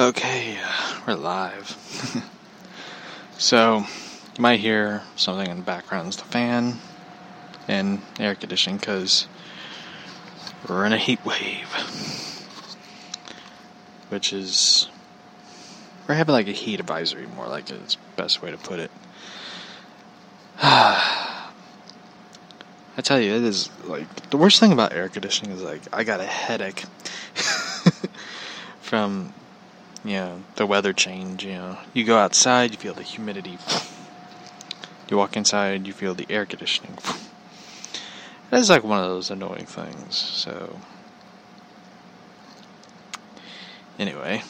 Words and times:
Okay, 0.00 0.56
uh, 0.64 1.00
we're 1.06 1.12
live. 1.12 1.76
so, 3.36 3.84
you 4.34 4.40
might 4.40 4.58
hear 4.58 5.02
something 5.14 5.50
in 5.50 5.58
the 5.58 5.62
background. 5.62 6.08
It's 6.08 6.16
the 6.16 6.24
fan 6.24 6.78
and 7.68 8.00
air 8.18 8.34
conditioning 8.34 8.78
because 8.78 9.26
we're 10.66 10.86
in 10.86 10.94
a 10.94 10.96
heat 10.96 11.22
wave. 11.26 11.68
Which 14.08 14.32
is. 14.32 14.88
We're 16.08 16.14
having 16.14 16.32
like 16.32 16.48
a 16.48 16.52
heat 16.52 16.80
advisory, 16.80 17.26
more 17.26 17.46
like 17.46 17.68
it's 17.68 17.98
best 18.16 18.40
way 18.40 18.50
to 18.50 18.56
put 18.56 18.78
it. 18.78 18.90
I 20.62 21.52
tell 23.02 23.20
you, 23.20 23.34
it 23.34 23.42
is 23.42 23.68
like 23.84 24.30
the 24.30 24.38
worst 24.38 24.60
thing 24.60 24.72
about 24.72 24.94
air 24.94 25.10
conditioning 25.10 25.54
is 25.54 25.62
like 25.62 25.82
I 25.92 26.04
got 26.04 26.20
a 26.20 26.24
headache 26.24 26.86
from 28.80 29.34
you 30.04 30.12
know, 30.12 30.42
the 30.56 30.66
weather 30.66 30.92
change, 30.92 31.44
you 31.44 31.52
know. 31.52 31.78
You 31.92 32.04
go 32.04 32.18
outside, 32.18 32.70
you 32.70 32.78
feel 32.78 32.94
the 32.94 33.02
humidity. 33.02 33.58
You 35.08 35.16
walk 35.16 35.36
inside, 35.36 35.86
you 35.86 35.92
feel 35.92 36.14
the 36.14 36.26
air 36.30 36.46
conditioning. 36.46 36.98
It's 38.52 38.68
like 38.68 38.82
one 38.82 38.98
of 38.98 39.08
those 39.08 39.30
annoying 39.30 39.66
things, 39.66 40.16
so. 40.16 40.80
Anyway. 43.98 44.42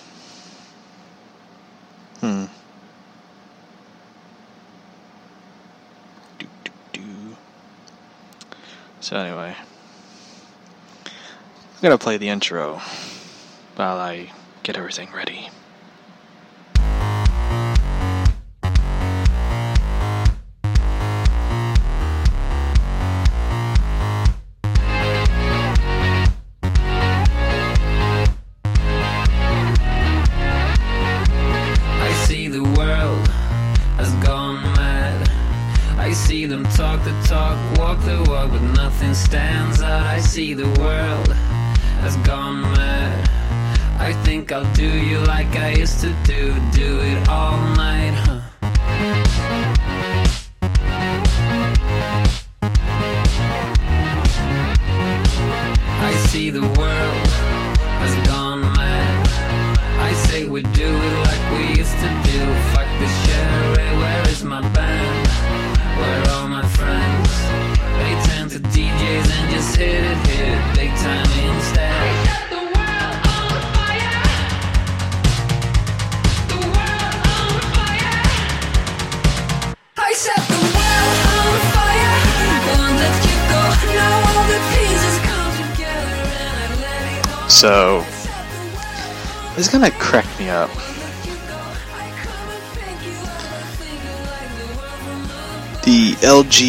Hmm. 2.21 2.47
Do, 6.39 6.47
do, 6.65 6.71
do. 6.93 7.37
So, 9.01 9.17
anyway. 9.17 9.57
I'm 11.07 11.83
gonna 11.83 11.99
play 11.99 12.19
the 12.19 12.29
intro 12.29 12.81
while 13.77 13.99
I 13.99 14.31
get 14.63 14.77
everything 14.77 15.09
ready. 15.15 15.49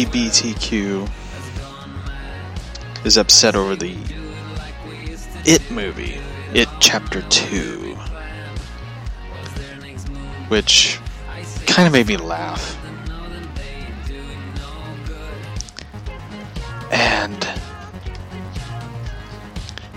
LGBTQ 0.04 1.08
is 3.04 3.16
upset 3.16 3.54
over 3.54 3.76
the 3.76 3.96
It 5.44 5.70
movie, 5.70 6.20
It 6.54 6.68
Chapter 6.80 7.22
2, 7.22 7.94
which 10.48 10.98
kind 11.66 11.86
of 11.86 11.92
made 11.92 12.08
me 12.08 12.16
laugh. 12.16 12.76
And 16.90 17.46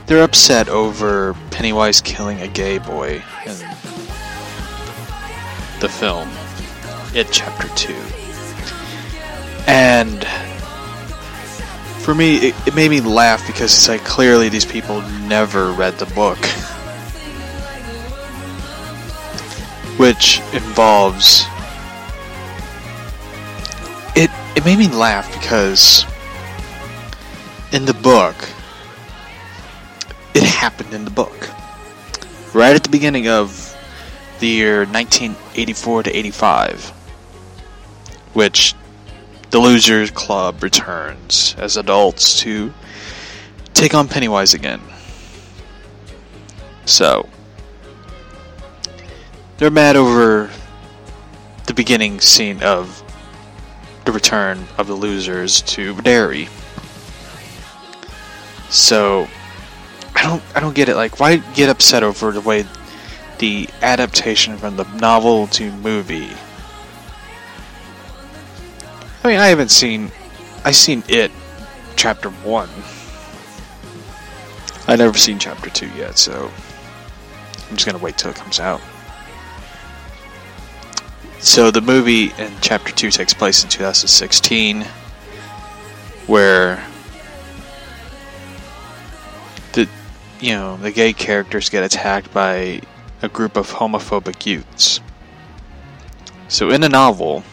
they're 0.06 0.24
upset 0.24 0.70
over 0.70 1.36
Pennywise 1.50 2.00
killing 2.00 2.42
a 2.42 2.48
gay 2.48 2.78
boy 2.78 3.24
in 3.46 3.58
the 5.80 5.90
film 5.90 6.30
It 7.16 7.28
Chapter 7.32 7.68
2. 7.76 8.25
And 9.68 10.26
for 12.06 12.14
me, 12.14 12.50
it, 12.50 12.68
it 12.68 12.76
made 12.76 12.92
me 12.92 13.02
laugh 13.02 13.46
because 13.48 13.76
it's 13.76 13.88
like 13.88 14.04
clearly 14.04 14.48
these 14.48 14.66
people 14.66 15.02
never 15.28 15.72
read 15.72 15.98
the 15.98 16.06
book. 16.08 16.38
Which 19.98 20.40
involves. 20.54 21.46
It, 24.16 24.30
it 24.56 24.64
made 24.64 24.78
me 24.78 24.88
laugh 24.88 25.34
because 25.34 26.06
in 27.72 27.86
the 27.86 27.94
book, 27.94 28.36
it 30.36 30.44
happened 30.44 30.94
in 30.94 31.06
the 31.06 31.12
book. 31.12 31.50
Right 32.54 32.76
at 32.76 32.84
the 32.84 32.90
beginning 32.90 33.28
of 33.28 33.76
the 34.40 34.48
year 34.48 34.86
1984 34.86 36.04
to 36.04 36.16
85, 36.16 36.90
which 38.34 38.76
the 39.56 39.62
Losers 39.62 40.12
Club 40.12 40.62
returns 40.62 41.56
as 41.58 41.78
adults 41.78 42.42
to 42.42 42.74
take 43.74 43.96
on 43.96 44.06
Pennywise 44.06 44.54
again. 44.54 44.82
So, 46.84 47.30
they're 49.56 49.72
mad 49.72 49.96
over 49.96 50.52
the 51.68 51.74
beginning 51.74 52.20
scene 52.20 52.62
of 52.64 53.02
the 54.04 54.12
return 54.12 54.62
of 54.78 54.88
the 54.88 54.94
losers 54.94 55.62
to 55.62 56.02
Derry. 56.02 56.50
So, 58.70 59.26
I 60.18 60.22
don't 60.22 60.44
I 60.54 60.60
don't 60.60 60.76
get 60.76 60.90
it. 60.90 60.98
Like, 60.98 61.22
why 61.22 61.38
get 61.38 61.70
upset 61.70 62.04
over 62.04 62.34
the 62.34 62.42
way 62.42 62.66
the 63.38 63.70
adaptation 63.82 64.58
from 64.58 64.76
the 64.76 64.84
novel 64.98 65.48
to 65.48 65.72
movie? 65.72 66.32
I 69.26 69.28
mean, 69.28 69.40
I 69.40 69.48
haven't 69.48 69.72
seen. 69.72 70.12
I 70.64 70.70
seen 70.70 71.04
it, 71.08 71.32
chapter 71.96 72.30
one. 72.30 72.70
I 74.88 74.96
never 74.96 75.18
seen 75.18 75.40
chapter 75.40 75.72
two 75.72 75.90
yet, 75.98 76.20
so 76.20 76.52
I'm 77.68 77.76
just 77.76 77.88
gonna 77.88 77.98
wait 77.98 78.20
till 78.20 78.30
it 78.30 78.36
comes 78.36 78.60
out. 78.60 78.82
So 81.40 81.72
the 81.72 81.82
movie 81.82 82.34
in 82.38 82.54
chapter 82.62 82.94
two 82.94 83.10
takes 83.10 83.34
place 83.34 83.64
in 83.64 83.70
2016, 83.72 84.84
where 86.28 86.86
the 89.74 89.90
you 90.40 90.52
know 90.52 90.78
the 90.78 90.92
gay 90.92 91.14
characters 91.14 91.70
get 91.70 91.84
attacked 91.84 92.32
by 92.32 92.80
a 93.24 93.30
group 93.30 93.58
of 93.58 93.72
homophobic 93.72 94.46
youths. 94.46 95.00
So 96.48 96.70
in 96.70 96.82
the 96.82 96.90
novel, 96.90 97.44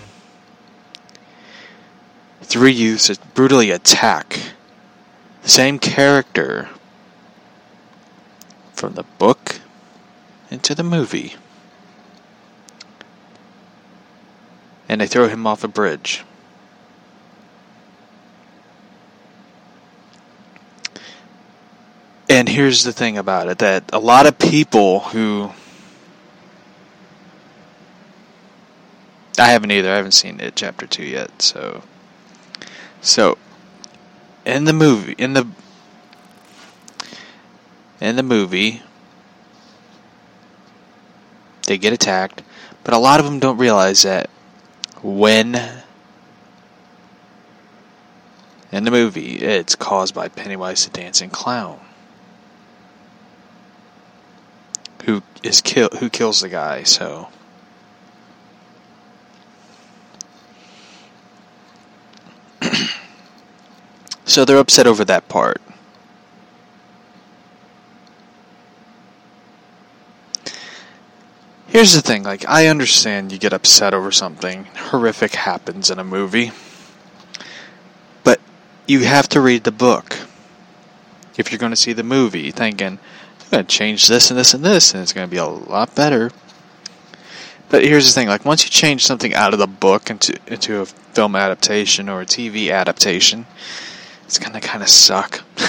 three 2.43 2.73
youths 2.73 3.17
brutally 3.35 3.71
attack 3.71 4.39
the 5.43 5.49
same 5.49 5.79
character 5.79 6.69
from 8.73 8.95
the 8.95 9.05
book 9.19 9.61
into 10.51 10.75
the 10.75 10.83
movie. 10.83 11.35
And 14.89 15.01
they 15.01 15.07
throw 15.07 15.29
him 15.29 15.47
off 15.47 15.65
a 15.65 15.69
bridge. 15.69 16.25
And 22.29 22.49
here's 22.49 22.85
the 22.85 22.93
thing 22.93 23.19
about 23.19 23.49
it 23.49 23.59
that 23.59 23.85
a 23.93 23.99
lot 23.99 24.27
of 24.27 24.39
people 24.39 25.01
who 25.01 25.51
I 29.39 29.49
haven't 29.49 29.71
either. 29.71 29.91
I 29.91 29.97
haven't 29.97 30.13
seen 30.13 30.41
it 30.41 30.57
chapter 30.57 30.87
2 30.87 31.05
yet, 31.05 31.43
so 31.43 31.83
so 33.03 33.37
in 34.47 34.65
the 34.65 34.73
movie 34.73 35.15
in 35.19 35.35
the 35.35 35.47
in 38.01 38.17
the 38.17 38.23
movie 38.23 38.83
they 41.67 41.79
get 41.79 41.93
attacked, 41.93 42.43
but 42.85 42.95
a 42.95 42.99
lot 42.99 43.21
of 43.21 43.27
them 43.27 43.39
don't 43.39 43.59
realize 43.59 44.03
that 44.03 44.29
when 45.03 45.55
in 48.71 48.85
the 48.85 48.91
movie 48.91 49.37
it's 49.37 49.77
caused 49.77 50.15
by 50.15 50.29
Pennywise 50.29 50.85
the 50.85 50.91
dancing 50.91 51.31
clown. 51.31 51.81
Who 55.05 55.23
is 55.43 55.61
kill 55.61 55.89
who 55.99 56.09
kills 56.09 56.41
the 56.41 56.49
guy, 56.49 56.85
so 56.85 57.29
So 64.25 64.45
they're 64.45 64.59
upset 64.59 64.87
over 64.87 65.05
that 65.05 65.29
part. 65.29 65.61
Here's 71.67 71.95
the 71.95 72.03
thing, 72.03 72.23
like 72.23 72.49
I 72.49 72.67
understand 72.67 73.33
you 73.33 73.39
get 73.39 73.53
upset 73.53 73.95
over 73.95 74.13
something 74.13 74.67
horrific 74.77 75.35
happens 75.35 75.91
in 75.91 75.99
a 75.99 76.05
movie. 76.05 76.53
But 78.25 78.41
you 78.87 79.01
have 79.01 79.29
to 79.31 79.41
read 79.41 79.65
the 79.65 79.73
book. 79.73 80.19
If 81.37 81.51
you're 81.51 81.59
going 81.59 81.73
to 81.73 81.77
see 81.77 81.95
the 81.95 82.03
movie 82.03 82.51
thinking 82.51 82.99
I'm 83.41 83.51
going 83.51 83.67
to 83.67 83.71
change 83.77 84.07
this 84.07 84.31
and 84.31 84.39
this 84.39 84.55
and 84.55 84.65
this 84.65 84.93
and 84.93 85.03
it's 85.03 85.13
going 85.13 85.27
to 85.27 85.31
be 85.31 85.39
a 85.39 85.47
lot 85.47 85.95
better. 85.95 86.31
But 87.73 87.85
here's 87.85 88.05
the 88.05 88.13
thing, 88.13 88.29
like 88.29 88.45
once 88.45 88.65
you 88.65 88.71
change 88.71 89.07
something 89.07 89.33
out 89.33 89.55
of 89.55 89.59
the 89.59 89.67
book 89.67 90.11
into 90.11 90.39
into 90.47 90.83
a 90.83 90.85
film 90.85 91.35
adaptation 91.35 92.11
or 92.11 92.21
a 92.21 92.27
TV 92.27 92.71
adaptation, 92.71 93.47
it's 94.27 94.39
to 94.39 94.61
kind 94.61 94.83
of 94.83 94.91
suck. 94.91 95.43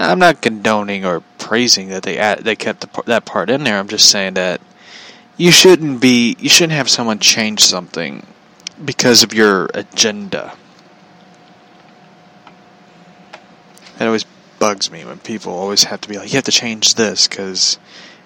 I'm 0.00 0.18
not 0.18 0.42
condoning 0.42 1.04
or 1.04 1.20
praising 1.38 1.90
that 1.90 2.02
they 2.02 2.18
add, 2.18 2.40
they 2.40 2.56
kept 2.56 2.80
the, 2.80 3.02
that 3.02 3.26
part 3.26 3.48
in 3.48 3.62
there. 3.62 3.78
I'm 3.78 3.86
just 3.86 4.10
saying 4.10 4.34
that 4.34 4.60
you 5.36 5.52
shouldn't 5.52 6.00
be 6.00 6.36
you 6.40 6.48
shouldn't 6.48 6.72
have 6.72 6.90
someone 6.90 7.20
change 7.20 7.60
something 7.60 8.26
because 8.84 9.22
of 9.22 9.32
your 9.32 9.70
agenda. 9.72 10.52
It 14.00 14.04
always 14.04 14.24
bugs 14.58 14.90
me 14.90 15.04
when 15.04 15.20
people 15.20 15.52
always 15.52 15.84
have 15.84 16.00
to 16.00 16.08
be 16.08 16.18
like, 16.18 16.32
you 16.32 16.38
have 16.38 16.44
to 16.44 16.50
change 16.50 16.96
this 16.96 17.28
because 17.28 17.78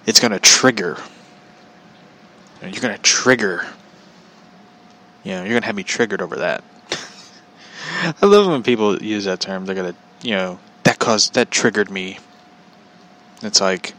it's 0.07 0.21
going 0.21 0.33
to 0.33 0.41
trigger. 0.41 0.97
You're 2.63 2.71
to 2.71 2.99
trigger. 2.99 3.67
You 5.25 5.33
know, 5.33 5.45
you're 5.45 5.53
to 5.61 5.67
have 5.67 5.75
me 5.75 5.83
triggered 5.83 6.21
over 6.21 6.37
that. 6.37 6.63
I 8.23 8.27
love 8.27 8.47
when 8.47 8.63
people 8.63 9.03
use 9.03 9.25
that 9.25 9.41
term. 9.41 9.65
They're 9.65 9.75
to, 9.93 9.95
you 10.23 10.35
know, 10.35 10.59
that 10.85 10.99
caused 10.99 11.35
that 11.35 11.51
triggered 11.51 11.91
me. 11.91 12.19
It's 13.43 13.61
like 13.61 13.95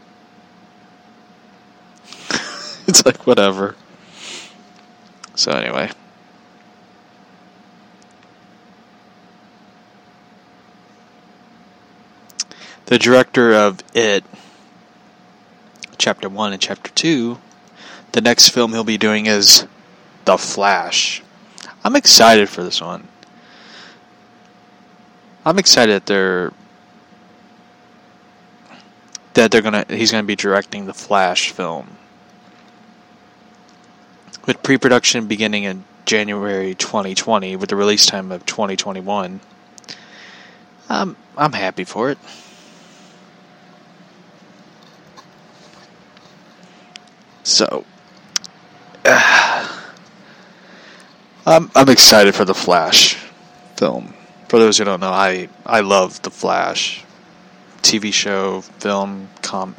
it's 2.86 3.04
like 3.04 3.26
whatever. 3.26 3.74
So 5.34 5.52
anyway. 5.52 5.90
The 12.86 12.98
director 12.98 13.54
of 13.54 13.82
It 13.94 14.24
Chapter 15.98 16.28
1 16.28 16.52
and 16.52 16.60
Chapter 16.60 16.90
2, 16.90 17.38
the 18.12 18.20
next 18.20 18.50
film 18.50 18.72
he'll 18.72 18.84
be 18.84 18.98
doing 18.98 19.26
is 19.26 19.66
The 20.24 20.38
Flash. 20.38 21.22
I'm 21.84 21.96
excited 21.96 22.48
for 22.48 22.62
this 22.62 22.80
one. 22.80 23.08
I'm 25.44 25.58
excited 25.58 25.94
that 25.94 26.06
they're 26.06 26.52
that 29.34 29.50
they're 29.50 29.62
gonna 29.62 29.84
he's 29.88 30.12
gonna 30.12 30.22
be 30.22 30.36
directing 30.36 30.86
the 30.86 30.94
Flash 30.94 31.50
film. 31.50 31.96
With 34.46 34.62
pre-production 34.62 35.26
beginning 35.26 35.64
in 35.64 35.84
January 36.04 36.74
2020, 36.74 37.56
with 37.56 37.70
the 37.70 37.76
release 37.76 38.06
time 38.06 38.32
of 38.32 38.44
2021, 38.46 39.40
I'm 40.88 41.16
I'm 41.36 41.52
happy 41.52 41.84
for 41.84 42.10
it. 42.10 42.18
So, 47.44 47.84
uh, 49.04 49.82
I'm 51.46 51.70
I'm 51.74 51.88
excited 51.88 52.34
for 52.34 52.44
the 52.44 52.54
Flash 52.54 53.14
film. 53.76 54.14
For 54.48 54.58
those 54.58 54.78
who 54.78 54.84
don't 54.84 55.00
know, 55.00 55.10
I 55.10 55.48
I 55.66 55.80
love 55.80 56.22
the 56.22 56.30
Flash. 56.30 57.04
TV 57.82 58.12
show, 58.12 58.60
film, 58.60 59.28
com- 59.42 59.74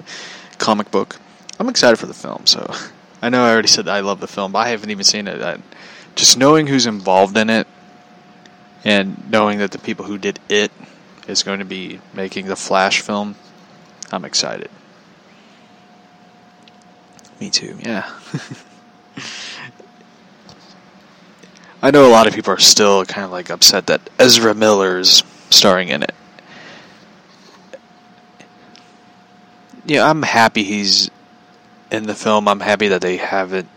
comic 0.58 0.92
book. 0.92 1.18
I'm 1.58 1.70
excited 1.70 1.98
for 1.98 2.06
the 2.06 2.14
film. 2.14 2.46
So 2.46 2.70
I 3.22 3.30
know 3.30 3.44
I 3.44 3.52
already 3.52 3.70
said 3.70 3.88
I 3.88 4.02
love 4.02 4.20
the 4.20 4.28
film, 4.28 4.52
but 4.52 4.60
I 4.60 4.70
haven't 4.70 4.90
even 4.90 5.06
seen 5.06 5.28
it. 5.28 5.42
I, 5.42 5.58
just 6.16 6.38
knowing 6.38 6.68
who's 6.68 6.86
involved 6.86 7.38
in 7.38 7.50
it, 7.50 7.66
and 8.84 9.30
knowing 9.32 9.60
that 9.60 9.72
the 9.72 9.80
people 9.80 10.06
who 10.06 10.18
did 10.18 10.40
it 10.50 10.72
is 11.28 11.44
going 11.44 11.60
to 11.60 11.66
be 11.66 12.02
making 12.14 12.48
the 12.48 12.56
Flash 12.58 13.02
film, 13.02 13.36
I'm 14.12 14.26
excited. 14.26 14.70
Me 17.40 17.50
too. 17.50 17.78
Yeah. 17.82 18.12
I 21.84 21.92
know 21.92 22.08
a 22.08 22.10
lot 22.10 22.26
of 22.26 22.34
people 22.34 22.52
are 22.54 22.60
still 22.60 23.06
kind 23.06 23.26
of 23.26 23.32
like 23.32 23.52
upset 23.52 23.86
that 23.88 24.10
Ezra 24.18 24.56
Miller's 24.56 25.22
starring 25.52 25.90
in 25.90 26.02
it. 26.02 26.16
yeah, 29.86 30.10
I'm 30.10 30.22
happy 30.22 30.64
he's 30.64 31.10
in 31.92 32.04
the 32.04 32.16
film. 32.16 32.48
I'm 32.48 32.60
happy 32.60 32.88
that 32.90 33.02
they 33.02 33.18
haven't 33.18 33.70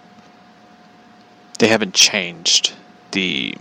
they 1.58 1.68
haven't 1.68 1.94
changed 1.94 2.74
the 3.12 3.54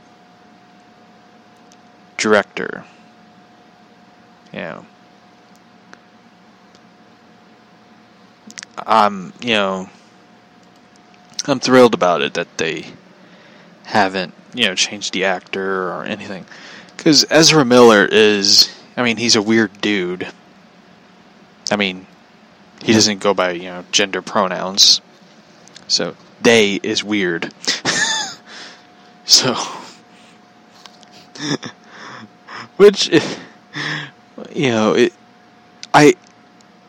director. 2.17 2.83
Yeah. 4.51 4.83
I'm, 8.77 9.31
you 9.41 9.53
know, 9.53 9.89
I'm 11.45 11.59
thrilled 11.61 11.93
about 11.93 12.21
it 12.21 12.33
that 12.33 12.57
they 12.57 12.87
haven't, 13.85 14.33
you 14.53 14.65
know, 14.65 14.75
changed 14.75 15.13
the 15.13 15.25
actor 15.25 15.89
or 15.91 16.03
anything. 16.03 16.45
Because 16.95 17.25
Ezra 17.29 17.63
Miller 17.63 18.05
is, 18.05 18.73
I 18.97 19.03
mean, 19.03 19.17
he's 19.17 19.35
a 19.35 19.41
weird 19.41 19.81
dude. 19.81 20.27
I 21.71 21.75
mean, 21.75 22.05
he 22.83 22.93
doesn't 22.93 23.19
go 23.19 23.33
by 23.33 23.51
you 23.51 23.63
know 23.63 23.83
gender 23.91 24.21
pronouns, 24.21 25.01
so 25.87 26.15
they 26.41 26.75
is 26.75 27.03
weird. 27.03 27.51
so, 29.25 29.55
which 32.77 33.09
you 34.53 34.69
know, 34.69 34.93
it, 34.93 35.13
I 35.93 36.13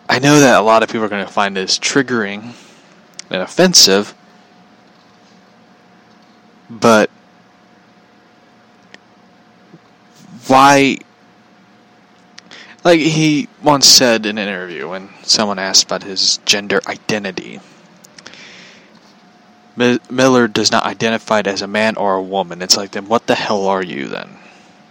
I 0.08 0.18
know 0.18 0.40
that 0.40 0.60
a 0.60 0.62
lot 0.62 0.82
of 0.82 0.90
people 0.90 1.04
are 1.04 1.08
going 1.08 1.26
to 1.26 1.32
find 1.32 1.56
this 1.56 1.78
triggering 1.78 2.52
and 3.30 3.42
offensive, 3.42 4.14
but 6.68 7.10
why 10.46 10.98
like 12.86 13.00
he 13.00 13.48
once 13.64 13.84
said 13.84 14.26
in 14.26 14.38
an 14.38 14.46
interview 14.46 14.88
when 14.88 15.10
someone 15.24 15.58
asked 15.58 15.84
about 15.84 16.04
his 16.04 16.38
gender 16.46 16.80
identity. 16.86 17.58
Miller 19.76 20.46
does 20.46 20.70
not 20.70 20.84
identify 20.84 21.42
as 21.44 21.62
a 21.62 21.66
man 21.66 21.96
or 21.96 22.14
a 22.14 22.22
woman. 22.22 22.62
It's 22.62 22.76
like, 22.76 22.92
then 22.92 23.08
what 23.08 23.26
the 23.26 23.34
hell 23.34 23.66
are 23.66 23.82
you 23.82 24.06
then? 24.06 24.38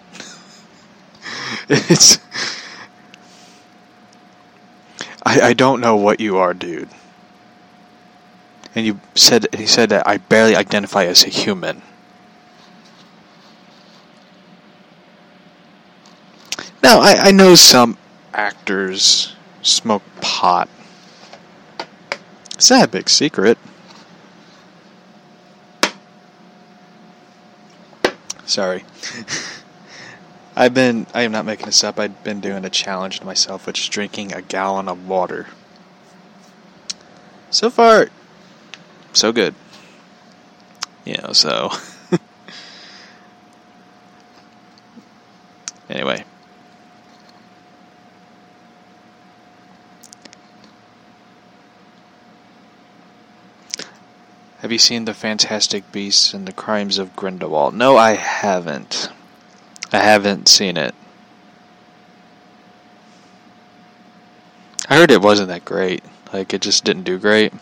it's. 1.70 2.20
I, 5.26 5.42
I 5.42 5.54
don't 5.54 5.80
know 5.80 5.96
what 5.96 6.20
you 6.20 6.38
are, 6.38 6.54
dude. 6.54 6.90
And 8.76 8.86
you 8.86 9.00
said 9.16 9.48
he 9.56 9.66
said 9.66 9.90
that 9.90 10.06
I 10.06 10.18
barely 10.18 10.56
identify 10.56 11.06
as 11.06 11.24
a 11.24 11.30
human. 11.30 11.82
Now, 16.84 17.00
I, 17.00 17.16
I 17.16 17.32
know 17.32 17.56
some 17.56 17.98
actors 18.32 19.34
smoke 19.64 20.04
pot. 20.22 20.70
It's 22.54 22.70
not 22.70 22.84
a 22.84 22.88
big 22.88 23.10
secret. 23.10 23.58
Sorry. 28.46 28.84
I've 30.56 30.74
been, 30.74 31.08
I 31.14 31.24
am 31.24 31.32
not 31.32 31.44
making 31.46 31.66
this 31.66 31.84
up, 31.84 32.00
I've 32.00 32.24
been 32.24 32.40
doing 32.40 32.64
a 32.64 32.70
challenge 32.70 33.20
to 33.20 33.26
myself, 33.26 33.66
which 33.66 33.82
is 33.82 33.90
drinking 33.90 34.34
a 34.34 34.42
gallon 34.42 34.88
of 34.88 35.08
water. 35.08 35.48
So 37.50 37.70
far, 37.70 38.10
so 39.16 39.32
good. 39.32 39.56
You 41.06 41.18
know, 41.18 41.34
so. 41.34 41.72
anyway. 45.90 46.24
Have 54.60 54.72
you 54.72 54.80
seen 54.80 55.06
the 55.06 55.14
Fantastic 55.14 55.92
Beasts 55.92 56.34
and 56.34 56.48
the 56.48 56.52
Crimes 56.52 56.98
of 56.98 57.16
Grindelwald? 57.16 57.76
No, 57.76 57.98
I 57.98 58.14
haven't. 58.14 59.10
I 59.94 60.00
haven't 60.00 60.48
seen 60.48 60.76
it. 60.76 60.96
I 64.90 64.98
heard 64.98 65.12
it 65.12 65.22
wasn't 65.22 65.50
that 65.50 65.66
great. 65.66 66.04
Like 66.34 66.54
it 66.54 66.62
just 66.62 66.84
didn't 66.84 67.04
do 67.04 67.20
great. 67.20 67.54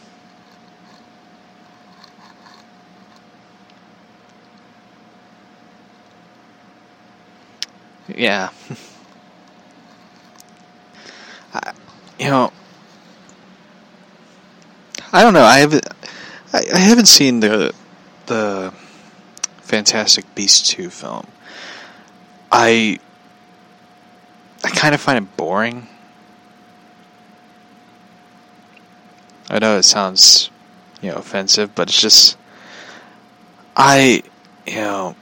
Yeah. 8.08 8.50
I, 11.54 11.74
you 12.20 12.30
know, 12.30 12.52
I 15.12 15.22
don't 15.22 15.34
know. 15.34 15.44
I 15.44 15.60
haven't. 15.60 15.88
I, 16.52 16.64
I 16.74 16.80
haven't 16.80 17.06
seen 17.06 17.40
the 17.40 17.74
the 18.26 18.74
Fantastic 19.62 20.34
Beasts 20.36 20.70
two 20.70 20.90
film. 20.90 21.28
I 22.52 23.00
I 24.64 24.70
kind 24.70 24.96
of 24.96 25.02
find 25.02 25.24
it 25.24 25.38
boring. 25.38 25.88
I 29.50 29.60
know 29.60 29.78
it 29.78 29.84
sounds, 29.84 30.50
you 31.02 31.12
know, 31.12 31.18
offensive, 31.18 31.76
but 31.76 31.90
it's 31.90 32.02
just 32.02 32.38
I, 33.76 34.24
you 34.66 34.76
know, 34.76 35.16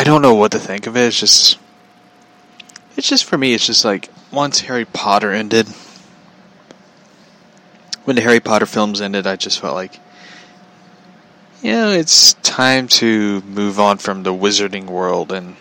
I 0.00 0.02
don't 0.02 0.22
know 0.22 0.32
what 0.32 0.52
to 0.52 0.58
think 0.58 0.86
of 0.86 0.96
it. 0.96 1.08
It's 1.08 1.20
just 1.20 1.58
it's 2.96 3.06
just 3.06 3.26
for 3.26 3.36
me 3.36 3.52
it's 3.52 3.66
just 3.66 3.84
like 3.84 4.08
once 4.32 4.60
Harry 4.60 4.86
Potter 4.86 5.30
ended 5.30 5.68
when 8.04 8.16
the 8.16 8.22
Harry 8.22 8.40
Potter 8.40 8.64
films 8.64 9.02
ended, 9.02 9.26
I 9.26 9.36
just 9.36 9.60
felt 9.60 9.74
like 9.74 10.00
you 11.60 11.72
know, 11.72 11.90
it's 11.90 12.32
time 12.32 12.88
to 12.88 13.42
move 13.42 13.78
on 13.78 13.98
from 13.98 14.22
the 14.22 14.32
wizarding 14.32 14.86
world 14.86 15.32
and 15.32 15.54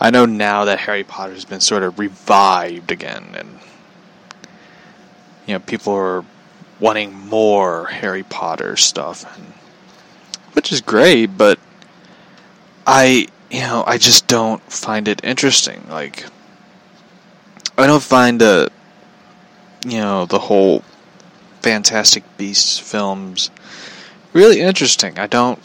I 0.00 0.10
know 0.10 0.26
now 0.26 0.64
that 0.64 0.80
Harry 0.80 1.04
Potter's 1.04 1.44
been 1.44 1.60
sort 1.60 1.84
of 1.84 2.00
revived 2.00 2.90
again 2.90 3.26
and 3.36 3.60
you 5.46 5.54
know, 5.54 5.60
people 5.60 5.92
are 5.92 6.24
wanting 6.80 7.14
more 7.14 7.86
Harry 7.86 8.24
Potter 8.24 8.74
stuff 8.76 9.24
and 9.38 9.52
which 10.54 10.72
is 10.72 10.80
great, 10.80 11.26
but 11.26 11.60
I 12.84 13.28
you 13.52 13.60
know, 13.60 13.84
I 13.86 13.98
just 13.98 14.26
don't 14.26 14.62
find 14.72 15.06
it 15.06 15.22
interesting. 15.22 15.86
Like 15.88 16.24
I 17.76 17.86
don't 17.86 18.02
find 18.02 18.40
the 18.40 18.72
you 19.86 19.98
know, 19.98 20.26
the 20.26 20.38
whole 20.38 20.82
Fantastic 21.60 22.24
Beasts 22.38 22.78
films 22.78 23.50
really 24.32 24.60
interesting. 24.60 25.18
I 25.18 25.26
don't 25.26 25.58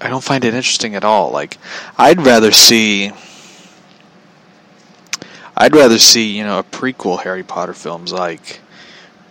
I 0.00 0.08
don't 0.08 0.22
find 0.22 0.44
it 0.44 0.54
interesting 0.54 0.94
at 0.94 1.04
all. 1.04 1.30
Like 1.30 1.56
I'd 1.96 2.20
rather 2.20 2.52
see 2.52 3.10
I'd 5.56 5.74
rather 5.74 5.98
see, 5.98 6.36
you 6.36 6.44
know, 6.44 6.58
a 6.58 6.64
prequel 6.64 7.22
Harry 7.22 7.42
Potter 7.42 7.74
films 7.74 8.12
like 8.12 8.60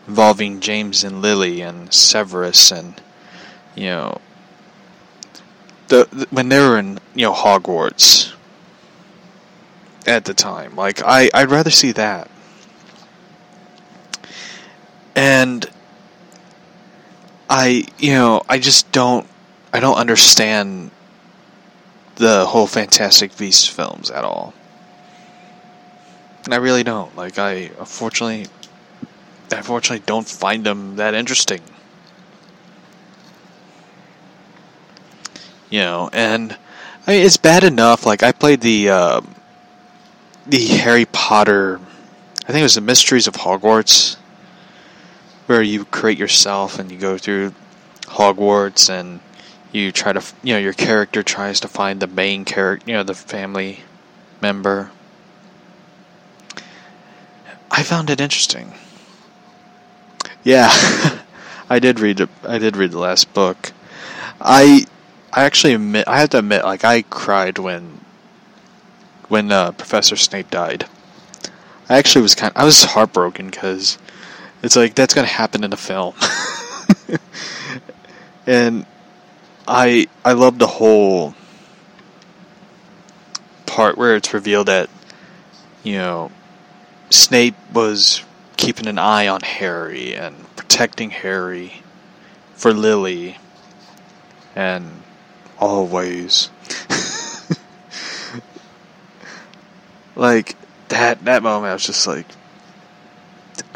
involving 0.07 0.61
James 0.61 1.03
and 1.03 1.21
Lily 1.21 1.61
and 1.61 1.93
Severus 1.93 2.71
and 2.71 2.99
you 3.75 3.85
know 3.85 4.19
the, 5.89 6.07
the 6.11 6.27
when 6.31 6.49
they 6.49 6.59
were 6.59 6.79
in, 6.79 6.99
you 7.13 7.25
know, 7.25 7.33
Hogwarts 7.33 8.33
at 10.07 10.25
the 10.25 10.33
time. 10.33 10.75
Like 10.75 11.01
I 11.03 11.29
I'd 11.33 11.51
rather 11.51 11.71
see 11.71 11.91
that. 11.93 12.29
And 15.15 15.69
I, 17.49 17.85
you 17.97 18.11
know, 18.11 18.43
I 18.47 18.59
just 18.59 18.91
don't, 18.91 19.27
I 19.73 19.79
don't 19.79 19.97
understand 19.97 20.91
the 22.15 22.45
whole 22.45 22.67
Fantastic 22.67 23.35
Beasts 23.37 23.67
films 23.67 24.11
at 24.11 24.23
all. 24.23 24.53
And 26.45 26.53
I 26.53 26.57
really 26.57 26.83
don't. 26.83 27.15
Like, 27.15 27.39
I 27.39 27.71
unfortunately, 27.79 28.47
I 29.51 29.57
unfortunately 29.57 30.03
don't 30.05 30.27
find 30.27 30.63
them 30.63 30.97
that 30.97 31.15
interesting. 31.15 31.61
You 35.69 35.79
know, 35.79 36.09
and 36.11 36.57
I 37.05 37.11
mean, 37.11 37.25
it's 37.25 37.37
bad 37.37 37.63
enough. 37.63 38.05
Like, 38.05 38.23
I 38.23 38.31
played 38.31 38.61
the 38.61 38.89
uh, 38.89 39.21
the 40.47 40.65
Harry 40.67 41.05
Potter. 41.05 41.79
I 42.43 42.51
think 42.51 42.61
it 42.61 42.63
was 42.63 42.75
the 42.75 42.81
Mysteries 42.81 43.27
of 43.27 43.35
Hogwarts 43.35 44.17
where 45.49 45.63
you 45.63 45.83
create 45.83 46.19
yourself 46.19 46.77
and 46.77 46.91
you 46.91 46.97
go 46.99 47.17
through 47.17 47.51
Hogwarts 48.03 48.87
and 48.87 49.19
you 49.71 49.91
try 49.91 50.13
to 50.13 50.23
you 50.43 50.53
know 50.53 50.59
your 50.59 50.73
character 50.73 51.23
tries 51.23 51.61
to 51.61 51.67
find 51.67 51.99
the 51.99 52.05
main 52.05 52.45
character 52.45 52.85
you 52.87 52.93
know 52.95 53.01
the 53.01 53.15
family 53.15 53.79
member 54.41 54.91
I 57.71 57.81
found 57.81 58.11
it 58.11 58.21
interesting 58.21 58.73
yeah 60.43 60.69
I 61.69 61.79
did 61.79 61.99
read 61.99 62.19
it 62.19 62.29
I 62.43 62.59
did 62.59 62.77
read 62.77 62.91
the 62.91 62.99
last 62.99 63.33
book 63.33 63.71
I 64.39 64.85
I 65.31 65.43
actually 65.43 65.73
admit 65.73 66.07
I 66.07 66.19
have 66.19 66.29
to 66.29 66.39
admit 66.39 66.63
like 66.63 66.83
I 66.83 67.03
cried 67.03 67.57
when 67.59 68.01
when 69.27 69.51
uh, 69.51 69.71
Professor 69.71 70.15
Snape 70.15 70.49
died. 70.49 70.87
I 71.87 71.97
actually 71.97 72.23
was 72.23 72.35
kind 72.35 72.51
I 72.55 72.65
was 72.65 72.83
heartbroken 72.83 73.49
because 73.49 73.97
it's 74.63 74.75
like 74.75 74.95
that's 74.95 75.13
gonna 75.13 75.27
happen 75.27 75.63
in 75.63 75.71
a 75.71 75.77
film, 75.77 76.15
and 78.47 78.85
I 79.67 80.07
I 80.25 80.33
love 80.33 80.57
the 80.57 80.67
whole 80.67 81.35
part 83.65 83.97
where 83.97 84.15
it's 84.15 84.33
revealed 84.33 84.67
that 84.67 84.89
you 85.83 85.93
know 85.93 86.31
Snape 87.11 87.55
was 87.73 88.23
keeping 88.57 88.87
an 88.87 88.97
eye 88.97 89.27
on 89.27 89.41
Harry 89.41 90.15
and 90.15 90.35
protecting 90.55 91.11
Harry 91.11 91.81
for 92.55 92.73
Lily. 92.73 93.37
And 94.55 95.03
always 95.59 96.49
like 100.15 100.55
that 100.87 101.23
that 101.25 101.43
moment 101.43 101.71
I 101.71 101.73
was 101.73 101.85
just 101.85 102.07
like 102.07 102.25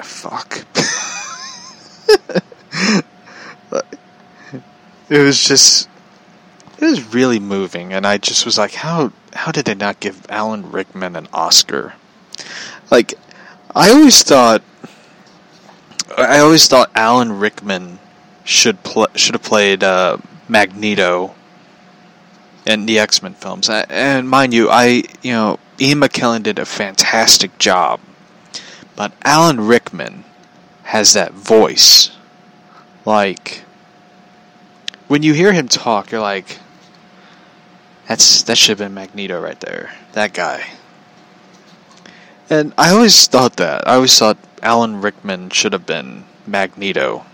fuck. 0.01 0.65
it 5.09 5.19
was 5.19 5.43
just 5.43 5.89
it 6.79 6.85
was 6.85 7.13
really 7.13 7.39
moving 7.39 7.93
and 7.93 8.07
I 8.07 8.17
just 8.17 8.45
was 8.45 8.57
like 8.57 8.73
how 8.73 9.11
how 9.33 9.51
did 9.51 9.65
they 9.65 9.75
not 9.75 9.99
give 9.99 10.25
Alan 10.29 10.71
Rickman 10.71 11.15
an 11.15 11.27
Oscar? 11.33 11.93
Like 12.89 13.13
I 13.75 13.91
always 13.91 14.23
thought 14.23 14.63
I 16.17 16.39
always 16.39 16.67
thought 16.67 16.91
Alan 16.95 17.39
Rickman 17.39 17.99
should 18.43 18.83
pl- 18.83 19.07
should 19.15 19.35
have 19.35 19.43
played 19.43 19.83
uh, 19.83 20.17
Magneto 20.47 21.35
in 22.65 22.85
the 22.85 22.99
X 22.99 23.21
Men 23.21 23.33
films. 23.33 23.69
And 23.69 24.29
mind 24.29 24.53
you, 24.53 24.69
I 24.69 25.03
you 25.21 25.31
know 25.31 25.59
Ian 25.79 25.99
McKellen 25.99 26.43
did 26.43 26.59
a 26.59 26.65
fantastic 26.65 27.57
job 27.57 27.99
but 28.95 29.11
Alan 29.23 29.67
Rickman 29.67 30.23
has 30.83 31.13
that 31.13 31.33
voice. 31.33 32.11
Like 33.05 33.63
when 35.07 35.23
you 35.23 35.33
hear 35.33 35.53
him 35.53 35.67
talk, 35.67 36.11
you're 36.11 36.21
like 36.21 36.59
that's 38.07 38.43
that 38.43 38.57
should 38.57 38.69
have 38.69 38.77
been 38.79 38.93
Magneto 38.93 39.41
right 39.41 39.59
there. 39.59 39.91
That 40.13 40.33
guy. 40.33 40.63
And 42.49 42.73
I 42.77 42.91
always 42.91 43.27
thought 43.27 43.55
that. 43.57 43.87
I 43.87 43.95
always 43.95 44.17
thought 44.17 44.37
Alan 44.61 45.01
Rickman 45.01 45.49
should 45.49 45.73
have 45.73 45.85
been 45.85 46.25
Magneto. 46.45 47.25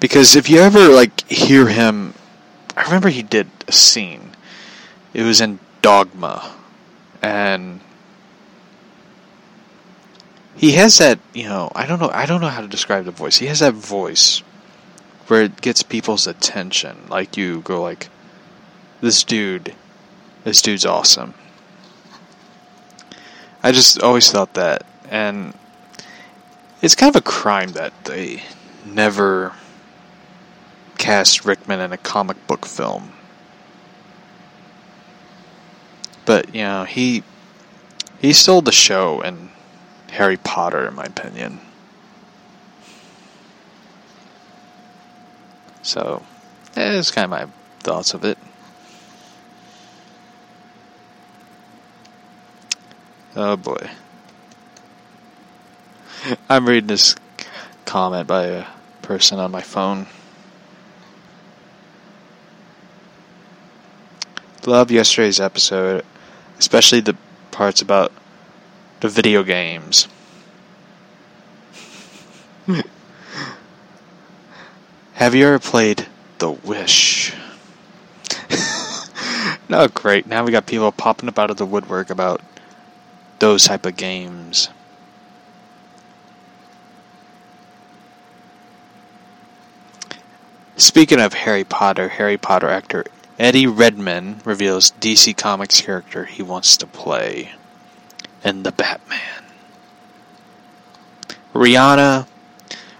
Because 0.00 0.36
if 0.36 0.50
you 0.50 0.58
ever 0.60 0.88
like 0.88 1.28
hear 1.30 1.68
him 1.68 2.14
I 2.76 2.84
remember 2.84 3.08
he 3.08 3.22
did 3.22 3.48
a 3.66 3.72
scene. 3.72 4.32
It 5.14 5.22
was 5.22 5.40
in 5.40 5.58
Dogma. 5.82 6.54
And 7.22 7.80
he 10.56 10.72
has 10.72 10.98
that 10.98 11.18
you 11.34 11.44
know 11.44 11.70
i 11.74 11.86
don't 11.86 12.00
know 12.00 12.10
i 12.12 12.26
don't 12.26 12.40
know 12.40 12.48
how 12.48 12.60
to 12.60 12.66
describe 12.66 13.04
the 13.04 13.10
voice 13.10 13.36
he 13.36 13.46
has 13.46 13.60
that 13.60 13.74
voice 13.74 14.38
where 15.26 15.42
it 15.42 15.60
gets 15.60 15.82
people's 15.82 16.26
attention 16.26 16.96
like 17.08 17.36
you 17.36 17.60
go 17.60 17.82
like 17.82 18.08
this 19.00 19.22
dude 19.22 19.74
this 20.44 20.62
dude's 20.62 20.86
awesome 20.86 21.34
i 23.62 23.70
just 23.70 24.02
always 24.02 24.30
thought 24.32 24.54
that 24.54 24.84
and 25.10 25.52
it's 26.82 26.94
kind 26.94 27.14
of 27.14 27.20
a 27.20 27.24
crime 27.24 27.72
that 27.72 27.92
they 28.04 28.42
never 28.84 29.52
cast 30.98 31.44
rickman 31.44 31.80
in 31.80 31.92
a 31.92 31.98
comic 31.98 32.46
book 32.46 32.66
film 32.66 33.12
but 36.24 36.54
you 36.54 36.62
know 36.62 36.84
he 36.84 37.22
he 38.20 38.32
stole 38.32 38.62
the 38.62 38.72
show 38.72 39.20
in 39.20 39.50
Harry 40.10 40.36
Potter, 40.36 40.86
in 40.86 40.94
my 40.94 41.04
opinion. 41.04 41.60
So, 45.82 46.22
that's 46.72 47.10
kind 47.10 47.26
of 47.26 47.30
my 47.30 47.46
thoughts 47.80 48.14
of 48.14 48.24
it. 48.24 48.38
Oh 53.36 53.56
boy. 53.56 53.90
I'm 56.48 56.66
reading 56.66 56.88
this 56.88 57.14
comment 57.84 58.26
by 58.26 58.44
a 58.44 58.66
person 59.02 59.38
on 59.38 59.50
my 59.50 59.60
phone. 59.60 60.06
Love 64.66 64.90
yesterday's 64.90 65.38
episode, 65.38 66.04
especially 66.58 66.98
the 66.98 67.16
parts 67.52 67.80
about 67.80 68.10
the 68.98 69.08
video 69.08 69.44
games. 69.44 70.08
Have 75.14 75.36
you 75.36 75.46
ever 75.46 75.60
played 75.60 76.08
The 76.38 76.50
Wish? 76.50 77.32
no, 79.68 79.86
great. 79.86 80.26
Now 80.26 80.44
we 80.44 80.50
got 80.50 80.66
people 80.66 80.90
popping 80.90 81.28
up 81.28 81.38
out 81.38 81.52
of 81.52 81.58
the 81.58 81.66
woodwork 81.66 82.10
about 82.10 82.40
those 83.38 83.66
type 83.66 83.86
of 83.86 83.96
games. 83.96 84.68
Speaking 90.76 91.20
of 91.20 91.34
Harry 91.34 91.62
Potter, 91.62 92.08
Harry 92.08 92.36
Potter 92.36 92.68
actor 92.68 93.04
Eddie 93.38 93.66
Redmayne 93.66 94.40
reveals 94.44 94.92
DC 94.92 95.36
Comics 95.36 95.82
character 95.82 96.24
he 96.24 96.42
wants 96.42 96.76
to 96.78 96.86
play 96.86 97.52
in 98.42 98.62
the 98.62 98.72
Batman. 98.72 99.44
Rihanna 101.54 102.26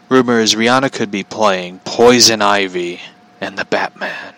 rumors 0.08 0.54
Rihanna 0.54 0.92
could 0.92 1.10
be 1.10 1.24
playing 1.24 1.80
Poison 1.84 2.42
Ivy 2.42 3.00
in 3.40 3.56
the 3.56 3.64
Batman. 3.64 4.35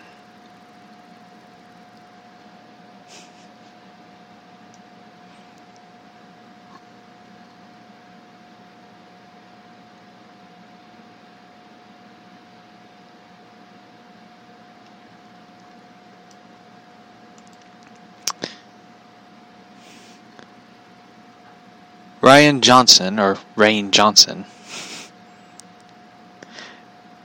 Rian 22.21 22.61
Johnson, 22.61 23.19
or 23.19 23.37
Rain 23.55 23.91
Johnson, 23.91 24.45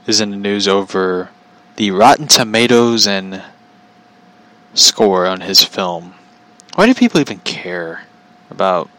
is 0.07 0.21
in 0.21 0.31
the 0.31 0.37
news 0.37 0.67
over 0.67 1.29
the 1.75 1.91
Rotten 1.91 2.27
Tomatoes 2.27 3.05
and 3.05 3.43
score 4.73 5.25
on 5.25 5.41
his 5.41 5.63
film. 5.63 6.13
Why 6.75 6.85
do 6.85 6.93
people 6.93 7.19
even 7.19 7.39
care 7.39 8.03
about 8.49 8.89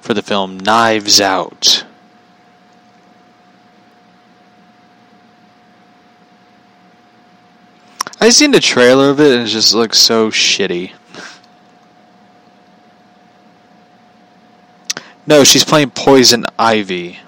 for 0.00 0.14
the 0.14 0.22
film 0.22 0.58
Knives 0.58 1.20
Out? 1.20 1.84
I 8.20 8.30
seen 8.30 8.50
the 8.50 8.60
trailer 8.60 9.10
of 9.10 9.20
it 9.20 9.32
and 9.36 9.46
it 9.46 9.50
just 9.50 9.74
looks 9.74 9.98
so 9.98 10.30
shitty. 10.30 10.92
No, 15.28 15.44
she's 15.44 15.62
playing 15.62 15.90
Poison 15.90 16.46
Ivy. 16.58 17.18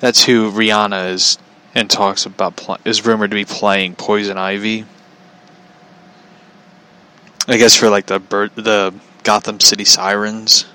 That's 0.00 0.24
who 0.24 0.50
Rihanna 0.50 1.12
is 1.12 1.38
and 1.76 1.88
talks 1.88 2.26
about 2.26 2.56
pl- 2.56 2.78
is 2.84 3.06
rumored 3.06 3.30
to 3.30 3.36
be 3.36 3.44
playing 3.44 3.94
Poison 3.94 4.36
Ivy. 4.36 4.84
I 7.46 7.56
guess 7.56 7.76
for 7.76 7.88
like 7.88 8.06
the 8.06 8.18
the 8.56 8.92
Gotham 9.22 9.60
City 9.60 9.84
Sirens. 9.84 10.66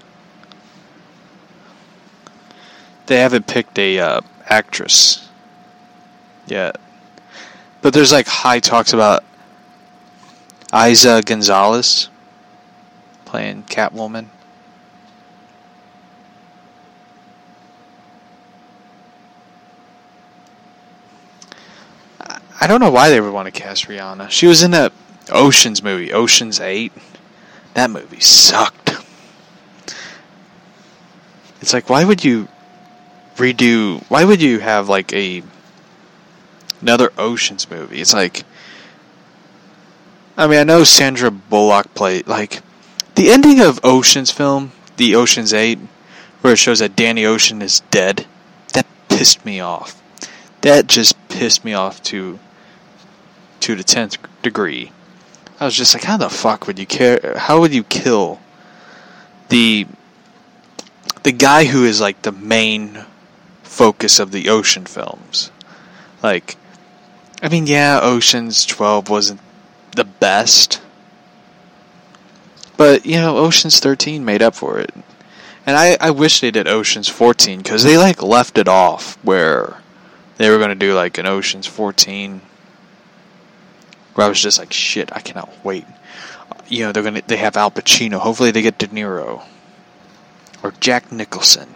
They 3.08 3.18
haven't 3.18 3.46
picked 3.46 3.78
a 3.80 4.00
uh, 4.00 4.22
actress 4.46 5.28
yet, 6.48 6.80
but 7.82 7.94
there's 7.94 8.14
like 8.14 8.28
high 8.28 8.62
talks 8.62 8.94
about 8.94 9.26
Eiza 10.72 11.26
Gonzalez 11.26 12.08
playing 13.26 13.64
Catwoman. 13.64 14.28
I 22.62 22.68
don't 22.68 22.82
know 22.82 22.92
why 22.92 23.10
they 23.10 23.22
would 23.22 23.34
want 23.34 23.46
to 23.46 23.52
cast 23.52 23.88
Rihanna. 23.88 24.30
She 24.30 24.46
was 24.46 24.64
in 24.64 24.72
that 24.72 24.92
Oceans 25.32 25.82
movie, 25.82 26.12
Oceans 26.12 26.60
8. 26.60 26.92
That 27.76 27.90
movie 27.90 28.20
sucked. 28.20 28.92
It's 31.62 31.74
like 31.74 31.90
why 31.90 32.04
would 32.04 32.24
you 32.24 32.48
redo 33.36 34.04
why 34.10 34.24
would 34.26 34.42
you 34.42 34.60
have 34.60 34.90
like 34.90 35.14
a 35.14 35.44
another 36.82 37.12
Oceans 37.18 37.70
movie? 37.70 38.02
It's 38.02 38.14
like 38.14 38.44
I 40.38 40.48
mean, 40.48 40.60
I 40.60 40.64
know 40.64 40.84
Sandra 40.84 41.32
Bullock 41.32 41.94
played 41.94 42.28
like 42.28 42.62
the 43.16 43.32
ending 43.32 43.60
of 43.60 43.80
Oceans 43.84 44.32
film, 44.32 44.72
the 44.98 45.16
Oceans 45.16 45.54
8 45.54 45.80
where 46.42 46.54
it 46.54 46.58
shows 46.58 46.80
that 46.80 46.96
Danny 46.96 47.26
Ocean 47.26 47.62
is 47.62 47.82
dead. 47.92 48.26
That 48.74 48.86
pissed 49.10 49.46
me 49.46 49.60
off. 49.60 50.02
That 50.62 50.88
just 50.88 51.16
pissed 51.30 51.66
me 51.66 51.74
off 51.74 52.02
to 52.04 52.40
to 53.62 53.76
the 53.76 53.84
tenth 53.84 54.18
degree. 54.42 54.92
I 55.60 55.66
was 55.66 55.76
just 55.76 55.94
like, 55.94 56.04
how 56.04 56.18
the 56.18 56.30
fuck 56.30 56.68
would 56.68 56.80
you 56.80 56.86
care? 56.86 57.36
How 57.38 57.60
would 57.60 57.74
you 57.74 57.84
kill 57.84 58.40
the 59.50 59.88
the 61.24 61.32
guy 61.34 61.66
who 61.66 61.84
is 61.84 62.00
like 62.00 62.22
the 62.22 62.32
main 62.32 63.06
focus 63.64 64.20
of 64.20 64.32
the 64.32 64.50
ocean 64.50 64.86
films? 64.86 65.52
Like, 66.24 66.56
I 67.42 67.50
mean, 67.50 67.68
yeah, 67.68 68.00
Ocean's 68.02 68.66
Twelve 68.66 69.10
wasn't 69.10 69.42
the 69.96 70.06
best, 70.06 70.82
but 72.78 73.06
you 73.06 73.18
know, 73.18 73.38
Ocean's 73.38 73.80
Thirteen 73.80 74.24
made 74.24 74.42
up 74.42 74.56
for 74.56 74.80
it. 74.80 74.94
And 75.66 75.78
I, 75.78 75.98
I 76.02 76.10
wish 76.10 76.40
they 76.40 76.50
did 76.50 76.68
Ocean's 76.68 77.10
14 77.10 77.60
because 77.60 77.84
they 77.84 77.96
like 77.96 78.24
left 78.24 78.58
it 78.58 78.68
off 78.68 79.24
where 79.24 79.78
they 80.38 80.50
were 80.50 80.58
going 80.58 80.70
to 80.70 80.76
do 80.76 80.96
like 80.96 81.20
an 81.20 81.28
Ocean's 81.28 81.68
14 81.68 82.42
where 84.20 84.26
I 84.26 84.30
was 84.30 84.42
just 84.42 84.60
like, 84.60 84.74
shit, 84.74 85.16
I 85.16 85.22
cannot 85.22 85.50
wait. 85.64 85.86
You 86.68 86.84
know, 86.84 86.92
they're 86.92 87.04
gonna 87.04 87.22
they 87.26 87.38
have 87.38 87.56
Al 87.56 87.72
Pacino. 87.72 88.20
Hopefully, 88.20 88.52
they 88.52 88.62
get 88.62 88.78
De 88.78 88.88
Niro 88.88 89.44
or 90.62 90.74
Jack 90.82 91.10
Nicholson. 91.10 91.74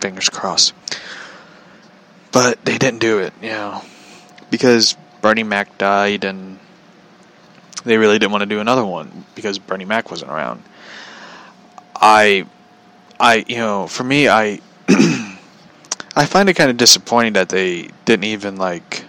Fingers 0.00 0.30
crossed. 0.30 0.72
But 2.32 2.64
they 2.64 2.78
didn't 2.78 3.00
do 3.00 3.18
it, 3.18 3.34
you 3.42 3.50
know, 3.50 3.82
because 4.50 4.96
Bernie 5.20 5.42
Mac 5.42 5.76
died, 5.76 6.24
and 6.24 6.58
they 7.84 7.98
really 7.98 8.18
didn't 8.18 8.32
want 8.32 8.40
to 8.40 8.46
do 8.46 8.58
another 8.58 8.84
one 8.84 9.26
because 9.34 9.58
Bernie 9.58 9.84
Mac 9.84 10.10
wasn't 10.10 10.30
around. 10.30 10.62
I, 11.94 12.46
I, 13.20 13.44
you 13.46 13.58
know, 13.58 13.86
for 13.86 14.02
me, 14.02 14.30
I, 14.30 14.60
I 14.88 16.24
find 16.24 16.48
it 16.48 16.54
kind 16.54 16.70
of 16.70 16.78
disappointing 16.78 17.34
that 17.34 17.50
they 17.50 17.90
didn't 18.06 18.24
even 18.24 18.56
like, 18.56 19.04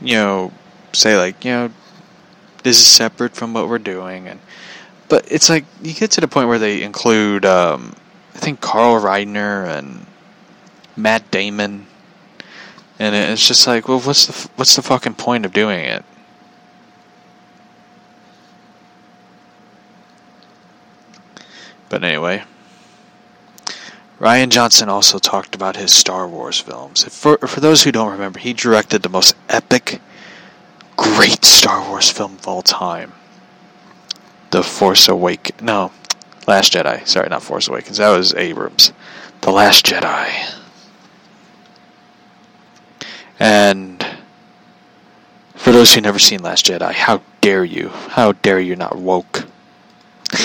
you 0.00 0.14
know, 0.14 0.52
say 0.92 1.16
like 1.16 1.44
you 1.44 1.50
know 1.50 1.70
this 2.62 2.78
is 2.78 2.86
separate 2.86 3.34
from 3.34 3.54
what 3.54 3.68
we're 3.68 3.78
doing 3.78 4.28
and 4.28 4.40
but 5.08 5.30
it's 5.30 5.48
like 5.48 5.64
you 5.82 5.92
get 5.92 6.10
to 6.12 6.20
the 6.20 6.28
point 6.28 6.48
where 6.48 6.58
they 6.58 6.82
include 6.82 7.44
um, 7.44 7.94
I 8.34 8.38
think 8.38 8.60
Carl 8.60 9.00
Reiner 9.00 9.66
and 9.66 10.06
Matt 10.96 11.30
Damon 11.30 11.86
and 12.98 13.14
it's 13.14 13.46
just 13.46 13.66
like 13.66 13.88
well 13.88 14.00
what's 14.00 14.26
the 14.26 14.50
what's 14.56 14.76
the 14.76 14.82
fucking 14.82 15.14
point 15.14 15.44
of 15.44 15.52
doing 15.52 15.84
it 15.84 16.04
but 21.88 22.04
anyway 22.04 22.44
Rian 24.22 24.50
Johnson 24.50 24.88
also 24.88 25.18
talked 25.18 25.56
about 25.56 25.74
his 25.74 25.92
Star 25.92 26.28
Wars 26.28 26.60
films. 26.60 27.02
For 27.02 27.38
for 27.38 27.58
those 27.58 27.82
who 27.82 27.90
don't 27.90 28.12
remember, 28.12 28.38
he 28.38 28.52
directed 28.52 29.02
the 29.02 29.08
most 29.08 29.34
epic 29.48 30.00
great 31.02 31.44
Star 31.44 31.88
Wars 31.88 32.10
film 32.10 32.34
of 32.34 32.46
all 32.48 32.62
time. 32.62 33.12
The 34.50 34.62
Force 34.62 35.08
Awakens. 35.08 35.60
No, 35.60 35.90
Last 36.46 36.72
Jedi. 36.72 37.06
Sorry, 37.06 37.28
not 37.28 37.42
Force 37.42 37.68
Awakens. 37.68 37.98
That 37.98 38.10
was 38.16 38.34
Abrams. 38.34 38.92
The 39.40 39.50
Last 39.50 39.84
Jedi. 39.84 40.54
And 43.38 44.06
for 45.54 45.72
those 45.72 45.94
who 45.94 46.00
never 46.00 46.18
seen 46.18 46.42
Last 46.42 46.66
Jedi, 46.66 46.92
how 46.92 47.22
dare 47.40 47.64
you? 47.64 47.88
How 47.88 48.32
dare 48.32 48.60
you 48.60 48.76
not 48.76 48.96
woke? 48.96 49.46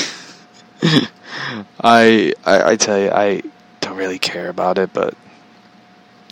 I, 1.82 2.34
I 2.46 2.72
I 2.72 2.76
tell 2.76 3.00
you, 3.00 3.12
I 3.12 3.42
don't 3.82 3.98
really 3.98 4.20
care 4.20 4.50
about 4.50 4.78
it, 4.78 4.92
but 4.94 5.16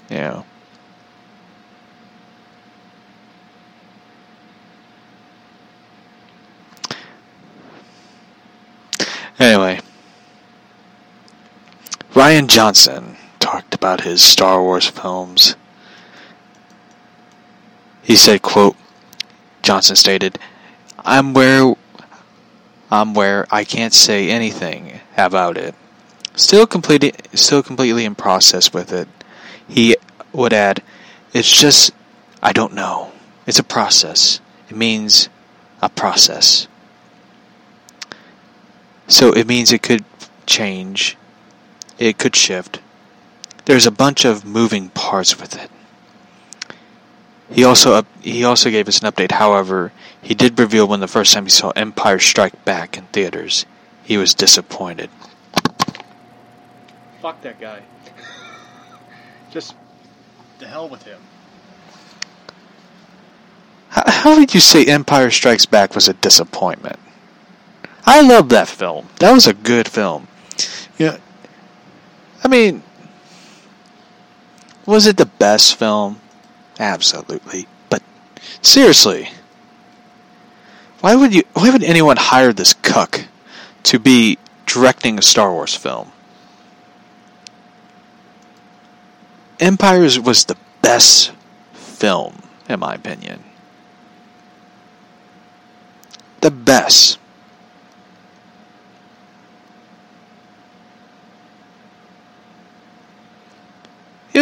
You 0.09 0.17
know. 0.17 0.45
Anyway, 9.37 9.79
Rian 12.13 12.47
Johnson 12.47 13.17
talked 13.39 13.75
about 13.75 14.01
his 14.01 14.21
Star 14.21 14.61
Wars 14.61 14.87
films. 14.87 15.55
He 18.01 18.15
said, 18.15 18.41
quote, 18.41 18.77
Johnson 19.61 19.95
stated, 19.95 20.39
I'm 20.99 21.33
where 21.33 21.75
I'm 22.89 23.13
where 23.13 23.45
I 23.51 23.63
can't 23.63 23.93
say 23.93 24.29
anything 24.29 25.01
about 25.17 25.57
it. 25.57 25.75
Still 26.35 26.65
completely 26.65 27.13
still 27.33 27.61
completely 27.61 28.05
in 28.05 28.15
process 28.15 28.71
with 28.71 28.93
it. 28.93 29.07
He 29.67 29.97
would 30.31 30.53
add, 30.53 30.81
it's 31.33 31.51
just 31.51 31.91
I 32.41 32.53
don't 32.53 32.73
know. 32.73 33.11
It's 33.47 33.59
a 33.59 33.63
process. 33.63 34.39
It 34.69 34.77
means 34.77 35.29
a 35.81 35.89
process. 35.89 36.67
So 39.07 39.31
it 39.31 39.47
means 39.47 39.71
it 39.71 39.81
could 39.81 40.03
change. 40.45 41.17
It 41.97 42.17
could 42.17 42.35
shift. 42.35 42.79
There's 43.65 43.87
a 43.87 43.91
bunch 43.91 44.25
of 44.25 44.45
moving 44.45 44.89
parts 44.89 45.39
with 45.39 45.55
it. 45.55 45.69
He 47.51 47.63
also 47.63 47.93
up, 47.93 48.07
he 48.21 48.43
also 48.43 48.69
gave 48.69 48.87
us 48.87 49.01
an 49.01 49.11
update. 49.11 49.31
However, 49.31 49.91
he 50.21 50.33
did 50.33 50.57
reveal 50.59 50.87
when 50.87 50.99
the 50.99 51.07
first 51.07 51.33
time 51.33 51.45
he 51.45 51.51
saw 51.51 51.71
Empire 51.75 52.19
Strike 52.19 52.65
Back 52.65 52.97
in 52.97 53.05
theaters, 53.05 53.65
he 54.03 54.17
was 54.17 54.33
disappointed. 54.33 55.09
Fuck 57.21 57.41
that 57.41 57.59
guy. 57.59 57.81
Just 59.51 59.75
the 60.59 60.67
hell 60.67 60.89
with 60.89 61.03
him. 61.03 61.19
How, 63.89 64.03
how 64.07 64.37
would 64.37 64.53
you 64.53 64.59
say 64.59 64.85
Empire 64.85 65.31
Strikes 65.31 65.65
Back 65.65 65.95
was 65.95 66.07
a 66.07 66.13
disappointment? 66.13 66.99
I 68.05 68.21
love 68.21 68.49
that 68.49 68.67
film. 68.67 69.07
That 69.19 69.31
was 69.31 69.47
a 69.47 69.53
good 69.53 69.87
film. 69.87 70.27
Yeah. 70.97 71.17
I 72.43 72.47
mean, 72.47 72.83
was 74.85 75.07
it 75.07 75.17
the 75.17 75.25
best 75.25 75.75
film? 75.75 76.19
Absolutely. 76.79 77.67
But 77.89 78.03
seriously, 78.61 79.29
why 81.01 81.15
would 81.15 81.33
you 81.33 81.43
why 81.53 81.71
would 81.71 81.83
anyone 81.83 82.17
hire 82.17 82.53
this 82.53 82.73
cuck 82.73 83.25
to 83.83 83.99
be 83.99 84.37
directing 84.65 85.17
a 85.17 85.21
Star 85.21 85.51
Wars 85.51 85.75
film? 85.75 86.11
Empires 89.59 90.19
was 90.19 90.45
the 90.45 90.57
best 90.81 91.31
film 91.73 92.41
in 92.67 92.79
my 92.79 92.95
opinion. 92.95 93.43
The 96.41 96.51
best. 96.51 97.19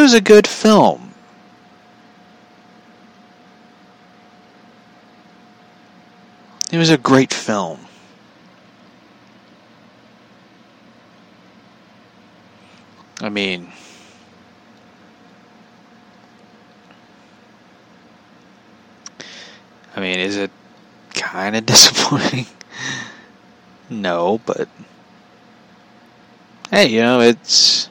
Was 0.03 0.13
a 0.13 0.19
good 0.19 0.45
film. 0.45 1.13
It 6.73 6.77
was 6.77 6.89
a 6.89 6.97
great 6.97 7.33
film. 7.33 7.79
I 13.21 13.29
mean, 13.29 13.71
I 19.95 20.01
mean, 20.01 20.19
is 20.19 20.35
it 20.35 20.51
kind 21.13 21.55
of 21.55 21.65
disappointing? 21.73 22.47
no, 23.89 24.41
but 24.45 24.67
hey, 26.71 26.87
you 26.87 26.99
know, 26.99 27.21
it's 27.21 27.87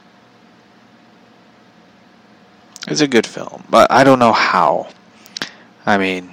it's 2.93 3.01
a 3.01 3.09
good 3.09 3.27
film, 3.27 3.65
but 3.71 3.91
I 3.91 4.05
don't 4.05 4.19
know 4.19 4.33
how. 4.33 4.89
I 5.85 5.97
mean, 5.97 6.33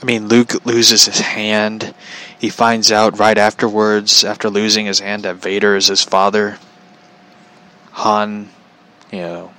I 0.00 0.04
mean, 0.04 0.28
Luke 0.28 0.64
loses 0.66 1.06
his 1.06 1.20
hand. 1.20 1.94
He 2.38 2.50
finds 2.50 2.92
out 2.92 3.18
right 3.18 3.36
afterwards, 3.36 4.22
after 4.22 4.50
losing 4.50 4.86
his 4.86 5.00
hand, 5.00 5.24
that 5.24 5.36
Vader 5.36 5.76
is 5.76 5.88
his 5.88 6.04
father. 6.04 6.58
Han, 7.92 8.50
you 9.10 9.18
know, 9.18 9.54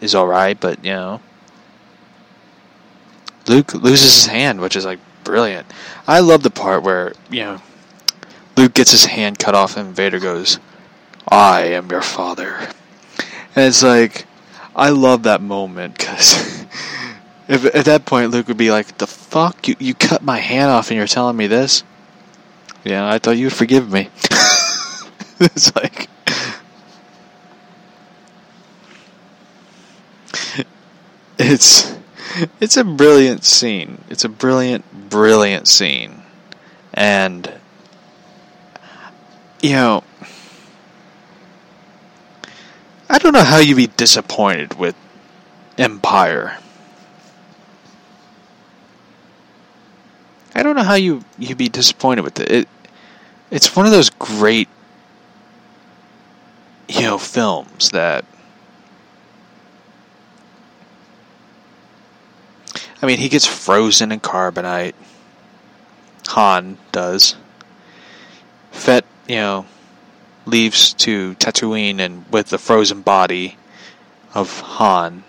is 0.00 0.14
alright, 0.14 0.58
but, 0.58 0.84
you 0.84 0.92
know. 0.92 1.20
Luke 3.50 3.74
loses 3.74 4.14
his 4.14 4.26
hand, 4.26 4.60
which 4.60 4.76
is 4.76 4.84
like 4.84 5.00
brilliant. 5.24 5.66
I 6.06 6.20
love 6.20 6.44
the 6.44 6.50
part 6.50 6.84
where, 6.84 7.14
you 7.30 7.40
know, 7.40 7.60
Luke 8.56 8.74
gets 8.74 8.92
his 8.92 9.04
hand 9.06 9.40
cut 9.40 9.56
off 9.56 9.76
and 9.76 9.94
Vader 9.94 10.20
goes, 10.20 10.60
I 11.26 11.62
am 11.62 11.90
your 11.90 12.00
father. 12.00 12.56
And 13.56 13.66
it's 13.66 13.82
like, 13.82 14.26
I 14.76 14.90
love 14.90 15.24
that 15.24 15.42
moment 15.42 15.98
because 15.98 16.64
if 17.48 17.64
at 17.74 17.86
that 17.86 18.06
point 18.06 18.30
Luke 18.30 18.46
would 18.46 18.56
be 18.56 18.70
like, 18.70 18.98
"The 18.98 19.08
fuck 19.08 19.66
you 19.66 19.74
you 19.80 19.94
cut 19.94 20.22
my 20.22 20.38
hand 20.38 20.70
off 20.70 20.90
and 20.90 20.96
you're 20.96 21.08
telling 21.08 21.36
me 21.36 21.48
this?" 21.48 21.82
Yeah, 22.84 23.06
I 23.06 23.18
thought 23.18 23.36
you'd 23.36 23.52
forgive 23.52 23.90
me. 23.90 24.08
it's 25.40 25.74
like 25.74 26.08
it's 31.38 31.99
it's 32.60 32.76
a 32.76 32.84
brilliant 32.84 33.44
scene. 33.44 34.04
It's 34.08 34.24
a 34.24 34.28
brilliant, 34.28 35.10
brilliant 35.10 35.68
scene, 35.68 36.22
and 36.94 37.52
you 39.60 39.72
know. 39.72 40.04
I 43.08 43.18
don't 43.18 43.32
know 43.32 43.42
how 43.42 43.58
you'd 43.58 43.76
be 43.76 43.88
disappointed 43.88 44.78
with 44.78 44.94
Empire. 45.76 46.58
I 50.54 50.62
don't 50.62 50.76
know 50.76 50.82
how 50.82 50.94
you 50.94 51.24
you'd 51.38 51.58
be 51.58 51.68
disappointed 51.68 52.22
with 52.22 52.38
it. 52.38 52.50
it. 52.50 52.68
It's 53.50 53.74
one 53.74 53.86
of 53.86 53.92
those 53.92 54.10
great 54.10 54.68
you 56.88 57.02
know 57.02 57.18
films 57.18 57.90
that 57.90 58.24
I 63.02 63.06
mean, 63.06 63.18
he 63.18 63.28
gets 63.28 63.46
frozen 63.46 64.12
in 64.12 64.20
carbonite. 64.20 64.94
Han 66.28 66.78
does. 66.92 67.36
Fett, 68.70 69.04
you 69.26 69.36
know, 69.36 69.66
leaves 70.46 70.92
to 70.94 71.34
Tatooine 71.36 71.98
and 71.98 72.24
with 72.30 72.50
the 72.50 72.58
frozen 72.58 73.02
body 73.02 73.56
of 74.34 74.60
Han 74.60 75.24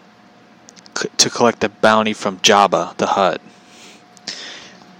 c- 0.98 1.10
to 1.18 1.30
collect 1.30 1.62
the 1.62 1.70
bounty 1.70 2.14
from 2.14 2.40
Jabba 2.40 2.96
the 2.98 3.08
Hutt. 3.08 3.42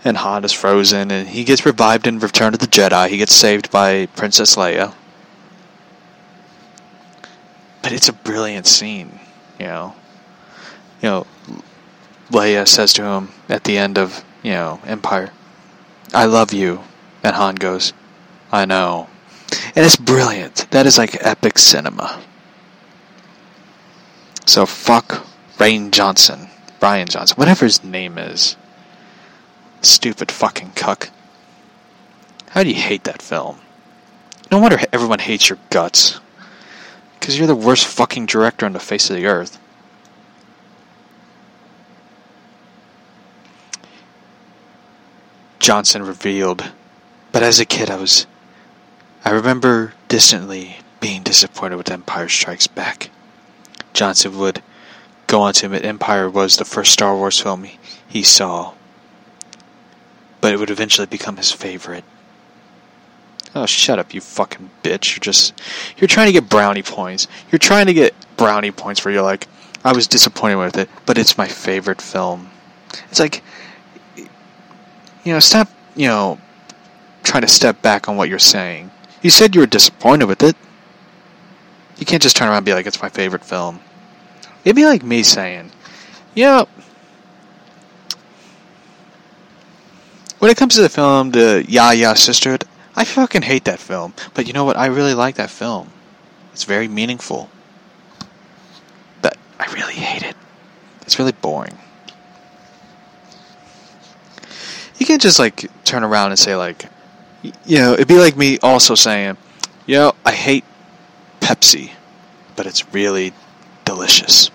And 0.04 0.18
Han 0.18 0.44
is 0.44 0.52
frozen, 0.52 1.12
and 1.12 1.28
he 1.28 1.44
gets 1.44 1.66
revived 1.66 2.08
in 2.08 2.18
Return 2.20 2.54
of 2.54 2.60
the 2.60 2.68
Jedi. 2.68 3.10
He 3.10 3.18
gets 3.18 3.36
saved 3.36 3.70
by 3.70 4.08
Princess 4.08 4.56
Leia. 4.56 4.96
But 7.84 7.92
it's 7.92 8.10
a 8.10 8.14
brilliant 8.14 8.66
scene, 8.66 9.20
you 9.60 9.68
know. 9.68 9.96
You 11.04 11.10
know, 11.10 11.28
Leia 12.32 12.62
uh, 12.62 12.66
says 12.66 12.94
to 12.94 13.04
him 13.04 13.30
at 13.50 13.64
the 13.66 13.78
end 13.78 13.98
of, 13.98 14.24
you 14.42 14.52
know, 14.52 14.80
Empire, 14.86 15.32
I 16.14 16.26
love 16.26 16.54
you. 16.54 16.82
And 17.24 17.36
Han 17.36 17.56
goes, 17.56 17.94
I 18.52 18.66
know. 18.66 19.08
And 19.76 19.86
it's 19.86 19.96
brilliant. 19.96 20.68
That 20.72 20.86
is 20.86 20.98
like 20.98 21.24
epic 21.26 21.58
cinema. 21.58 22.22
So 24.46 24.66
fuck 24.66 25.26
Rain 25.60 25.92
Johnson. 25.92 26.50
Brian 26.80 27.08
Johnson. 27.08 27.36
Whatever 27.36 27.66
his 27.66 27.84
name 27.84 28.18
is. 28.18 28.56
Stupid 29.82 30.32
fucking 30.32 30.72
cuck. 30.76 31.10
How 32.50 32.64
do 32.64 32.70
you 32.70 32.76
hate 32.76 33.04
that 33.06 33.22
film? 33.22 33.60
No 34.52 34.60
wonder 34.60 34.80
everyone 34.92 35.20
hates 35.20 35.50
your 35.50 35.60
guts. 35.70 36.20
Because 37.20 37.38
you're 37.38 37.48
the 37.48 37.56
worst 37.56 37.86
fucking 37.86 38.26
director 38.26 38.66
on 38.66 38.74
the 38.74 38.80
face 38.80 39.10
of 39.10 39.16
the 39.16 39.28
earth. 39.28 39.60
Johnson 45.62 46.02
revealed. 46.02 46.72
But 47.32 47.44
as 47.44 47.60
a 47.60 47.66
kid, 47.66 47.90
I 47.92 47.96
was. 47.96 48.26
I 49.24 49.30
remember 49.30 49.94
distantly 50.08 50.78
being 51.00 51.22
disappointed 51.22 51.76
with 51.76 51.92
Empire 51.92 52.28
Strikes 52.28 52.66
Back. 52.66 53.12
Johnson 53.94 54.38
would 54.40 54.64
go 55.28 55.42
on 55.42 55.54
to 55.54 55.68
admit 55.68 55.86
Empire 55.86 56.30
was 56.30 56.58
the 56.58 56.66
first 56.66 56.92
Star 56.92 57.16
Wars 57.16 57.40
film 57.40 57.68
he, 58.08 58.24
saw, 58.24 58.74
but 60.42 60.52
it 60.52 60.58
would 60.58 60.72
eventually 60.72 61.06
become 61.06 61.38
his 61.38 61.52
favorite. 61.52 62.04
Oh, 63.54 63.68
shut 63.68 64.00
up, 64.00 64.14
you 64.16 64.22
fucking 64.22 64.72
bitch. 64.82 65.16
You're 65.16 65.22
just. 65.22 65.54
You're 65.98 66.08
trying 66.08 66.28
to 66.28 66.34
get 66.34 66.50
brownie 66.50 66.84
points. 66.84 67.28
You're 67.52 67.60
trying 67.60 67.86
to 67.86 67.94
get 67.94 68.16
brownie 68.36 68.72
points 68.72 69.06
where 69.06 69.14
you're 69.14 69.22
like, 69.22 69.48
I 69.84 69.94
was 69.94 70.08
disappointed 70.08 70.56
with 70.56 70.78
it, 70.78 70.90
but 71.06 71.20
it's 71.20 71.38
my 71.38 71.48
favorite 71.48 72.02
film. 72.02 72.50
It's 73.12 73.20
like. 73.20 73.44
You 75.24 75.34
know, 75.34 75.40
stop, 75.40 75.70
you 75.96 76.08
know, 76.08 76.40
trying 77.24 77.42
to 77.42 77.48
step 77.48 77.82
back 77.82 78.10
on 78.10 78.18
what 78.18 78.30
you're 78.30 78.40
saying. 78.40 78.92
You 79.22 79.30
said 79.30 79.54
you 79.54 79.62
were 79.62 79.68
disappointed 79.68 80.26
with 80.26 80.42
it. 80.44 80.56
You 81.98 82.06
can't 82.06 82.24
just 82.24 82.36
turn 82.36 82.48
around 82.48 82.58
and 82.58 82.66
be 82.66 82.74
like, 82.74 82.88
it's 82.88 83.02
my 83.02 83.10
favorite 83.10 83.46
film. 83.46 83.80
It'd 84.64 84.76
be 84.76 84.86
like 84.86 85.04
me 85.04 85.24
saying, 85.24 85.72
you 86.34 86.46
know, 86.46 86.68
when 90.40 90.50
it 90.50 90.58
comes 90.58 90.76
to 90.76 90.82
the 90.82 90.90
film, 90.90 91.32
the 91.32 91.64
Ya 91.68 91.92
Ya 91.92 92.16
Sisterhood, 92.16 92.64
I 92.96 93.06
fucking 93.06 93.44
hate 93.44 93.66
that 93.66 93.80
film. 93.80 94.14
But 94.34 94.48
you 94.48 94.54
know 94.54 94.66
what? 94.66 94.78
I 94.78 94.88
really 94.88 95.14
like 95.14 95.36
that 95.36 95.52
film. 95.52 95.92
It's 96.54 96.64
very 96.64 96.88
meaningful. 96.88 97.50
But 99.22 99.38
I 99.60 99.72
really 99.72 99.94
hate 99.94 100.24
it. 100.24 100.36
It's 101.04 101.20
really 101.20 101.32
boring. 101.32 101.78
You 105.02 105.08
can't 105.08 105.20
just 105.20 105.40
like 105.40 105.68
turn 105.84 106.04
around 106.04 106.30
and 106.30 106.38
say 106.38 106.56
like, 106.56 106.86
you 107.42 107.80
know, 107.80 107.94
it'd 107.94 108.08
be 108.08 108.20
like 108.20 108.38
me 108.38 108.60
also 108.60 108.94
saying, 108.94 109.36
you 109.88 109.96
know, 109.96 110.14
I 110.24 110.32
hate 110.32 110.64
Pepsi, 111.40 111.90
but 112.56 112.68
it's 112.68 112.94
really 112.94 113.34
delicious. 113.84 114.52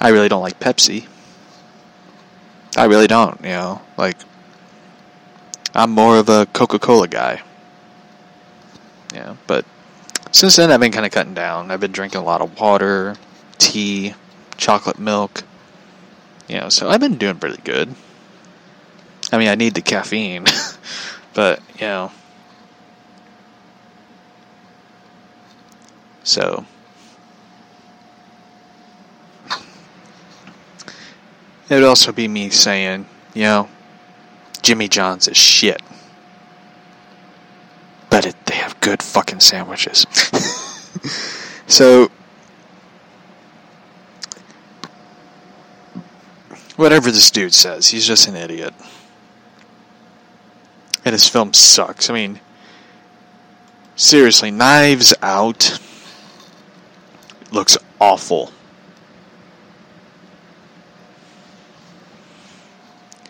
I 0.00 0.08
really 0.08 0.30
don't 0.30 0.40
like 0.40 0.58
Pepsi. 0.60 1.06
I 2.74 2.86
really 2.86 3.06
don't, 3.06 3.38
you 3.42 3.50
know, 3.50 3.82
like 3.98 4.16
I'm 5.74 5.90
more 5.90 6.16
of 6.16 6.30
a 6.30 6.46
Coca-Cola 6.46 7.08
guy. 7.08 7.42
Yeah, 9.12 9.36
but 9.46 9.66
since 10.32 10.56
then 10.56 10.72
I've 10.72 10.80
been 10.80 10.90
kind 10.90 11.04
of 11.04 11.12
cutting 11.12 11.34
down. 11.34 11.70
I've 11.70 11.80
been 11.80 11.92
drinking 11.92 12.22
a 12.22 12.24
lot 12.24 12.40
of 12.40 12.58
water, 12.58 13.16
tea, 13.58 14.14
chocolate 14.56 14.98
milk. 14.98 15.42
You 16.48 16.60
know, 16.60 16.70
so 16.70 16.88
I've 16.88 17.00
been 17.00 17.18
doing 17.18 17.38
pretty 17.38 17.60
good. 17.60 17.94
I 19.32 19.38
mean, 19.38 19.48
I 19.48 19.54
need 19.54 19.74
the 19.74 19.82
caffeine, 19.82 20.44
but 21.34 21.60
you 21.78 21.86
know. 21.86 22.12
So 26.22 26.64
it 31.68 31.74
would 31.74 31.84
also 31.84 32.12
be 32.12 32.28
me 32.28 32.50
saying, 32.50 33.06
you 33.34 33.42
know, 33.42 33.68
Jimmy 34.62 34.88
John's 34.88 35.28
is 35.28 35.36
shit. 35.36 35.82
But 38.10 38.26
it, 38.26 38.36
they 38.46 38.54
have 38.54 38.80
good 38.80 39.02
fucking 39.02 39.40
sandwiches. 39.40 40.06
so, 41.66 42.10
whatever 46.76 47.10
this 47.10 47.30
dude 47.30 47.54
says, 47.54 47.88
he's 47.88 48.06
just 48.06 48.28
an 48.28 48.36
idiot. 48.36 48.72
And 51.04 51.12
his 51.12 51.28
film 51.28 51.52
sucks. 51.52 52.08
I 52.08 52.14
mean, 52.14 52.40
seriously, 53.96 54.50
Knives 54.50 55.14
Out 55.22 55.78
looks 57.52 57.76
awful. 58.00 58.50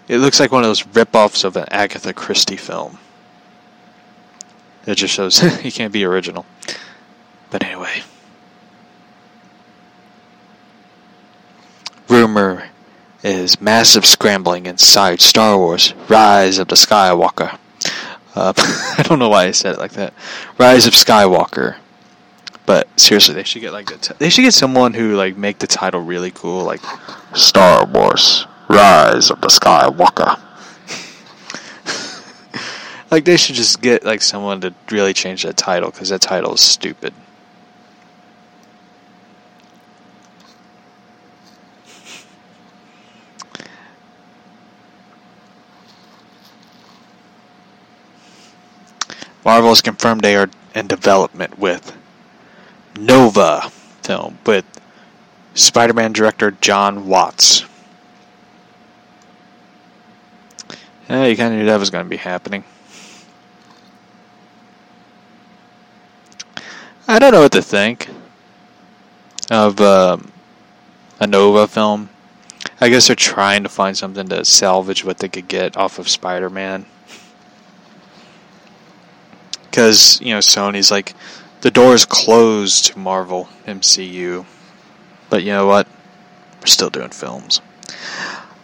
It 0.06 0.18
looks 0.18 0.38
like 0.38 0.52
one 0.52 0.62
of 0.62 0.68
those 0.68 0.86
rip-offs 0.86 1.44
of 1.44 1.56
an 1.56 1.66
Agatha 1.70 2.12
Christie 2.12 2.56
film. 2.56 2.98
It 4.86 4.96
just 4.96 5.14
shows 5.14 5.42
you 5.64 5.72
can't 5.72 5.92
be 5.92 6.04
original. 6.04 6.44
But 7.50 7.64
anyway. 7.64 8.02
Rumor 12.08 12.68
is 13.22 13.60
massive 13.60 14.04
scrambling 14.04 14.66
inside 14.66 15.22
Star 15.22 15.56
Wars 15.56 15.94
Rise 16.08 16.58
of 16.58 16.68
the 16.68 16.74
Skywalker. 16.74 17.58
Uh, 18.34 18.52
I 18.98 19.02
don't 19.04 19.18
know 19.18 19.28
why 19.28 19.44
I 19.44 19.50
said 19.52 19.74
it 19.74 19.78
like 19.78 19.92
that. 19.92 20.12
Rise 20.58 20.86
of 20.86 20.94
Skywalker. 20.94 21.76
But 22.66 22.88
seriously, 22.98 23.34
they 23.34 23.44
should 23.44 23.60
get 23.60 23.72
like 23.72 23.86
the 23.88 23.98
t- 23.98 24.14
they 24.18 24.30
should 24.30 24.42
get 24.42 24.54
someone 24.54 24.94
who 24.94 25.16
like 25.16 25.36
make 25.36 25.58
the 25.58 25.66
title 25.66 26.00
really 26.00 26.30
cool, 26.30 26.64
like 26.64 26.80
Star 27.34 27.84
Wars 27.84 28.46
Rise 28.68 29.30
of 29.30 29.42
the 29.42 29.48
Skywalker. 29.48 30.40
like 33.10 33.26
they 33.26 33.36
should 33.36 33.54
just 33.54 33.82
get 33.82 34.04
like 34.04 34.22
someone 34.22 34.62
to 34.62 34.74
really 34.90 35.12
change 35.12 35.42
that 35.42 35.58
title 35.58 35.90
because 35.90 36.08
that 36.08 36.22
title 36.22 36.54
is 36.54 36.62
stupid. 36.62 37.12
Marvel 49.44 49.68
has 49.70 49.82
confirmed 49.82 50.22
they 50.22 50.36
are 50.36 50.48
in 50.74 50.86
development 50.86 51.58
with 51.58 51.96
Nova 52.98 53.70
film 54.02 54.38
with 54.46 54.64
Spider-Man 55.54 56.12
director 56.12 56.52
Jon 56.52 57.06
Watts. 57.06 57.64
Yeah, 61.08 61.26
you 61.26 61.36
kind 61.36 61.52
of 61.52 61.60
knew 61.60 61.66
that 61.66 61.78
was 61.78 61.90
going 61.90 62.04
to 62.04 62.08
be 62.08 62.16
happening. 62.16 62.64
I 67.06 67.18
don't 67.18 67.32
know 67.32 67.42
what 67.42 67.52
to 67.52 67.60
think 67.60 68.08
of 69.50 69.78
um, 69.80 70.32
a 71.20 71.26
Nova 71.26 71.68
film. 71.68 72.08
I 72.80 72.88
guess 72.88 73.08
they're 73.08 73.16
trying 73.16 73.62
to 73.62 73.68
find 73.68 73.96
something 73.96 74.28
to 74.28 74.44
salvage 74.44 75.04
what 75.04 75.18
they 75.18 75.28
could 75.28 75.48
get 75.48 75.76
off 75.76 75.98
of 75.98 76.08
Spider-Man. 76.08 76.86
Because, 79.74 80.20
you 80.20 80.30
know, 80.30 80.38
Sony's 80.38 80.92
like, 80.92 81.16
the 81.62 81.70
door 81.72 81.94
is 81.94 82.04
closed 82.04 82.92
to 82.92 82.98
Marvel 83.00 83.48
MCU. 83.66 84.46
But 85.28 85.42
you 85.42 85.50
know 85.50 85.66
what? 85.66 85.88
We're 86.60 86.66
still 86.66 86.90
doing 86.90 87.08
films. 87.08 87.60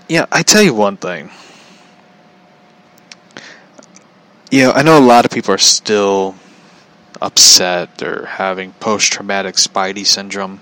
Yeah, 0.08 0.26
I 0.30 0.44
tell 0.44 0.62
you 0.62 0.72
one 0.72 0.96
thing. 0.96 1.32
You 4.52 4.66
know, 4.66 4.70
I 4.70 4.82
know 4.82 4.96
a 4.96 5.00
lot 5.00 5.24
of 5.24 5.32
people 5.32 5.52
are 5.52 5.58
still 5.58 6.36
upset 7.20 8.00
or 8.04 8.26
having 8.26 8.70
post 8.74 9.10
traumatic 9.10 9.56
Spidey 9.56 10.06
syndrome. 10.06 10.60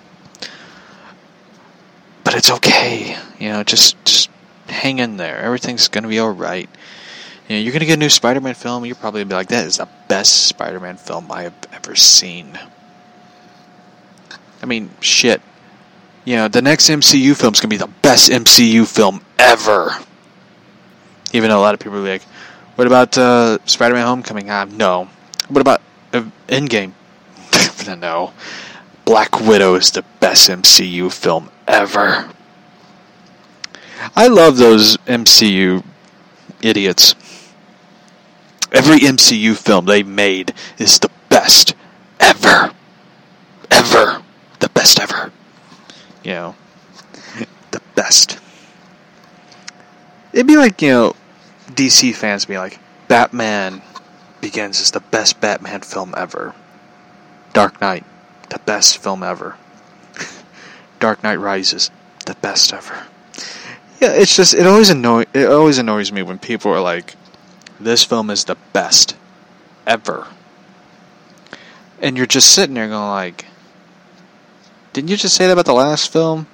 But 2.24 2.34
it's 2.34 2.50
okay. 2.52 3.18
You 3.38 3.50
know, 3.50 3.64
just, 3.64 4.02
just 4.06 4.30
hang 4.66 4.98
in 4.98 5.18
there. 5.18 5.40
Everything's 5.40 5.88
to 5.88 6.08
be 6.08 6.20
alright. 6.20 6.70
You 7.48 7.56
know, 7.56 7.62
you're 7.62 7.72
going 7.72 7.80
to 7.80 7.86
get 7.86 7.94
a 7.94 8.00
new 8.00 8.10
Spider 8.10 8.42
Man 8.42 8.54
film, 8.54 8.84
you're 8.84 8.94
probably 8.94 9.20
going 9.20 9.28
to 9.28 9.32
be 9.32 9.36
like, 9.36 9.48
that 9.48 9.66
is 9.66 9.78
the 9.78 9.88
best 10.06 10.46
Spider 10.46 10.80
Man 10.80 10.98
film 10.98 11.32
I 11.32 11.44
have 11.44 11.54
ever 11.72 11.94
seen. 11.94 12.58
I 14.62 14.66
mean, 14.66 14.90
shit. 15.00 15.40
You 16.26 16.36
know, 16.36 16.48
the 16.48 16.60
next 16.60 16.90
MCU 16.90 17.34
film 17.34 17.54
is 17.54 17.60
going 17.60 17.68
to 17.70 17.74
be 17.74 17.78
the 17.78 17.90
best 18.02 18.30
MCU 18.30 18.86
film 18.86 19.22
ever. 19.38 19.92
Even 21.32 21.48
though 21.48 21.58
a 21.58 21.62
lot 21.62 21.72
of 21.72 21.80
people 21.80 21.98
are 21.98 22.08
like, 22.08 22.22
what 22.74 22.86
about 22.86 23.16
uh, 23.16 23.58
Spider 23.64 23.94
Man 23.94 24.06
Homecoming? 24.06 24.50
Uh, 24.50 24.66
no. 24.66 25.08
What 25.48 25.62
about 25.62 25.80
uh, 26.12 26.24
Endgame? 26.48 26.92
no. 27.98 28.34
Black 29.06 29.40
Widow 29.40 29.74
is 29.76 29.90
the 29.90 30.04
best 30.20 30.50
MCU 30.50 31.10
film 31.10 31.48
ever. 31.66 32.30
I 34.14 34.26
love 34.26 34.58
those 34.58 34.98
MCU 34.98 35.82
idiots. 36.60 37.14
Every 38.72 38.98
MCU 39.00 39.56
film 39.56 39.86
they 39.86 40.02
made 40.02 40.52
is 40.78 40.98
the 40.98 41.10
best 41.28 41.74
ever. 42.20 42.72
Ever. 43.70 44.22
The 44.60 44.68
best 44.68 45.00
ever. 45.00 45.32
You 46.22 46.32
know, 46.32 46.54
the 47.70 47.80
best. 47.94 48.38
It'd 50.32 50.46
be 50.46 50.56
like, 50.56 50.82
you 50.82 50.90
know, 50.90 51.16
DC 51.70 52.14
fans 52.14 52.44
be 52.44 52.58
like, 52.58 52.78
Batman 53.08 53.82
Begins 54.40 54.80
is 54.80 54.92
the 54.92 55.00
best 55.00 55.40
Batman 55.40 55.80
film 55.80 56.14
ever. 56.16 56.54
Dark 57.52 57.80
Knight, 57.80 58.04
the 58.50 58.60
best 58.60 58.98
film 58.98 59.22
ever. 59.22 59.56
Dark 61.00 61.22
Knight 61.24 61.40
Rises, 61.40 61.90
the 62.24 62.34
best 62.34 62.72
ever. 62.72 63.06
Yeah, 64.00 64.12
it's 64.12 64.36
just 64.36 64.54
it 64.54 64.64
always 64.64 64.90
annoy 64.90 65.24
it 65.32 65.46
always 65.46 65.78
annoys 65.78 66.12
me 66.12 66.22
when 66.22 66.38
people 66.38 66.72
are 66.72 66.80
like, 66.80 67.16
"This 67.80 68.04
film 68.04 68.30
is 68.30 68.44
the 68.44 68.56
best 68.72 69.16
ever," 69.86 70.26
and 72.00 72.16
you're 72.16 72.26
just 72.26 72.54
sitting 72.54 72.74
there 72.74 72.88
going 72.88 73.08
like, 73.08 73.46
"Didn't 74.92 75.10
you 75.10 75.16
just 75.16 75.36
say 75.36 75.46
that 75.46 75.52
about 75.52 75.66
the 75.66 75.72
last 75.74 76.12
film?" 76.12 76.46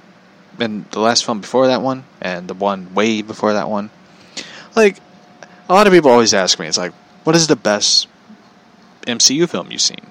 and 0.58 0.84
the 0.90 1.00
last 1.00 1.24
film 1.24 1.40
before 1.40 1.66
that 1.66 1.82
one, 1.82 2.04
and 2.20 2.48
the 2.48 2.54
one 2.54 2.94
way 2.94 3.22
before 3.22 3.52
that 3.54 3.68
one. 3.68 3.90
Like, 4.76 4.98
a 5.68 5.74
lot 5.74 5.86
of 5.86 5.92
people 5.92 6.10
always 6.10 6.34
ask 6.34 6.58
me, 6.58 6.66
it's 6.66 6.78
like, 6.78 6.92
what 7.24 7.36
is 7.36 7.46
the 7.46 7.56
best 7.56 8.08
MCU 9.06 9.48
film 9.48 9.70
you've 9.70 9.80
seen? 9.80 10.06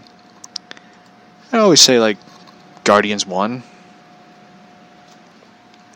I 1.52 1.60
always 1.60 1.82
say, 1.82 1.99
like, 1.99 2.17
Guardians 2.84 3.26
1. 3.26 3.63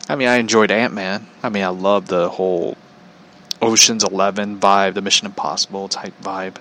I 0.09 0.15
mean, 0.15 0.27
I 0.27 0.35
enjoyed 0.37 0.71
Ant 0.71 0.93
Man. 0.93 1.27
I 1.43 1.49
mean, 1.49 1.63
I 1.63 1.69
love 1.69 2.07
the 2.07 2.29
whole 2.29 2.77
Ocean's 3.61 4.03
Eleven 4.03 4.59
vibe, 4.59 4.93
the 4.93 5.01
Mission 5.01 5.25
Impossible 5.25 5.87
type 5.87 6.13
vibe. 6.21 6.57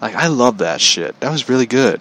Like, 0.00 0.14
I 0.14 0.26
love 0.26 0.58
that 0.58 0.80
shit. 0.80 1.18
That 1.20 1.30
was 1.30 1.48
really 1.48 1.66
good. 1.66 2.00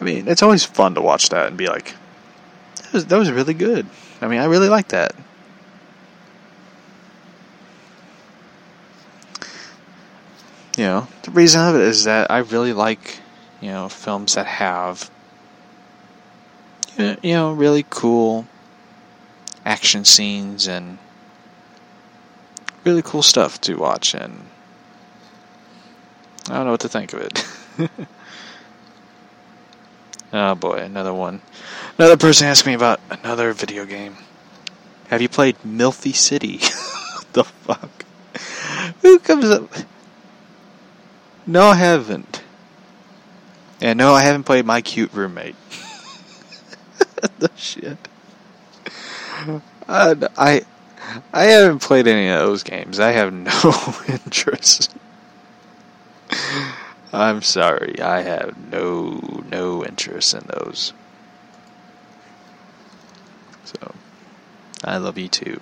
I 0.00 0.04
mean, 0.04 0.28
it's 0.28 0.42
always 0.42 0.64
fun 0.64 0.94
to 0.96 1.00
watch 1.00 1.30
that 1.30 1.48
and 1.48 1.56
be 1.56 1.68
like, 1.68 1.94
that 2.82 2.92
was, 2.92 3.06
that 3.06 3.18
was 3.18 3.30
really 3.30 3.54
good. 3.54 3.86
I 4.20 4.28
mean, 4.28 4.40
I 4.40 4.44
really 4.44 4.68
like 4.68 4.88
that. 4.88 5.14
You 10.76 10.84
know, 10.84 11.08
the 11.22 11.30
reason 11.30 11.62
of 11.62 11.74
it 11.74 11.80
is 11.80 12.04
that 12.04 12.30
I 12.30 12.38
really 12.38 12.74
like, 12.74 13.18
you 13.62 13.70
know, 13.70 13.88
films 13.88 14.34
that 14.34 14.46
have, 14.46 15.10
you 16.98 17.16
know, 17.22 17.52
really 17.54 17.86
cool 17.88 18.46
action 19.64 20.04
scenes 20.04 20.66
and 20.66 20.98
really 22.86 23.02
cool 23.02 23.22
stuff 23.22 23.60
to 23.62 23.74
watch. 23.74 24.14
And 24.14 24.46
I 26.48 26.54
don't 26.54 26.64
know 26.64 26.70
what 26.70 26.80
to 26.80 26.88
think 26.88 27.12
of 27.12 27.20
it. 27.20 27.46
oh 30.32 30.54
boy, 30.54 30.78
another 30.78 31.12
one. 31.12 31.42
Another 31.98 32.16
person 32.16 32.46
asked 32.46 32.64
me 32.64 32.74
about 32.74 33.00
another 33.10 33.52
video 33.52 33.84
game. 33.84 34.16
Have 35.08 35.20
you 35.20 35.28
played 35.28 35.56
Milfy 35.66 36.14
City? 36.14 36.58
the 37.32 37.44
fuck? 37.44 38.04
Who 39.02 39.18
comes 39.18 39.46
up? 39.46 39.70
No, 41.46 41.66
I 41.66 41.74
haven't. 41.74 42.42
And 43.80 43.98
no, 43.98 44.14
I 44.14 44.22
haven't 44.22 44.44
played 44.44 44.64
My 44.64 44.80
Cute 44.80 45.12
Roommate. 45.12 45.54
the 47.38 47.50
shit. 47.56 47.98
Uh, 49.88 50.28
I 50.36 50.64
I 51.32 51.44
haven't 51.44 51.80
played 51.80 52.06
any 52.06 52.28
of 52.28 52.38
those 52.38 52.62
games. 52.62 52.98
I 53.00 53.12
have 53.12 53.32
no 53.32 53.94
interest. 54.08 54.94
I'm 57.12 57.42
sorry. 57.42 58.00
I 58.00 58.22
have 58.22 58.56
no 58.70 59.42
no 59.50 59.84
interest 59.84 60.34
in 60.34 60.44
those. 60.48 60.92
So, 63.64 63.94
I 64.84 64.98
love 64.98 65.18
you 65.18 65.28
too. 65.28 65.60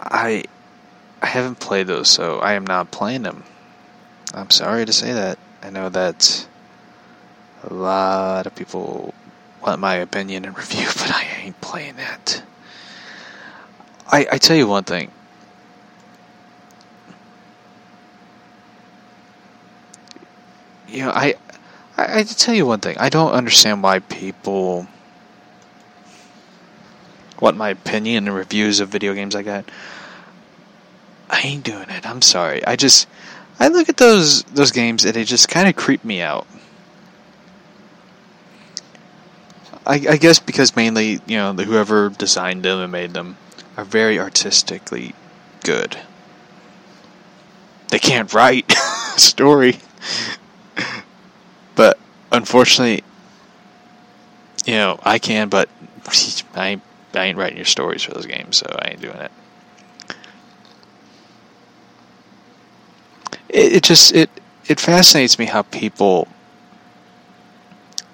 I 0.00 0.44
I 1.22 1.26
haven't 1.26 1.60
played 1.60 1.86
those, 1.86 2.08
so 2.08 2.38
I 2.40 2.52
am 2.54 2.66
not 2.66 2.90
playing 2.90 3.22
them. 3.22 3.44
I'm 4.34 4.50
sorry 4.50 4.84
to 4.84 4.92
say 4.92 5.12
that. 5.12 5.38
I 5.62 5.70
know 5.70 5.88
that 5.88 6.46
a 7.64 7.72
lot 7.72 8.46
of 8.46 8.54
people 8.54 9.14
want 9.62 9.80
my 9.80 9.94
opinion 9.96 10.44
and 10.44 10.56
review, 10.58 10.86
but 10.86 11.10
I 11.10 11.35
ain't 11.46 11.60
playing 11.60 11.96
that. 11.96 12.42
I 14.10 14.26
I 14.32 14.38
tell 14.38 14.56
you 14.56 14.66
one 14.66 14.84
thing. 14.84 15.10
You 20.88 21.04
know, 21.04 21.10
I 21.10 21.34
I, 21.96 22.20
I 22.20 22.22
tell 22.24 22.54
you 22.54 22.66
one 22.66 22.80
thing. 22.80 22.96
I 22.98 23.08
don't 23.08 23.32
understand 23.32 23.82
why 23.82 24.00
people 24.00 24.86
what 27.38 27.54
my 27.54 27.70
opinion 27.70 28.28
and 28.28 28.36
reviews 28.36 28.80
of 28.80 28.88
video 28.88 29.14
games 29.14 29.34
like 29.34 29.46
that. 29.46 29.70
I 31.28 31.40
ain't 31.40 31.64
doing 31.64 31.88
it. 31.90 32.06
I'm 32.06 32.22
sorry. 32.22 32.64
I 32.64 32.76
just 32.76 33.08
I 33.60 33.68
look 33.68 33.88
at 33.88 33.96
those 33.96 34.42
those 34.44 34.72
games 34.72 35.04
and 35.04 35.14
they 35.14 35.24
just 35.24 35.48
kind 35.48 35.68
of 35.68 35.76
creep 35.76 36.04
me 36.04 36.20
out. 36.20 36.46
I, 39.86 39.94
I 39.94 40.16
guess 40.16 40.38
because 40.38 40.74
mainly 40.74 41.20
you 41.26 41.36
know 41.36 41.52
whoever 41.52 42.10
designed 42.10 42.64
them 42.64 42.80
and 42.80 42.90
made 42.92 43.14
them 43.14 43.36
are 43.76 43.84
very 43.84 44.18
artistically 44.18 45.14
good. 45.64 45.96
They 47.88 47.98
can't 47.98 48.32
write 48.34 48.72
a 49.16 49.20
story, 49.20 49.78
but 51.74 51.98
unfortunately, 52.32 53.04
you 54.64 54.74
know 54.74 54.98
I 55.04 55.18
can. 55.18 55.48
But 55.48 55.68
I 56.54 56.68
ain't, 56.68 56.82
I 57.14 57.24
ain't 57.24 57.38
writing 57.38 57.56
your 57.56 57.66
stories 57.66 58.02
for 58.02 58.12
those 58.12 58.26
games, 58.26 58.56
so 58.56 58.66
I 58.82 58.90
ain't 58.90 59.00
doing 59.00 59.16
it. 59.18 59.30
it, 63.56 63.72
it 63.76 63.82
just 63.82 64.14
it 64.14 64.30
it 64.68 64.80
fascinates 64.80 65.38
me 65.38 65.46
how 65.46 65.62
people 65.62 66.28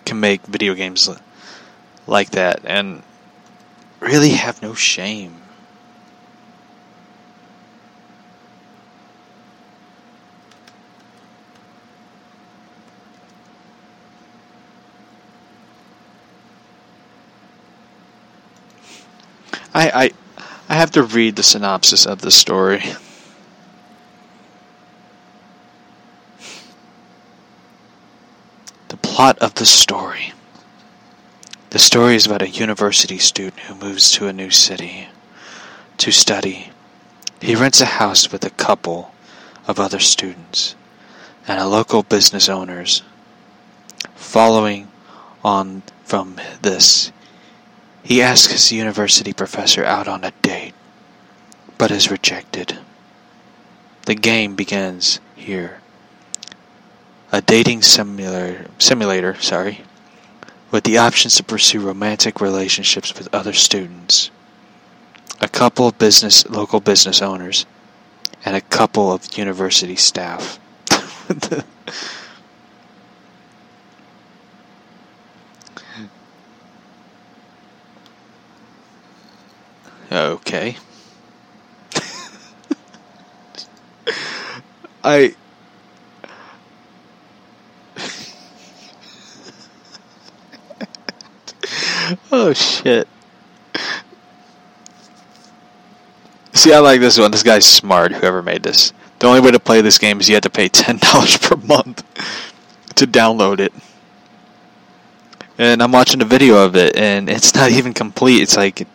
can 0.05 0.21
make 0.21 0.43
video 0.43 0.75
games 0.75 1.09
like 2.07 2.31
that 2.31 2.61
and 2.65 3.03
really 4.01 4.31
have 4.31 4.63
no 4.63 4.75
shame. 4.75 5.43
I 19.75 19.91
I 19.91 20.11
I 20.69 20.75
have 20.75 20.91
to 20.93 21.03
read 21.03 21.37
the 21.37 21.43
synopsis 21.43 22.07
of 22.07 22.21
the 22.21 22.31
story. 22.31 22.83
The 28.89 28.97
plot 28.99 29.39
of 29.39 29.55
the 29.55 29.67
story. 29.67 30.33
The 31.73 31.79
story 31.79 32.17
is 32.17 32.27
about 32.27 32.43
a 32.43 32.51
university 32.51 33.17
student 33.17 33.61
who 33.61 33.75
moves 33.75 34.13
to 34.13 34.27
a 34.27 34.33
new 34.35 34.51
city 34.51 35.09
to 35.97 36.13
study. 36.13 36.71
He 37.41 37.55
rents 37.55 37.81
a 37.81 37.87
house 37.87 38.31
with 38.31 38.45
a 38.45 38.51
couple 38.51 39.15
of 39.67 39.81
other 39.81 39.99
students 39.99 40.77
and 41.49 41.59
a 41.59 41.67
local 41.67 42.03
business 42.03 42.51
owners. 42.51 43.03
Following 44.15 44.89
on 45.43 45.83
from 46.05 46.39
this, 46.61 47.11
he 48.03 48.21
asks 48.21 48.53
his 48.53 48.71
university 48.71 49.33
professor 49.33 49.83
out 49.83 50.09
on 50.09 50.25
a 50.25 50.33
date, 50.43 50.75
but 51.79 51.91
is 51.91 52.11
rejected. 52.11 52.77
The 54.05 54.15
game 54.15 54.57
begins 54.57 55.21
here 55.35 55.81
a 57.33 57.41
dating 57.41 57.81
simulator, 57.81 58.67
simulator, 58.79 59.41
sorry, 59.41 59.81
with 60.73 60.83
the 60.85 60.99
options 60.99 61.37
to 61.37 61.45
pursue 61.45 61.79
romantic 61.81 62.41
relationships 62.41 63.17
with 63.17 63.33
other 63.33 63.53
students, 63.53 64.31
a 65.41 65.47
couple 65.47 65.87
of 65.87 65.99
business 65.99 66.49
local 66.49 66.81
business 66.81 67.23
owners, 67.23 67.67
and 68.45 68.57
a 68.57 68.61
couple 68.61 69.13
of 69.13 69.39
university 69.39 69.95
staff. 69.95 70.59
okay. 80.11 80.77
I 85.05 85.35
oh 92.33 92.53
shit. 92.53 93.09
See, 96.55 96.73
I 96.73 96.79
like 96.81 97.01
this 97.01 97.19
one. 97.19 97.31
This 97.31 97.43
guy's 97.43 97.65
smart. 97.65 98.13
Whoever 98.13 98.43
made 98.43 98.63
this. 98.63 98.93
The 99.19 99.27
only 99.27 99.41
way 99.41 99.51
to 99.53 99.61
play 99.61 99.81
this 99.81 99.99
game 99.99 100.21
is 100.21 100.29
you 100.29 100.35
have 100.35 100.43
to 100.43 100.51
pay 100.51 100.69
ten 100.69 100.99
dollars 100.99 101.39
per 101.39 101.57
month 101.57 102.05
to 102.97 103.07
download 103.07 103.61
it. 103.61 103.73
And 105.59 105.83
I'm 105.83 105.93
watching 105.93 106.23
a 106.23 106.27
video 106.27 106.65
of 106.65 106.77
it, 106.77 106.97
and 106.97 107.29
it's 107.29 107.55
not 107.55 107.71
even 107.73 107.95
complete. 107.95 108.43
It's 108.43 108.57
like 108.57 108.87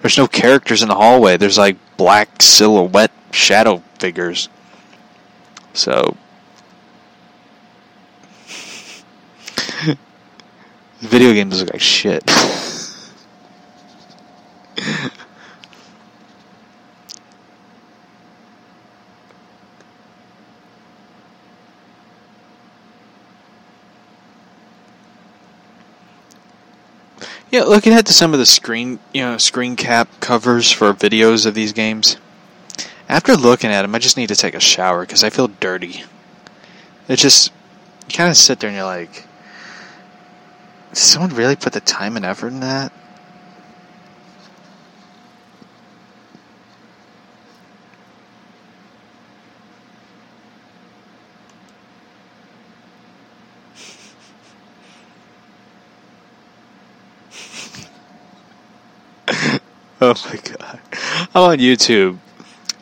there's 0.00 0.18
no 0.18 0.26
characters 0.26 0.82
in 0.82 0.88
the 0.88 0.94
hallway. 0.94 1.36
There's 1.36 1.58
like 1.58 1.76
black 1.96 2.42
silhouette 2.42 3.12
shadow 3.30 3.82
figures. 3.98 4.48
So 5.72 6.16
video 11.04 11.32
games 11.32 11.60
look 11.60 11.72
like 11.72 11.80
shit. 11.80 12.22
Yeah, 27.54 27.62
looking 27.62 27.92
at 27.92 28.08
some 28.08 28.32
of 28.32 28.40
the 28.40 28.46
screen, 28.46 28.98
you 29.12 29.22
know, 29.22 29.38
screen 29.38 29.76
cap 29.76 30.08
covers 30.18 30.72
for 30.72 30.92
videos 30.92 31.46
of 31.46 31.54
these 31.54 31.72
games. 31.72 32.16
After 33.08 33.36
looking 33.36 33.70
at 33.70 33.82
them, 33.82 33.94
I 33.94 34.00
just 34.00 34.16
need 34.16 34.26
to 34.30 34.34
take 34.34 34.54
a 34.56 34.60
shower 34.60 35.02
because 35.02 35.22
I 35.22 35.30
feel 35.30 35.46
dirty. 35.46 36.02
It 37.06 37.14
just, 37.14 37.52
you 38.08 38.14
kind 38.16 38.28
of 38.28 38.36
sit 38.36 38.58
there 38.58 38.70
and 38.70 38.76
you're 38.76 38.84
like, 38.84 39.28
someone 40.96 41.34
really 41.34 41.56
put 41.56 41.72
the 41.72 41.80
time 41.80 42.16
and 42.16 42.24
effort 42.24 42.48
in 42.48 42.60
that? 42.60 42.92
Oh 60.00 60.14
my 60.26 60.36
god. 60.36 60.80
I'm 61.34 61.42
on 61.42 61.58
YouTube. 61.58 62.18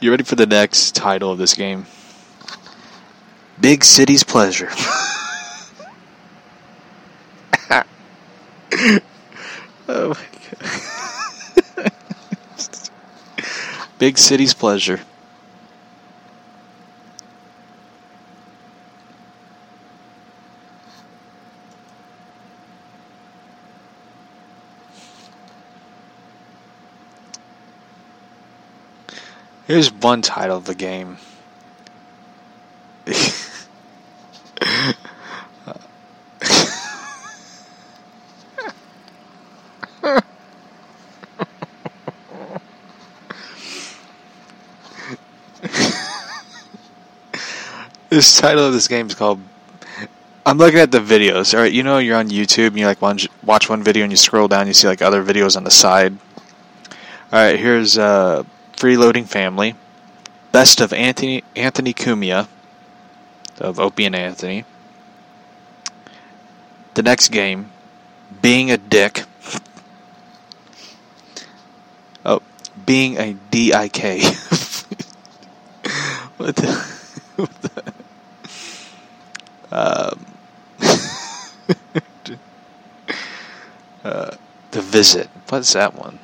You 0.00 0.10
ready 0.10 0.24
for 0.24 0.34
the 0.34 0.46
next 0.46 0.96
title 0.96 1.30
of 1.30 1.38
this 1.38 1.54
game? 1.54 1.86
Big 3.60 3.84
City's 3.84 4.24
Pleasure. 4.24 4.70
oh 8.72 10.08
my 10.08 10.26
god. 11.76 11.92
Big 13.98 14.16
City's 14.16 14.54
Pleasure. 14.54 15.00
Here's 29.66 29.92
one 29.92 30.22
title 30.22 30.56
of 30.56 30.64
the 30.64 30.74
game. 30.74 31.18
This 48.12 48.38
title 48.38 48.66
of 48.66 48.74
this 48.74 48.88
game 48.88 49.06
is 49.06 49.14
called. 49.14 49.40
I'm 50.44 50.58
looking 50.58 50.80
at 50.80 50.90
the 50.90 50.98
videos. 50.98 51.54
All 51.54 51.60
right, 51.60 51.72
you 51.72 51.82
know 51.82 51.96
you're 51.98 52.18
on 52.18 52.28
YouTube 52.28 52.68
and 52.68 52.78
you 52.78 52.84
like 52.84 53.00
watch 53.00 53.68
one 53.70 53.82
video 53.82 54.02
and 54.02 54.12
you 54.12 54.16
scroll 54.16 54.48
down, 54.48 54.66
you 54.66 54.74
see 54.74 54.86
like 54.86 55.00
other 55.00 55.24
videos 55.24 55.56
on 55.56 55.64
the 55.64 55.70
side. 55.70 56.18
All 57.32 57.40
right, 57.40 57.58
here's 57.58 57.96
uh, 57.96 58.44
Freeloading 58.76 59.26
Family, 59.26 59.76
Best 60.50 60.82
of 60.82 60.92
Anthony 60.92 61.42
Anthony 61.56 61.94
Cumia 61.94 62.48
of 63.58 63.80
Opie 63.80 64.04
and 64.04 64.14
Anthony. 64.14 64.66
The 66.94 67.02
next 67.02 67.30
game, 67.30 67.72
Being 68.42 68.70
a 68.70 68.76
Dick. 68.76 69.24
Oh, 72.24 72.40
Being 72.86 73.16
a 73.18 73.32
D 73.50 73.74
I 73.74 73.88
K. 73.88 74.20
what 76.36 76.54
the? 76.54 77.92
Um, 79.72 80.26
uh, 84.04 84.36
the 84.70 84.82
Visit. 84.82 85.30
What's 85.48 85.72
that 85.72 85.94
one? 85.94 86.18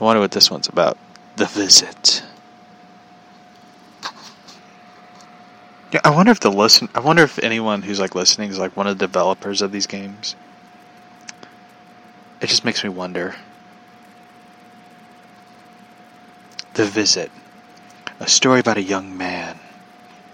I 0.00 0.04
wonder 0.04 0.20
what 0.20 0.30
this 0.30 0.50
one's 0.50 0.68
about. 0.68 0.96
The 1.36 1.44
Visit. 1.44 2.22
Yeah, 5.92 6.00
I 6.02 6.10
wonder 6.10 6.32
if 6.32 6.40
the 6.40 6.50
listen. 6.50 6.88
I 6.94 7.00
wonder 7.00 7.22
if 7.22 7.38
anyone 7.40 7.82
who's 7.82 8.00
like 8.00 8.14
listening 8.14 8.48
is 8.48 8.58
like 8.58 8.74
one 8.76 8.86
of 8.86 8.98
the 8.98 9.06
developers 9.06 9.60
of 9.60 9.70
these 9.70 9.86
games. 9.86 10.34
It 12.40 12.46
just 12.46 12.64
makes 12.64 12.82
me 12.82 12.88
wonder. 12.88 13.36
The 16.72 16.86
Visit. 16.86 17.30
A 18.18 18.28
story 18.28 18.60
about 18.60 18.78
a 18.78 18.82
young 18.82 19.18
man. 19.18 19.58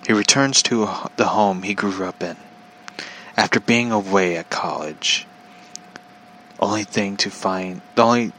He 0.07 0.13
returns 0.13 0.63
to 0.63 0.89
the 1.17 1.27
home 1.27 1.65
he 1.65 1.75
grew 1.75 2.05
up 2.05 2.23
in. 2.23 2.37
After 3.37 3.59
being 3.59 3.91
away 3.91 4.37
at 4.37 4.51
college. 4.51 5.27
Only 6.61 6.85
thing 6.85 7.17
to 7.19 7.31
find 7.31 7.81
the 7.97 8.03
only 8.03 8.33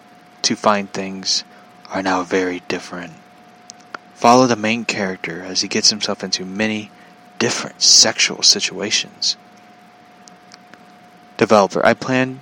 to 0.43 0.55
find 0.55 0.91
things 0.91 1.43
are 1.89 2.01
now 2.01 2.23
very 2.23 2.61
different. 2.69 3.13
Follow 4.15 4.47
the 4.47 4.55
main 4.55 4.85
character 4.85 5.43
as 5.43 5.61
he 5.61 5.67
gets 5.67 5.89
himself 5.89 6.23
into 6.23 6.45
many 6.45 6.89
different 7.37 7.81
sexual 7.81 8.43
situations. 8.43 9.35
Developer, 11.35 11.85
I 11.85 11.93
plan 11.93 12.41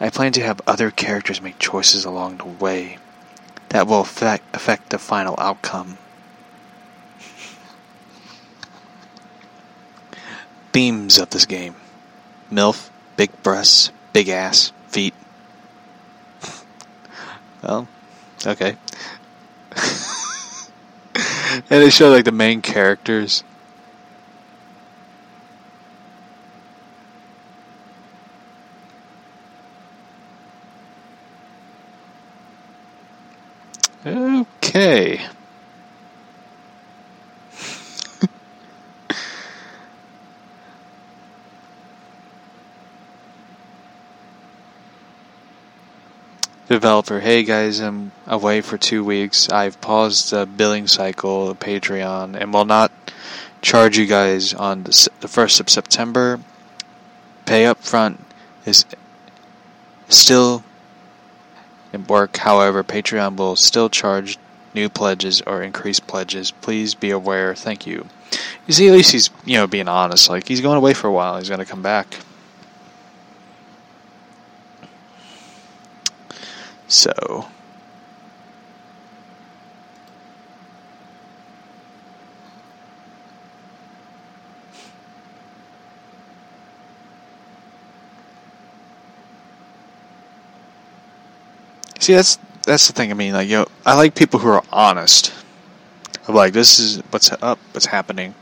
I 0.00 0.10
plan 0.10 0.32
to 0.32 0.42
have 0.42 0.60
other 0.66 0.92
characters 0.92 1.42
make 1.42 1.58
choices 1.58 2.04
along 2.04 2.38
the 2.38 2.46
way 2.46 2.98
that 3.70 3.88
will 3.88 4.00
affect 4.00 4.44
affect 4.54 4.90
the 4.90 4.98
final 4.98 5.34
outcome. 5.38 5.98
Themes 10.72 11.18
of 11.18 11.30
this 11.30 11.46
game. 11.46 11.74
MILF, 12.50 12.90
big 13.16 13.30
breasts, 13.42 13.90
big 14.12 14.28
ass, 14.28 14.72
feet. 14.88 15.14
Well, 17.62 17.86
okay. 18.44 18.76
and 21.14 21.64
they 21.68 21.90
show 21.90 22.10
like 22.10 22.24
the 22.24 22.32
main 22.32 22.60
characters. 22.60 23.44
Okay. 34.04 35.24
Developer, 46.72 47.20
hey 47.20 47.42
guys, 47.42 47.80
I'm 47.80 48.12
away 48.26 48.62
for 48.62 48.78
two 48.78 49.04
weeks. 49.04 49.50
I've 49.50 49.78
paused 49.82 50.30
the 50.30 50.46
billing 50.46 50.86
cycle 50.86 51.50
of 51.50 51.58
Patreon 51.58 52.34
and 52.34 52.54
will 52.54 52.64
not 52.64 52.90
charge 53.60 53.98
you 53.98 54.06
guys 54.06 54.54
on 54.54 54.84
the, 54.84 55.10
the 55.20 55.28
1st 55.28 55.60
of 55.60 55.68
September. 55.68 56.40
Pay 57.44 57.66
up 57.66 57.82
front 57.82 58.24
is 58.64 58.86
still 60.08 60.64
in 61.92 62.06
work. 62.06 62.38
However, 62.38 62.82
Patreon 62.82 63.36
will 63.36 63.54
still 63.54 63.90
charge 63.90 64.38
new 64.72 64.88
pledges 64.88 65.42
or 65.42 65.62
increased 65.62 66.06
pledges. 66.06 66.52
Please 66.52 66.94
be 66.94 67.10
aware. 67.10 67.54
Thank 67.54 67.86
you. 67.86 68.06
You 68.66 68.72
see, 68.72 68.88
at 68.88 68.94
least 68.94 69.12
he's, 69.12 69.28
you 69.44 69.58
know, 69.58 69.66
being 69.66 69.88
honest. 69.88 70.30
Like, 70.30 70.48
he's 70.48 70.62
going 70.62 70.78
away 70.78 70.94
for 70.94 71.08
a 71.08 71.12
while. 71.12 71.36
He's 71.36 71.50
going 71.50 71.60
to 71.60 71.66
come 71.66 71.82
back. 71.82 72.16
So. 76.92 77.46
See, 91.98 92.14
that's 92.14 92.38
that's 92.66 92.86
the 92.88 92.92
thing. 92.92 93.10
I 93.10 93.14
mean, 93.14 93.32
like, 93.32 93.48
you 93.48 93.56
know, 93.58 93.66
I 93.86 93.94
like 93.96 94.14
people 94.14 94.40
who 94.40 94.48
are 94.48 94.62
honest. 94.70 95.32
Of 96.28 96.34
like, 96.34 96.52
this 96.52 96.78
is 96.78 96.98
what's 97.10 97.32
up, 97.42 97.58
what's 97.72 97.86
happening, 97.86 98.34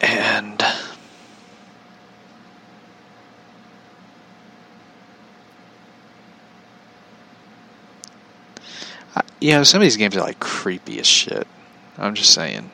and 0.00 0.62
I- 9.16 9.22
you 9.42 9.50
know, 9.50 9.64
some 9.64 9.80
of 9.80 9.86
these 9.86 9.96
games 9.96 10.16
are 10.16 10.20
like 10.20 10.38
creepy 10.38 11.00
as 11.00 11.06
shit. 11.06 11.48
I'm 11.98 12.14
just 12.14 12.32
saying. 12.32 12.70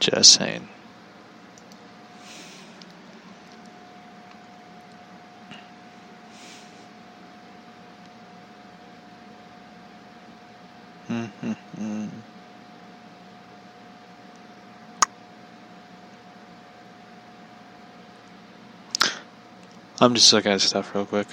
Just 0.00 0.32
saying. 0.32 0.68
I'm 20.02 20.14
just 20.14 20.32
looking 20.32 20.50
at 20.50 20.60
stuff 20.60 20.92
real 20.96 21.06
quick. 21.06 21.28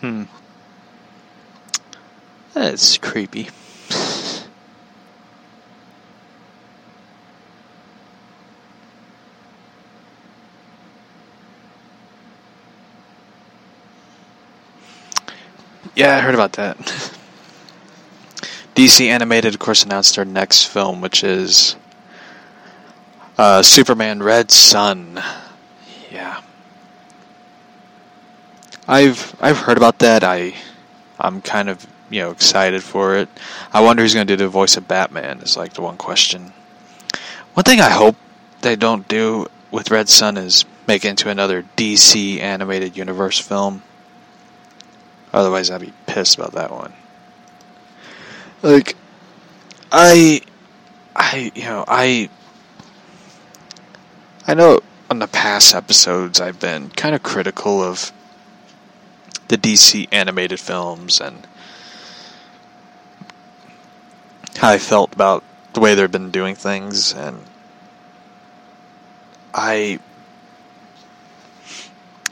Hmm. 0.00 0.22
That's 2.54 2.96
creepy. 2.98 3.48
Yeah, 15.96 16.14
I 16.14 16.20
heard 16.20 16.34
about 16.34 16.52
that. 16.52 16.76
DC 18.74 19.08
Animated, 19.08 19.54
of 19.54 19.58
course, 19.58 19.82
announced 19.82 20.16
their 20.16 20.26
next 20.26 20.64
film, 20.64 21.00
which 21.00 21.24
is 21.24 21.74
uh, 23.38 23.62
Superman 23.62 24.22
Red 24.22 24.50
Son. 24.50 25.18
Yeah. 26.12 26.42
I've 28.86 29.34
I've 29.40 29.56
heard 29.56 29.78
about 29.78 30.00
that. 30.00 30.22
I 30.22 30.54
I'm 31.18 31.40
kind 31.40 31.70
of 31.70 31.86
you 32.10 32.20
know 32.20 32.30
excited 32.30 32.82
for 32.82 33.16
it. 33.16 33.30
I 33.72 33.80
wonder 33.80 34.02
who's 34.02 34.12
going 34.12 34.26
to 34.26 34.36
do 34.36 34.44
the 34.44 34.50
voice 34.50 34.76
of 34.76 34.86
Batman. 34.86 35.40
Is 35.40 35.56
like 35.56 35.72
the 35.72 35.80
one 35.80 35.96
question. 35.96 36.52
One 37.54 37.64
thing 37.64 37.80
I 37.80 37.88
hope 37.88 38.16
they 38.60 38.76
don't 38.76 39.08
do 39.08 39.46
with 39.70 39.90
Red 39.90 40.10
Son 40.10 40.36
is 40.36 40.66
make 40.86 41.06
it 41.06 41.08
into 41.08 41.30
another 41.30 41.64
DC 41.78 42.38
animated 42.40 42.98
universe 42.98 43.38
film. 43.38 43.82
Otherwise, 45.36 45.70
I'd 45.70 45.82
be 45.82 45.92
pissed 46.06 46.38
about 46.38 46.52
that 46.52 46.70
one. 46.70 46.94
Like, 48.62 48.96
I, 49.92 50.40
I, 51.14 51.52
you 51.54 51.64
know, 51.64 51.84
I, 51.86 52.30
I 54.46 54.54
know 54.54 54.80
on 55.10 55.18
the 55.18 55.26
past 55.26 55.74
episodes 55.74 56.40
I've 56.40 56.58
been 56.58 56.88
kind 56.88 57.14
of 57.14 57.22
critical 57.22 57.82
of 57.82 58.12
the 59.48 59.58
DC 59.58 60.08
animated 60.10 60.58
films 60.58 61.20
and 61.20 61.46
how 64.56 64.70
I 64.70 64.78
felt 64.78 65.12
about 65.12 65.44
the 65.74 65.80
way 65.80 65.94
they've 65.94 66.10
been 66.10 66.30
doing 66.30 66.54
things, 66.54 67.12
and 67.12 67.44
I 69.52 70.00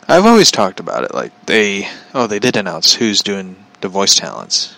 I've 0.07 0.27
always 0.27 0.51
talked 0.51 0.81
about 0.81 1.05
it. 1.05 1.15
Like 1.15 1.33
they, 1.47 1.89
oh, 2.15 2.27
they 2.27 2.39
did 2.39 2.57
announce 2.57 2.95
who's 2.95 3.23
doing 3.23 3.57
the 3.81 3.89
voice 3.89 4.15
talents. 4.15 4.77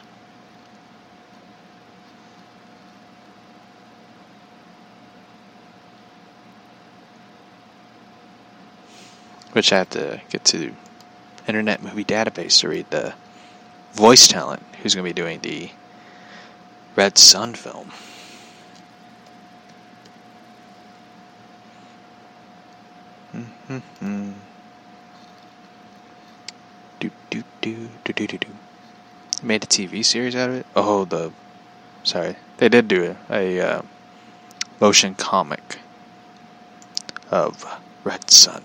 Which 9.52 9.72
I 9.72 9.78
have 9.78 9.90
to 9.90 10.20
get 10.28 10.44
to 10.46 10.74
Internet 11.48 11.82
Movie 11.82 12.04
Database 12.04 12.60
to 12.60 12.68
read 12.68 12.90
the 12.90 13.14
voice 13.94 14.28
talent 14.28 14.62
who's 14.82 14.94
going 14.94 15.04
to 15.04 15.08
be 15.08 15.14
doing 15.14 15.40
the 15.40 15.70
Red 16.94 17.18
Son 17.18 17.54
film. 17.54 17.90
Mm-hmm. 23.34 24.32
Do 27.30 27.42
do 27.60 27.88
do 28.04 28.12
do 28.12 28.26
do 28.26 28.38
do. 28.38 28.48
Made 29.42 29.64
a 29.64 29.66
TV 29.66 30.04
series 30.04 30.34
out 30.36 30.50
of 30.50 30.56
it. 30.56 30.66
Oh, 30.74 31.04
the 31.04 31.32
sorry, 32.04 32.36
they 32.58 32.68
did 32.68 32.88
do 32.88 33.16
a, 33.30 33.58
a 33.58 33.60
uh, 33.60 33.82
motion 34.80 35.14
comic 35.14 35.78
of 37.30 37.64
Red 38.04 38.30
Son. 38.30 38.62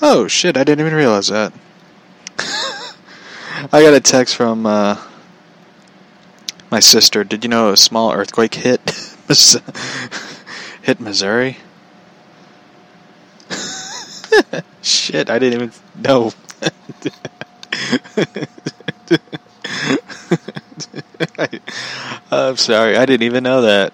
Oh 0.00 0.26
shit! 0.26 0.56
I 0.56 0.64
didn't 0.64 0.86
even 0.86 0.96
realize 0.96 1.28
that. 1.28 1.52
I 3.70 3.82
got 3.82 3.92
a 3.92 4.00
text 4.00 4.34
from 4.34 4.64
uh, 4.64 4.96
my 6.70 6.80
sister. 6.80 7.22
Did 7.22 7.44
you 7.44 7.50
know 7.50 7.68
a 7.68 7.76
small 7.76 8.12
earthquake 8.12 8.54
hit 8.54 8.80
hit 10.82 10.98
Missouri? 10.98 11.58
Shit! 14.82 15.28
I 15.28 15.38
didn't 15.38 15.60
even 15.60 15.72
know. 16.02 16.32
I, 21.38 21.48
I'm 22.30 22.56
sorry. 22.56 22.96
I 22.96 23.04
didn't 23.04 23.26
even 23.26 23.44
know 23.44 23.60
that. 23.62 23.92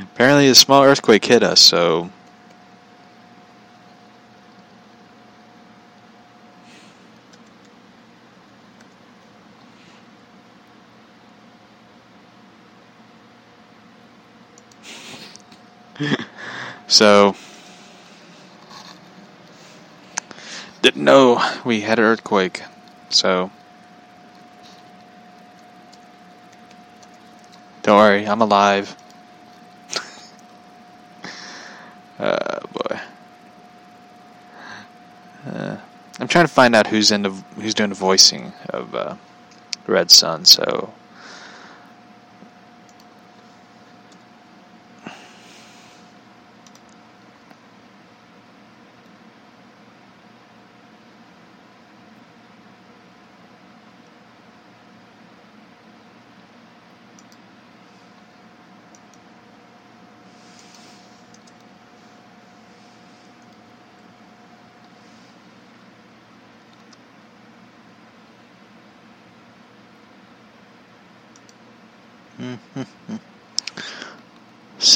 Apparently, 0.00 0.48
a 0.48 0.54
small 0.54 0.84
earthquake 0.84 1.26
hit 1.26 1.42
us, 1.42 1.60
so. 1.60 2.08
So. 16.88 17.34
Didn't 20.82 21.02
know 21.02 21.42
we 21.64 21.80
had 21.80 21.98
an 21.98 22.04
earthquake, 22.04 22.62
so. 23.08 23.50
Don't 27.82 27.98
worry, 27.98 28.26
I'm 28.26 28.40
alive. 28.40 28.96
Oh 32.18 32.58
boy. 32.72 33.00
Uh, 35.46 35.76
I'm 36.18 36.28
trying 36.28 36.46
to 36.46 36.52
find 36.52 36.74
out 36.74 36.86
who's 36.86 37.10
in 37.10 37.22
the 37.22 37.30
who's 37.56 37.74
doing 37.74 37.90
the 37.90 37.96
voicing 37.96 38.52
of 38.70 38.94
uh, 38.94 39.16
Red 39.86 40.10
Son. 40.10 40.44
So. 40.44 40.92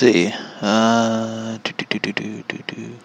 See. 0.00 0.32
Uh, 0.62 1.58
do, 1.62 1.98
do, 1.98 2.42
do. 2.66 2.96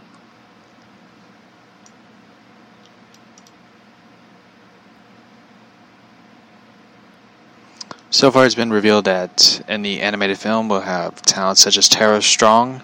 So 8.10 8.32
far, 8.32 8.46
it's 8.46 8.56
been 8.56 8.72
revealed 8.72 9.04
that 9.06 9.62
in 9.68 9.82
the 9.82 10.00
animated 10.00 10.40
film, 10.40 10.70
we'll 10.70 10.80
have 10.80 11.22
talents 11.24 11.60
such 11.60 11.78
as 11.78 11.90
Tara 11.90 12.22
Strong, 12.22 12.82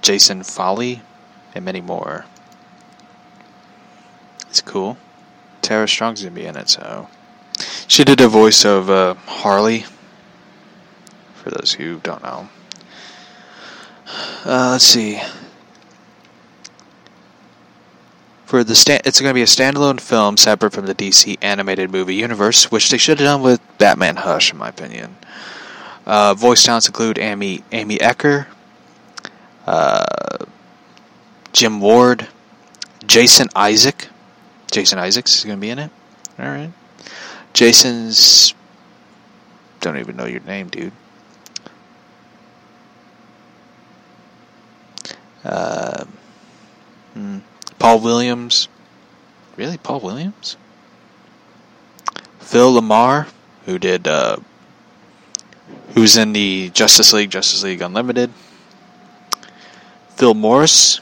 Jason 0.00 0.42
Foley, 0.42 1.02
and 1.54 1.64
many 1.64 1.80
more. 1.80 2.24
It's 4.50 4.60
cool. 4.60 4.98
Tara 5.60 5.86
Strong's 5.86 6.20
gonna 6.20 6.34
be 6.34 6.46
in 6.46 6.56
it, 6.56 6.68
so 6.68 7.08
She 7.86 8.02
did 8.02 8.20
a 8.20 8.26
voice 8.26 8.64
of 8.64 8.90
uh, 8.90 9.14
Harley. 9.14 9.84
For 11.36 11.50
those 11.50 11.72
who 11.74 12.00
don't 12.00 12.24
know. 12.24 12.48
Uh, 14.44 14.70
let's 14.72 14.84
see. 14.84 15.20
For 18.46 18.64
the 18.64 19.00
it's 19.04 19.20
going 19.20 19.30
to 19.30 19.34
be 19.34 19.42
a 19.42 19.46
standalone 19.46 20.00
film 20.00 20.36
separate 20.36 20.72
from 20.72 20.86
the 20.86 20.94
DC 20.94 21.38
animated 21.40 21.90
movie 21.90 22.16
universe, 22.16 22.70
which 22.70 22.90
they 22.90 22.98
should 22.98 23.18
have 23.18 23.26
done 23.26 23.42
with 23.42 23.60
Batman 23.78 24.16
Hush, 24.16 24.52
in 24.52 24.58
my 24.58 24.68
opinion. 24.68 25.16
Uh, 26.04 26.34
voice 26.34 26.64
talents 26.64 26.86
include 26.86 27.18
Amy 27.18 27.62
Amy 27.70 28.00
Acker, 28.00 28.48
uh, 29.66 30.04
Jim 31.52 31.80
Ward, 31.80 32.26
Jason 33.06 33.48
Isaac. 33.54 34.08
Jason 34.70 34.98
Isaacs 34.98 35.38
is 35.38 35.44
going 35.44 35.58
to 35.58 35.60
be 35.60 35.70
in 35.70 35.78
it. 35.78 35.90
All 36.38 36.46
right. 36.46 36.72
Jason's. 37.54 38.54
Don't 39.80 39.98
even 39.98 40.16
know 40.16 40.26
your 40.26 40.40
name, 40.40 40.68
dude. 40.68 40.92
Uh, 45.44 46.04
hmm. 47.14 47.38
Paul 47.78 48.00
Williams. 48.00 48.68
Really? 49.56 49.76
Paul 49.78 50.00
Williams? 50.00 50.56
Phil 52.40 52.80
LaMarr, 52.80 53.28
who 53.66 53.78
did. 53.78 54.06
Uh, 54.06 54.36
who's 55.94 56.16
in 56.16 56.32
the 56.32 56.70
Justice 56.70 57.12
League, 57.12 57.30
Justice 57.30 57.62
League 57.62 57.82
Unlimited. 57.82 58.30
Phil 60.16 60.34
Morris, 60.34 61.00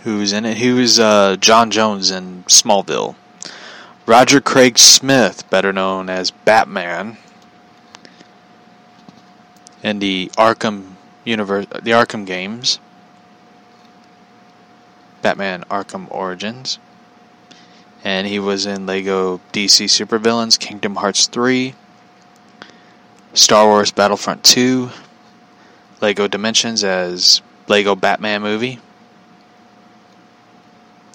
who's 0.00 0.32
in 0.32 0.44
it. 0.44 0.56
He 0.56 0.70
was 0.72 0.98
uh, 0.98 1.36
John 1.40 1.70
Jones 1.70 2.10
in 2.10 2.44
Smallville. 2.44 3.14
Roger 4.06 4.40
Craig 4.40 4.78
Smith, 4.78 5.48
better 5.48 5.72
known 5.72 6.08
as 6.08 6.30
Batman, 6.30 7.16
in 9.82 9.98
the 9.98 10.30
Arkham 10.36 10.91
universe, 11.24 11.66
the 11.66 11.92
Arkham 11.92 12.26
games. 12.26 12.78
Batman 15.22 15.64
Arkham 15.70 16.10
Origins. 16.10 16.78
And 18.04 18.26
he 18.26 18.40
was 18.40 18.66
in 18.66 18.84
Lego 18.84 19.40
DC 19.52 19.86
Supervillains, 19.86 20.58
Kingdom 20.58 20.96
Hearts 20.96 21.28
3, 21.28 21.74
Star 23.32 23.66
Wars 23.66 23.92
Battlefront 23.92 24.42
2, 24.42 24.90
Lego 26.00 26.26
Dimensions 26.26 26.82
as 26.82 27.40
Lego 27.68 27.94
Batman 27.94 28.42
movie. 28.42 28.80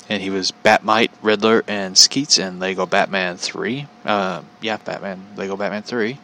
And 0.09 0.23
he 0.23 0.29
was 0.29 0.51
Bat-Mite, 0.51 1.11
Riddler, 1.21 1.65
and 1.67 1.97
Skeets 1.97 2.39
in 2.39 2.59
Lego 2.59 2.85
Batman 2.85 3.35
3. 3.35 3.85
Uh, 4.05 4.41
yeah, 4.61 4.77
Batman, 4.77 5.21
Lego 5.35 5.57
Batman 5.57 5.83
3. 5.83 6.17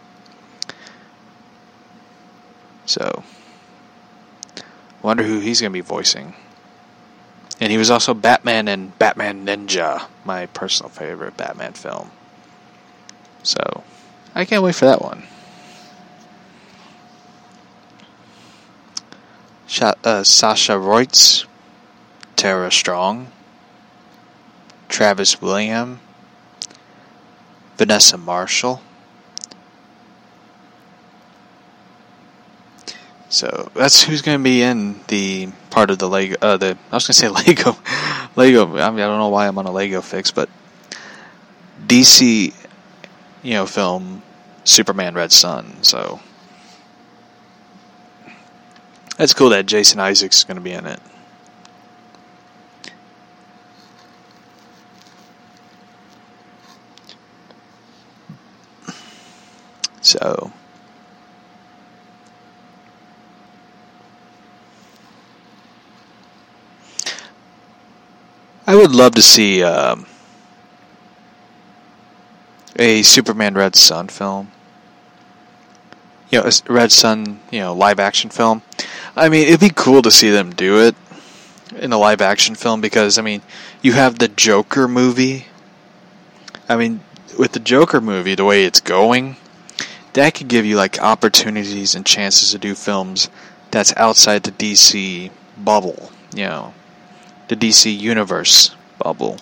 So, 2.86 3.24
wonder 5.04 5.24
who 5.24 5.40
he's 5.40 5.62
going 5.62 5.72
to 5.72 5.74
be 5.74 5.82
voicing. 5.82 6.34
And 7.60 7.72
he 7.72 7.78
was 7.78 7.92
also 7.92 8.14
Batman 8.14 8.68
and 8.68 8.98
Batman 8.98 9.46
Ninja, 9.46 10.08
my 10.26 10.48
personal 10.48 10.90
favorite 10.90 11.38
Batman 11.38 11.74
film. 11.74 12.10
So, 13.44 13.84
I 14.34 14.46
can't 14.46 14.64
wait 14.64 14.76
for 14.76 14.86
that 14.86 15.02
one. 15.02 15.24
Uh, 19.82 20.24
Sasha 20.24 20.74
Roiz, 20.74 21.46
Tara 22.36 22.72
Strong, 22.72 23.28
Travis 24.88 25.42
William, 25.42 26.00
Vanessa 27.78 28.18
Marshall. 28.18 28.82
So 33.44 33.70
that's 33.76 34.02
who's 34.02 34.22
going 34.22 34.40
to 34.40 34.44
be 34.44 34.62
in 34.62 35.02
the 35.10 35.50
part 35.70 35.90
of 35.90 36.00
the 36.00 36.08
Lego. 36.08 36.38
Uh, 36.42 36.56
the 36.56 36.78
I 36.92 36.96
was 36.96 37.06
going 37.06 37.08
to 37.08 37.14
say 37.14 37.28
Lego, 37.46 37.76
Lego. 38.38 38.78
I 38.78 38.90
mean, 38.90 39.02
I 39.02 39.06
don't 39.06 39.20
know 39.20 39.28
why 39.28 39.50
I'm 39.50 39.58
on 39.58 39.66
a 39.66 39.72
Lego 39.72 40.00
fix, 40.00 40.32
but 40.32 40.48
DC, 41.86 42.54
you 43.42 43.54
know, 43.54 43.66
film 43.66 44.22
Superman 44.64 45.14
Red 45.14 45.34
Son. 45.34 45.84
So 45.84 46.22
that's 49.18 49.34
cool 49.34 49.50
that 49.50 49.66
Jason 49.66 50.00
Isaacs 50.00 50.38
is 50.38 50.44
going 50.46 50.56
to 50.56 50.62
be 50.62 50.72
in 50.72 50.86
it. 50.86 51.02
So. 60.00 60.54
I 68.74 68.76
would 68.76 68.96
love 68.96 69.14
to 69.14 69.22
see 69.22 69.62
um, 69.62 70.08
a 72.76 73.04
Superman 73.04 73.54
Red 73.54 73.76
Son 73.76 74.08
film. 74.08 74.50
You 76.32 76.40
know, 76.42 76.48
a 76.48 76.74
Red 76.74 76.92
Son, 76.92 77.40
you 77.52 77.60
know, 77.60 77.76
live 77.76 78.00
action 78.00 78.32
film. 78.32 78.64
I 79.16 79.30
mean, 79.30 79.48
it'd 79.48 79.60
be 79.60 79.70
cool 79.70 80.02
to 80.02 80.10
see 80.10 80.32
them 80.32 80.56
do 80.56 80.80
it 80.80 80.96
in 81.76 81.94
a 81.94 82.00
live 82.00 82.20
action 82.20 82.56
film 82.56 82.82
because, 82.82 83.20
I 83.20 83.22
mean, 83.22 83.44
you 83.84 83.92
have 83.92 84.18
the 84.18 84.28
Joker 84.28 84.88
movie. 84.88 85.46
I 86.68 86.76
mean, 86.76 87.02
with 87.38 87.52
the 87.52 87.60
Joker 87.60 88.02
movie, 88.02 88.34
the 88.34 88.44
way 88.44 88.66
it's 88.66 88.82
going, 88.82 89.36
that 90.14 90.34
could 90.34 90.48
give 90.48 90.66
you 90.66 90.78
like 90.78 91.00
opportunities 91.00 91.94
and 91.94 92.08
chances 92.08 92.54
to 92.54 92.58
do 92.58 92.74
films 92.74 93.30
that's 93.70 93.94
outside 93.98 94.42
the 94.42 94.52
DC 94.52 95.30
bubble, 95.60 96.12
you 96.34 96.46
know, 96.46 96.74
the 97.48 97.56
DC 97.56 97.98
universe 97.98 98.76
bubble. 98.98 99.38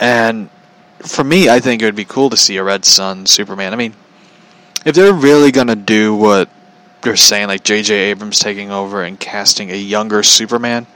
And 0.00 0.50
for 0.98 1.24
me, 1.24 1.48
I 1.48 1.60
think 1.60 1.82
it 1.82 1.84
would 1.84 1.96
be 1.96 2.04
cool 2.04 2.30
to 2.30 2.36
see 2.36 2.56
a 2.56 2.64
Red 2.64 2.84
Son 2.84 3.26
Superman. 3.26 3.72
I 3.72 3.76
mean, 3.76 3.94
if 4.84 4.94
they're 4.94 5.12
really 5.12 5.52
going 5.52 5.68
to 5.68 5.76
do 5.76 6.14
what 6.14 6.48
they're 7.02 7.16
saying, 7.16 7.48
like 7.48 7.64
J.J. 7.64 7.94
Abrams 8.10 8.38
taking 8.38 8.70
over 8.70 9.02
and 9.02 9.18
casting 9.18 9.70
a 9.70 9.76
younger 9.76 10.22
Superman, 10.22 10.86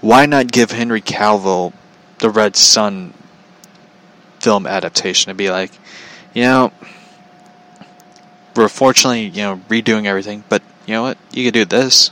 why 0.00 0.26
not 0.26 0.50
give 0.50 0.70
Henry 0.70 1.00
Cavill 1.00 1.72
the 2.18 2.30
Red 2.30 2.56
Son 2.56 3.14
film 4.40 4.66
adaptation 4.66 5.30
to 5.30 5.34
be 5.34 5.50
like, 5.50 5.70
you 6.34 6.42
know, 6.42 6.72
we're 8.56 8.68
fortunately, 8.68 9.26
you 9.26 9.42
know, 9.42 9.60
redoing 9.68 10.06
everything, 10.06 10.44
but 10.48 10.62
you 10.86 10.94
know 10.94 11.02
what? 11.02 11.18
You 11.32 11.44
could 11.44 11.54
do 11.54 11.64
this. 11.64 12.10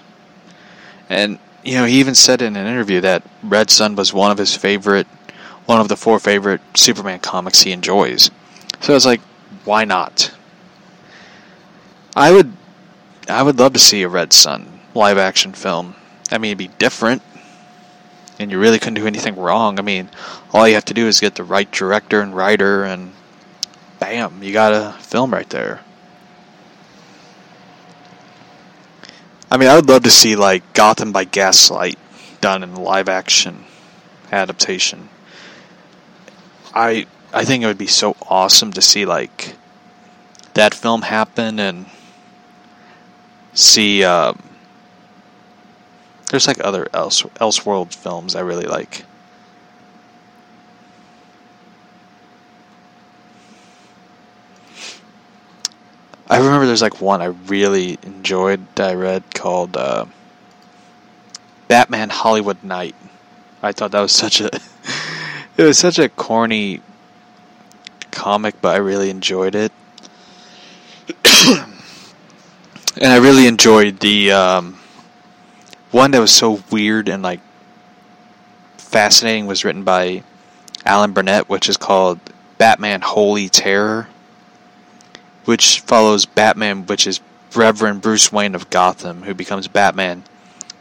And, 1.09 1.39
you 1.65 1.75
know, 1.75 1.85
he 1.85 2.01
even 2.01 2.15
said 2.15 2.43
in 2.43 2.57
an 2.57 2.67
interview 2.67 3.01
that 3.03 3.23
Red 3.43 3.71
Son 3.71 3.95
was 3.97 4.13
one 4.13 4.31
of 4.31 4.39
his 4.39 4.57
favorite, 4.57 5.07
one 5.67 5.81
of 5.81 5.89
the 5.89 5.97
four 5.97 6.19
favorite 6.19 6.61
Superman 6.75 7.21
comics 7.21 7.61
he 7.63 7.73
enjoys. 7.73 8.31
So 8.81 8.95
it's 8.95 9.07
like, 9.07 9.21
why 9.65 9.85
not? 9.85 10.33
I 12.17 12.33
would, 12.33 12.53
I 13.29 13.43
would 13.43 13.59
love 13.59 13.75
to 13.75 13.79
see 13.79 14.03
a 14.03 14.09
Red 14.09 14.33
Son 14.33 14.81
live 14.95 15.19
action 15.19 15.53
film. 15.53 15.95
I 16.31 16.39
mean, 16.39 16.51
it'd 16.51 16.59
be 16.59 16.69
different, 16.79 17.23
and 18.39 18.51
you 18.51 18.59
really 18.59 18.79
couldn't 18.79 18.95
do 18.95 19.07
anything 19.07 19.37
wrong. 19.37 19.79
I 19.79 19.83
mean, 19.83 20.09
all 20.53 20.67
you 20.67 20.75
have 20.75 20.85
to 20.87 20.95
do 20.95 21.07
is 21.07 21.21
get 21.21 21.35
the 21.35 21.45
right 21.45 21.71
director 21.71 22.21
and 22.21 22.35
writer, 22.35 22.85
and 22.85 23.13
bam, 23.99 24.43
you 24.43 24.53
got 24.53 24.73
a 24.73 24.97
film 25.01 25.33
right 25.33 25.49
there. 25.51 25.81
I 29.51 29.57
mean, 29.57 29.69
I 29.69 29.75
would 29.75 29.89
love 29.89 30.05
to 30.05 30.11
see 30.11 30.37
like 30.37 30.75
Gotham 30.75 31.13
by 31.13 31.25
Gaslight 31.25 31.99
done 32.41 32.63
in 32.63 32.75
live 32.77 33.09
action 33.09 33.65
adaptation. 34.31 35.09
I 36.73 37.07
I 37.33 37.45
think 37.45 37.63
it 37.65 37.67
would 37.67 37.79
be 37.79 37.87
so 37.87 38.17
awesome 38.29 38.73
to 38.73 38.83
see 38.83 39.05
like 39.05 39.57
that 40.55 40.75
film 40.75 41.03
happen 41.03 41.59
and 41.59 41.87
see. 43.53 44.05
Um, 44.05 44.41
there's 46.31 46.47
like 46.47 46.65
other 46.65 46.89
else 46.95 47.23
Elseworld 47.23 47.93
films 47.93 48.37
I 48.37 48.41
really 48.41 48.67
like. 48.67 49.05
I 56.31 56.39
remember 56.39 56.65
there's 56.65 56.81
like 56.81 57.01
one 57.01 57.21
I 57.21 57.27
really 57.27 57.99
enjoyed 58.05 58.65
that 58.77 58.91
I 58.91 58.95
read 58.95 59.35
called 59.35 59.77
uh, 59.77 60.07
Batman 61.67 62.09
Hollywood 62.09 62.63
Knight. 62.63 62.95
I 63.65 63.73
thought 63.73 63.91
that 63.91 64.01
was 64.01 64.13
such 64.13 64.41
a 64.41 64.47
it 65.57 65.65
was 65.65 65.77
such 65.77 65.99
a 65.99 66.09
corny 66.09 66.83
comic, 68.13 68.55
but 68.63 68.77
I 68.77 68.79
really 68.79 69.11
enjoyed 69.11 69.57
it. 69.57 69.73
and 72.97 73.13
I 73.13 73.17
really 73.17 73.49
enjoyed 73.49 73.99
the 73.99 74.31
um, 74.31 74.79
one 75.91 76.13
that 76.13 76.21
was 76.21 76.31
so 76.31 76.63
weird 76.71 77.09
and 77.09 77.25
like 77.25 77.41
fascinating 78.79 79.47
was 79.47 79.65
written 79.65 79.83
by 79.83 80.23
Alan 80.85 81.13
Brennert, 81.13 81.49
which 81.49 81.69
is 81.69 81.77
called 81.77 82.21
Batman 82.57 83.01
Holy 83.01 83.49
Terror, 83.49 84.07
which 85.45 85.81
follows 85.81 86.27
Batman, 86.27 86.87
which 86.87 87.07
is 87.07 87.21
Reverend 87.55 88.03
Bruce 88.03 88.33
Wayne 88.33 88.55
of 88.55 88.71
Gotham, 88.71 89.23
who 89.23 89.35
becomes 89.35 89.69
Batman 89.69 90.25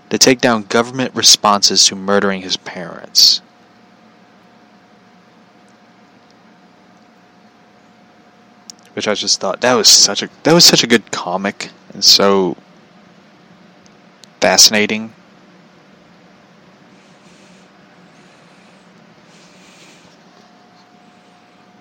to 0.10 0.18
take 0.18 0.41
down 0.41 0.64
government 0.64 1.14
responses 1.16 1.86
to 1.86 1.95
murdering 1.95 2.41
his 2.41 2.57
parents. 2.57 3.41
Which 8.93 9.07
I 9.07 9.14
just 9.14 9.39
thought 9.39 9.62
that 9.62 9.76
was 9.76 9.88
such 9.88 10.24
a 10.24 10.30
that 10.43 10.53
was 10.53 10.66
such 10.66 10.84
a 10.84 10.88
good 10.88 11.10
comic 11.12 11.70
and 11.93 12.03
so 12.03 12.57
fascinating. 14.41 15.14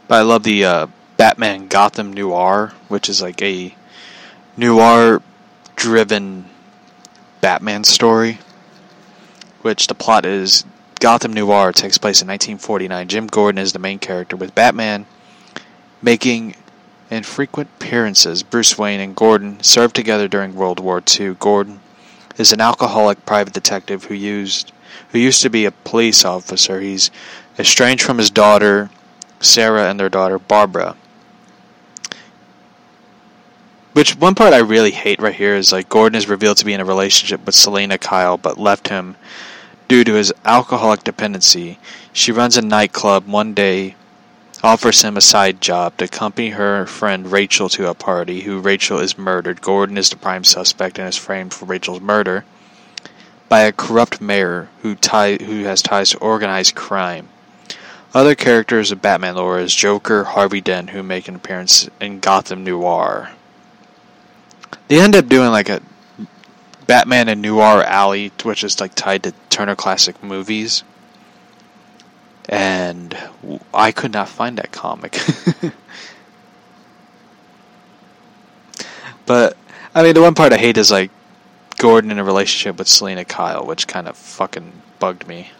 But 0.06 0.14
I 0.16 0.22
love 0.22 0.42
the 0.42 0.64
uh, 0.64 0.86
Batman 1.18 1.66
Gotham 1.66 2.12
Noir, 2.12 2.72
which 2.86 3.08
is 3.08 3.20
like 3.20 3.42
a 3.42 3.74
noir 4.56 5.20
driven 5.74 6.48
Batman 7.40 7.82
story. 7.82 8.38
Which 9.62 9.88
the 9.88 9.96
plot 9.96 10.24
is 10.24 10.64
Gotham 11.00 11.32
Noir 11.32 11.72
takes 11.72 11.98
place 11.98 12.22
in 12.22 12.28
1949. 12.28 13.08
Jim 13.08 13.26
Gordon 13.26 13.58
is 13.58 13.72
the 13.72 13.80
main 13.80 13.98
character, 13.98 14.36
with 14.36 14.54
Batman 14.54 15.06
making 16.00 16.54
infrequent 17.10 17.68
appearances. 17.80 18.44
Bruce 18.44 18.78
Wayne 18.78 19.00
and 19.00 19.16
Gordon 19.16 19.60
served 19.60 19.96
together 19.96 20.28
during 20.28 20.54
World 20.54 20.78
War 20.78 21.02
II. 21.18 21.34
Gordon 21.34 21.80
is 22.36 22.52
an 22.52 22.60
alcoholic 22.60 23.26
private 23.26 23.52
detective 23.52 24.04
who 24.04 24.14
used 24.14 24.70
who 25.10 25.18
used 25.18 25.42
to 25.42 25.50
be 25.50 25.64
a 25.64 25.72
police 25.72 26.24
officer. 26.24 26.80
He's 26.80 27.10
estranged 27.58 28.04
from 28.04 28.18
his 28.18 28.30
daughter 28.30 28.88
Sarah 29.40 29.90
and 29.90 29.98
their 29.98 30.08
daughter 30.08 30.38
Barbara. 30.38 30.94
Which 33.99 34.14
one 34.14 34.36
part 34.36 34.53
I 34.53 34.59
really 34.59 34.92
hate 34.92 35.20
right 35.20 35.34
here 35.34 35.57
is 35.57 35.72
like 35.72 35.88
Gordon 35.88 36.16
is 36.16 36.28
revealed 36.28 36.59
to 36.59 36.64
be 36.64 36.72
in 36.72 36.80
a 36.80 36.84
relationship 36.84 37.44
with 37.44 37.57
Selina 37.57 37.99
Kyle 37.99 38.36
but 38.36 38.57
left 38.57 38.86
him 38.86 39.16
due 39.88 40.05
to 40.05 40.14
his 40.14 40.32
alcoholic 40.44 41.03
dependency. 41.03 41.80
She 42.12 42.30
runs 42.30 42.57
a 42.57 42.62
nightclub 42.62 43.26
one 43.26 43.55
day 43.55 43.96
offers 44.62 45.03
him 45.03 45.16
a 45.16 45.20
side 45.20 45.61
job 45.61 45.96
to 45.96 46.05
accompany 46.05 46.51
her 46.51 46.86
friend 46.86 47.32
Rachel 47.32 47.68
to 47.70 47.90
a 47.90 47.94
party, 47.94 48.42
who 48.42 48.61
Rachel 48.61 49.01
is 49.01 49.18
murdered. 49.18 49.62
Gordon 49.62 49.99
is 49.99 50.11
the 50.11 50.16
prime 50.16 50.44
suspect 50.44 51.01
and 51.01 51.09
is 51.09 51.16
framed 51.16 51.53
for 51.53 51.64
Rachel's 51.64 52.01
murder 52.01 52.44
by 53.49 53.62
a 53.62 53.72
corrupt 53.72 54.20
mayor 54.20 54.68
who 54.82 54.94
tie, 54.94 55.38
who 55.38 55.64
has 55.64 55.82
ties 55.82 56.11
to 56.11 56.18
organized 56.18 56.76
crime. 56.76 57.30
Other 58.14 58.36
characters 58.36 58.92
of 58.92 59.03
Batman 59.03 59.34
lore 59.34 59.59
is 59.59 59.74
Joker, 59.74 60.22
Harvey 60.22 60.61
Dent, 60.61 60.90
who 60.90 61.03
make 61.03 61.26
an 61.26 61.34
appearance 61.34 61.90
in 62.01 62.20
Gotham 62.20 62.62
Noir. 62.62 63.30
They 64.89 65.01
end 65.01 65.14
up 65.14 65.28
doing 65.28 65.51
like 65.51 65.68
a 65.68 65.80
Batman 66.86 67.28
and 67.28 67.43
Noir 67.43 67.82
Alley, 67.84 68.32
which 68.43 68.64
is 68.64 68.80
like 68.80 68.95
tied 68.95 69.22
to 69.24 69.34
Turner 69.51 69.76
Classic 69.76 70.22
Movies 70.22 70.82
and 72.49 73.16
I 73.74 73.93
could 73.93 74.12
not 74.12 74.28
find 74.28 74.57
that 74.59 74.72
comic. 74.72 75.20
but 79.26 79.57
I 79.95 80.03
mean, 80.03 80.14
the 80.14 80.22
one 80.22 80.34
part 80.34 80.53
I 80.53 80.57
hate 80.57 80.78
is 80.78 80.91
like 80.91 81.11
Gordon 81.76 82.11
in 82.11 82.18
a 82.18 82.24
relationship 82.24 82.78
with 82.78 82.89
Selina 82.89 83.24
Kyle, 83.24 83.66
which 83.66 83.86
kind 83.86 84.09
of 84.09 84.16
fucking 84.16 84.72
bugged 84.99 85.28
me. 85.28 85.51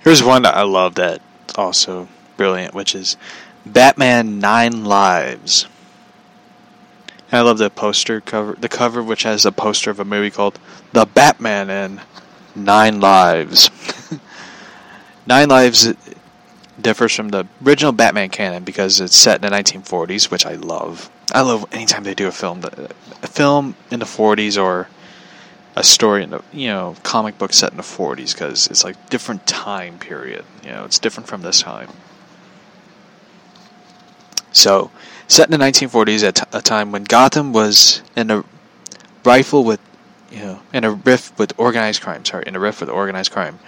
Here's 0.00 0.22
one 0.22 0.42
that 0.42 0.56
I 0.56 0.62
love 0.62 0.94
that 0.96 1.20
also 1.56 2.08
brilliant, 2.36 2.74
which 2.74 2.94
is 2.94 3.16
Batman 3.66 4.38
Nine 4.38 4.84
Lives. 4.84 5.66
And 7.30 7.40
I 7.40 7.42
love 7.42 7.58
the 7.58 7.68
poster 7.68 8.20
cover, 8.20 8.54
the 8.54 8.68
cover 8.68 9.02
which 9.02 9.24
has 9.24 9.44
a 9.44 9.52
poster 9.52 9.90
of 9.90 10.00
a 10.00 10.04
movie 10.04 10.30
called 10.30 10.58
The 10.92 11.04
Batman 11.04 11.68
and 11.68 12.00
Nine 12.54 13.00
Lives. 13.00 13.70
Nine 15.26 15.48
Lives 15.48 15.92
differs 16.80 17.14
from 17.14 17.28
the 17.30 17.46
original 17.64 17.92
Batman 17.92 18.30
canon 18.30 18.64
because 18.64 19.00
it's 19.00 19.16
set 19.16 19.44
in 19.44 19.50
the 19.50 19.56
1940s, 19.56 20.30
which 20.30 20.46
I 20.46 20.54
love. 20.54 21.10
I 21.32 21.42
love 21.42 21.66
anytime 21.72 22.04
they 22.04 22.14
do 22.14 22.28
a 22.28 22.32
film, 22.32 22.62
a 22.64 23.26
film 23.26 23.74
in 23.90 23.98
the 23.98 24.06
40s 24.06 24.62
or 24.62 24.88
a 25.78 25.84
story 25.84 26.24
in 26.24 26.30
the 26.30 26.42
you 26.52 26.66
know 26.66 26.96
comic 27.04 27.38
book 27.38 27.52
set 27.52 27.70
in 27.70 27.76
the 27.76 27.82
40s 27.84 28.32
because 28.32 28.66
it's 28.66 28.82
like 28.82 29.10
different 29.10 29.46
time 29.46 29.98
period. 29.98 30.44
You 30.64 30.70
know, 30.70 30.84
it's 30.84 30.98
different 30.98 31.28
from 31.28 31.42
this 31.42 31.62
time. 31.62 31.88
So, 34.50 34.90
set 35.28 35.50
in 35.50 35.58
the 35.58 35.64
1940s, 35.64 36.24
at 36.26 36.54
a 36.54 36.60
time 36.60 36.90
when 36.90 37.04
Gotham 37.04 37.52
was 37.52 38.02
in 38.16 38.30
a 38.30 38.44
rifle 39.24 39.62
with, 39.62 39.78
you 40.32 40.40
know, 40.40 40.60
in 40.72 40.84
a 40.84 40.90
rift 40.90 41.38
with 41.38 41.52
organized 41.58 42.02
crime. 42.02 42.24
Sorry, 42.24 42.44
in 42.46 42.56
a 42.56 42.60
rift 42.60 42.80
with 42.80 42.88
organized 42.88 43.30
crime. 43.30 43.60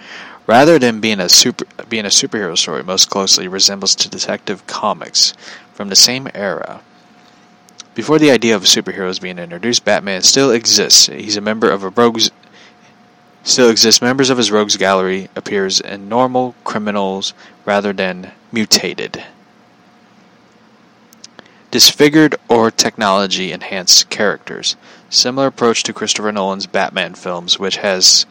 Rather 0.47 0.79
than 0.79 0.99
being 0.99 1.19
a 1.19 1.29
super, 1.29 1.65
being 1.87 2.05
a 2.05 2.09
superhero 2.09 2.57
story, 2.57 2.83
most 2.83 3.09
closely 3.09 3.47
resembles 3.47 3.95
to 3.95 4.09
Detective 4.09 4.67
Comics 4.67 5.33
from 5.73 5.89
the 5.89 5.95
same 5.95 6.27
era. 6.33 6.81
Before 7.93 8.19
the 8.19 8.31
idea 8.31 8.55
of 8.55 8.63
superheroes 8.63 9.21
being 9.21 9.37
introduced, 9.37 9.83
Batman 9.83 10.21
still 10.21 10.51
exists. 10.51 11.07
He's 11.07 11.37
a 11.37 11.41
member 11.41 11.69
of 11.69 11.83
a 11.83 11.89
rogues. 11.89 12.31
Still 13.43 13.69
exists. 13.69 14.01
Members 14.01 14.29
of 14.29 14.37
his 14.37 14.51
rogues 14.51 14.77
gallery 14.77 15.29
appears 15.35 15.81
in 15.81 16.07
normal 16.07 16.55
criminals 16.63 17.33
rather 17.65 17.91
than 17.91 18.31
mutated 18.51 19.23
disfigured 21.71 22.35
or 22.49 22.69
technology 22.69 23.51
enhanced 23.51 24.09
characters. 24.09 24.75
Similar 25.09 25.47
approach 25.47 25.83
to 25.83 25.93
Christopher 25.93 26.31
Nolan's 26.31 26.67
Batman 26.67 27.15
films, 27.15 27.57
which 27.57 27.77
has 27.77 28.25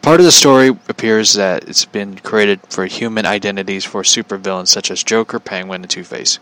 part 0.00 0.20
of 0.20 0.26
the 0.26 0.32
story 0.32 0.68
appears 0.68 1.34
that 1.34 1.68
it's 1.68 1.84
been 1.84 2.18
created 2.18 2.60
for 2.68 2.86
human 2.86 3.26
identities 3.26 3.84
for 3.84 4.02
supervillains 4.02 4.68
such 4.68 4.90
as 4.90 5.02
Joker, 5.02 5.40
Penguin, 5.40 5.82
and 5.82 5.90
Two 5.90 6.04
Face. 6.04 6.38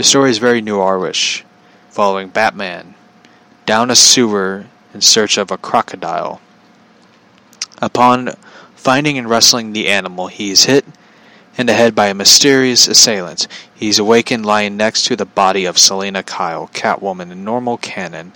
The 0.00 0.04
story 0.04 0.30
is 0.30 0.38
very 0.38 0.62
noirish, 0.62 1.42
following 1.90 2.30
Batman 2.30 2.94
down 3.66 3.90
a 3.90 3.94
sewer 3.94 4.64
in 4.94 5.02
search 5.02 5.36
of 5.36 5.50
a 5.50 5.58
crocodile. 5.58 6.40
Upon 7.82 8.32
finding 8.74 9.18
and 9.18 9.28
wrestling 9.28 9.74
the 9.74 9.88
animal, 9.88 10.28
he 10.28 10.52
is 10.52 10.64
hit 10.64 10.86
in 11.58 11.66
the 11.66 11.74
head 11.74 11.94
by 11.94 12.06
a 12.06 12.14
mysterious 12.14 12.88
assailant. 12.88 13.46
He 13.74 13.90
is 13.90 13.98
awakened 13.98 14.46
lying 14.46 14.78
next 14.78 15.04
to 15.04 15.16
the 15.16 15.26
body 15.26 15.66
of 15.66 15.76
Selina 15.76 16.22
Kyle, 16.22 16.68
Catwoman 16.68 17.30
in 17.30 17.44
normal 17.44 17.76
canon. 17.76 18.32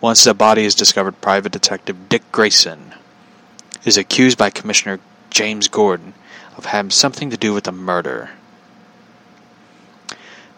Once 0.00 0.24
the 0.24 0.34
body 0.34 0.64
is 0.64 0.74
discovered, 0.74 1.20
private 1.20 1.52
detective 1.52 2.08
Dick 2.08 2.24
Grayson 2.32 2.92
is 3.84 3.96
accused 3.96 4.36
by 4.36 4.50
Commissioner 4.50 4.98
James 5.30 5.68
Gordon 5.68 6.14
of 6.56 6.66
having 6.66 6.90
something 6.90 7.30
to 7.30 7.36
do 7.36 7.54
with 7.54 7.62
the 7.62 7.72
murder. 7.72 8.30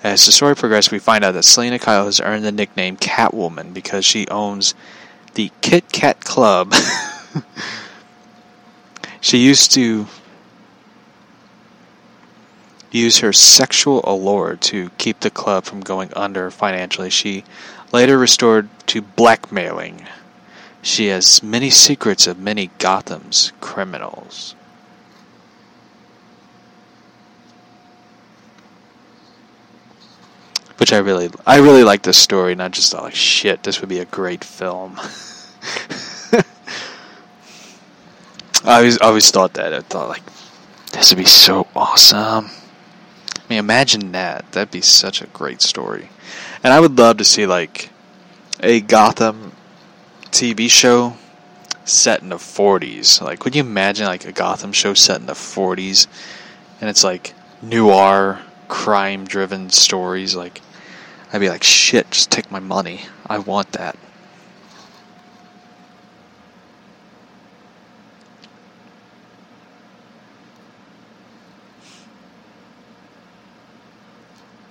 As 0.07 0.25
the 0.25 0.31
story 0.31 0.55
progresses, 0.55 0.93
we 0.93 1.01
find 1.01 1.25
out 1.25 1.33
that 1.33 1.43
Selina 1.43 1.81
Kyle 1.81 2.05
has 2.05 2.21
earned 2.21 2.45
the 2.45 2.53
nickname 2.53 2.97
Catwoman 2.97 3.75
because 3.75 4.05
she 4.05 4.29
owns 4.29 4.73
the 5.35 5.51
Kit 5.63 5.91
Kat 5.91 6.21
Club. 6.21 6.73
she 9.21 9.39
used 9.39 9.73
to 9.73 10.07
use 12.93 13.19
her 13.19 13.33
sexual 13.33 14.01
allure 14.05 14.55
to 14.55 14.91
keep 14.91 15.19
the 15.19 15.31
club 15.31 15.65
from 15.65 15.81
going 15.81 16.13
under 16.15 16.53
financially. 16.53 17.11
She 17.11 17.43
later 17.93 18.17
restored 18.17 18.69
to 18.87 19.03
blackmailing. 19.03 20.07
She 20.83 21.07
has 21.07 21.43
many 21.43 21.69
secrets 21.69 22.29
of 22.29 22.39
many 22.39 22.71
Gotham's 22.79 23.53
criminals. 23.61 24.55
Which 30.79 30.93
I 30.93 30.99
really, 30.99 31.31
I 31.47 31.59
really 31.59 31.85
like 31.85 32.03
this 32.03 32.19
story, 32.19 32.53
and 32.53 32.63
I 32.63 32.69
just 32.69 32.93
thought, 32.93 33.05
like, 33.05 33.15
shit, 33.15 33.63
this 33.63 33.81
would 33.81 33.89
be 33.89 34.01
a 34.01 34.05
great 34.05 34.45
film. 34.45 34.97
I 38.65 38.79
always, 38.79 38.99
always 38.99 39.31
thought 39.31 39.55
that. 39.55 39.73
I 39.73 39.81
thought, 39.81 40.09
like, 40.09 40.23
this 40.93 41.11
would 41.11 41.19
be 41.19 41.25
so 41.25 41.67
awesome. 41.75 42.51
I 43.47 43.49
mean, 43.49 43.59
imagine 43.59 44.13
that. 44.13 44.51
That'd 44.53 44.73
be 44.73 44.81
such 44.81 45.23
a 45.23 45.27
great 45.27 45.63
story. 45.63 46.09
And 46.65 46.73
I 46.73 46.81
would 46.81 46.99
love 46.99 47.19
to 47.19 47.25
see 47.25 47.47
like 47.47 47.91
a 48.61 48.81
Gotham 48.81 49.53
TV 50.31 50.69
show 50.69 51.17
set 51.85 52.23
in 52.23 52.31
the 52.31 52.37
40s. 52.37 53.23
Like, 53.23 53.45
would 53.45 53.55
you 53.55 53.61
imagine 53.61 54.07
like 54.07 54.25
a 54.25 54.33
Gotham 54.33 54.73
show 54.73 54.95
set 54.95 55.21
in 55.21 55.27
the 55.27 55.35
40s, 55.35 56.09
and 56.81 56.91
it's 56.91 57.05
like 57.05 57.35
noir, 57.63 58.41
crime-driven 58.67 59.71
stories? 59.71 60.35
Like, 60.35 60.61
I'd 61.33 61.41
be 61.41 61.49
like, 61.49 61.63
shit, 61.65 62.11
just 62.11 62.31
take 62.31 62.51
my 62.51 62.61
money. 62.61 63.03
I 63.27 63.39
want 63.39 63.73
that. 63.73 63.97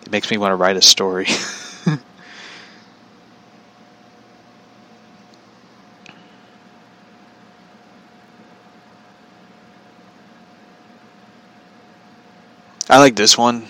It 0.04 0.12
makes 0.12 0.32
me 0.32 0.38
want 0.38 0.52
to 0.52 0.56
write 0.56 0.78
a 0.78 0.82
story. 0.82 1.28
I 12.88 13.00
like 13.00 13.16
this 13.16 13.38
one. 13.38 13.68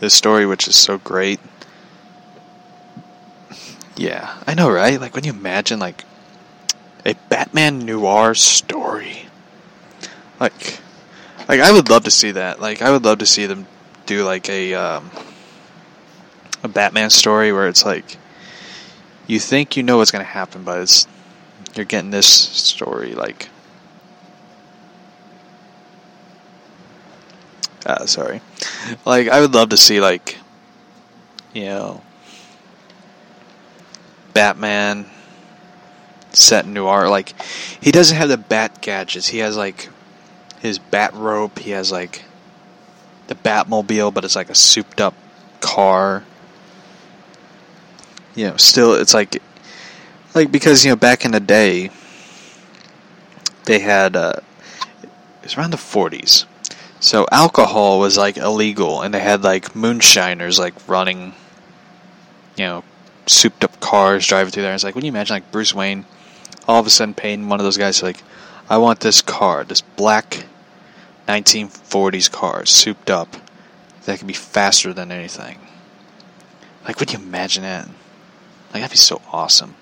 This 0.00 0.14
story, 0.14 0.46
which 0.46 0.68
is 0.68 0.76
so 0.76 0.98
great. 0.98 1.40
Yeah, 3.96 4.36
I 4.46 4.54
know, 4.54 4.70
right? 4.70 5.00
Like 5.00 5.14
when 5.14 5.24
you 5.24 5.32
imagine 5.32 5.80
like 5.80 6.04
a 7.04 7.14
Batman 7.28 7.80
noir 7.80 8.34
story, 8.34 9.26
like, 10.38 10.78
like 11.48 11.60
I 11.60 11.72
would 11.72 11.90
love 11.90 12.04
to 12.04 12.10
see 12.12 12.30
that. 12.30 12.60
Like 12.60 12.80
I 12.80 12.92
would 12.92 13.04
love 13.04 13.18
to 13.18 13.26
see 13.26 13.46
them 13.46 13.66
do 14.06 14.24
like 14.24 14.48
a 14.48 14.74
um, 14.74 15.10
a 16.62 16.68
Batman 16.68 17.10
story 17.10 17.52
where 17.52 17.66
it's 17.66 17.84
like 17.84 18.18
you 19.26 19.40
think 19.40 19.76
you 19.76 19.82
know 19.82 19.96
what's 19.96 20.12
gonna 20.12 20.22
happen, 20.22 20.62
but 20.62 20.80
it's 20.80 21.08
you're 21.74 21.84
getting 21.84 22.10
this 22.10 22.26
story 22.26 23.14
like. 23.14 23.48
Uh, 27.86 28.06
sorry, 28.06 28.40
like 29.04 29.28
I 29.28 29.40
would 29.40 29.54
love 29.54 29.70
to 29.70 29.76
see 29.76 30.00
like, 30.00 30.38
you 31.52 31.64
know, 31.64 32.02
Batman 34.34 35.06
set 36.32 36.64
in 36.64 36.74
noir. 36.74 37.08
Like 37.08 37.34
he 37.80 37.90
doesn't 37.92 38.16
have 38.16 38.28
the 38.28 38.36
bat 38.36 38.80
gadgets. 38.80 39.28
He 39.28 39.38
has 39.38 39.56
like 39.56 39.88
his 40.60 40.78
bat 40.78 41.14
rope. 41.14 41.58
He 41.58 41.70
has 41.70 41.92
like 41.92 42.24
the 43.28 43.34
Batmobile, 43.34 44.12
but 44.12 44.24
it's 44.24 44.36
like 44.36 44.50
a 44.50 44.54
souped 44.54 45.00
up 45.00 45.14
car. 45.60 46.24
You 48.34 48.48
know, 48.48 48.56
still 48.56 48.94
it's 48.94 49.14
like 49.14 49.40
like 50.34 50.50
because 50.50 50.84
you 50.84 50.90
know 50.90 50.96
back 50.96 51.24
in 51.24 51.32
the 51.32 51.40
day 51.40 51.90
they 53.64 53.78
had 53.78 54.16
uh, 54.16 54.34
it 55.02 55.10
was 55.42 55.56
around 55.56 55.70
the 55.70 55.76
40s. 55.76 56.46
So 57.00 57.26
alcohol 57.30 58.00
was 58.00 58.16
like 58.16 58.36
illegal, 58.36 59.02
and 59.02 59.14
they 59.14 59.20
had 59.20 59.42
like 59.42 59.76
moonshiners 59.76 60.58
like 60.58 60.74
running, 60.88 61.34
you 62.56 62.64
know, 62.64 62.84
souped 63.26 63.62
up 63.64 63.78
cars 63.80 64.26
driving 64.26 64.50
through 64.50 64.64
there. 64.64 64.74
It's 64.74 64.84
like, 64.84 64.94
when 64.94 65.04
you 65.04 65.10
imagine 65.10 65.34
like 65.34 65.52
Bruce 65.52 65.74
Wayne 65.74 66.04
all 66.66 66.80
of 66.80 66.86
a 66.86 66.90
sudden 66.90 67.14
paying 67.14 67.48
one 67.48 67.60
of 67.60 67.64
those 67.64 67.78
guys 67.78 68.02
like, 68.02 68.22
I 68.68 68.76
want 68.78 69.00
this 69.00 69.22
car, 69.22 69.64
this 69.64 69.80
black 69.80 70.44
1940s 71.26 72.30
car, 72.30 72.66
souped 72.66 73.10
up, 73.10 73.36
that 74.04 74.18
can 74.18 74.26
be 74.26 74.34
faster 74.34 74.92
than 74.92 75.10
anything. 75.10 75.58
Like, 76.84 77.00
would 77.00 77.12
you 77.12 77.18
imagine 77.18 77.62
that? 77.62 77.86
Like, 78.72 78.82
that'd 78.82 78.90
be 78.90 78.96
so 78.96 79.22
awesome. 79.32 79.74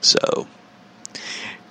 So, 0.00 0.46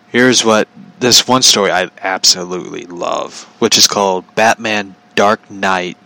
here's 0.10 0.44
what 0.44 0.68
this 1.00 1.28
one 1.28 1.42
story 1.42 1.72
I 1.72 1.90
absolutely 2.02 2.86
love, 2.86 3.44
which 3.60 3.78
is 3.78 3.88
called 3.88 4.36
Batman 4.36 4.96
Dark 5.16 5.50
Knight, 5.50 5.98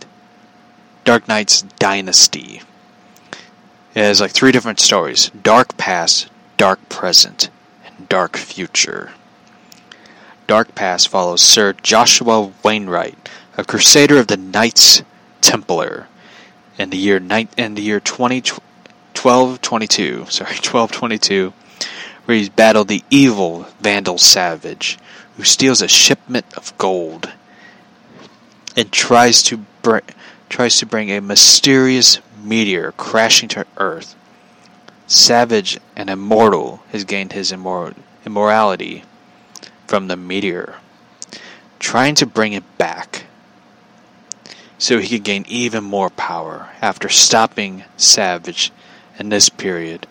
Dark 1.04 1.28
Knight's 1.28 1.62
Dynasty. 1.62 2.62
It 3.94 4.00
has 4.00 4.20
like 4.20 4.32
three 4.32 4.52
different 4.52 4.80
stories 4.80 5.30
Dark 5.42 5.76
Past, 5.76 6.28
Dark 6.56 6.88
Present, 6.88 7.50
and 7.84 8.08
Dark 8.08 8.36
Future. 8.36 9.12
Dark 10.46 10.74
Past 10.74 11.08
follows 11.08 11.40
Sir 11.40 11.72
Joshua 11.82 12.52
Wainwright, 12.62 13.28
a 13.56 13.64
crusader 13.64 14.18
of 14.18 14.26
the 14.26 14.36
Knights 14.36 15.02
Templar, 15.40 16.08
in 16.78 16.90
the 16.90 16.96
year 16.96 17.18
ni- 17.18 17.48
in 17.56 17.74
the 17.74 17.82
year 17.82 18.00
20, 18.00 18.36
1222, 19.14 20.26
sorry, 20.30 20.50
1222, 20.50 21.52
where 22.24 22.36
he's 22.36 22.48
battled 22.48 22.88
the 22.88 23.02
evil 23.10 23.66
Vandal 23.80 24.18
Savage, 24.18 24.98
who 25.36 25.44
steals 25.44 25.82
a 25.82 25.88
shipment 25.88 26.46
of 26.56 26.76
gold 26.78 27.30
and 28.76 28.90
tries 28.90 29.42
to 29.44 29.58
br- 29.82 29.98
tries 30.48 30.78
to 30.78 30.86
bring 30.86 31.10
a 31.10 31.20
mysterious 31.20 32.20
meteor 32.42 32.92
crashing 32.92 33.48
to 33.50 33.66
Earth. 33.76 34.14
Savage 35.06 35.78
and 35.96 36.08
immortal 36.08 36.82
has 36.90 37.04
gained 37.04 37.32
his 37.32 37.52
immor- 37.52 37.94
immorality 38.24 39.04
from 39.86 40.08
the 40.08 40.16
meteor, 40.16 40.76
trying 41.78 42.14
to 42.14 42.26
bring 42.26 42.52
it 42.52 42.78
back 42.78 43.26
so 44.78 44.98
he 44.98 45.08
could 45.08 45.24
gain 45.24 45.44
even 45.48 45.84
more 45.84 46.10
power 46.10 46.68
after 46.80 47.08
stopping 47.08 47.84
Savage 47.96 48.72
in 49.16 49.28
this 49.28 49.48
period, 49.48 50.08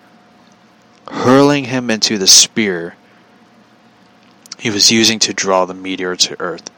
hurling 1.12 1.66
him 1.66 1.89
into 1.89 2.18
the 2.18 2.28
spear 2.28 2.95
he 4.57 4.70
was 4.70 4.91
using 4.91 5.20
to 5.20 5.34
draw 5.34 5.66
the 5.66 5.74
meteor 5.74 6.16
to 6.16 6.39
Earth. 6.39 6.70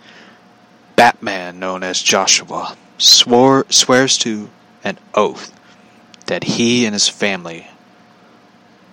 Batman, 0.96 1.60
known 1.60 1.84
as 1.84 2.02
Joshua, 2.02 2.78
swore 2.98 3.66
swears 3.70 4.18
to 4.20 4.50
an 4.84 4.98
oath 5.14 5.52
that 6.28 6.44
he 6.46 6.86
and 6.86 6.94
his 6.94 7.10
family 7.10 7.68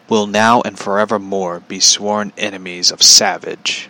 will 0.09 0.26
now 0.26 0.61
and 0.62 0.78
forevermore 0.78 1.61
be 1.61 1.78
sworn 1.78 2.32
enemies 2.36 2.91
of 2.91 3.03
Savage 3.03 3.88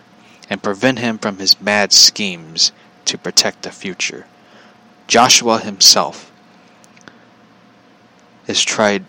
and 0.49 0.61
prevent 0.61 0.99
him 0.99 1.17
from 1.17 1.37
his 1.37 1.59
mad 1.59 1.91
schemes 1.91 2.71
to 3.05 3.17
protect 3.17 3.63
the 3.63 3.71
future. 3.71 4.27
Joshua 5.07 5.59
himself 5.59 6.31
is 8.47 8.63
tried 8.63 9.03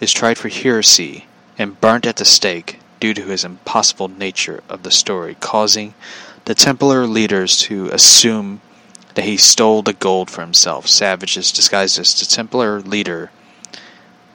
is 0.00 0.12
tried 0.12 0.36
for 0.36 0.48
heresy 0.48 1.26
and 1.58 1.80
burnt 1.80 2.06
at 2.06 2.16
the 2.16 2.24
stake 2.24 2.80
due 3.00 3.14
to 3.14 3.22
his 3.22 3.44
impossible 3.44 4.08
nature 4.08 4.62
of 4.68 4.82
the 4.82 4.90
story, 4.90 5.36
causing 5.40 5.94
the 6.44 6.54
Templar 6.54 7.06
leaders 7.06 7.58
to 7.58 7.88
assume 7.88 8.60
that 9.14 9.24
he 9.24 9.36
stole 9.36 9.82
the 9.82 9.92
gold 9.92 10.30
for 10.30 10.40
himself. 10.40 10.86
Savage 10.86 11.36
is 11.36 11.52
disguised 11.52 11.98
as 11.98 12.18
the 12.18 12.26
Templar 12.26 12.80
leader 12.80 13.30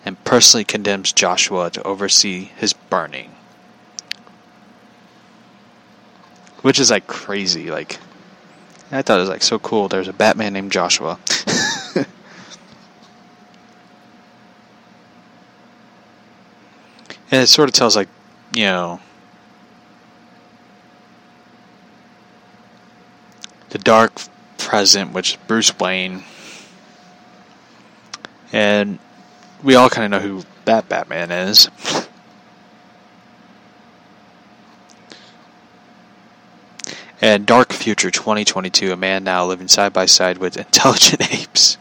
and 0.05 0.23
personally 0.23 0.63
condemns 0.63 1.11
Joshua 1.11 1.69
to 1.71 1.83
oversee 1.83 2.49
his 2.55 2.73
burning. 2.73 3.31
Which 6.61 6.79
is 6.79 6.89
like 6.89 7.07
crazy. 7.07 7.69
Like, 7.69 7.99
I 8.91 9.01
thought 9.01 9.17
it 9.17 9.21
was 9.21 9.29
like 9.29 9.43
so 9.43 9.59
cool. 9.59 9.87
There's 9.87 10.07
a 10.07 10.13
Batman 10.13 10.53
named 10.53 10.71
Joshua. 10.71 11.19
and 17.31 17.41
it 17.41 17.47
sort 17.47 17.69
of 17.69 17.73
tells 17.73 17.95
like, 17.95 18.09
you 18.55 18.63
know, 18.63 18.99
the 23.69 23.77
dark 23.77 24.13
present, 24.57 25.13
which 25.13 25.31
is 25.31 25.37
Bruce 25.47 25.77
Wayne, 25.79 26.23
and 28.51 28.99
we 29.63 29.75
all 29.75 29.89
kind 29.89 30.13
of 30.13 30.21
know 30.21 30.27
who 30.27 30.43
that 30.65 30.89
Batman 30.89 31.31
is. 31.31 31.69
And 37.21 37.45
Dark 37.45 37.73
Future 37.73 38.11
2022, 38.11 38.93
a 38.93 38.95
man 38.95 39.25
now 39.25 39.45
living 39.45 39.67
side 39.67 39.91
by 39.91 40.05
side 40.05 40.37
with 40.37 40.55
intelligent 40.55 41.21
apes. 41.33 41.77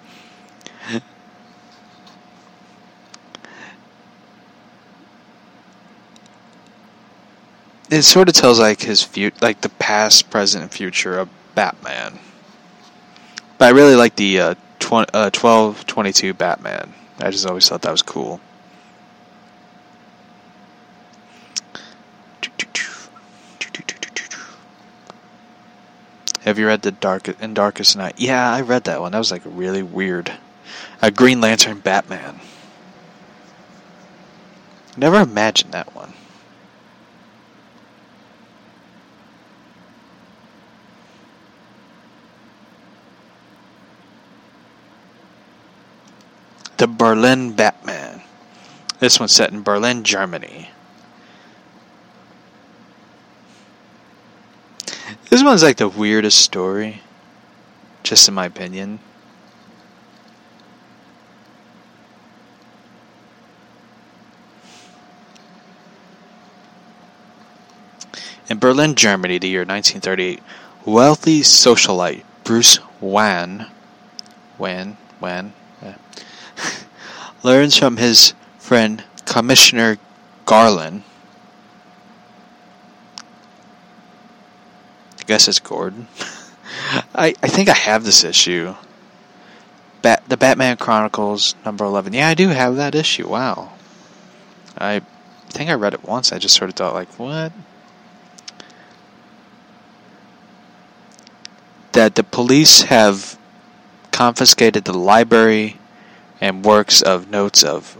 It 7.90 8.02
sort 8.02 8.28
of 8.28 8.34
tells 8.34 8.60
like 8.60 8.82
his 8.82 9.02
future, 9.02 9.36
like 9.40 9.62
the 9.62 9.70
past, 9.70 10.30
present, 10.30 10.62
and 10.62 10.70
future 10.70 11.18
of 11.18 11.28
Batman. 11.54 12.18
But 13.56 13.66
I 13.66 13.70
really 13.70 13.96
like 13.96 14.14
the 14.16 14.40
uh, 14.40 14.54
uh, 14.90 15.30
1222 15.32 16.34
Batman. 16.34 16.92
I 17.20 17.30
just 17.30 17.46
always 17.46 17.68
thought 17.68 17.82
that 17.82 17.90
was 17.90 18.02
cool. 18.02 18.40
Have 26.42 26.58
you 26.58 26.66
read 26.66 26.82
the 26.82 26.92
Dark 26.92 27.28
and 27.42 27.54
Darkest 27.54 27.96
Night? 27.96 28.14
Yeah, 28.16 28.50
I 28.50 28.62
read 28.62 28.84
that 28.84 29.00
one. 29.00 29.12
That 29.12 29.18
was 29.18 29.30
like 29.30 29.42
really 29.44 29.82
weird. 29.82 30.32
A 31.02 31.10
Green 31.10 31.40
Lantern 31.40 31.80
Batman. 31.80 32.40
Never 34.96 35.20
imagined 35.20 35.72
that 35.72 35.94
one. 35.94 36.12
The 46.78 46.86
Berlin 46.86 47.54
Batman. 47.54 48.22
This 49.00 49.18
one's 49.18 49.32
set 49.32 49.50
in 49.50 49.62
Berlin, 49.62 50.04
Germany. 50.04 50.70
This 55.28 55.42
one's 55.42 55.64
like 55.64 55.76
the 55.76 55.88
weirdest 55.88 56.38
story, 56.38 57.02
just 58.04 58.28
in 58.28 58.34
my 58.34 58.46
opinion. 58.46 59.00
In 68.48 68.58
Berlin, 68.58 68.94
Germany, 68.94 69.38
the 69.38 69.48
year 69.48 69.64
1938, 69.64 70.40
wealthy 70.86 71.40
socialite 71.40 72.22
Bruce 72.44 72.78
Wan, 73.00 73.66
Wan, 74.56 74.96
Wan, 75.20 75.52
learns 77.42 77.76
from 77.76 77.96
his 77.96 78.34
friend 78.58 79.04
Commissioner 79.24 79.98
Garland. 80.44 81.02
I 85.18 85.22
guess 85.26 85.48
it's 85.48 85.58
Gordon. 85.58 86.08
I, 87.14 87.34
I 87.42 87.48
think 87.48 87.68
I 87.68 87.74
have 87.74 88.04
this 88.04 88.24
issue. 88.24 88.74
Bat, 90.02 90.24
the 90.28 90.36
Batman 90.36 90.76
Chronicles 90.76 91.54
number 91.64 91.84
11. 91.84 92.12
Yeah, 92.12 92.28
I 92.28 92.34
do 92.34 92.48
have 92.48 92.76
that 92.76 92.94
issue. 92.94 93.28
Wow. 93.28 93.72
I 94.76 95.02
think 95.48 95.70
I 95.70 95.74
read 95.74 95.94
it 95.94 96.04
once. 96.04 96.32
I 96.32 96.38
just 96.38 96.54
sort 96.54 96.70
of 96.70 96.76
thought, 96.76 96.94
like, 96.94 97.18
what? 97.18 97.52
That 101.92 102.14
the 102.14 102.22
police 102.22 102.82
have 102.82 103.38
confiscated 104.12 104.84
the 104.84 104.96
library 104.96 105.77
and 106.40 106.64
works 106.64 107.02
of 107.02 107.30
notes 107.30 107.64
of 107.64 107.96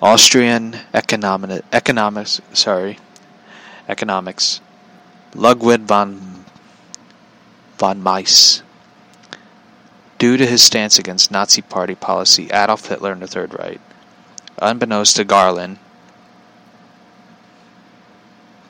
Austrian 0.00 0.76
economic, 0.92 1.64
economics, 1.72 2.40
sorry, 2.52 2.98
economics, 3.88 4.60
Ludwig 5.34 5.80
von 5.82 6.44
von 7.78 8.02
Mises. 8.02 8.62
Due 10.18 10.36
to 10.38 10.46
his 10.46 10.62
stance 10.62 10.98
against 10.98 11.30
Nazi 11.30 11.60
Party 11.60 11.94
policy, 11.94 12.48
Adolf 12.50 12.86
Hitler 12.86 13.12
and 13.12 13.20
the 13.20 13.26
Third 13.26 13.52
Reich, 13.58 13.80
unbeknownst 14.58 15.16
to 15.16 15.24
Garland. 15.24 15.78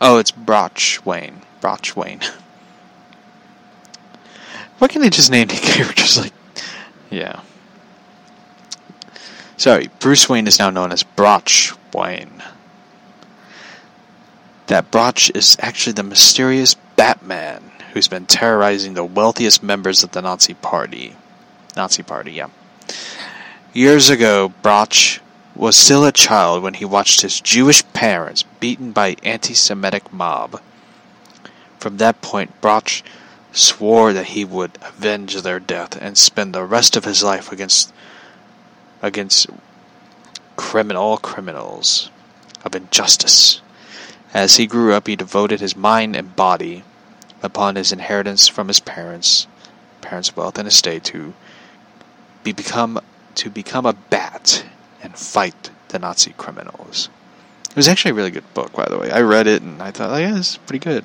Oh, 0.00 0.18
it's 0.18 0.32
Brochwain. 0.32 1.42
Brochwain. 1.60 2.22
Why 4.78 4.88
can't 4.88 5.02
they 5.02 5.10
just 5.10 5.30
name 5.30 5.48
the 5.48 5.54
characters 5.54 6.18
like. 6.18 6.32
Yeah. 7.10 7.40
Sorry, 9.56 9.88
Bruce 10.00 10.28
Wayne 10.28 10.46
is 10.46 10.58
now 10.58 10.70
known 10.70 10.92
as 10.92 11.02
Broch 11.02 11.76
Wayne. 11.94 12.42
That 14.66 14.90
Broch 14.90 15.30
is 15.34 15.56
actually 15.60 15.94
the 15.94 16.02
mysterious 16.02 16.74
Batman 16.96 17.62
who's 17.92 18.08
been 18.08 18.26
terrorizing 18.26 18.94
the 18.94 19.04
wealthiest 19.04 19.62
members 19.62 20.02
of 20.02 20.12
the 20.12 20.20
Nazi 20.20 20.52
Party. 20.52 21.16
Nazi 21.74 22.02
Party, 22.02 22.32
yeah. 22.32 22.48
Years 23.72 24.10
ago, 24.10 24.52
Broch 24.60 25.20
was 25.54 25.76
still 25.76 26.04
a 26.04 26.12
child 26.12 26.62
when 26.62 26.74
he 26.74 26.84
watched 26.84 27.22
his 27.22 27.40
Jewish 27.40 27.82
parents 27.94 28.42
beaten 28.60 28.92
by 28.92 29.16
anti-Semitic 29.22 30.12
mob. 30.12 30.60
From 31.78 31.96
that 31.96 32.20
point, 32.20 32.60
Broch 32.60 33.02
swore 33.52 34.12
that 34.12 34.26
he 34.26 34.44
would 34.44 34.76
avenge 34.82 35.40
their 35.40 35.60
death 35.60 35.96
and 35.98 36.18
spend 36.18 36.54
the 36.54 36.64
rest 36.64 36.96
of 36.96 37.04
his 37.04 37.22
life 37.22 37.50
against 37.50 37.92
against 39.02 39.46
criminal 40.56 41.02
all 41.02 41.18
criminals 41.18 42.10
of 42.64 42.74
injustice. 42.74 43.60
As 44.34 44.56
he 44.56 44.66
grew 44.66 44.92
up, 44.92 45.06
he 45.06 45.16
devoted 45.16 45.60
his 45.60 45.76
mind 45.76 46.16
and 46.16 46.34
body 46.34 46.82
upon 47.42 47.76
his 47.76 47.92
inheritance 47.92 48.48
from 48.48 48.68
his 48.68 48.80
parents, 48.80 49.46
parents' 50.00 50.36
wealth 50.36 50.58
and 50.58 50.66
estate 50.66 51.04
to 51.04 51.34
be 52.42 52.52
become 52.52 53.00
to 53.34 53.50
become 53.50 53.86
a 53.86 53.92
bat 53.92 54.64
and 55.02 55.16
fight 55.16 55.70
the 55.88 55.98
Nazi 55.98 56.32
criminals. 56.36 57.08
It 57.70 57.76
was 57.76 57.88
actually 57.88 58.12
a 58.12 58.14
really 58.14 58.30
good 58.30 58.54
book, 58.54 58.72
by 58.72 58.86
the 58.86 58.98
way. 58.98 59.10
I 59.10 59.20
read 59.20 59.46
it 59.46 59.62
and 59.62 59.82
I 59.82 59.90
thought, 59.90 60.10
oh, 60.10 60.16
yeah, 60.16 60.36
is 60.36 60.58
pretty 60.66 60.78
good. 60.78 61.04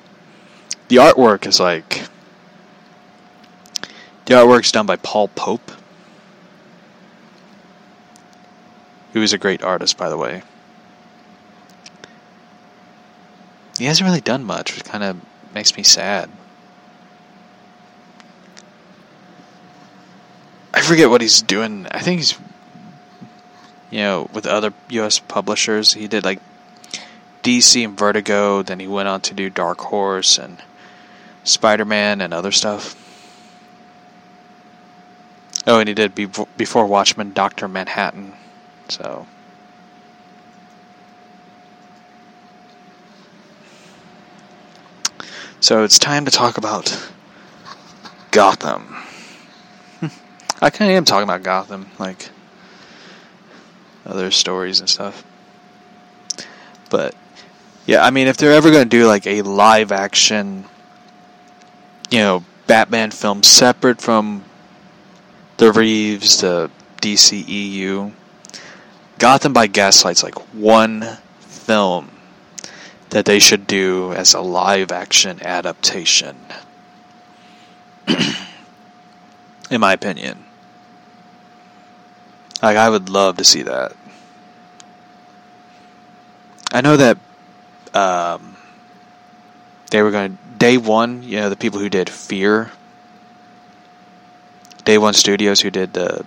The 0.88 0.96
artwork 0.96 1.46
is 1.46 1.60
like 1.60 2.08
the 4.24 4.34
artwork's 4.34 4.72
done 4.72 4.86
by 4.86 4.96
Paul 4.96 5.28
Pope, 5.28 5.70
who 9.12 9.22
is 9.22 9.32
a 9.32 9.38
great 9.38 9.62
artist, 9.62 9.96
by 9.96 10.08
the 10.08 10.16
way. 10.16 10.42
He 13.78 13.84
hasn't 13.84 14.06
really 14.06 14.20
done 14.20 14.44
much, 14.44 14.74
which 14.74 14.84
kind 14.84 15.02
of 15.02 15.16
makes 15.54 15.76
me 15.76 15.82
sad. 15.82 16.30
I 20.74 20.80
forget 20.80 21.10
what 21.10 21.20
he's 21.20 21.42
doing. 21.42 21.86
I 21.90 22.00
think 22.00 22.20
he's, 22.20 22.38
you 23.90 23.98
know, 23.98 24.28
with 24.32 24.46
other 24.46 24.72
U.S. 24.90 25.18
publishers. 25.18 25.94
He 25.94 26.08
did 26.08 26.24
like 26.24 26.40
DC 27.42 27.84
and 27.84 27.98
Vertigo. 27.98 28.62
Then 28.62 28.80
he 28.80 28.86
went 28.86 29.08
on 29.08 29.20
to 29.22 29.34
do 29.34 29.50
Dark 29.50 29.80
Horse 29.80 30.38
and 30.38 30.58
Spider 31.44 31.84
Man 31.84 32.20
and 32.20 32.32
other 32.32 32.52
stuff. 32.52 32.96
Oh, 35.66 35.78
and 35.78 35.88
he 35.88 35.94
did 35.94 36.14
be- 36.14 36.28
before 36.56 36.86
Watchmen, 36.86 37.32
Doctor 37.32 37.68
Manhattan. 37.68 38.32
So. 38.88 39.26
So 45.60 45.84
it's 45.84 45.98
time 45.98 46.24
to 46.24 46.30
talk 46.32 46.58
about 46.58 47.10
Gotham. 48.32 48.96
I 50.60 50.70
kind 50.70 50.90
of 50.90 50.96
am 50.96 51.04
talking 51.04 51.22
about 51.22 51.44
Gotham, 51.44 51.86
like 52.00 52.30
other 54.04 54.32
stories 54.32 54.80
and 54.80 54.88
stuff. 54.88 55.24
But 56.90 57.14
yeah, 57.86 58.04
I 58.04 58.10
mean, 58.10 58.26
if 58.26 58.36
they're 58.36 58.52
ever 58.52 58.70
going 58.70 58.82
to 58.82 58.88
do 58.88 59.06
like 59.06 59.26
a 59.26 59.42
live 59.42 59.92
action, 59.92 60.64
you 62.10 62.18
know, 62.18 62.44
Batman 62.66 63.10
film 63.10 63.42
separate 63.42 64.00
from 64.00 64.44
the 65.58 65.72
Reeves, 65.72 66.40
the 66.40 66.70
DCEU, 67.00 68.12
Gotham 69.18 69.52
by 69.52 69.66
Gaslight's 69.66 70.22
like 70.22 70.38
one 70.54 71.18
film 71.40 72.10
that 73.10 73.24
they 73.26 73.38
should 73.38 73.66
do 73.66 74.12
as 74.14 74.34
a 74.34 74.40
live 74.40 74.90
action 74.90 75.38
adaptation. 75.42 76.36
In 79.70 79.80
my 79.80 79.92
opinion. 79.92 80.44
Like, 82.62 82.76
I 82.76 82.88
would 82.88 83.08
love 83.08 83.36
to 83.38 83.44
see 83.44 83.62
that. 83.62 83.92
I 86.72 86.80
know 86.80 86.96
that 86.96 87.18
um, 87.92 88.56
they 89.90 90.02
were 90.02 90.10
going 90.10 90.36
to. 90.36 90.42
Day 90.58 90.78
One, 90.78 91.24
you 91.24 91.40
know, 91.40 91.50
the 91.50 91.56
people 91.56 91.80
who 91.80 91.88
did 91.88 92.08
Fear. 92.08 92.70
Day 94.84 94.96
One 94.96 95.12
Studios, 95.12 95.60
who 95.60 95.70
did 95.70 95.92
the, 95.92 96.24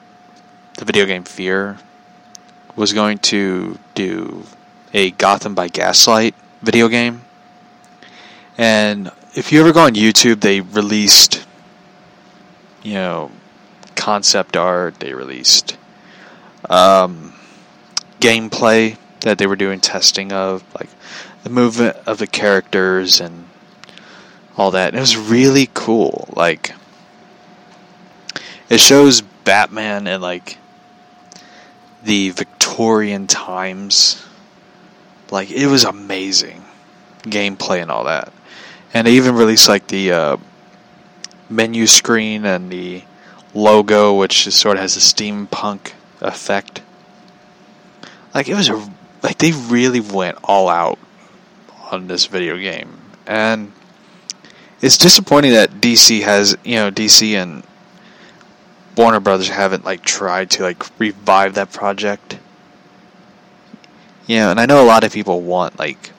the 0.74 0.86
video 0.86 1.06
game 1.06 1.24
Fear, 1.24 1.78
was 2.76 2.94
going 2.94 3.18
to 3.20 3.78
do 3.94 4.44
a 4.94 5.12
Gotham 5.12 5.56
by 5.56 5.68
Gaslight 5.68 6.36
video 6.62 6.88
game. 6.88 7.22
And 8.58 9.12
if 9.34 9.52
you 9.52 9.60
ever 9.60 9.74
go 9.74 9.82
on 9.82 9.96
YouTube, 9.96 10.42
they 10.42 10.62
released, 10.62 11.46
you 12.84 12.94
know, 12.94 13.32
concept 13.96 14.56
art, 14.56 15.00
they 15.00 15.14
released 15.14 15.78
um, 16.70 17.34
gameplay 18.20 18.98
that 19.22 19.38
they 19.38 19.48
were 19.48 19.56
doing 19.56 19.80
testing 19.80 20.32
of, 20.32 20.64
like 20.76 20.90
the 21.44 21.50
movement 21.50 21.98
of 22.06 22.18
the 22.18 22.28
characters 22.28 23.20
and 23.20 23.48
all 24.58 24.72
that. 24.72 24.90
And 24.90 24.98
it 24.98 25.02
was 25.02 25.18
really 25.18 25.70
cool. 25.74 26.30
Like, 26.36 26.74
it 28.70 28.80
shows 28.80 29.22
Batman 29.22 30.08
and, 30.08 30.22
like 30.22 30.58
the 32.06 32.30
Victorian 32.30 33.28
times. 33.28 34.26
Like, 35.32 35.51
it 35.51 35.68
was 35.68 35.84
amazing 35.84 36.64
gameplay 37.24 37.82
and 37.82 37.91
all 37.91 38.06
that. 38.06 38.32
And 38.93 39.08
they 39.08 39.14
even 39.14 39.36
released 39.36 39.68
like 39.68 39.88
the 39.88 40.12
uh, 40.12 40.38
menu 41.49 41.88
screen 41.88 42.45
and 42.45 42.72
the 42.72 43.03
logo, 43.53 44.14
which 44.14 44.47
is, 44.47 44.56
sort 44.56 44.78
of 44.78 44.82
has 44.82 44.95
a 44.95 44.99
steampunk 44.99 45.93
effect. 46.22 46.82
Like 48.34 48.49
it 48.49 48.56
was 48.56 48.70
a 48.70 48.89
like 49.24 49.38
they 49.38 49.51
really 49.51 50.01
went 50.01 50.38
all 50.43 50.70
out 50.70 50.99
on 51.91 52.08
this 52.08 52.26
video 52.26 52.58
game, 52.58 52.97
and 53.26 53.72
it's 54.82 54.97
disappointing 54.97 55.53
that 55.53 55.72
DC 55.82 56.22
has 56.22 56.58
you 56.64 56.76
know 56.76 56.91
DC 56.91 57.34
and 57.34 57.64
Warner 58.98 59.20
Brothers 59.20 59.50
haven't 59.50 59.86
like 59.86 60.04
tried 60.04 60.52
to 60.52 60.64
like 60.64 60.84
revive 61.00 61.56
that 61.56 61.72
project. 61.72 62.39
Yeah, 64.28 64.50
and 64.50 64.60
I 64.60 64.66
know 64.66 64.84
a 64.84 64.88
lot 64.88 65.04
of 65.04 65.12
people 65.12 65.41
want 65.41 65.78
like 65.78 66.12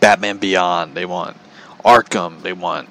Batman 0.00 0.38
Beyond, 0.38 0.94
they 0.94 1.06
want 1.06 1.36
Arkham, 1.84 2.42
they 2.42 2.52
want 2.52 2.88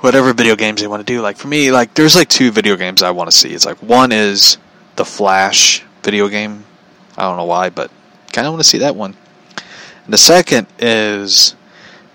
whatever 0.00 0.32
video 0.32 0.56
games 0.56 0.80
they 0.80 0.86
want 0.86 1.04
to 1.04 1.12
do. 1.12 1.20
Like 1.20 1.36
for 1.36 1.48
me, 1.48 1.72
like 1.72 1.94
there's 1.94 2.14
like 2.14 2.28
two 2.28 2.50
video 2.50 2.76
games 2.76 3.02
I 3.02 3.10
want 3.10 3.30
to 3.30 3.36
see. 3.36 3.52
It's 3.52 3.66
like 3.66 3.82
one 3.82 4.12
is 4.12 4.58
the 4.94 5.04
Flash 5.04 5.82
video 6.02 6.28
game. 6.28 6.64
I 7.18 7.22
don't 7.22 7.36
know 7.36 7.44
why, 7.44 7.70
but 7.70 7.90
kind 8.32 8.46
of 8.46 8.52
want 8.52 8.62
to 8.62 8.68
see 8.68 8.78
that 8.78 8.96
one. 8.96 9.16
And 10.04 10.14
the 10.14 10.18
second 10.18 10.68
is 10.78 11.56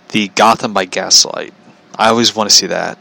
the 0.09 0.29
Gotham 0.29 0.73
by 0.73 0.85
Gaslight. 0.85 1.53
I 1.95 2.09
always 2.09 2.35
want 2.35 2.49
to 2.49 2.55
see 2.55 2.67
that. 2.67 2.97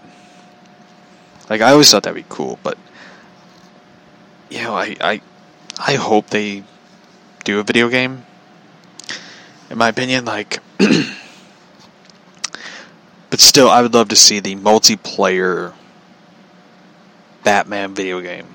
Like 1.49 1.61
I 1.61 1.73
always 1.73 1.91
thought 1.91 2.05
that'd 2.05 2.15
be 2.15 2.25
cool, 2.29 2.59
but 2.63 2.79
you 4.51 4.63
know, 4.63 4.75
I 4.75 4.97
I 5.01 5.21
I 5.79 5.95
hope 5.95 6.31
they 6.31 6.65
do 7.45 7.59
a 7.61 7.63
video 7.63 7.89
game. 7.89 8.25
In 9.69 9.79
my 9.79 9.89
opinion, 9.89 10.25
like 10.25 10.61
but 13.31 13.41
still 13.41 13.69
I 13.69 13.83
would 13.83 13.95
love 13.95 14.09
to 14.09 14.17
see 14.17 14.41
the 14.41 14.57
multiplayer 14.57 15.73
Batman 17.45 17.95
video 17.95 18.21
game. 18.21 18.47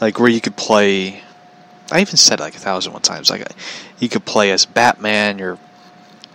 Like 0.00 0.18
where 0.18 0.28
you 0.28 0.40
could 0.40 0.56
play 0.56 1.22
I 1.92 2.00
even 2.00 2.16
said 2.16 2.40
like 2.40 2.54
a 2.56 2.58
thousand 2.58 2.92
one 2.92 3.02
times. 3.02 3.30
Like 3.30 3.46
you 3.98 4.08
could 4.08 4.24
play 4.24 4.50
as 4.50 4.66
Batman, 4.66 5.38
your 5.38 5.58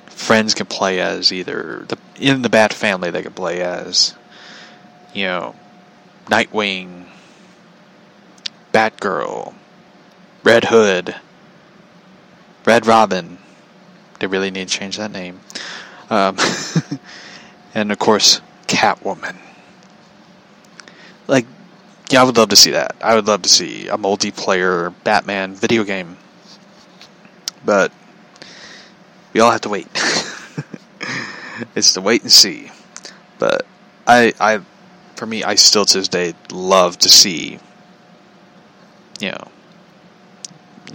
friends 0.07 0.53
can 0.53 0.67
play 0.67 0.99
as 0.99 1.33
either 1.33 1.85
the 1.87 1.97
in 2.19 2.41
the 2.41 2.49
Bat 2.49 2.73
family 2.73 3.11
they 3.11 3.23
could 3.23 3.35
play 3.35 3.61
as 3.61 4.15
you 5.13 5.25
know 5.25 5.55
Nightwing, 6.25 7.05
Batgirl, 8.71 9.53
Red 10.43 10.65
Hood, 10.65 11.15
Red 12.65 12.85
Robin. 12.85 13.39
They 14.19 14.27
really 14.27 14.51
need 14.51 14.67
to 14.67 14.77
change 14.77 14.97
that 14.97 15.11
name. 15.11 15.39
Um, 16.09 16.37
and 17.73 17.91
of 17.91 17.97
course, 17.97 18.41
Catwoman. 18.67 19.37
Like, 21.27 21.45
yeah, 22.09 22.21
I 22.21 22.23
would 22.23 22.37
love 22.37 22.49
to 22.49 22.55
see 22.55 22.71
that. 22.71 22.95
I 23.01 23.15
would 23.15 23.27
love 23.27 23.43
to 23.43 23.49
see 23.49 23.87
a 23.87 23.97
multiplayer 23.97 24.93
Batman 25.03 25.53
video 25.53 25.83
game. 25.83 26.17
But 27.65 27.91
we 29.33 29.39
all 29.39 29.51
have 29.51 29.61
to 29.61 29.69
wait. 29.69 29.87
it's 31.75 31.93
to 31.93 32.01
wait 32.01 32.21
and 32.21 32.31
see. 32.31 32.71
But 33.37 33.65
I, 34.07 34.33
I, 34.39 34.61
for 35.15 35.25
me, 35.25 35.43
I 35.43 35.55
still 35.55 35.85
to 35.85 35.97
this 35.97 36.07
day 36.07 36.33
love 36.51 36.97
to 36.99 37.09
see, 37.09 37.59
you 39.19 39.31
know, 39.31 39.47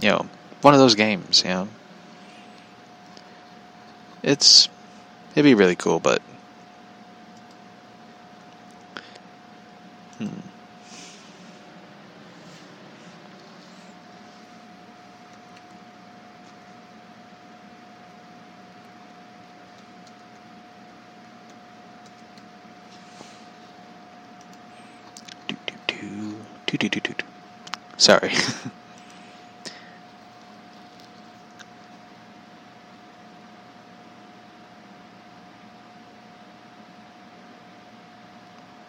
you 0.01 0.09
know, 0.09 0.27
one 0.61 0.73
of 0.73 0.79
those 0.79 0.95
games. 0.95 1.43
You 1.43 1.49
know, 1.49 1.67
it's 4.23 4.69
it'd 5.31 5.43
be 5.43 5.53
really 5.53 5.75
cool, 5.75 5.99
but. 5.99 6.21
Hmm. 10.17 10.27
Do, 25.47 25.55
do, 25.87 26.45
do. 26.77 26.89
Do, 26.89 27.01
do, 27.01 27.01
do, 27.01 27.15
do, 27.15 27.15
do. 27.15 27.25
Sorry. 27.97 28.31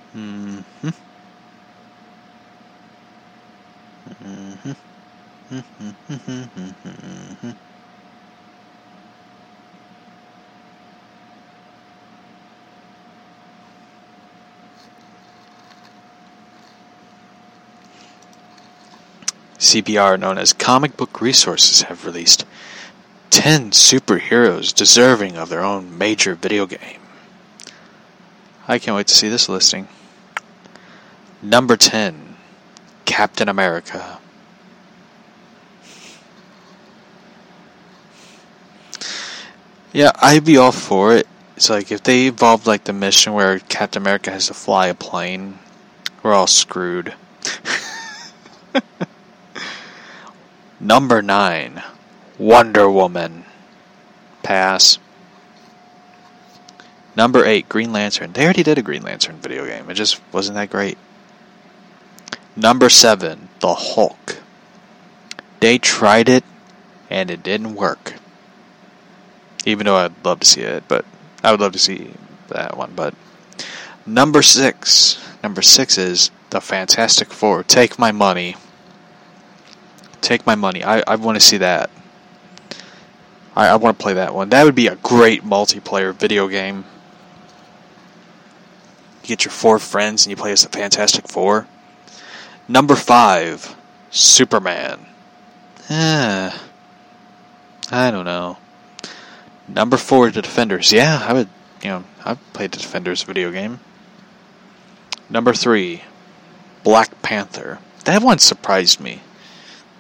hmm 0.15 0.61
CBR, 19.77 20.19
known 20.19 20.39
as 20.39 20.55
Comic 20.55 20.97
Book 20.97 21.21
Resources, 21.21 21.83
have 21.83 22.07
released 22.07 22.47
10 23.29 23.73
superheroes 23.73 24.75
deserving 24.75 25.37
of 25.37 25.51
their 25.51 25.63
own 25.63 25.99
major 25.99 26.35
video 26.35 26.65
game. 26.65 27.01
I 28.67 28.79
can't 28.79 28.97
wait 28.97 29.09
to 29.09 29.15
see 29.15 29.29
this 29.29 29.51
listing. 29.51 29.87
Number 31.43 31.77
10, 31.77 32.37
Captain 33.05 33.51
America. 33.51 34.19
Yeah, 39.93 40.13
I'd 40.15 40.47
be 40.47 40.57
all 40.57 40.73
for 40.73 41.15
it. 41.15 41.29
It's 41.57 41.69
like 41.69 41.93
if 41.93 42.03
they 42.03 42.29
evolved 42.29 42.67
like 42.67 42.85
the 42.85 42.95
mission 42.95 43.35
where 43.35 43.59
Captain 43.59 44.03
America 44.03 44.31
has 44.31 44.47
to 44.47 44.55
fly 44.55 44.87
a 44.87 44.95
plane, 44.95 45.59
we're 46.23 46.33
all 46.33 46.47
screwed. 46.47 47.15
Number 50.79 51.23
9, 51.23 51.83
Wonder 52.39 52.91
Woman. 52.91 53.45
Pass. 54.43 54.99
Number 57.17 57.45
8, 57.47 57.69
Green 57.69 57.93
Lantern. 57.93 58.33
They 58.33 58.45
already 58.45 58.63
did 58.63 58.77
a 58.77 58.83
Green 58.83 59.03
Lantern 59.03 59.37
video 59.37 59.65
game. 59.65 59.89
It 59.89 59.95
just 59.95 60.21
wasn't 60.33 60.57
that 60.57 60.71
great. 60.71 60.99
Number 62.55 62.91
7, 62.91 63.49
The 63.61 63.75
Hulk. 63.75 64.39
They 65.61 65.79
tried 65.79 66.29
it 66.29 66.45
and 67.09 67.31
it 67.31 67.43
didn't 67.43 67.75
work. 67.75 68.15
Even 69.65 69.87
though 69.87 69.97
I'd 69.97 70.25
love 70.25 70.41
to 70.41 70.47
see 70.47 70.61
it, 70.61 70.85
but 70.89 71.07
I 71.43 71.53
would 71.53 71.61
love 71.61 71.73
to 71.73 71.79
see 71.79 72.11
that 72.49 72.77
one. 72.77 72.93
But 72.95 73.15
number 74.05 74.43
6, 74.43 75.19
number 75.43 75.63
6 75.63 75.99
is 75.99 76.31
The 76.51 76.61
Fantastic 76.61 77.33
Four. 77.33 77.63
Take 77.63 77.99
my 77.99 78.13
money. 78.13 78.57
Take 80.27 80.45
my 80.45 80.57
money. 80.57 80.83
I, 80.83 81.05
I 81.07 81.15
want 81.15 81.37
to 81.37 81.41
see 81.41 81.59
that. 81.59 81.89
I, 83.55 83.69
I 83.69 83.77
want 83.77 83.97
to 83.97 84.03
play 84.03 84.15
that 84.15 84.35
one. 84.35 84.49
That 84.49 84.65
would 84.65 84.75
be 84.75 84.89
a 84.89 84.97
great 84.97 85.45
multiplayer 85.45 86.13
video 86.13 86.49
game. 86.49 86.85
You 89.23 89.29
get 89.29 89.45
your 89.45 89.53
four 89.53 89.79
friends 89.79 90.27
and 90.27 90.31
you 90.31 90.37
play 90.37 90.51
as 90.51 90.65
the 90.65 90.69
Fantastic 90.69 91.29
Four. 91.29 91.69
Number 92.67 92.97
five, 92.97 93.77
Superman. 94.11 95.07
Eh, 95.89 96.59
I 97.93 98.11
don't 98.11 98.25
know. 98.25 98.59
Number 99.69 99.97
four, 99.97 100.33
The 100.33 100.43
Defenders. 100.43 100.91
Yeah, 100.91 101.25
I 101.25 101.35
would, 101.35 101.49
you 101.85 101.91
know, 101.91 102.05
I've 102.25 102.53
played 102.53 102.73
the 102.73 102.79
Defenders 102.79 103.23
video 103.23 103.53
game. 103.53 103.79
Number 105.31 105.53
three, 105.53 106.03
Black 106.83 107.23
Panther. 107.23 107.79
That 108.07 108.25
one 108.25 108.41
surprised 108.41 108.99
me. 108.99 109.21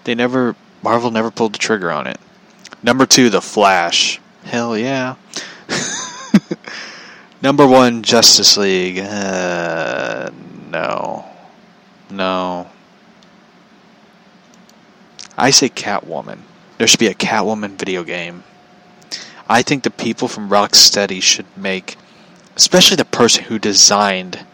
They 0.07 0.15
never, 0.15 0.55
Marvel 0.85 1.11
never 1.11 1.33
pulled 1.33 1.55
the 1.55 1.59
trigger 1.59 1.91
on 1.91 2.07
it. 2.07 2.21
Number 2.81 3.07
two, 3.07 3.29
The 3.29 3.41
Flash. 3.41 4.21
Hell 4.45 4.79
yeah. 4.79 5.17
Number 7.43 7.67
one, 7.67 8.05
Justice 8.05 8.57
League. 8.57 9.01
Uh, 9.01 10.31
no. 10.71 11.25
No. 12.09 12.71
I 15.37 15.51
say 15.51 15.69
Catwoman. 15.69 16.39
There 16.79 16.87
should 16.87 17.01
be 17.01 17.09
a 17.09 17.15
Catwoman 17.15 17.73
video 17.73 18.05
game. 18.05 18.45
I 19.49 19.63
think 19.63 19.83
the 19.83 19.91
people 19.91 20.29
from 20.29 20.51
Rocksteady 20.51 21.21
should 21.21 21.47
make, 21.57 21.97
especially 22.55 22.95
the 22.97 23.05
person 23.05 23.43
who 23.43 23.59
designed 23.59 24.47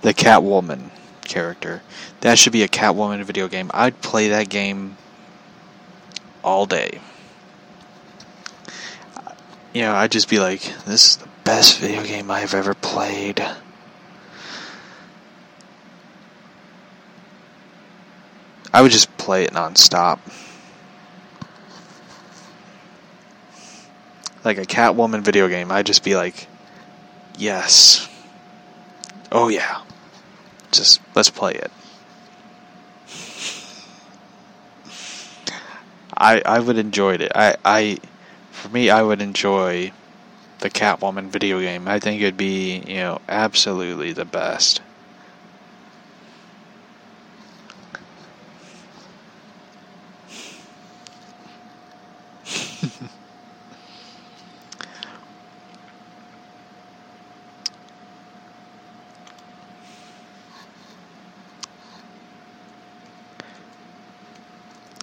the 0.00 0.12
Catwoman 0.12 0.90
character, 1.32 1.82
that 2.20 2.38
should 2.38 2.52
be 2.52 2.62
a 2.62 2.68
Catwoman 2.68 3.24
video 3.24 3.48
game. 3.48 3.70
I'd 3.72 4.00
play 4.02 4.28
that 4.28 4.48
game 4.48 4.96
all 6.44 6.66
day. 6.66 7.00
You 9.72 9.82
know, 9.82 9.94
I'd 9.94 10.12
just 10.12 10.28
be 10.28 10.38
like, 10.38 10.60
this 10.84 11.12
is 11.12 11.16
the 11.16 11.28
best 11.44 11.78
video 11.78 12.04
game 12.04 12.30
I've 12.30 12.54
ever 12.54 12.74
played. 12.74 13.42
I 18.74 18.82
would 18.82 18.92
just 18.92 19.16
play 19.16 19.44
it 19.44 19.52
nonstop. 19.52 20.18
Like 24.44 24.58
a 24.58 24.62
Catwoman 24.62 25.22
video 25.22 25.48
game, 25.48 25.70
I'd 25.70 25.86
just 25.86 26.02
be 26.02 26.16
like, 26.16 26.48
yes, 27.38 28.08
oh 29.30 29.48
yeah, 29.48 29.82
just 30.72 31.00
let's 31.14 31.30
play 31.30 31.52
it. 31.52 31.70
I 36.16 36.42
I 36.44 36.58
would 36.58 36.78
enjoy 36.78 37.14
it. 37.14 37.32
I 37.34 37.56
I 37.64 37.98
for 38.50 38.68
me 38.68 38.90
I 38.90 39.02
would 39.02 39.20
enjoy 39.22 39.92
the 40.60 40.70
Catwoman 40.70 41.28
video 41.28 41.60
game. 41.60 41.88
I 41.88 41.98
think 41.98 42.20
it'd 42.20 42.36
be 42.36 42.82
you 42.86 42.96
know 42.96 43.20
absolutely 43.28 44.12
the 44.12 44.24
best. 44.24 44.80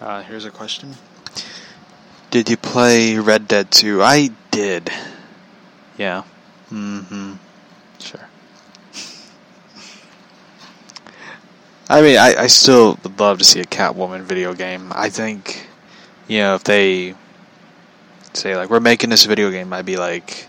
Uh, 0.02 0.24
here's 0.24 0.46
a 0.46 0.52
question. 0.52 0.96
Did 2.32 2.50
you 2.50 2.56
play 2.56 3.18
Red 3.18 3.48
Dead 3.50 3.70
2? 3.70 4.02
I 4.02 4.30
did. 4.50 4.90
Yeah. 5.98 6.24
Mm-hmm. 6.72 7.34
Sure. 8.00 8.30
I 11.90 12.02
mean, 12.02 12.18
I, 12.18 12.44
I 12.44 12.48
still 12.48 12.98
would 13.04 13.20
love 13.20 13.40
to 13.40 13.44
see 13.44 13.60
a 13.60 13.66
Catwoman 13.66 14.22
video 14.22 14.54
game. 14.54 14.94
I 14.96 15.10
think, 15.10 15.68
you 16.30 16.38
know, 16.38 16.56
if 16.56 16.64
they 16.64 17.16
say, 18.34 18.56
like, 18.56 18.70
we're 18.70 18.80
making 18.80 19.10
this 19.10 19.26
video 19.26 19.52
game, 19.52 19.74
I'd 19.74 19.86
be 19.86 19.98
like, 19.98 20.48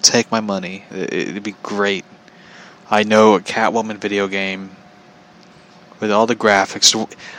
take 0.00 0.30
my 0.30 0.40
money. 0.40 0.84
It, 0.90 1.12
it'd 1.12 1.42
be 1.42 1.56
great. 1.62 2.06
I 2.88 3.02
know 3.02 3.34
a 3.34 3.40
Catwoman 3.40 3.98
video 3.98 4.26
game 4.26 4.74
with 6.00 6.10
all 6.10 6.26
the 6.26 6.36
graphics. 6.36 6.94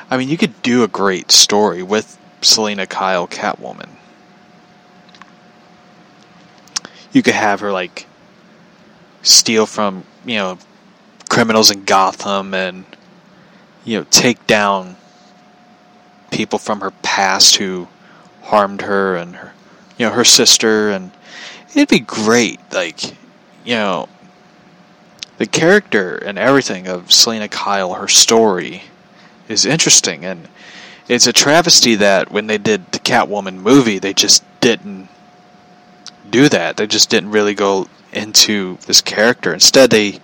I 0.10 0.18
mean, 0.18 0.30
you 0.30 0.38
could 0.38 0.62
do 0.62 0.84
a 0.84 0.88
great 0.88 1.32
story 1.32 1.84
with 1.84 2.18
Selina 2.42 2.88
Kyle 2.88 3.28
Catwoman. 3.28 3.90
You 7.12 7.24
could 7.24 7.34
have 7.34 7.62
her 7.62 7.72
like 7.72 8.06
steal 9.22 9.66
from 9.66 10.04
you 10.26 10.36
know 10.36 10.58
criminals 11.30 11.72
in 11.72 11.84
Gotham 11.84 12.54
and 12.54 12.86
you 13.84 14.00
know 14.00 14.06
take 14.10 14.46
down 14.48 14.96
people 16.32 16.60
from 16.60 16.82
her 16.82 16.92
past 16.92 17.56
who 17.56 17.88
harmed 18.44 18.82
her 18.82 19.16
and 19.16 19.36
her 19.36 19.54
you 19.98 20.06
know 20.06 20.12
her 20.12 20.24
sister 20.24 20.90
and 20.90 21.12
it'd 21.72 21.90
be 21.90 22.00
great 22.00 22.60
like 22.72 23.04
you 23.66 23.76
know 23.76 24.08
the 25.38 25.46
character 25.46 26.16
and 26.16 26.38
everything 26.38 26.88
of 26.88 27.12
Selina 27.12 27.48
Kyle, 27.48 27.94
her 27.94 28.08
story, 28.08 28.84
is 29.48 29.66
interesting, 29.66 30.26
and 30.26 30.48
it's 31.08 31.28
a 31.28 31.34
travesty 31.34 31.96
that 31.96 32.32
when 32.32 32.48
they 32.48 32.58
did 32.58 32.92
the 32.92 33.00
Catwoman 33.00 33.56
movie, 33.56 34.00
they 34.00 34.14
just 34.14 34.44
didn't 34.60 35.08
do 36.30 36.50
that. 36.50 36.78
They 36.78 36.88
just 36.88 37.10
didn't 37.10 37.32
really 37.32 37.54
go 37.54 37.88
into 38.12 38.78
this 38.86 39.02
character. 39.02 39.54
Instead, 39.54 39.90
they 39.90 40.20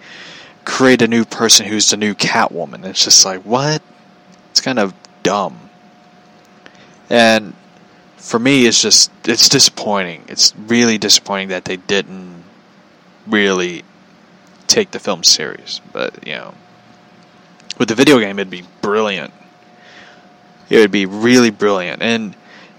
create 0.66 1.02
a 1.02 1.08
new 1.08 1.26
person 1.26 1.66
who's 1.66 1.90
the 1.90 1.98
new 1.98 2.14
Catwoman. 2.14 2.86
It's 2.86 3.06
just 3.06 3.26
like 3.26 3.42
what? 3.44 3.82
It's 4.52 4.62
kind 4.62 4.80
of 4.80 4.94
dumb. 5.24 5.58
And 7.10 7.54
for 8.18 8.40
me, 8.40 8.66
it's 8.66 8.82
just 8.82 9.12
it's 9.26 9.50
disappointing. 9.50 10.24
It's 10.28 10.56
really 10.56 10.98
disappointing 10.98 11.50
that 11.50 11.66
they 11.66 11.78
didn't 11.78 12.44
really 13.28 13.84
take 14.74 14.92
the 14.92 15.00
film 15.00 15.24
serious. 15.24 15.80
But 15.92 16.26
you 16.28 16.34
know, 16.34 16.54
with 17.78 17.90
the 17.90 17.96
video 17.96 18.20
game, 18.20 18.40
it'd 18.40 18.50
be 18.50 18.64
brilliant. 18.82 19.34
It 20.70 20.78
would 20.78 20.92
be 20.92 21.06
really 21.06 21.52
brilliant, 21.52 22.02
and 22.02 22.36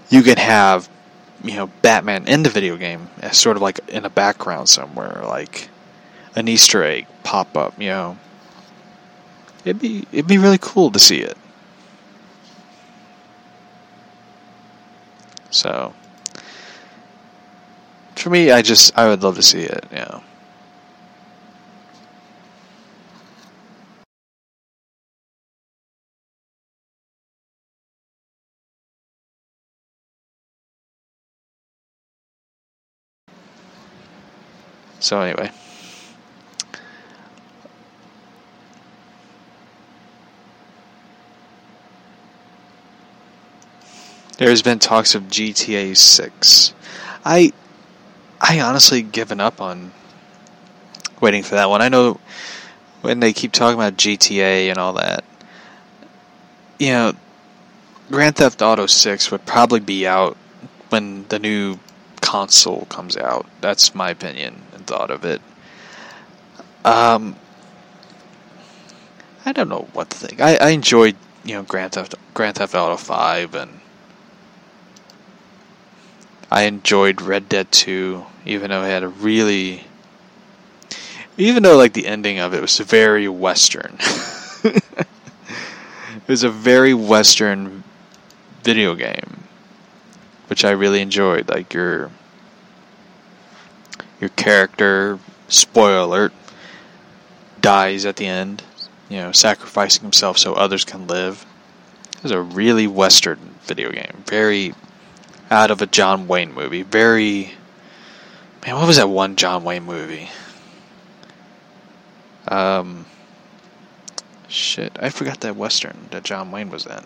you 0.09 0.21
could 0.21 0.39
have 0.39 0.89
you 1.43 1.55
know 1.55 1.67
Batman 1.81 2.27
in 2.27 2.43
the 2.43 2.49
video 2.49 2.75
game 2.75 3.09
as 3.21 3.37
sort 3.37 3.55
of 3.55 3.61
like 3.61 3.79
in 3.89 4.05
a 4.05 4.09
background 4.09 4.69
somewhere, 4.69 5.23
like 5.25 5.69
an 6.35 6.47
Easter 6.47 6.83
egg 6.83 7.07
pop 7.23 7.55
up. 7.55 7.79
You 7.81 7.89
know, 7.89 8.17
it'd 9.63 9.81
be 9.81 10.05
it'd 10.11 10.27
be 10.27 10.37
really 10.37 10.59
cool 10.59 10.91
to 10.91 10.99
see 10.99 11.19
it. 11.19 11.37
So. 15.49 15.93
For 18.15 18.29
me, 18.31 18.49
I 18.49 18.63
just 18.63 18.97
I 18.97 19.07
would 19.07 19.21
love 19.21 19.35
to 19.35 19.43
see 19.43 19.61
it. 19.61 19.85
You 19.91 19.97
know. 19.97 20.23
So 35.05 35.21
anyway. 35.21 35.51
There's 44.39 44.63
been 44.63 44.79
talks 44.79 45.13
of 45.13 45.25
GTA 45.25 45.95
6. 45.95 46.73
I 47.23 47.53
I 48.41 48.59
honestly 48.61 49.03
given 49.03 49.39
up 49.39 49.61
on 49.61 49.91
waiting 51.21 51.43
for 51.43 51.53
that 51.53 51.69
one. 51.69 51.83
I 51.83 51.89
know 51.89 52.19
when 53.01 53.19
they 53.19 53.31
keep 53.31 53.51
talking 53.51 53.75
about 53.75 53.97
GTA 53.97 54.71
and 54.71 54.79
all 54.79 54.93
that. 54.93 55.23
You 56.79 56.89
know, 56.93 57.13
Grand 58.09 58.37
Theft 58.37 58.63
Auto 58.63 58.87
6 58.87 59.29
would 59.29 59.45
probably 59.45 59.81
be 59.81 60.07
out 60.07 60.35
when 60.89 61.27
the 61.27 61.37
new 61.37 61.77
console 62.25 62.85
comes 62.85 63.15
out. 63.15 63.45
That's 63.61 63.93
my 63.93 64.09
opinion 64.09 64.63
and 64.73 64.87
thought 64.87 65.11
of 65.11 65.25
it. 65.25 65.41
Um, 66.83 67.35
I 69.45 69.51
don't 69.51 69.69
know 69.69 69.87
what 69.93 70.09
to 70.09 70.17
think. 70.17 70.41
I, 70.41 70.55
I 70.55 70.69
enjoyed 70.69 71.15
you 71.43 71.53
know 71.53 71.61
Grand 71.61 71.91
Theft 71.91 72.15
Grand 72.33 72.55
Theft 72.55 72.73
Auto 72.73 72.97
Five, 72.97 73.53
and 73.53 73.79
I 76.49 76.63
enjoyed 76.63 77.21
Red 77.21 77.47
Dead 77.47 77.71
Two, 77.71 78.25
even 78.43 78.71
though 78.71 78.83
it 78.83 78.89
had 78.89 79.03
a 79.03 79.07
really, 79.07 79.83
even 81.37 81.61
though 81.61 81.77
like 81.77 81.93
the 81.93 82.07
ending 82.07 82.39
of 82.39 82.55
it 82.55 82.61
was 82.61 82.79
very 82.79 83.29
Western. 83.29 83.97
it 84.63 84.83
was 86.27 86.43
a 86.43 86.49
very 86.49 86.95
Western 86.95 87.83
video 88.63 88.95
game 88.95 89.44
which 90.47 90.65
I 90.65 90.71
really 90.71 91.01
enjoyed. 91.01 91.49
Like 91.49 91.73
your 91.73 92.11
your 94.19 94.29
character, 94.31 95.19
spoiler 95.47 95.99
alert, 95.99 96.33
dies 97.61 98.05
at 98.05 98.15
the 98.15 98.27
end. 98.27 98.63
You 99.09 99.17
know, 99.17 99.31
sacrificing 99.31 100.01
himself 100.01 100.37
so 100.37 100.53
others 100.53 100.83
can 100.83 101.07
live. 101.07 101.45
It 102.17 102.23
was 102.23 102.31
a 102.31 102.41
really 102.41 102.87
western 102.87 103.55
video 103.63 103.91
game. 103.91 104.23
Very 104.25 104.73
out 105.51 105.69
of 105.69 105.81
a 105.81 105.85
John 105.85 106.27
Wayne 106.27 106.53
movie. 106.53 106.81
Very 106.81 107.53
man, 108.65 108.75
what 108.75 108.87
was 108.87 108.97
that 108.97 109.09
one 109.09 109.35
John 109.35 109.63
Wayne 109.63 109.83
movie? 109.83 110.29
Um, 112.47 113.05
shit, 114.47 114.97
I 114.99 115.09
forgot 115.09 115.41
that 115.41 115.55
western 115.55 116.07
that 116.11 116.23
John 116.23 116.51
Wayne 116.51 116.69
was 116.69 116.85
in. 116.85 117.03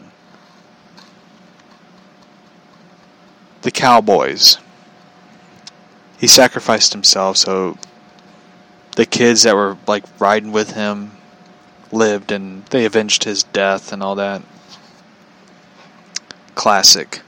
The 3.61 3.71
Cowboys. 3.71 4.57
He 6.17 6.27
sacrificed 6.27 6.91
himself 6.91 7.37
so 7.37 7.77
the 8.95 9.05
kids 9.05 9.43
that 9.43 9.55
were 9.55 9.77
like 9.87 10.03
riding 10.19 10.51
with 10.51 10.71
him 10.71 11.11
lived 11.91 12.31
and 12.31 12.65
they 12.65 12.85
avenged 12.85 13.23
his 13.23 13.43
death 13.43 13.93
and 13.93 14.03
all 14.03 14.15
that. 14.15 14.41
Classic. 16.55 17.21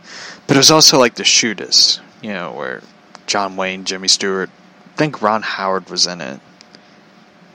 But 0.47 0.57
it 0.57 0.59
was 0.59 0.71
also 0.71 0.99
like 0.99 1.15
the 1.15 1.23
shootist, 1.23 2.01
you 2.21 2.33
know, 2.33 2.51
where 2.51 2.81
John 3.25 3.55
Wayne, 3.55 3.85
Jimmy 3.85 4.09
Stewart, 4.09 4.49
I 4.93 4.97
think 4.97 5.21
Ron 5.21 5.41
Howard 5.41 5.89
was 5.89 6.05
in 6.05 6.19
it. 6.19 6.41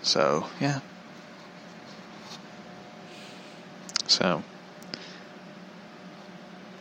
So, 0.01 0.47
yeah. 0.61 0.81
So, 4.07 4.43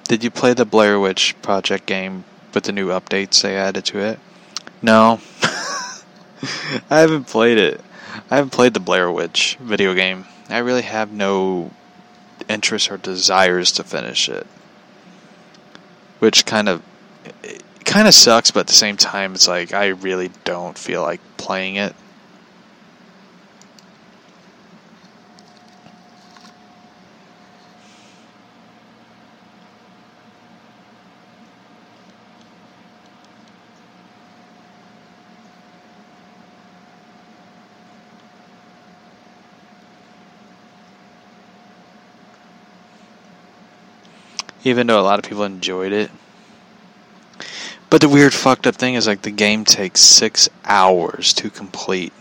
did 0.08 0.24
you 0.24 0.32
play 0.32 0.54
the 0.54 0.66
Blair 0.66 1.00
Witch 1.00 1.36
Project 1.42 1.86
game 1.86 2.24
with 2.54 2.66
the 2.66 2.72
new 2.72 2.90
updates 2.90 3.42
they 3.42 3.58
added 3.58 3.86
to 3.86 4.00
it? 4.00 4.20
No. 4.82 5.20
I 6.90 7.00
haven't 7.00 7.26
played 7.26 7.58
it. 7.58 7.82
I 8.30 8.38
haven't 8.38 8.52
played 8.52 8.74
the 8.74 8.80
Blair 8.80 9.12
Witch 9.12 9.58
video 9.60 9.94
game. 9.94 10.26
I 10.50 10.60
really 10.60 10.84
have 10.84 11.12
no 11.12 11.72
interest 12.48 12.92
or 12.92 12.98
desires 12.98 13.72
to 13.74 13.84
finish 13.84 14.30
it. 14.30 14.46
Which 16.20 16.46
kind 16.46 16.70
of 16.70 16.82
kind 17.84 18.08
of 18.08 18.14
sucks, 18.14 18.52
but 18.52 18.62
at 18.62 18.68
the 18.68 18.74
same 18.74 18.98
time 18.98 19.34
it's 19.34 19.48
like 19.48 19.74
I 19.74 19.88
really 19.88 20.32
don't 20.44 20.78
feel 20.78 21.02
like 21.02 21.22
playing 21.38 21.76
it. 21.76 21.96
Even 44.66 44.88
though 44.88 45.00
a 45.00 45.04
lot 45.04 45.20
of 45.20 45.26
people 45.26 45.44
enjoyed 45.44 45.94
it. 45.94 46.12
But 47.90 48.02
the 48.02 48.10
weird 48.10 48.34
fucked 48.34 48.68
up 48.68 48.76
thing 48.76 48.96
is 48.96 49.08
like 49.08 49.22
the 49.22 49.32
game 49.32 49.64
takes 49.64 50.02
six 50.02 50.50
hours 50.66 51.34
to 51.36 51.50
complete. 51.50 52.12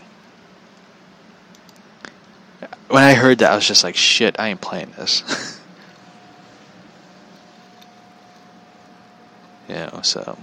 When 2.87 3.03
I 3.03 3.13
heard 3.13 3.39
that, 3.39 3.51
I 3.51 3.55
was 3.55 3.67
just 3.67 3.83
like, 3.83 3.95
shit, 3.95 4.39
I 4.39 4.49
ain't 4.49 4.61
playing 4.61 4.91
this. 4.91 5.23
you 9.67 9.75
know, 9.75 9.99
so. 10.03 10.37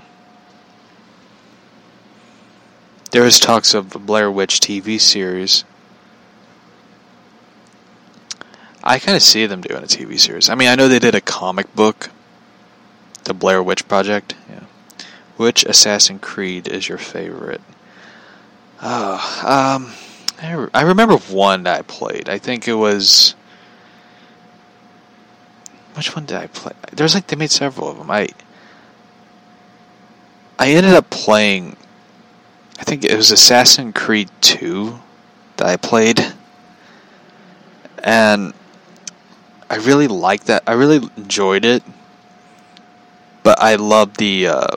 There 3.13 3.23
was 3.23 3.39
talks 3.39 3.75
of 3.75 3.91
the 3.91 4.01
Blair 4.01 4.31
Witch 4.31 4.59
TV 4.59 5.01
series. 5.01 5.65
I 8.85 8.99
kind 8.99 9.17
of 9.17 9.23
see 9.23 9.47
them 9.47 9.61
doing 9.61 9.83
a 9.83 9.87
TV 9.87 10.19
series. 10.19 10.49
I 10.49 10.55
mean, 10.55 10.69
I 10.69 10.75
know 10.75 10.89
they 10.89 10.99
did 10.99 11.15
a 11.15 11.21
comic 11.21 11.75
book, 11.75 12.11
the 13.25 13.35
Blair 13.35 13.63
Witch 13.63 13.87
Project. 13.87 14.35
Yeah. 14.51 14.65
Which 15.37 15.65
Assassin 15.65 16.19
Creed 16.19 16.69
is 16.69 16.89
your 16.89 16.99
favorite? 16.99 17.61
Oh, 18.83 19.43
um, 19.47 19.93
I, 20.43 20.53
re- 20.55 20.71
I 20.75 20.83
remember 20.83 21.17
one 21.17 21.67
I 21.67 21.83
played. 21.83 22.29
I 22.29 22.39
think 22.39 22.67
it 22.67 22.75
was. 22.75 23.35
Which 25.95 26.17
one 26.17 26.27
did 26.27 26.37
I 26.37 26.49
play? 26.49 26.73
There's 26.93 27.15
like 27.15 27.29
they 27.29 27.37
made 27.37 27.51
several 27.51 27.89
of 27.89 27.99
them. 27.99 28.11
I. 28.11 28.29
I 30.59 30.71
ended 30.71 30.95
up 30.95 31.11
playing. 31.11 31.77
I 32.79 32.85
think 32.85 33.05
it 33.05 33.17
was 33.17 33.31
Assassin 33.31 33.93
Creed 33.93 34.31
Two 34.41 34.99
that 35.57 35.69
I 35.69 35.77
played, 35.77 36.21
and 38.03 38.53
I 39.73 39.77
really 39.77 40.07
liked 40.07 40.49
that. 40.49 40.65
I 40.67 40.73
really 40.73 41.01
enjoyed 41.17 41.65
it, 41.65 41.83
but 43.43 43.59
I 43.59 43.77
loved 43.77 44.19
the 44.19 44.49
uh, 44.49 44.77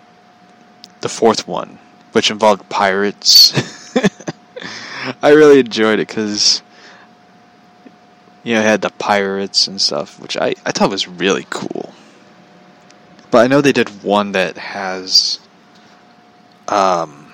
the 1.01 1.09
fourth 1.09 1.45
one, 1.49 1.79
which 2.13 2.31
involved 2.31 2.69
pirates. 2.69 3.53
I 5.21 5.31
really 5.31 5.59
enjoyed 5.59 5.99
it 5.99 6.07
because 6.07 6.61
you 8.45 8.53
know 8.53 8.61
it 8.61 8.63
had 8.63 8.81
the 8.81 8.89
pirates 8.91 9.67
and 9.67 9.81
stuff, 9.81 10.17
which 10.21 10.37
I 10.37 10.55
I 10.65 10.71
thought 10.71 10.91
was 10.91 11.09
really 11.09 11.45
cool. 11.49 11.93
But 13.31 13.39
I 13.39 13.47
know 13.47 13.59
they 13.59 13.73
did 13.73 14.01
one 14.01 14.31
that 14.31 14.55
has 14.57 15.39
um. 16.69 17.24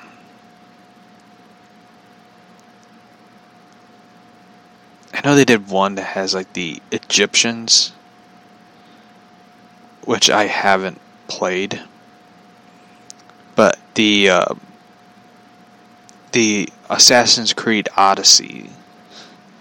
I 5.14 5.22
know 5.24 5.36
they 5.36 5.46
did 5.46 5.70
one 5.70 5.96
that 5.96 6.04
has 6.04 6.34
like 6.34 6.54
the 6.54 6.82
Egyptians, 6.92 7.92
which 10.06 10.30
I 10.30 10.46
haven't 10.46 11.00
played. 11.28 11.82
But 13.56 13.78
the 13.96 14.30
uh, 14.30 14.54
the 16.32 16.70
Assassin's 16.90 17.54
Creed 17.54 17.90
Odyssey 17.98 18.70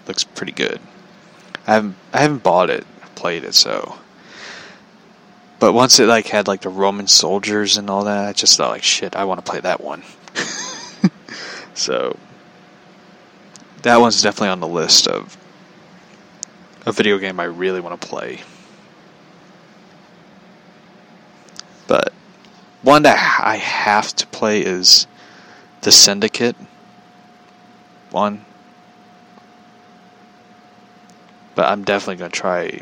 looks 0.07 0.23
pretty 0.23 0.53
good. 0.53 0.79
I 1.67 1.73
haven't 1.73 1.95
I 2.13 2.21
haven't 2.21 2.43
bought 2.43 2.69
it, 2.69 2.85
played 3.15 3.43
it, 3.43 3.53
so. 3.53 3.97
But 5.59 5.73
once 5.73 5.99
it 5.99 6.07
like 6.07 6.27
had 6.27 6.47
like 6.47 6.61
the 6.61 6.69
Roman 6.69 7.07
soldiers 7.07 7.77
and 7.77 7.89
all 7.89 8.05
that, 8.05 8.27
I 8.27 8.33
just 8.33 8.57
thought 8.57 8.71
like 8.71 8.83
shit, 8.83 9.15
I 9.15 9.25
want 9.25 9.45
to 9.45 9.51
play 9.51 9.59
that 9.59 9.81
one. 9.81 10.03
so 11.73 12.17
that 13.83 13.97
one's 13.97 14.21
definitely 14.21 14.49
on 14.49 14.59
the 14.59 14.67
list 14.67 15.07
of 15.07 15.37
a 16.85 16.91
video 16.91 17.17
game 17.17 17.39
I 17.39 17.45
really 17.45 17.79
want 17.79 17.99
to 17.99 18.07
play. 18.07 18.41
But 21.87 22.13
one 22.81 23.03
that 23.03 23.39
I 23.43 23.57
have 23.57 24.15
to 24.15 24.27
play 24.27 24.61
is 24.61 25.07
the 25.81 25.91
Syndicate 25.91 26.55
one. 28.09 28.45
But 31.55 31.69
I'm 31.69 31.83
definitely 31.83 32.15
going 32.17 32.31
to 32.31 32.39
try 32.39 32.81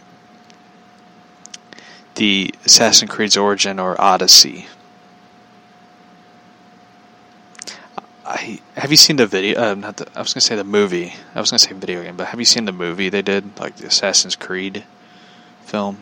the 2.16 2.54
Assassin's 2.66 3.12
Creed's 3.12 3.38
Origin 3.38 3.80
or 3.80 4.00
Odyssey. 4.00 4.68
I 8.30 8.60
have 8.76 8.92
you 8.92 8.98
seen 8.98 9.16
the 9.16 9.26
video? 9.26 9.60
Uh, 9.60 9.74
not 9.74 9.98
the. 9.98 10.08
I 10.16 10.22
was 10.22 10.36
gonna 10.36 10.42
say 10.42 10.56
the 10.56 10.64
movie. 10.64 11.16
I 11.34 11.42
was 11.42 11.50
gonna 11.50 11.58
say 11.58 11.74
video 11.74 12.04
game, 12.04 12.16
but 12.16 12.28
have 12.28 12.40
you 12.40 12.46
seen 12.46 12.66
the 12.66 12.72
movie 12.72 13.10
they 13.10 13.24
did, 13.24 13.60
like 13.60 13.78
the 13.78 13.88
Assassin's 13.88 14.36
Creed 14.36 14.84
film? 15.64 15.98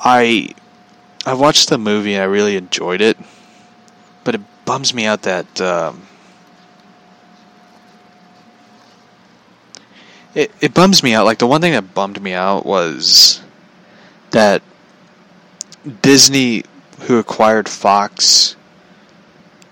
I 0.00 0.48
I 1.24 1.34
watched 1.34 1.68
the 1.68 1.78
movie 1.78 2.14
and 2.14 2.22
I 2.22 2.26
really 2.26 2.56
enjoyed 2.56 3.00
it, 3.00 3.16
but 4.24 4.34
it 4.34 4.40
bums 4.64 4.92
me 4.92 5.06
out 5.06 5.22
that 5.22 5.60
um, 5.60 6.02
it 10.34 10.50
it 10.60 10.74
bums 10.74 11.00
me 11.04 11.14
out. 11.14 11.26
Like 11.26 11.38
the 11.38 11.46
one 11.46 11.60
thing 11.60 11.74
that 11.74 11.94
bummed 11.94 12.20
me 12.20 12.32
out 12.32 12.66
was 12.66 13.40
that 14.32 14.62
Disney, 15.88 16.64
who 17.00 17.18
acquired 17.18 17.68
Fox, 17.68 18.56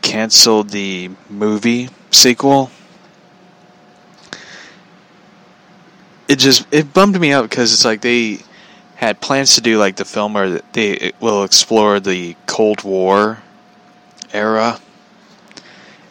canceled 0.02 0.70
the 0.70 1.10
movie 1.28 1.88
sequel. 2.10 2.70
It 6.28 6.38
just 6.38 6.66
it 6.72 6.92
bummed 6.92 7.20
me 7.20 7.32
out 7.32 7.48
because 7.48 7.72
it's 7.72 7.84
like 7.84 8.00
they 8.00 8.40
had 8.96 9.20
plans 9.20 9.54
to 9.56 9.60
do 9.60 9.78
like 9.78 9.96
the 9.96 10.04
film 10.04 10.34
where 10.34 10.60
they 10.72 11.12
will 11.20 11.44
explore 11.44 12.00
the 12.00 12.36
Cold 12.46 12.82
War 12.82 13.42
era, 14.32 14.80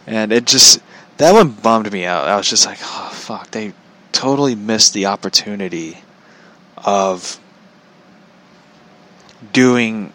and 0.08 0.32
it 0.32 0.46
just 0.46 0.80
that 1.18 1.34
one 1.34 1.52
bummed 1.52 1.92
me 1.92 2.06
out. 2.06 2.28
I 2.28 2.38
was 2.38 2.50
just 2.50 2.66
like, 2.66 2.80
oh 2.82 3.10
fuck, 3.14 3.52
they 3.52 3.74
totally 4.12 4.56
missed 4.56 4.94
the 4.94 5.08
opportunity 5.08 5.98
of 6.78 7.40
doing 9.54 10.12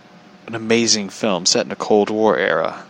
an 0.47 0.55
amazing 0.55 1.09
film 1.09 1.47
set 1.47 1.65
in 1.66 1.73
a 1.73 1.77
Cold 1.77 2.11
War 2.11 2.36
era. 2.36 2.85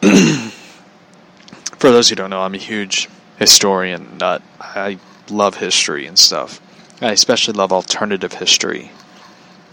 For 0.00 1.90
those 1.90 2.08
who 2.08 2.16
don't 2.16 2.30
know, 2.30 2.42
I'm 2.42 2.54
a 2.54 2.58
huge 2.58 3.08
historian 3.38 4.18
nut. 4.18 4.42
I 4.60 4.98
love 5.30 5.56
history 5.56 6.06
and 6.06 6.18
stuff. 6.18 6.60
I 7.00 7.12
especially 7.12 7.54
love 7.54 7.72
alternative 7.72 8.32
history, 8.34 8.90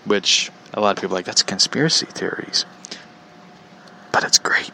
which 0.05 0.51
a 0.73 0.81
lot 0.81 0.97
of 0.97 1.01
people 1.01 1.15
like 1.15 1.25
that's 1.25 1.43
conspiracy 1.43 2.07
theories. 2.07 2.65
But 4.11 4.23
it's 4.23 4.39
great. 4.39 4.71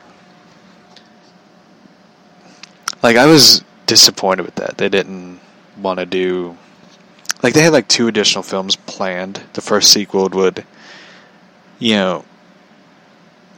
Like 3.04 3.18
I 3.18 3.26
was 3.26 3.64
disappointed 3.86 4.46
with 4.46 4.56
that. 4.56 4.78
They 4.78 4.90
didn't 4.90 5.40
want 5.78 6.00
to 6.00 6.06
do 6.06 6.58
like 7.44 7.54
they 7.54 7.62
had 7.62 7.74
like 7.74 7.88
two 7.88 8.08
additional 8.08 8.44
films 8.44 8.76
planned. 8.76 9.42
The 9.54 9.62
first 9.62 9.92
sequel 9.92 10.30
would 10.30 10.66
you 11.80 11.94
know 11.96 12.26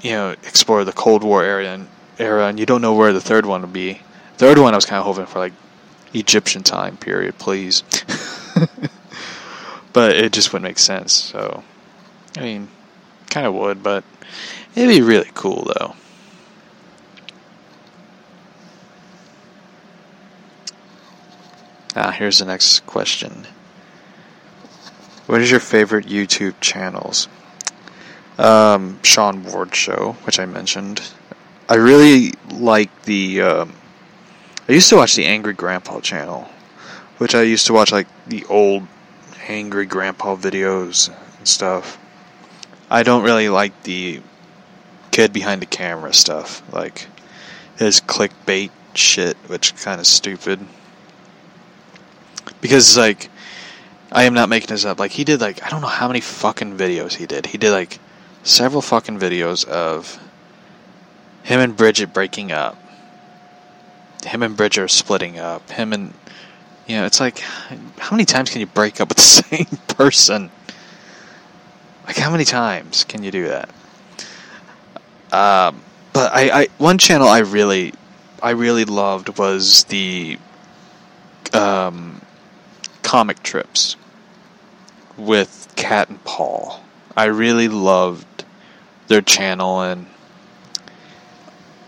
you 0.02 0.12
know 0.12 0.32
explore 0.32 0.84
the 0.84 0.94
Cold 0.94 1.24
War 1.24 1.44
era 1.44 1.66
and 1.68 1.88
era 2.20 2.48
and 2.48 2.60
you 2.60 2.66
don't 2.66 2.82
know 2.82 2.96
where 2.96 3.14
the 3.14 3.22
third 3.22 3.46
one 3.46 3.62
would 3.62 3.74
be. 3.74 4.02
Third 4.38 4.58
one 4.58 4.74
I 4.74 4.78
was 4.78 4.86
kind 4.86 5.00
of 5.00 5.06
hoping 5.06 5.26
for 5.26 5.40
like 5.40 5.54
Egyptian 6.14 6.64
time 6.64 6.98
period, 6.98 7.38
please. 7.38 7.84
but 9.94 10.16
it 10.16 10.32
just 10.32 10.54
wouldn't 10.54 10.70
make 10.70 10.80
sense. 10.80 11.14
So, 11.14 11.64
I 12.38 12.42
mean, 12.42 12.68
kind 13.30 13.48
of 13.48 13.54
would, 13.54 13.84
but 13.84 14.04
it'd 14.76 14.90
be 14.90 15.02
really 15.02 15.32
cool 15.34 15.72
though. 15.78 15.96
Ah, 21.96 22.12
here's 22.12 22.38
the 22.38 22.46
next 22.46 22.86
question. 22.86 23.48
What 25.28 25.42
is 25.42 25.52
your 25.52 25.60
favorite 25.60 26.06
YouTube 26.06 26.56
channels? 26.62 27.28
Um, 28.38 29.00
Sean 29.04 29.44
Ward 29.44 29.76
Show, 29.76 30.16
which 30.24 30.40
I 30.40 30.46
mentioned. 30.46 31.02
I 31.68 31.76
really 31.76 32.34
like 32.50 33.04
the. 33.04 33.42
Um, 33.42 33.74
I 34.70 34.72
used 34.72 34.88
to 34.90 34.96
watch 34.96 35.16
the 35.16 35.26
Angry 35.26 35.54
Grandpa 35.54 36.00
channel, 36.00 36.50
which 37.18 37.36
I 37.36 37.42
used 37.42 37.68
to 37.68 37.74
watch 37.74 37.92
like 37.92 38.08
the 38.28 38.46
old 38.46 38.88
Angry 39.50 39.86
Grandpa 39.86 40.38
videos 40.38 41.14
and 41.38 41.48
stuff. 41.48 41.98
I 42.90 43.04
don't 43.04 43.24
really 43.24 43.50
like 43.50 43.84
the 43.84 44.22
kid 45.12 45.34
behind 45.34 45.62
the 45.62 45.66
camera 45.66 46.14
stuff, 46.14 46.64
like 46.74 47.08
his 47.78 48.00
clickbait 48.00 48.72
shit, 48.94 49.36
which 49.48 49.76
kind 49.76 50.00
of 50.00 50.08
stupid. 50.08 50.60
Because 52.62 52.98
like, 52.98 53.30
I 54.12 54.24
am 54.24 54.34
not 54.34 54.50
making 54.50 54.68
this 54.68 54.86
up. 54.86 55.00
Like 55.00 55.12
he 55.12 55.24
did 55.24 55.42
like 55.42 55.64
I 55.64 55.70
don't 55.70 55.82
know 55.82 55.88
how 55.88 56.08
many 56.08 56.22
fucking 56.22 56.78
videos 56.78 57.14
he 57.14 57.26
did. 57.26 57.46
He 57.46 57.58
did 57.58 57.72
like 57.72 58.00
several 58.44 58.82
fucking 58.82 59.20
videos 59.20 59.68
of 59.68 60.20
him 61.44 61.60
and 61.60 61.76
Bridget 61.76 62.14
breaking 62.14 62.52
up. 62.52 62.78
Him 64.26 64.44
and 64.44 64.56
Bridget 64.58 64.82
are 64.82 64.88
splitting 64.88 65.40
up. 65.40 65.70
Him 65.70 65.94
and 65.94 66.14
You 66.88 66.98
know, 66.98 67.06
it's 67.06 67.20
like, 67.20 67.40
how 67.40 68.12
many 68.12 68.26
times 68.26 68.50
can 68.50 68.62
you 68.62 68.66
break 68.66 69.02
up 69.02 69.10
with 69.10 69.18
the 69.18 69.24
same 69.44 69.78
person? 69.88 70.50
Like, 72.06 72.16
how 72.16 72.32
many 72.32 72.46
times 72.46 73.04
can 73.04 73.24
you 73.24 73.32
do 73.32 73.50
that? 73.50 73.70
Um, 75.32 75.82
but 76.14 76.32
I, 76.34 76.62
I, 76.62 76.68
one 76.78 76.98
channel 76.98 77.28
I 77.28 77.40
really, 77.40 77.94
I 78.42 78.52
really 78.52 78.86
loved 78.86 79.38
was 79.38 79.84
the, 79.86 80.40
um, 81.54 82.22
comic 83.04 83.44
trips 83.44 83.97
with 85.18 85.74
Kat 85.76 86.10
and 86.10 86.24
Paul. 86.24 86.82
I 87.16 87.26
really 87.26 87.68
loved 87.68 88.46
their 89.08 89.22
channel 89.22 89.82
and, 89.82 90.06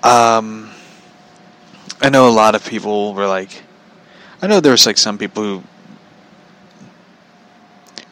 um, 0.03 0.71
I 2.01 2.09
know 2.09 2.27
a 2.27 2.31
lot 2.31 2.55
of 2.55 2.65
people 2.65 3.13
were 3.13 3.27
like, 3.27 3.63
I 4.41 4.47
know 4.47 4.59
there 4.59 4.71
was 4.71 4.85
like 4.85 4.97
some 4.97 5.17
people 5.17 5.43
who 5.43 5.63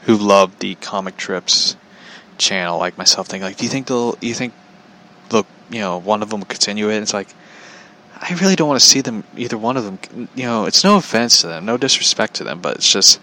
who 0.07 0.15
love 0.15 0.59
the 0.59 0.75
comic 0.75 1.17
trips 1.17 1.75
channel, 2.37 2.79
like 2.79 2.97
myself, 2.97 3.27
think 3.27 3.43
like, 3.43 3.57
do 3.57 3.65
you 3.65 3.69
think 3.69 3.87
they'll, 3.87 4.17
you 4.21 4.33
think 4.33 4.53
they'll, 5.29 5.45
you 5.69 5.81
know, 5.81 5.97
one 5.97 6.23
of 6.23 6.29
them 6.29 6.39
will 6.39 6.47
continue 6.47 6.89
it? 6.89 6.93
And 6.93 7.03
it's 7.03 7.13
like, 7.13 7.27
I 8.15 8.33
really 8.41 8.55
don't 8.55 8.69
want 8.69 8.79
to 8.79 8.85
see 8.85 9.01
them, 9.01 9.25
either 9.35 9.57
one 9.57 9.75
of 9.75 9.83
them. 9.83 10.29
You 10.33 10.43
know, 10.43 10.65
it's 10.65 10.83
no 10.85 10.95
offense 10.95 11.41
to 11.41 11.47
them, 11.47 11.65
no 11.65 11.75
disrespect 11.75 12.35
to 12.35 12.45
them, 12.45 12.61
but 12.61 12.77
it's 12.77 12.91
just, 12.91 13.19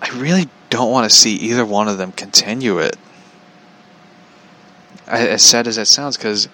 I 0.00 0.10
really 0.18 0.48
don't 0.70 0.90
want 0.90 1.10
to 1.10 1.14
see 1.14 1.34
either 1.36 1.64
one 1.64 1.88
of 1.88 1.98
them 1.98 2.12
continue 2.12 2.78
it. 2.78 2.96
As 5.06 5.42
sad 5.42 5.66
as 5.66 5.76
that 5.76 5.86
sounds, 5.86 6.18
because 6.18 6.48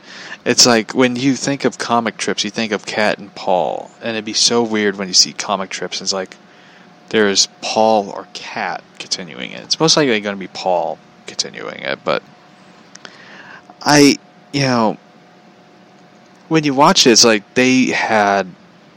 it's 0.44 0.64
like 0.64 0.94
when 0.94 1.16
you 1.16 1.34
think 1.34 1.64
of 1.64 1.76
comic 1.76 2.16
trips, 2.16 2.44
you 2.44 2.50
think 2.50 2.70
of 2.70 2.86
Cat 2.86 3.18
and 3.18 3.34
Paul, 3.34 3.90
and 4.00 4.10
it'd 4.10 4.24
be 4.24 4.32
so 4.32 4.62
weird 4.62 4.96
when 4.96 5.08
you 5.08 5.14
see 5.14 5.32
comic 5.32 5.70
trips. 5.70 5.98
And 5.98 6.06
it's 6.06 6.12
like 6.12 6.36
there's 7.08 7.48
Paul 7.62 8.10
or 8.10 8.28
Cat 8.32 8.84
continuing 9.00 9.50
it. 9.50 9.60
It's 9.64 9.80
most 9.80 9.96
likely 9.96 10.20
going 10.20 10.36
to 10.36 10.40
be 10.40 10.46
Paul 10.46 10.98
continuing 11.26 11.80
it, 11.80 12.04
but 12.04 12.22
I, 13.82 14.18
you 14.52 14.62
know, 14.62 14.98
when 16.48 16.64
you 16.64 16.74
watch 16.74 17.06
it, 17.06 17.10
it's 17.10 17.24
like 17.24 17.54
they 17.54 17.86
had 17.86 18.46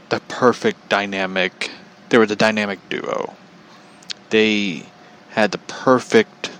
the 0.08 0.20
perfect 0.20 0.88
dynamic. 0.88 1.70
They 2.08 2.18
were 2.18 2.26
the 2.26 2.36
dynamic 2.36 2.78
duo. 2.88 3.34
They 4.30 4.86
had 5.30 5.52
the 5.52 5.58
perfect, 5.58 6.50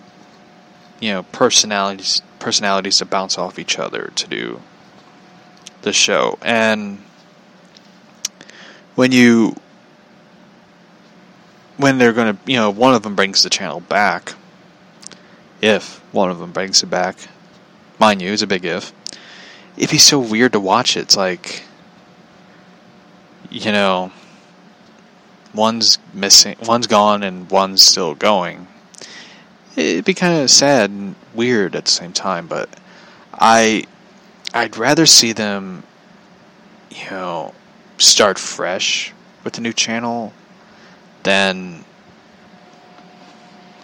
you 1.00 1.12
know, 1.12 1.22
personalities 1.24 2.22
personalities 2.38 2.98
to 2.98 3.04
bounce 3.04 3.36
off 3.36 3.58
each 3.58 3.78
other 3.78 4.12
to 4.14 4.26
do 4.28 4.62
the 5.82 5.92
show. 5.92 6.38
And 6.42 7.02
when 8.94 9.12
you 9.12 9.56
when 11.76 11.98
they're 11.98 12.12
going 12.12 12.36
to, 12.36 12.50
you 12.50 12.56
know, 12.56 12.70
one 12.70 12.94
of 12.94 13.02
them 13.02 13.14
brings 13.14 13.42
the 13.42 13.50
channel 13.50 13.80
back, 13.80 14.34
if 15.62 15.98
one 16.12 16.30
of 16.30 16.38
them 16.38 16.52
brings 16.52 16.82
it 16.82 16.86
back, 16.86 17.16
mind 17.98 18.20
you, 18.20 18.32
it's 18.32 18.42
a 18.42 18.46
big 18.46 18.64
if. 18.64 18.92
It'd 19.76 19.90
be 19.90 19.98
so 19.98 20.18
weird 20.18 20.52
to 20.52 20.60
watch 20.60 20.96
it. 20.96 21.00
It's 21.00 21.16
like, 21.16 21.62
you 23.48 23.70
know, 23.70 24.10
one's 25.54 25.98
missing, 26.12 26.56
one's 26.62 26.86
gone, 26.86 27.22
and 27.22 27.50
one's 27.50 27.82
still 27.82 28.14
going. 28.14 28.66
It'd 29.76 30.04
be 30.04 30.14
kind 30.14 30.42
of 30.42 30.50
sad 30.50 30.90
and 30.90 31.14
weird 31.34 31.76
at 31.76 31.84
the 31.84 31.90
same 31.90 32.12
time, 32.12 32.46
but 32.46 32.68
I, 33.32 33.84
I'd 34.52 34.76
rather 34.76 35.06
see 35.06 35.32
them, 35.32 35.84
you 36.90 37.10
know, 37.10 37.54
start 37.98 38.38
fresh 38.38 39.12
with 39.44 39.54
the 39.54 39.60
new 39.60 39.72
channel 39.72 40.32
than 41.22 41.84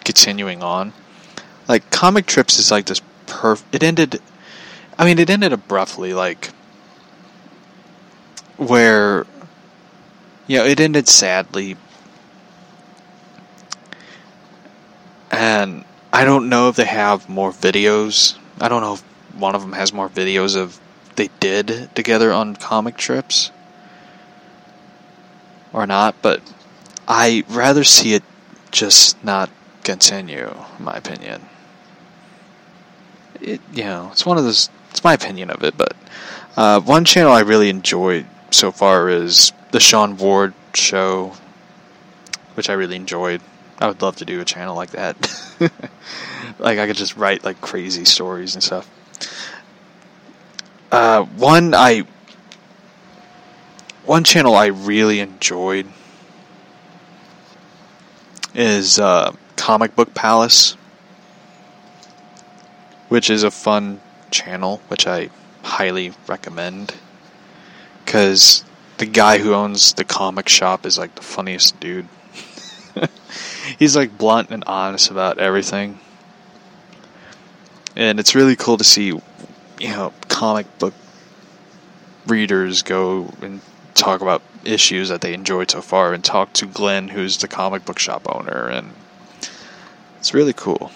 continuing 0.03 0.63
on. 0.63 0.93
Like 1.67 1.89
comic 1.89 2.25
trips 2.25 2.59
is 2.59 2.71
like 2.71 2.85
this 2.85 3.01
perf. 3.25 3.63
It 3.71 3.83
ended. 3.83 4.21
I 4.97 5.05
mean, 5.05 5.19
it 5.19 5.29
ended 5.29 5.51
abruptly. 5.51 6.13
Like 6.13 6.51
where, 8.57 9.25
you 10.47 10.57
know, 10.57 10.65
it 10.65 10.79
ended 10.79 11.07
sadly, 11.07 11.77
and 15.31 15.83
I 16.13 16.23
don't 16.25 16.49
know 16.49 16.69
if 16.69 16.75
they 16.75 16.85
have 16.85 17.27
more 17.27 17.51
videos. 17.51 18.37
I 18.59 18.69
don't 18.69 18.81
know 18.81 18.93
if 18.93 19.01
one 19.35 19.55
of 19.55 19.61
them 19.61 19.73
has 19.73 19.91
more 19.91 20.09
videos 20.09 20.55
of 20.55 20.79
they 21.15 21.29
did 21.39 21.89
together 21.95 22.31
on 22.31 22.55
comic 22.55 22.97
trips 22.97 23.51
or 25.73 25.87
not, 25.87 26.15
but 26.21 26.41
I 27.07 27.43
rather 27.49 27.83
see 27.83 28.13
it 28.13 28.23
just 28.71 29.21
not 29.23 29.49
continue, 29.83 30.53
in 30.77 30.85
my 30.85 30.95
opinion. 30.95 31.45
It, 33.41 33.61
you 33.73 33.83
know, 33.83 34.09
it's 34.11 34.25
one 34.25 34.37
of 34.37 34.43
those. 34.43 34.69
It's 34.91 35.03
my 35.03 35.13
opinion 35.13 35.49
of 35.49 35.63
it, 35.63 35.77
but 35.77 35.95
uh, 36.55 36.79
one 36.79 37.03
channel 37.03 37.33
I 37.33 37.41
really 37.41 37.69
enjoyed 37.69 38.25
so 38.51 38.71
far 38.71 39.09
is 39.09 39.51
the 39.75 39.81
Sean 39.81 40.15
Ward 40.15 40.53
Show, 40.73 41.33
which 42.53 42.69
I 42.69 42.73
really 42.73 42.95
enjoyed. 42.95 43.41
I 43.77 43.87
would 43.87 44.01
love 44.01 44.15
to 44.17 44.25
do 44.25 44.39
a 44.39 44.45
channel 44.45 44.73
like 44.73 44.91
that. 44.91 45.17
like 46.59 46.79
I 46.79 46.87
could 46.87 46.95
just 46.95 47.17
write 47.17 47.43
like 47.43 47.59
crazy 47.59 48.05
stories 48.05 48.53
and 48.55 48.63
stuff. 48.63 48.89
Uh, 50.93 51.23
one 51.25 51.73
I 51.73 52.03
one 54.05 54.23
channel 54.23 54.55
I 54.55 54.67
really 54.67 55.19
enjoyed 55.19 55.87
is 58.53 58.97
uh, 58.97 59.35
Comic 59.57 59.93
Book 59.93 60.13
Palace, 60.13 60.77
which 63.09 63.29
is 63.29 63.43
a 63.43 63.51
fun 63.51 63.99
channel, 64.31 64.79
which 64.87 65.05
I 65.05 65.31
highly 65.63 66.13
recommend. 66.27 66.95
Because 68.05 68.63
the 68.97 69.05
guy 69.05 69.37
who 69.39 69.53
owns 69.53 69.93
the 69.93 70.03
comic 70.03 70.49
shop 70.49 70.85
is 70.85 70.97
like 70.97 71.15
the 71.15 71.21
funniest 71.21 71.79
dude. 71.79 72.07
He's 73.79 73.95
like 73.95 74.17
blunt 74.17 74.51
and 74.51 74.63
honest 74.65 75.11
about 75.11 75.37
everything. 75.37 75.99
And 77.95 78.19
it's 78.19 78.35
really 78.35 78.55
cool 78.55 78.77
to 78.77 78.83
see, 78.83 79.07
you 79.07 79.89
know, 79.89 80.13
comic 80.27 80.79
book 80.79 80.93
readers 82.27 82.81
go 82.81 83.33
and 83.41 83.61
talk 83.93 84.21
about 84.21 84.41
issues 84.63 85.09
that 85.09 85.21
they 85.21 85.33
enjoyed 85.33 85.71
so 85.71 85.81
far 85.81 86.13
and 86.13 86.23
talk 86.23 86.53
to 86.53 86.65
Glenn, 86.65 87.07
who's 87.07 87.37
the 87.37 87.47
comic 87.47 87.85
book 87.85 87.99
shop 87.99 88.23
owner, 88.27 88.67
and 88.67 88.93
it's 90.17 90.33
really 90.33 90.53
cool. 90.53 90.91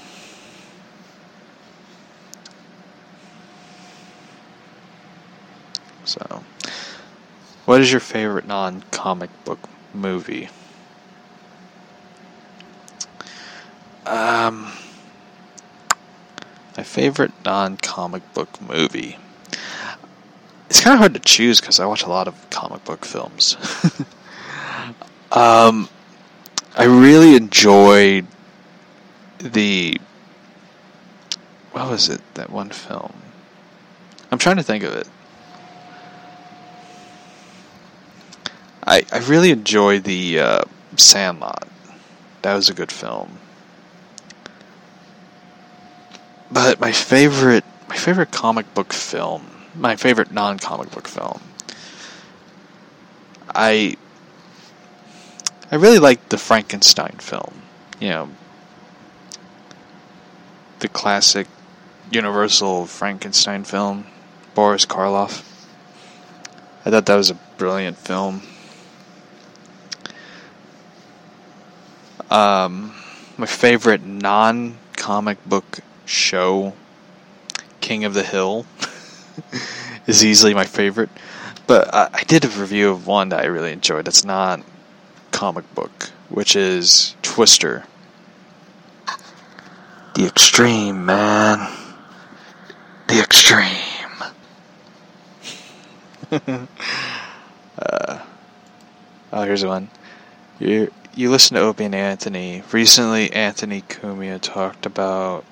So, 6.03 6.43
what 7.69 7.81
is 7.81 7.91
your 7.91 7.99
favorite 7.99 8.47
non 8.47 8.81
comic 8.89 9.29
book 9.45 9.69
movie? 9.93 10.49
Um, 14.07 14.71
my 16.75 16.81
favorite 16.81 17.31
non 17.45 17.77
comic 17.77 18.23
book 18.33 18.59
movie. 18.59 19.19
It's 20.67 20.81
kind 20.81 20.95
of 20.95 20.99
hard 20.99 21.13
to 21.13 21.19
choose 21.19 21.61
because 21.61 21.79
I 21.79 21.85
watch 21.85 22.01
a 22.01 22.09
lot 22.09 22.27
of 22.27 22.49
comic 22.49 22.83
book 22.85 23.05
films. 23.05 23.55
um, 25.31 25.87
I 26.75 26.85
really 26.85 27.35
enjoyed 27.35 28.25
the. 29.37 30.01
What 31.73 31.87
was 31.87 32.09
it? 32.09 32.21
That 32.33 32.49
one 32.49 32.71
film? 32.71 33.13
I'm 34.31 34.39
trying 34.39 34.57
to 34.57 34.63
think 34.63 34.83
of 34.83 34.93
it. 34.93 35.07
I 38.85 39.05
I 39.11 39.19
really 39.19 39.51
enjoyed 39.51 40.03
the 40.03 40.39
uh, 40.39 40.61
Sandlot. 40.95 41.67
That 42.41 42.55
was 42.55 42.69
a 42.69 42.73
good 42.73 42.91
film. 42.91 43.37
But 46.51 46.79
my 46.79 46.91
favorite 46.91 47.63
my 47.87 47.95
favorite 47.95 48.31
comic 48.31 48.73
book 48.73 48.93
film, 48.93 49.49
my 49.75 49.95
favorite 49.95 50.31
non-comic 50.31 50.91
book 50.91 51.07
film. 51.07 51.41
I 53.53 53.97
I 55.71 55.75
really 55.75 55.99
liked 55.99 56.29
the 56.29 56.37
Frankenstein 56.37 57.15
film. 57.19 57.61
You 57.99 58.09
know, 58.09 58.29
the 60.79 60.87
classic 60.87 61.47
Universal 62.11 62.87
Frankenstein 62.87 63.63
film, 63.63 64.05
Boris 64.55 64.85
Karloff. 64.85 65.43
I 66.85 66.89
thought 66.89 67.05
that 67.05 67.15
was 67.15 67.29
a 67.29 67.37
brilliant 67.57 67.97
film. 67.97 68.41
Um, 72.29 72.93
my 73.37 73.45
favorite 73.45 74.05
non-comic 74.05 75.43
book 75.45 75.79
show, 76.05 76.73
King 77.81 78.05
of 78.05 78.13
the 78.13 78.23
Hill, 78.23 78.65
is 80.07 80.23
easily 80.23 80.53
my 80.53 80.65
favorite. 80.65 81.09
But 81.65 81.93
I, 81.93 82.09
I 82.13 82.23
did 82.23 82.45
a 82.45 82.49
review 82.49 82.89
of 82.91 83.07
one 83.07 83.29
that 83.29 83.41
I 83.41 83.45
really 83.47 83.71
enjoyed. 83.71 84.07
It's 84.07 84.23
not 84.23 84.61
comic 85.31 85.73
book, 85.73 86.11
which 86.29 86.55
is 86.55 87.15
Twister. 87.21 87.85
The 90.15 90.25
extreme, 90.25 91.05
man. 91.05 91.71
The 93.07 93.21
extreme. 93.21 93.77
uh, 97.81 98.19
oh, 99.33 99.43
here's 99.43 99.65
one. 99.65 99.89
You 100.59 100.91
you 101.15 101.29
listen 101.29 101.55
to 101.55 101.61
Opie 101.61 101.85
and 101.85 101.95
Anthony. 101.95 102.63
Recently, 102.71 103.31
Anthony 103.31 103.81
Cumia 103.81 104.39
talked 104.39 104.85
about. 104.85 105.45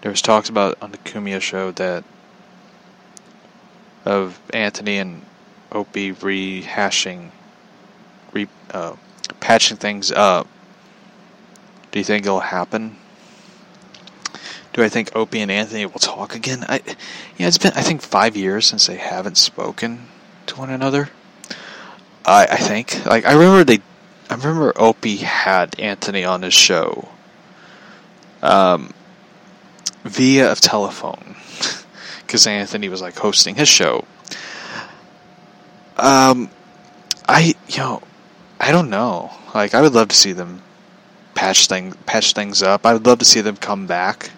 There 0.00 0.10
was 0.10 0.22
talks 0.22 0.48
about 0.48 0.76
on 0.82 0.90
the 0.90 0.98
Cumia 0.98 1.40
show 1.40 1.70
that 1.72 2.04
of 4.04 4.40
Anthony 4.52 4.98
and 4.98 5.24
Opie 5.70 6.12
rehashing, 6.12 7.30
re 8.32 8.48
uh, 8.70 8.94
patching 9.40 9.76
things 9.76 10.10
up. 10.10 10.46
Do 11.90 11.98
you 11.98 12.04
think 12.04 12.26
it'll 12.26 12.40
happen? 12.40 12.96
Do 14.72 14.82
I 14.82 14.88
think 14.88 15.14
Opie 15.14 15.40
and 15.40 15.50
Anthony 15.50 15.84
will 15.84 16.00
talk 16.00 16.34
again? 16.34 16.64
I, 16.68 16.80
yeah, 17.36 17.48
it's 17.48 17.58
been 17.58 17.72
I 17.74 17.82
think 17.82 18.00
five 18.02 18.36
years 18.36 18.66
since 18.66 18.86
they 18.86 18.96
haven't 18.96 19.36
spoken 19.36 20.08
to 20.46 20.56
one 20.56 20.70
another. 20.70 21.10
I 22.24 22.46
I 22.50 22.56
think 22.56 23.04
like 23.04 23.24
I 23.24 23.32
remember 23.32 23.64
they, 23.64 23.80
I 24.32 24.36
remember 24.36 24.72
Opie 24.76 25.16
had 25.16 25.78
Anthony 25.78 26.24
on 26.24 26.40
his 26.40 26.54
show. 26.54 27.06
Um, 28.42 28.94
via 30.04 30.52
a 30.52 30.54
telephone, 30.54 31.36
because 32.26 32.46
Anthony 32.46 32.88
was 32.88 33.02
like 33.02 33.14
hosting 33.14 33.56
his 33.56 33.68
show. 33.68 34.06
Um, 35.98 36.48
I 37.28 37.54
you 37.68 37.78
know, 37.78 38.02
I 38.58 38.72
don't 38.72 38.88
know. 38.88 39.30
Like 39.54 39.74
I 39.74 39.82
would 39.82 39.92
love 39.92 40.08
to 40.08 40.16
see 40.16 40.32
them 40.32 40.62
patch 41.34 41.66
thing 41.66 41.92
patch 42.06 42.32
things 42.32 42.62
up. 42.62 42.86
I 42.86 42.94
would 42.94 43.04
love 43.04 43.18
to 43.18 43.26
see 43.26 43.42
them 43.42 43.56
come 43.56 43.86
back 43.86 44.30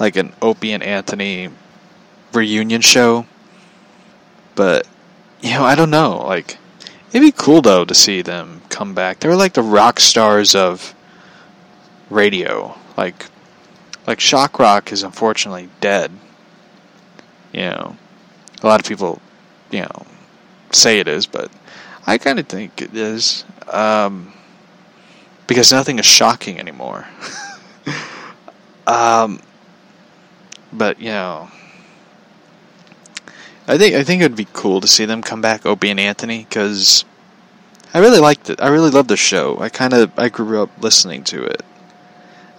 like 0.00 0.16
an 0.16 0.32
Opie 0.42 0.72
and 0.72 0.82
Anthony 0.82 1.48
reunion 2.32 2.80
show. 2.80 3.24
But 4.56 4.88
you 5.40 5.50
know, 5.50 5.62
I 5.62 5.76
don't 5.76 5.90
know. 5.90 6.18
Like 6.26 6.58
it'd 7.12 7.22
be 7.22 7.32
cool 7.32 7.62
though 7.62 7.84
to 7.84 7.94
see 7.94 8.22
them 8.22 8.62
come 8.68 8.94
back. 8.94 9.20
They 9.20 9.28
were 9.28 9.36
like 9.36 9.52
the 9.52 9.62
rock 9.62 10.00
stars 10.00 10.54
of 10.54 10.94
radio. 12.10 12.76
Like 12.96 13.26
like 14.06 14.20
shock 14.20 14.58
rock 14.58 14.92
is 14.92 15.02
unfortunately 15.02 15.68
dead. 15.80 16.10
You 17.52 17.60
know, 17.60 17.96
a 18.62 18.66
lot 18.66 18.80
of 18.80 18.86
people, 18.86 19.20
you 19.70 19.80
know, 19.80 20.06
say 20.72 20.98
it 20.98 21.08
is, 21.08 21.26
but 21.26 21.50
I 22.06 22.18
kind 22.18 22.38
of 22.38 22.46
think 22.46 22.80
it 22.80 22.96
is. 22.96 23.44
Um, 23.68 24.32
because 25.46 25.70
nothing 25.70 25.98
is 25.98 26.06
shocking 26.06 26.58
anymore. 26.58 27.06
um, 28.86 29.40
but 30.72 30.98
you 30.98 31.10
know, 31.10 31.50
I 33.72 33.78
think 33.78 33.94
I 33.94 34.04
think 34.04 34.20
it 34.20 34.26
would 34.26 34.36
be 34.36 34.48
cool 34.52 34.82
to 34.82 34.86
see 34.86 35.06
them 35.06 35.22
come 35.22 35.40
back, 35.40 35.64
Opie 35.64 35.88
and 35.88 35.98
Anthony, 35.98 36.44
because 36.46 37.06
I 37.94 38.00
really 38.00 38.18
liked 38.18 38.50
it. 38.50 38.60
I 38.60 38.68
really 38.68 38.90
loved 38.90 39.08
the 39.08 39.16
show. 39.16 39.58
I 39.60 39.70
kind 39.70 39.94
of 39.94 40.12
I 40.18 40.28
grew 40.28 40.62
up 40.62 40.68
listening 40.82 41.24
to 41.24 41.42
it. 41.42 41.62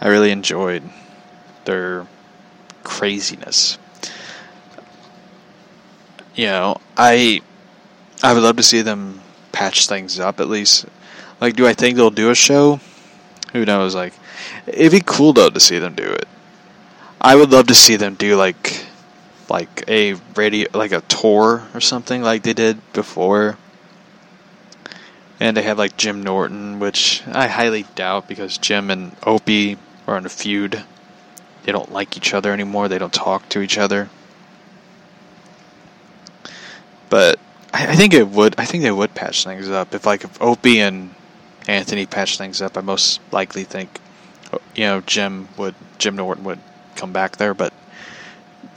I 0.01 0.07
really 0.07 0.31
enjoyed 0.31 0.81
their 1.65 2.07
craziness. 2.83 3.77
You 6.33 6.47
know, 6.47 6.77
I 6.97 7.41
I 8.23 8.33
would 8.33 8.41
love 8.41 8.57
to 8.57 8.63
see 8.63 8.81
them 8.81 9.21
patch 9.51 9.87
things 9.87 10.19
up 10.19 10.39
at 10.39 10.49
least. 10.49 10.87
Like, 11.39 11.55
do 11.55 11.67
I 11.67 11.75
think 11.75 11.95
they'll 11.95 12.09
do 12.09 12.31
a 12.31 12.35
show? 12.35 12.79
Who 13.51 13.65
knows? 13.65 13.93
Like, 13.93 14.13
it'd 14.65 14.91
be 14.91 15.03
cool 15.05 15.33
though 15.33 15.51
to 15.51 15.59
see 15.59 15.77
them 15.77 15.93
do 15.93 16.05
it. 16.05 16.27
I 17.21 17.35
would 17.35 17.51
love 17.51 17.67
to 17.67 17.75
see 17.75 17.97
them 17.97 18.15
do 18.15 18.35
like 18.35 18.87
like 19.49 19.83
a 19.87 20.13
radio 20.35 20.67
like 20.73 20.91
a 20.91 21.01
tour 21.01 21.63
or 21.73 21.81
something 21.81 22.21
like 22.21 22.43
they 22.43 22.53
did 22.53 22.79
before. 22.93 23.57
And 25.39 25.57
they 25.57 25.63
have 25.63 25.77
like 25.77 25.97
Jim 25.97 26.23
Norton, 26.23 26.79
which 26.79 27.23
I 27.27 27.47
highly 27.47 27.83
doubt 27.95 28.27
because 28.27 28.57
Jim 28.57 28.89
and 28.89 29.15
Opie 29.23 29.77
are 30.07 30.17
in 30.17 30.25
a 30.25 30.29
feud. 30.29 30.83
They 31.63 31.71
don't 31.71 31.91
like 31.91 32.15
each 32.17 32.33
other 32.33 32.51
anymore. 32.51 32.87
They 32.87 32.97
don't 32.97 33.13
talk 33.13 33.49
to 33.49 33.61
each 33.61 33.77
other. 33.77 34.09
But 37.09 37.39
I, 37.73 37.95
think 37.95 38.13
it 38.13 38.27
would. 38.27 38.55
I 38.57 38.65
think 38.65 38.83
they 38.83 38.91
would 38.91 39.13
patch 39.15 39.43
things 39.43 39.69
up 39.69 39.93
if 39.93 40.05
like 40.05 40.23
if 40.23 40.41
Opie 40.41 40.79
and 40.79 41.13
Anthony 41.67 42.05
patch 42.05 42.37
things 42.37 42.61
up. 42.61 42.77
I 42.77 42.81
most 42.81 43.19
likely 43.31 43.63
think, 43.63 43.99
you 44.75 44.85
know, 44.85 45.01
Jim 45.01 45.47
would 45.57 45.75
Jim 45.97 46.15
Norton 46.15 46.43
would 46.43 46.59
come 46.95 47.13
back 47.13 47.37
there, 47.37 47.53
but 47.53 47.73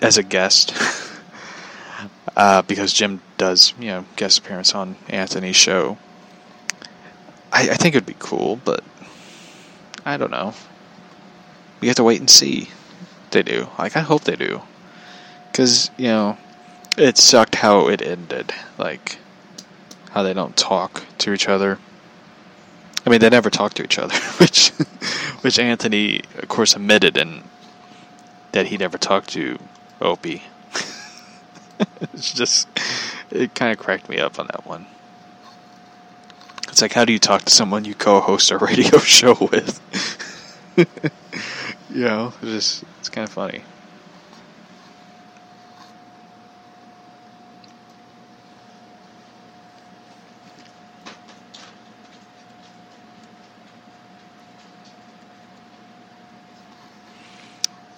as 0.02 0.18
a 0.18 0.22
guest, 0.22 0.74
uh, 2.36 2.62
because 2.62 2.92
Jim 2.92 3.20
does 3.38 3.74
you 3.78 3.88
know 3.88 4.04
guest 4.16 4.38
appearance 4.38 4.74
on 4.74 4.96
Anthony's 5.08 5.56
show. 5.56 5.98
I, 7.52 7.70
I 7.70 7.74
think 7.74 7.94
it'd 7.94 8.06
be 8.06 8.16
cool, 8.18 8.56
but 8.64 8.82
I 10.04 10.16
don't 10.16 10.30
know. 10.30 10.54
We 11.80 11.88
have 11.88 11.96
to 11.96 12.04
wait 12.04 12.20
and 12.20 12.30
see. 12.30 12.68
They 13.30 13.42
do. 13.42 13.68
Like 13.78 13.96
I 13.96 14.00
hope 14.00 14.24
they 14.24 14.36
do, 14.36 14.62
because 15.50 15.90
you 15.96 16.08
know 16.08 16.38
it 16.96 17.18
sucked 17.18 17.56
how 17.56 17.88
it 17.88 18.02
ended. 18.02 18.52
Like 18.78 19.18
how 20.10 20.22
they 20.22 20.32
don't 20.32 20.56
talk 20.56 21.02
to 21.18 21.32
each 21.32 21.48
other. 21.48 21.78
I 23.04 23.10
mean, 23.10 23.20
they 23.20 23.28
never 23.28 23.50
talk 23.50 23.74
to 23.74 23.84
each 23.84 23.98
other, 23.98 24.16
which 24.38 24.70
which 25.42 25.58
Anthony, 25.58 26.22
of 26.38 26.48
course, 26.48 26.74
admitted 26.74 27.16
and 27.16 27.42
that 28.52 28.66
he 28.66 28.78
never 28.78 28.96
talked 28.96 29.28
to 29.30 29.58
Opie. 30.00 30.42
it's 32.12 32.32
just 32.32 32.68
it 33.30 33.54
kind 33.54 33.72
of 33.72 33.78
cracked 33.78 34.08
me 34.08 34.18
up 34.18 34.38
on 34.38 34.46
that 34.48 34.66
one. 34.66 34.86
It's 36.68 36.82
like, 36.82 36.92
how 36.92 37.04
do 37.04 37.12
you 37.12 37.18
talk 37.18 37.42
to 37.44 37.50
someone 37.52 37.84
you 37.84 37.94
co-host 37.94 38.50
a 38.50 38.58
radio 38.58 38.98
show 39.00 39.34
with? 39.40 39.80
you 41.90 42.04
know, 42.04 42.34
it's 42.42 42.80
just 42.80 42.84
it's 42.98 43.08
kind 43.08 43.26
of 43.26 43.32
funny. 43.32 43.62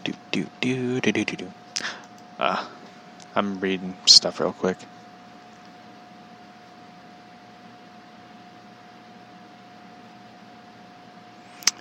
Do 0.04 0.12
do 0.30 0.46
do 0.60 1.00
do 1.00 1.12
do 1.12 1.24
do 1.24 1.36
do. 1.36 1.57
Ah, 2.40 2.70
I'm 3.34 3.58
reading 3.58 3.96
stuff 4.06 4.38
real 4.38 4.52
quick. 4.52 4.76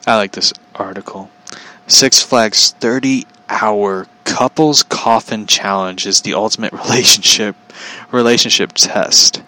I 0.08 0.16
like 0.16 0.32
this 0.32 0.54
article. 0.74 1.30
Six 1.86 2.22
Flags 2.22 2.72
30 2.80 3.28
hour 3.50 4.08
couples 4.24 4.82
coffin 4.82 5.46
challenge 5.46 6.08
is 6.08 6.22
the 6.22 6.34
ultimate 6.34 6.74
relationship 6.86 7.56
relationship 8.12 8.72
test. 8.74 9.44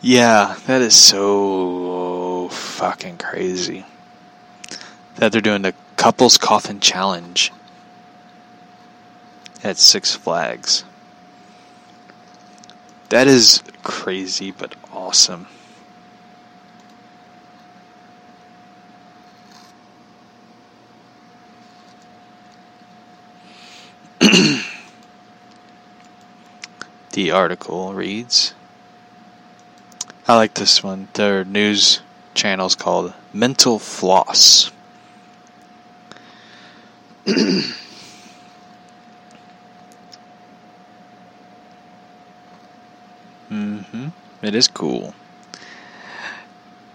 Yeah, 0.00 0.56
that 0.66 0.82
is 0.82 0.94
so 0.94 2.48
fucking 2.50 3.18
crazy. 3.18 3.84
That 5.16 5.32
they're 5.32 5.40
doing 5.40 5.62
the 5.62 5.74
couples 5.96 6.38
coffin 6.38 6.80
challenge 6.80 7.52
at 9.66 9.76
Six 9.76 10.14
Flags. 10.14 10.84
That 13.08 13.26
is 13.26 13.62
crazy 13.82 14.50
but 14.50 14.74
awesome. 14.92 15.46
the 27.12 27.30
article 27.30 27.92
reads 27.94 28.54
I 30.28 30.34
like 30.34 30.54
this 30.54 30.82
one. 30.82 31.06
Their 31.12 31.44
news 31.44 32.00
channel 32.34 32.66
is 32.66 32.74
called 32.74 33.14
Mental 33.32 33.78
Floss. 33.78 34.72
mm-hmm. 37.26 37.76
It 44.46 44.54
is 44.54 44.68
cool. 44.68 45.12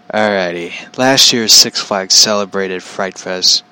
Alrighty. 0.08 0.72
Last 0.96 1.34
year's 1.34 1.52
Six 1.52 1.78
Flags 1.78 2.14
celebrated 2.14 2.82
Fright 2.82 3.18
Fest 3.18 3.62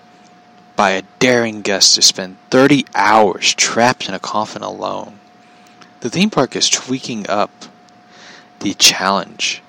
by 0.77 0.90
a 0.90 1.05
daring 1.19 1.62
guest 1.62 1.94
to 1.94 2.02
spend 2.02 2.36
30 2.51 2.85
hours 2.94 3.55
trapped 3.55 4.07
in 4.07 4.12
a 4.12 4.19
coffin 4.19 4.61
alone. 4.61 5.19
The 6.01 6.11
theme 6.11 6.28
park 6.28 6.55
is 6.55 6.69
tweaking 6.69 7.27
up 7.31 7.51
the 8.59 8.74
challenge 8.74 9.62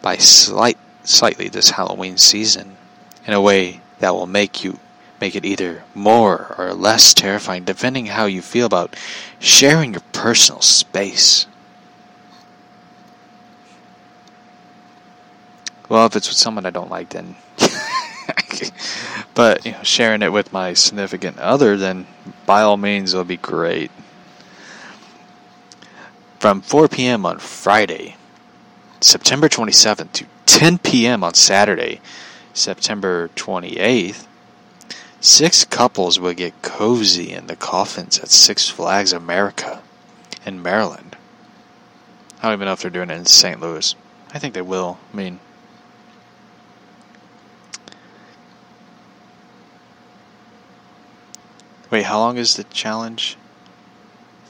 by 0.00 0.16
slight 0.16 0.78
slightly 1.04 1.48
this 1.48 1.72
Halloween 1.72 2.16
season 2.16 2.78
in 3.26 3.34
a 3.34 3.40
way 3.42 3.82
that 3.98 4.14
will 4.14 4.26
make 4.26 4.64
you 4.64 4.78
make 5.20 5.36
it 5.36 5.44
either 5.44 5.82
more 5.94 6.54
or 6.56 6.72
less 6.72 7.12
terrifying 7.12 7.64
depending 7.64 8.06
how 8.06 8.24
you 8.24 8.40
feel 8.40 8.64
about 8.64 8.96
sharing 9.38 9.92
your 9.92 10.02
personal 10.12 10.62
space. 10.62 11.46
Well, 15.90 16.06
if 16.06 16.14
it's 16.14 16.28
with 16.28 16.38
someone 16.38 16.66
I 16.66 16.70
don't 16.70 16.88
like, 16.88 17.10
then. 17.10 17.34
but 19.34 19.66
you 19.66 19.72
know, 19.72 19.82
sharing 19.82 20.22
it 20.22 20.32
with 20.32 20.52
my 20.52 20.72
significant 20.72 21.40
other, 21.40 21.76
then 21.76 22.06
by 22.46 22.62
all 22.62 22.76
means, 22.76 23.12
it'll 23.12 23.24
be 23.24 23.36
great. 23.36 23.90
From 26.38 26.60
4 26.60 26.86
p.m. 26.86 27.26
on 27.26 27.40
Friday, 27.40 28.16
September 29.00 29.48
27th, 29.48 30.12
to 30.12 30.26
10 30.46 30.78
p.m. 30.78 31.24
on 31.24 31.34
Saturday, 31.34 32.00
September 32.54 33.28
28th, 33.34 34.28
six 35.20 35.64
couples 35.64 36.20
will 36.20 36.34
get 36.34 36.62
cozy 36.62 37.32
in 37.32 37.48
the 37.48 37.56
coffins 37.56 38.20
at 38.20 38.28
Six 38.28 38.68
Flags 38.68 39.12
America 39.12 39.82
in 40.46 40.62
Maryland. 40.62 41.16
I 42.38 42.44
don't 42.44 42.52
even 42.52 42.66
know 42.66 42.74
if 42.74 42.80
they're 42.80 42.92
doing 42.92 43.10
it 43.10 43.18
in 43.18 43.26
St. 43.26 43.60
Louis. 43.60 43.96
I 44.32 44.38
think 44.38 44.54
they 44.54 44.62
will. 44.62 44.98
I 45.12 45.16
mean, 45.16 45.40
Wait, 51.90 52.04
how 52.04 52.18
long 52.18 52.38
is 52.38 52.56
the 52.56 52.64
challenge? 52.64 53.36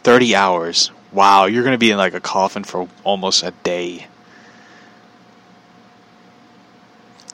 30 0.03 0.35
hours. 0.35 0.91
Wow, 1.13 1.47
you're 1.47 1.63
going 1.63 1.75
to 1.75 1.79
be 1.79 1.91
in 1.91 1.97
like 1.97 2.15
a 2.15 2.21
coffin 2.21 2.65
for 2.65 2.89
almost 3.03 3.43
a 3.43 3.53
day. 3.63 4.07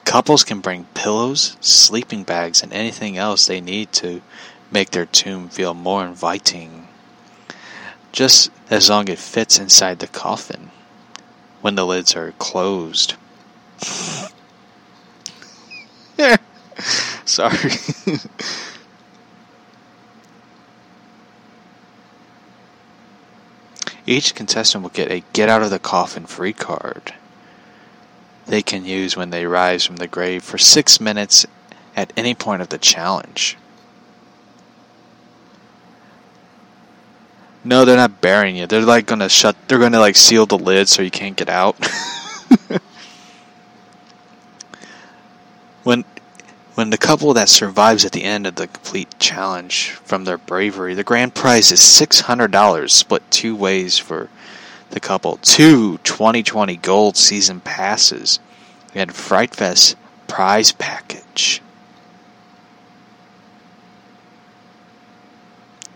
Couples 0.04 0.44
can 0.44 0.60
bring 0.60 0.84
pillows, 0.94 1.56
sleeping 1.60 2.22
bags, 2.22 2.62
and 2.62 2.72
anything 2.72 3.18
else 3.18 3.46
they 3.46 3.60
need 3.60 3.92
to 3.94 4.22
make 4.70 4.90
their 4.90 5.06
tomb 5.06 5.48
feel 5.48 5.74
more 5.74 6.06
inviting. 6.06 6.86
Just 8.12 8.50
as 8.70 8.88
long 8.88 9.08
it 9.08 9.18
fits 9.18 9.58
inside 9.58 9.98
the 9.98 10.06
coffin 10.06 10.70
when 11.60 11.74
the 11.74 11.84
lids 11.84 12.14
are 12.14 12.32
closed. 12.38 13.14
Sorry. 17.24 17.70
Each 24.06 24.34
contestant 24.34 24.82
will 24.82 24.90
get 24.90 25.10
a 25.10 25.22
get 25.32 25.48
out 25.48 25.62
of 25.62 25.70
the 25.70 25.78
coffin 25.78 26.26
free 26.26 26.52
card 26.52 27.12
they 28.46 28.62
can 28.62 28.84
use 28.84 29.16
when 29.16 29.30
they 29.30 29.46
rise 29.46 29.84
from 29.84 29.96
the 29.96 30.06
grave 30.06 30.44
for 30.44 30.56
six 30.56 31.00
minutes 31.00 31.46
at 31.96 32.12
any 32.16 32.34
point 32.34 32.62
of 32.62 32.68
the 32.68 32.78
challenge. 32.78 33.56
No, 37.64 37.84
they're 37.84 37.96
not 37.96 38.20
burying 38.20 38.54
you. 38.54 38.66
They're 38.66 38.82
like 38.82 39.06
gonna 39.06 39.28
shut. 39.28 39.56
They're 39.66 39.80
gonna 39.80 39.98
like 39.98 40.14
seal 40.14 40.46
the 40.46 40.56
lid 40.58 40.88
so 40.88 41.02
you 41.02 41.10
can't 41.10 41.36
get 41.36 41.48
out. 41.48 41.74
when 45.82 46.04
when 46.76 46.90
the 46.90 46.98
couple 46.98 47.32
that 47.32 47.48
survives 47.48 48.04
at 48.04 48.12
the 48.12 48.22
end 48.22 48.46
of 48.46 48.54
the 48.56 48.66
complete 48.66 49.18
challenge 49.18 49.92
from 49.92 50.24
their 50.24 50.36
bravery, 50.36 50.92
the 50.92 51.02
grand 51.02 51.34
prize 51.34 51.72
is 51.72 51.80
$600 51.80 52.90
split 52.90 53.22
two 53.30 53.56
ways 53.56 53.98
for 53.98 54.28
the 54.90 55.00
couple. 55.00 55.38
Two 55.38 55.96
2020 56.04 56.76
gold 56.76 57.16
season 57.16 57.60
passes 57.60 58.40
and 58.94 59.14
Fright 59.14 59.54
Fest 59.54 59.96
prize 60.28 60.72
package. 60.72 61.62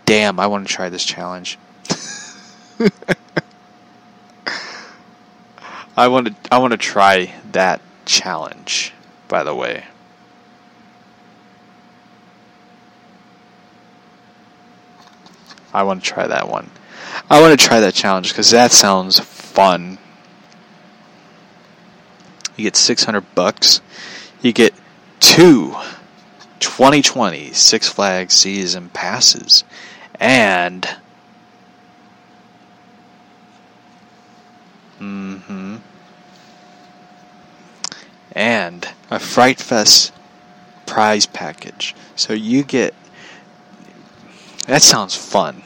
Damn, 0.05 0.39
I 0.39 0.47
want 0.47 0.67
to 0.67 0.73
try 0.73 0.89
this 0.89 1.05
challenge. 1.05 1.59
I 5.95 6.07
want 6.07 6.25
to 6.27 6.35
I 6.51 6.57
want 6.57 6.71
to 6.71 6.77
try 6.77 7.35
that 7.51 7.81
challenge, 8.05 8.93
by 9.27 9.43
the 9.43 9.53
way. 9.53 9.85
I 15.73 15.83
want 15.83 16.03
to 16.03 16.09
try 16.09 16.27
that 16.27 16.49
one. 16.49 16.69
I 17.29 17.41
want 17.41 17.59
to 17.59 17.65
try 17.65 17.79
that 17.79 17.93
challenge 17.93 18.29
because 18.29 18.51
that 18.51 18.71
sounds 18.71 19.19
fun. 19.19 19.97
You 22.55 22.63
get 22.63 22.75
600 22.75 23.35
bucks. 23.35 23.81
You 24.41 24.53
get 24.53 24.73
two 25.19 25.75
2020 26.59 27.51
Six 27.53 27.89
Flags 27.89 28.33
season 28.33 28.89
passes. 28.89 29.63
And. 30.19 30.87
mm-hmm 34.99 35.77
And 38.33 38.87
a 39.09 39.19
Fright 39.19 39.59
Fest 39.59 40.13
prize 40.85 41.25
package. 41.25 41.95
So 42.15 42.33
you 42.33 42.63
get 42.63 42.93
that 44.67 44.81
sounds 44.81 45.15
fun. 45.15 45.63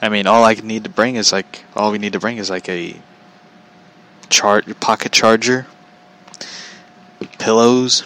I 0.00 0.08
mean, 0.08 0.26
all 0.26 0.44
I 0.44 0.54
need 0.54 0.84
to 0.84 0.90
bring 0.90 1.16
is 1.16 1.32
like 1.32 1.64
all 1.74 1.90
we 1.90 1.98
need 1.98 2.12
to 2.12 2.20
bring 2.20 2.36
is 2.36 2.50
like 2.50 2.68
a 2.68 2.94
char- 4.28 4.62
pocket 4.80 5.12
charger, 5.12 5.66
pillows. 7.38 8.04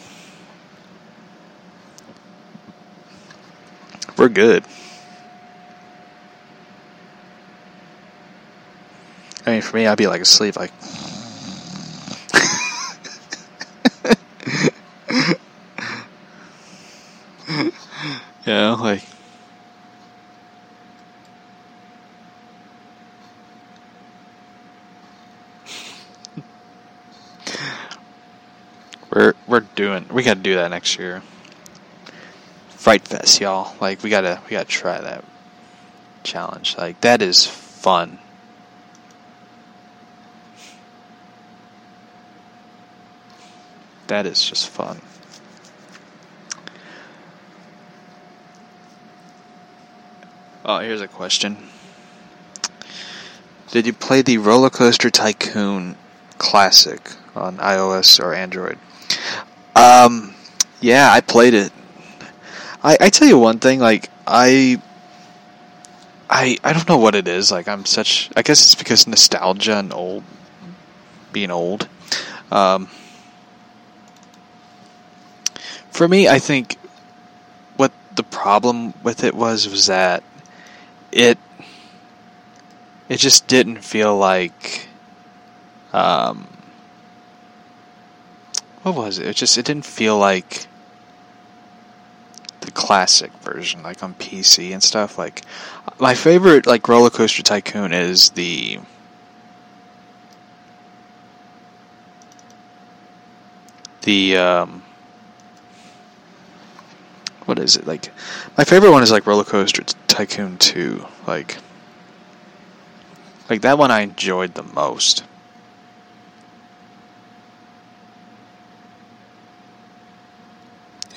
We're 4.16 4.28
good. 4.28 4.64
I 9.46 9.52
mean, 9.52 9.62
for 9.62 9.76
me, 9.76 9.86
I'd 9.86 9.96
be 9.96 10.06
like 10.06 10.20
asleep, 10.20 10.56
like. 10.56 10.72
You 18.44 18.54
know, 18.54 18.76
like. 18.80 19.02
We're 29.10 29.34
we're 29.46 29.60
doing 29.78 30.04
we 30.10 30.24
gotta 30.24 30.40
do 30.40 30.56
that 30.56 30.72
next 30.72 30.98
year. 30.98 31.22
Fright 32.70 33.06
Fest, 33.06 33.40
y'all. 33.40 33.76
Like 33.80 34.02
we 34.02 34.10
gotta 34.10 34.40
we 34.44 34.50
gotta 34.50 34.68
try 34.68 35.00
that 35.00 35.24
challenge. 36.24 36.76
Like 36.76 37.00
that 37.02 37.22
is 37.22 37.46
fun. 37.46 38.18
That 44.08 44.26
is 44.26 44.44
just 44.44 44.68
fun. 44.68 45.00
Oh, 50.64 50.80
here's 50.80 51.00
a 51.00 51.06
question. 51.06 51.56
Did 53.70 53.86
you 53.86 53.92
play 53.92 54.22
the 54.22 54.38
Roller 54.38 54.70
Coaster 54.70 55.08
Tycoon 55.08 55.96
Classic 56.38 57.12
on 57.36 57.58
iOS 57.58 58.18
or 58.18 58.34
Android? 58.34 58.78
Um, 59.78 60.34
yeah, 60.80 61.08
I 61.12 61.20
played 61.20 61.54
it. 61.54 61.72
I, 62.82 62.96
I 63.00 63.10
tell 63.10 63.28
you 63.28 63.38
one 63.38 63.60
thing, 63.60 63.78
like 63.78 64.10
I, 64.26 64.82
I 66.28 66.58
I 66.64 66.72
don't 66.72 66.88
know 66.88 66.98
what 66.98 67.14
it 67.14 67.28
is. 67.28 67.52
Like 67.52 67.68
I'm 67.68 67.84
such. 67.84 68.28
I 68.36 68.42
guess 68.42 68.60
it's 68.64 68.74
because 68.74 69.06
nostalgia 69.06 69.76
and 69.78 69.92
old, 69.92 70.24
being 71.32 71.52
old. 71.52 71.88
Um, 72.50 72.88
for 75.90 76.08
me, 76.08 76.28
I 76.28 76.40
think 76.40 76.76
what 77.76 77.92
the 78.16 78.24
problem 78.24 78.94
with 79.04 79.22
it 79.22 79.34
was 79.34 79.68
was 79.68 79.86
that 79.86 80.24
it 81.12 81.38
it 83.08 83.18
just 83.18 83.46
didn't 83.46 83.84
feel 83.84 84.16
like 84.16 84.88
um 85.92 86.48
what 88.82 88.94
was 88.94 89.18
it? 89.18 89.26
It 89.26 89.36
just 89.36 89.58
it 89.58 89.64
didn't 89.64 89.84
feel 89.86 90.18
like 90.18 90.66
the 92.60 92.70
classic 92.70 93.32
version 93.42 93.82
like 93.82 94.02
on 94.02 94.14
PC 94.14 94.72
and 94.72 94.82
stuff 94.82 95.16
like 95.16 95.42
my 95.98 96.14
favorite 96.14 96.66
like 96.66 96.88
roller 96.88 97.10
coaster 97.10 97.42
tycoon 97.42 97.92
is 97.92 98.30
the 98.30 98.78
the 104.02 104.36
um 104.36 104.82
what 107.48 107.58
is 107.58 107.76
it 107.76 107.86
like? 107.86 108.12
My 108.58 108.64
favorite 108.64 108.90
one 108.90 109.02
is 109.02 109.10
like 109.10 109.26
Roller 109.26 109.42
Coaster 109.42 109.82
Tycoon 110.06 110.58
Two. 110.58 111.06
Like, 111.26 111.56
like 113.48 113.62
that 113.62 113.78
one 113.78 113.90
I 113.90 114.00
enjoyed 114.00 114.52
the 114.52 114.62
most. 114.62 115.24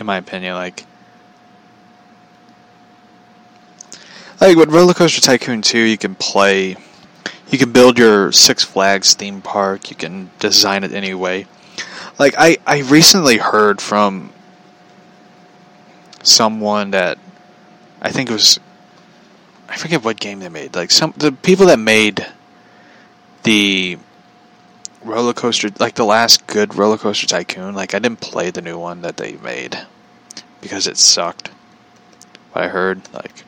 In 0.02 0.08
my 0.08 0.18
opinion, 0.18 0.56
like. 0.56 0.84
Like 4.40 4.58
with 4.58 4.72
Roller 4.72 4.96
Coaster 4.96 5.22
Tycoon 5.22 5.62
2, 5.62 5.78
you 5.78 5.96
can 6.00 6.16
play, 6.16 6.76
you 7.52 7.60
can 7.60 7.72
build 7.72 8.00
your 8.00 8.32
Six 8.32 8.64
Flags 8.64 9.14
theme 9.14 9.44
park. 9.44 9.92
You 9.92 9.96
can 9.96 10.32
design 10.40 10.84
it 10.84 10.92
anyway. 10.92 11.46
Like 12.18 12.34
I, 12.36 12.58
I 12.66 12.80
recently 12.80 13.38
heard 13.38 13.80
from 13.80 14.34
someone 16.24 16.90
that 16.92 17.20
I 18.02 18.10
think 18.10 18.32
it 18.32 18.34
was, 18.34 18.60
I 19.70 19.78
forget 19.78 20.04
what 20.04 20.20
game 20.20 20.40
they 20.40 20.50
made. 20.50 20.76
Like 20.76 20.90
some 20.90 21.14
the 21.16 21.32
people 21.32 21.68
that 21.68 21.78
made 21.78 22.26
the 23.44 24.00
roller 25.04 25.34
coaster, 25.34 25.70
like 25.80 25.96
the 25.96 26.06
last 26.06 26.48
good 26.48 26.76
roller 26.76 26.98
coaster 26.98 27.28
tycoon. 27.28 27.76
Like 27.76 27.94
I 27.94 28.00
didn't 28.00 28.22
play 28.22 28.50
the 28.52 28.62
new 28.62 28.78
one 28.78 29.02
that 29.02 29.18
they 29.18 29.34
made 29.34 29.78
because 30.62 30.88
it 30.88 30.98
sucked. 30.98 31.52
I 32.54 32.68
heard, 32.68 33.02
like. 33.14 33.44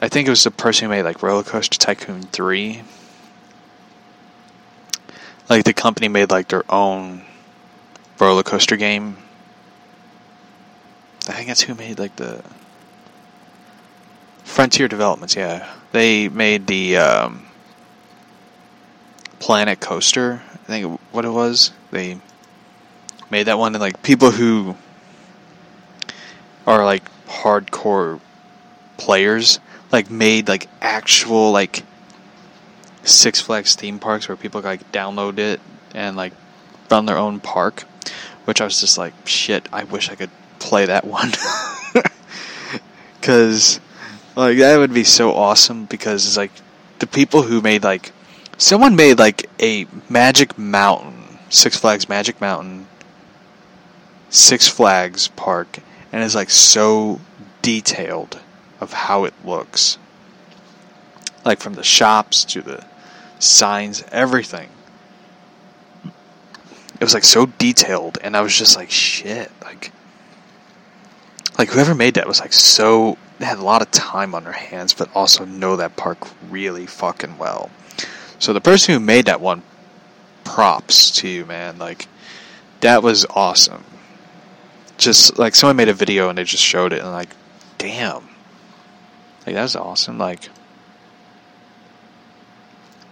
I 0.00 0.08
think 0.08 0.26
it 0.26 0.30
was 0.30 0.44
the 0.44 0.50
person 0.50 0.86
who 0.86 0.90
made 0.90 1.02
like 1.02 1.22
Roller 1.22 1.42
Coaster 1.42 1.78
Tycoon 1.78 2.22
3. 2.22 2.82
Like 5.48 5.64
the 5.64 5.74
company 5.74 6.08
made 6.08 6.30
like 6.30 6.48
their 6.48 6.64
own 6.72 7.22
roller 8.18 8.42
coaster 8.42 8.76
game. 8.76 9.16
I 11.28 11.32
think 11.32 11.48
that's 11.48 11.62
who 11.62 11.74
made 11.74 11.98
like 11.98 12.16
the 12.16 12.42
Frontier 14.44 14.88
Developments, 14.88 15.36
yeah. 15.36 15.68
They 15.92 16.28
made 16.28 16.66
the 16.66 16.96
um, 16.96 17.46
Planet 19.38 19.80
Coaster, 19.80 20.42
I 20.52 20.56
think 20.66 21.00
what 21.10 21.24
it 21.24 21.30
was. 21.30 21.72
They 21.90 22.20
made 23.32 23.44
that 23.44 23.58
one 23.58 23.74
and 23.74 23.80
like 23.80 24.02
people 24.02 24.30
who 24.30 24.76
are 26.66 26.84
like 26.84 27.02
hardcore 27.26 28.20
players 28.98 29.58
like 29.90 30.10
made 30.10 30.48
like 30.48 30.68
actual 30.82 31.50
like 31.50 31.82
Six 33.04 33.40
Flags 33.40 33.74
theme 33.74 33.98
parks 33.98 34.28
where 34.28 34.36
people 34.36 34.60
like 34.60 34.92
download 34.92 35.38
it 35.38 35.60
and 35.94 36.14
like 36.14 36.34
run 36.90 37.06
their 37.06 37.18
own 37.18 37.40
park, 37.40 37.84
which 38.44 38.60
I 38.60 38.64
was 38.64 38.80
just 38.80 38.96
like, 38.96 39.14
shit, 39.26 39.66
I 39.72 39.84
wish 39.84 40.10
I 40.10 40.14
could 40.14 40.30
play 40.60 40.86
that 40.86 41.04
one. 41.04 41.32
Cuz 43.22 43.80
like 44.36 44.58
that 44.58 44.76
would 44.76 44.92
be 44.92 45.04
so 45.04 45.34
awesome 45.34 45.86
because 45.86 46.26
it's 46.26 46.36
like 46.36 46.52
the 46.98 47.06
people 47.06 47.42
who 47.42 47.62
made 47.62 47.82
like 47.82 48.12
someone 48.58 48.94
made 48.94 49.18
like 49.18 49.48
a 49.58 49.86
Magic 50.10 50.56
Mountain, 50.58 51.38
Six 51.48 51.78
Flags 51.78 52.08
Magic 52.10 52.38
Mountain 52.40 52.86
Six 54.32 54.66
Flags 54.66 55.28
park 55.28 55.78
and 56.10 56.24
it's 56.24 56.34
like 56.34 56.48
so 56.48 57.20
detailed 57.60 58.40
of 58.80 58.94
how 58.94 59.24
it 59.24 59.34
looks. 59.44 59.98
Like 61.44 61.60
from 61.60 61.74
the 61.74 61.84
shops 61.84 62.42
to 62.46 62.62
the 62.62 62.86
signs, 63.38 64.02
everything. 64.10 64.70
It 66.04 67.04
was 67.04 67.12
like 67.12 67.24
so 67.24 67.44
detailed 67.44 68.16
and 68.22 68.34
I 68.34 68.40
was 68.40 68.56
just 68.56 68.74
like 68.74 68.90
shit, 68.90 69.52
like 69.62 69.92
like 71.58 71.68
whoever 71.68 71.94
made 71.94 72.14
that 72.14 72.26
was 72.26 72.40
like 72.40 72.54
so 72.54 73.18
had 73.38 73.58
a 73.58 73.62
lot 73.62 73.82
of 73.82 73.90
time 73.90 74.34
on 74.34 74.44
their 74.44 74.52
hands 74.52 74.94
but 74.94 75.14
also 75.14 75.44
know 75.44 75.76
that 75.76 75.96
park 75.96 76.18
really 76.48 76.86
fucking 76.86 77.36
well. 77.36 77.70
So 78.38 78.54
the 78.54 78.62
person 78.62 78.94
who 78.94 78.98
made 78.98 79.26
that 79.26 79.42
one 79.42 79.62
props 80.42 81.10
to 81.10 81.28
you, 81.28 81.44
man. 81.44 81.78
Like 81.78 82.08
that 82.80 83.02
was 83.02 83.26
awesome. 83.28 83.84
Just 85.02 85.38
like 85.38 85.54
someone 85.56 85.76
made 85.76 85.88
a 85.88 85.94
video 85.94 86.28
and 86.28 86.38
they 86.38 86.44
just 86.44 86.62
showed 86.62 86.92
it 86.92 87.00
and 87.00 87.10
like 87.10 87.30
damn 87.76 88.28
like 89.46 89.56
that 89.56 89.62
was 89.62 89.76
awesome. 89.76 90.18
Like 90.18 90.48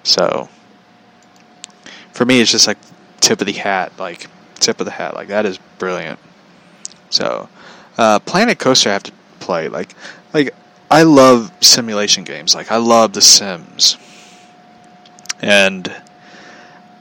so 0.03 0.49
for 2.12 2.25
me 2.25 2.41
it's 2.41 2.51
just 2.51 2.67
like 2.67 2.79
tip 3.21 3.41
of 3.41 3.47
the 3.47 3.53
hat, 3.53 3.93
like 3.99 4.29
tip 4.55 4.81
of 4.81 4.87
the 4.87 4.93
hat. 4.93 5.15
Like 5.15 5.29
that 5.29 5.47
is 5.47 5.59
brilliant. 5.79 6.19
So 7.11 7.49
uh, 7.99 8.21
Planet 8.21 8.59
Coaster 8.59 8.91
I 8.91 8.93
have 8.93 9.03
to 9.05 9.12
play. 9.41 9.69
Like 9.69 9.95
like 10.33 10.55
I 10.91 11.03
love 11.03 11.53
simulation 11.61 12.25
games. 12.25 12.55
Like 12.55 12.71
I 12.71 12.77
love 12.77 13.12
The 13.12 13.23
Sims. 13.23 13.97
And 15.41 15.93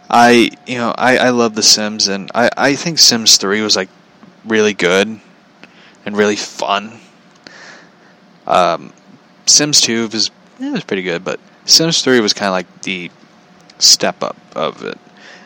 I 0.10 0.50
you 0.66 0.78
know, 0.78 0.96
I, 0.98 1.18
I 1.18 1.30
love 1.30 1.54
The 1.54 1.62
Sims 1.64 2.08
and 2.08 2.32
I, 2.34 2.50
I 2.58 2.76
think 2.76 2.98
Sims 2.98 3.38
three 3.38 3.62
was 3.62 3.76
like 3.76 3.90
really 4.46 4.74
good 4.74 5.20
and 6.06 6.18
really 6.18 6.36
fun. 6.36 7.00
Um, 8.48 8.94
Sims 9.46 9.82
2 9.82 10.08
was 10.08 10.32
it 10.60 10.72
was 10.72 10.84
pretty 10.84 11.04
good, 11.04 11.24
but 11.24 11.40
Sims 11.66 12.02
3 12.02 12.20
was 12.20 12.34
kind 12.34 12.48
of 12.48 12.54
like 12.54 12.82
the 12.82 13.12
step 13.78 14.24
up 14.24 14.38
of 14.56 14.84
it. 14.84 14.98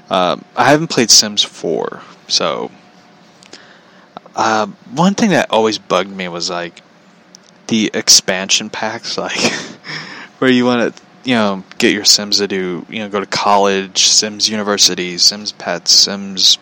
Um, 0.10 0.44
I 0.56 0.70
haven't 0.70 0.88
played 0.88 1.10
Sims 1.10 1.44
4, 1.44 2.02
so 2.28 2.72
uh, 4.36 4.68
one 4.92 5.16
thing 5.16 5.32
that 5.32 5.52
always 5.52 5.78
bugged 5.78 6.10
me 6.10 6.28
was 6.28 6.50
like 6.50 6.82
the 7.68 7.92
expansion 7.94 8.70
packs, 8.70 9.18
like 9.18 9.54
where 10.40 10.52
you 10.52 10.66
want 10.66 10.96
to 10.96 11.04
you 11.24 11.36
know 11.36 11.64
get 11.78 11.94
your 11.94 12.06
Sims 12.06 12.40
to 12.40 12.48
do 12.48 12.86
you 12.90 13.00
know 13.00 13.10
go 13.10 13.20
to 13.20 13.26
college, 13.26 14.08
Sims 14.08 14.50
University, 14.50 15.18
Sims 15.18 15.52
Pets, 15.52 15.92
Sims 15.92 16.58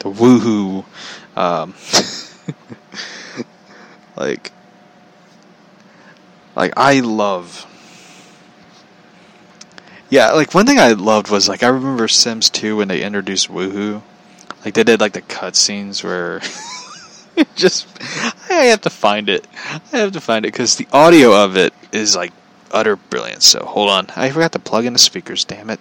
the 0.00 0.10
Woohoo, 0.10 0.84
um, 1.36 1.74
like 4.16 4.52
like 6.54 6.72
I 6.76 7.00
love. 7.00 7.66
Yeah, 10.10 10.32
like 10.32 10.52
one 10.54 10.66
thing 10.66 10.78
I 10.78 10.92
loved 10.92 11.30
was 11.30 11.48
like 11.48 11.62
I 11.62 11.68
remember 11.68 12.06
Sims 12.08 12.50
2 12.50 12.76
when 12.76 12.88
they 12.88 13.02
introduced 13.02 13.48
Woohoo. 13.48 14.02
Like 14.64 14.74
they 14.74 14.84
did 14.84 15.00
like 15.00 15.14
the 15.14 15.22
cutscenes 15.22 16.04
where 16.04 16.40
just 17.56 17.86
I 18.50 18.64
have 18.64 18.82
to 18.82 18.90
find 18.90 19.28
it. 19.28 19.46
I 19.92 19.98
have 19.98 20.12
to 20.12 20.20
find 20.20 20.44
it 20.44 20.52
because 20.52 20.76
the 20.76 20.88
audio 20.92 21.32
of 21.44 21.56
it 21.56 21.72
is 21.92 22.14
like 22.14 22.32
utter 22.70 22.96
brilliance. 22.96 23.46
So 23.46 23.64
hold 23.64 23.90
on, 23.90 24.08
I 24.16 24.30
forgot 24.30 24.52
to 24.52 24.58
plug 24.58 24.84
in 24.84 24.92
the 24.92 24.98
speakers. 24.98 25.44
Damn 25.44 25.70
it. 25.70 25.80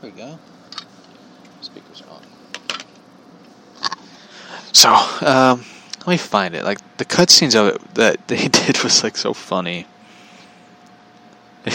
There 0.00 0.10
we 0.10 0.16
go. 0.16 0.38
Speakers 1.60 2.02
are 2.02 2.14
on. 2.16 2.22
So, 4.78 4.94
um, 5.26 5.64
let 6.06 6.06
me 6.06 6.16
find 6.18 6.54
it. 6.54 6.62
Like 6.62 6.78
the 6.98 7.04
cutscenes 7.04 7.56
of 7.56 7.74
it 7.74 7.94
that 7.94 8.28
they 8.28 8.46
did 8.46 8.84
was 8.84 9.02
like 9.02 9.16
so 9.16 9.34
funny. 9.34 9.86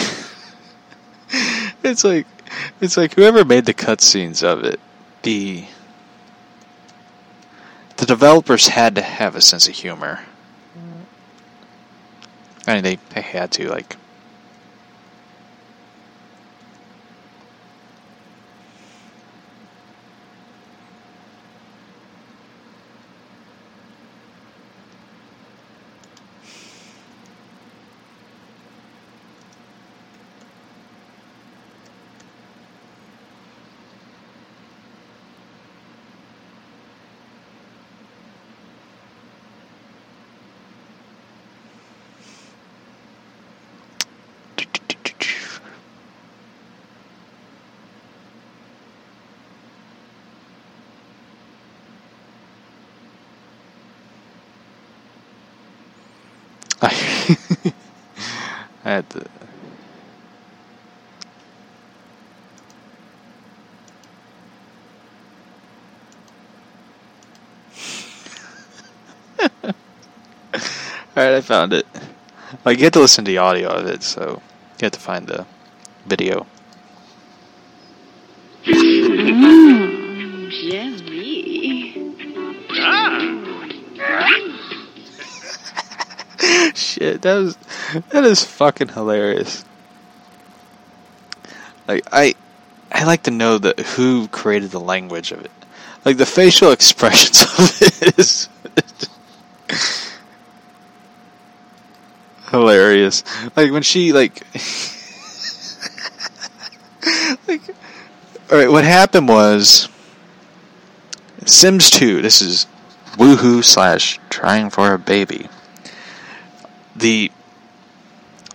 it's 1.82 2.02
like, 2.02 2.26
it's 2.80 2.96
like 2.96 3.12
whoever 3.12 3.44
made 3.44 3.66
the 3.66 3.74
cutscenes 3.74 4.42
of 4.42 4.64
it, 4.64 4.80
the 5.20 5.66
the 7.98 8.06
developers 8.06 8.68
had 8.68 8.94
to 8.94 9.02
have 9.02 9.36
a 9.36 9.42
sense 9.42 9.68
of 9.68 9.74
humor. 9.74 10.20
I 12.66 12.76
mean, 12.76 12.84
they 12.84 12.98
they 13.10 13.20
had 13.20 13.50
to 13.52 13.68
like. 13.68 13.98
Alright, 71.16 71.34
I 71.34 71.40
found 71.40 71.72
it. 71.72 71.86
Like, 72.64 72.78
you 72.78 72.84
have 72.84 72.92
to 72.94 73.00
listen 73.00 73.24
to 73.24 73.30
the 73.30 73.38
audio 73.38 73.68
of 73.68 73.86
it, 73.86 74.02
so 74.02 74.42
you 74.80 74.84
have 74.84 74.92
to 74.92 75.00
find 75.00 75.26
the 75.26 75.46
video. 76.06 76.46
Mmm, 78.64 79.84
Shit, 86.74 87.22
that 87.22 87.34
was 87.34 87.56
that 88.10 88.24
is 88.24 88.44
fucking 88.44 88.88
hilarious. 88.88 89.64
Like 91.86 92.04
I 92.10 92.34
I 92.90 93.04
like 93.04 93.22
to 93.24 93.30
know 93.30 93.58
that 93.58 93.78
who 93.80 94.28
created 94.28 94.70
the 94.70 94.80
language 94.80 95.32
of 95.32 95.44
it. 95.44 95.50
Like 96.04 96.16
the 96.16 96.26
facial 96.26 96.72
expressions 96.78 97.42
of 97.42 97.82
it 97.82 98.18
is 98.18 98.48
hilarious. 102.54 103.24
Like 103.56 103.72
when 103.72 103.82
she 103.82 104.12
like 104.12 104.46
like 107.48 107.62
all 108.50 108.58
right, 108.58 108.70
what 108.70 108.84
happened 108.84 109.28
was 109.28 109.88
Sims 111.44 111.90
2. 111.90 112.22
This 112.22 112.40
is 112.40 112.66
woohoo 113.16 113.64
slash 113.64 114.20
trying 114.30 114.70
for 114.70 114.94
a 114.94 114.98
baby. 114.98 115.48
The 116.96 117.30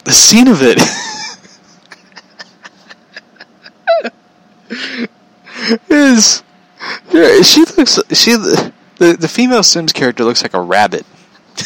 the 0.06 0.12
scene 0.12 0.48
of 0.48 0.62
it 0.62 0.80
is 5.90 6.42
she 7.44 7.66
looks 7.78 8.00
she 8.14 8.36
the 8.36 8.72
the 8.98 9.28
female 9.28 9.64
Sims 9.64 9.92
character 9.92 10.24
looks 10.24 10.42
like 10.42 10.54
a 10.54 10.62
rabbit. 10.62 11.06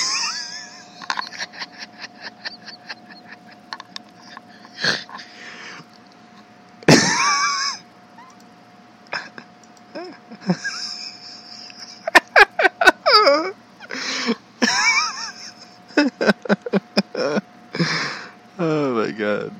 oh 18.59 18.59
my 18.59 19.11
god. 19.11 19.53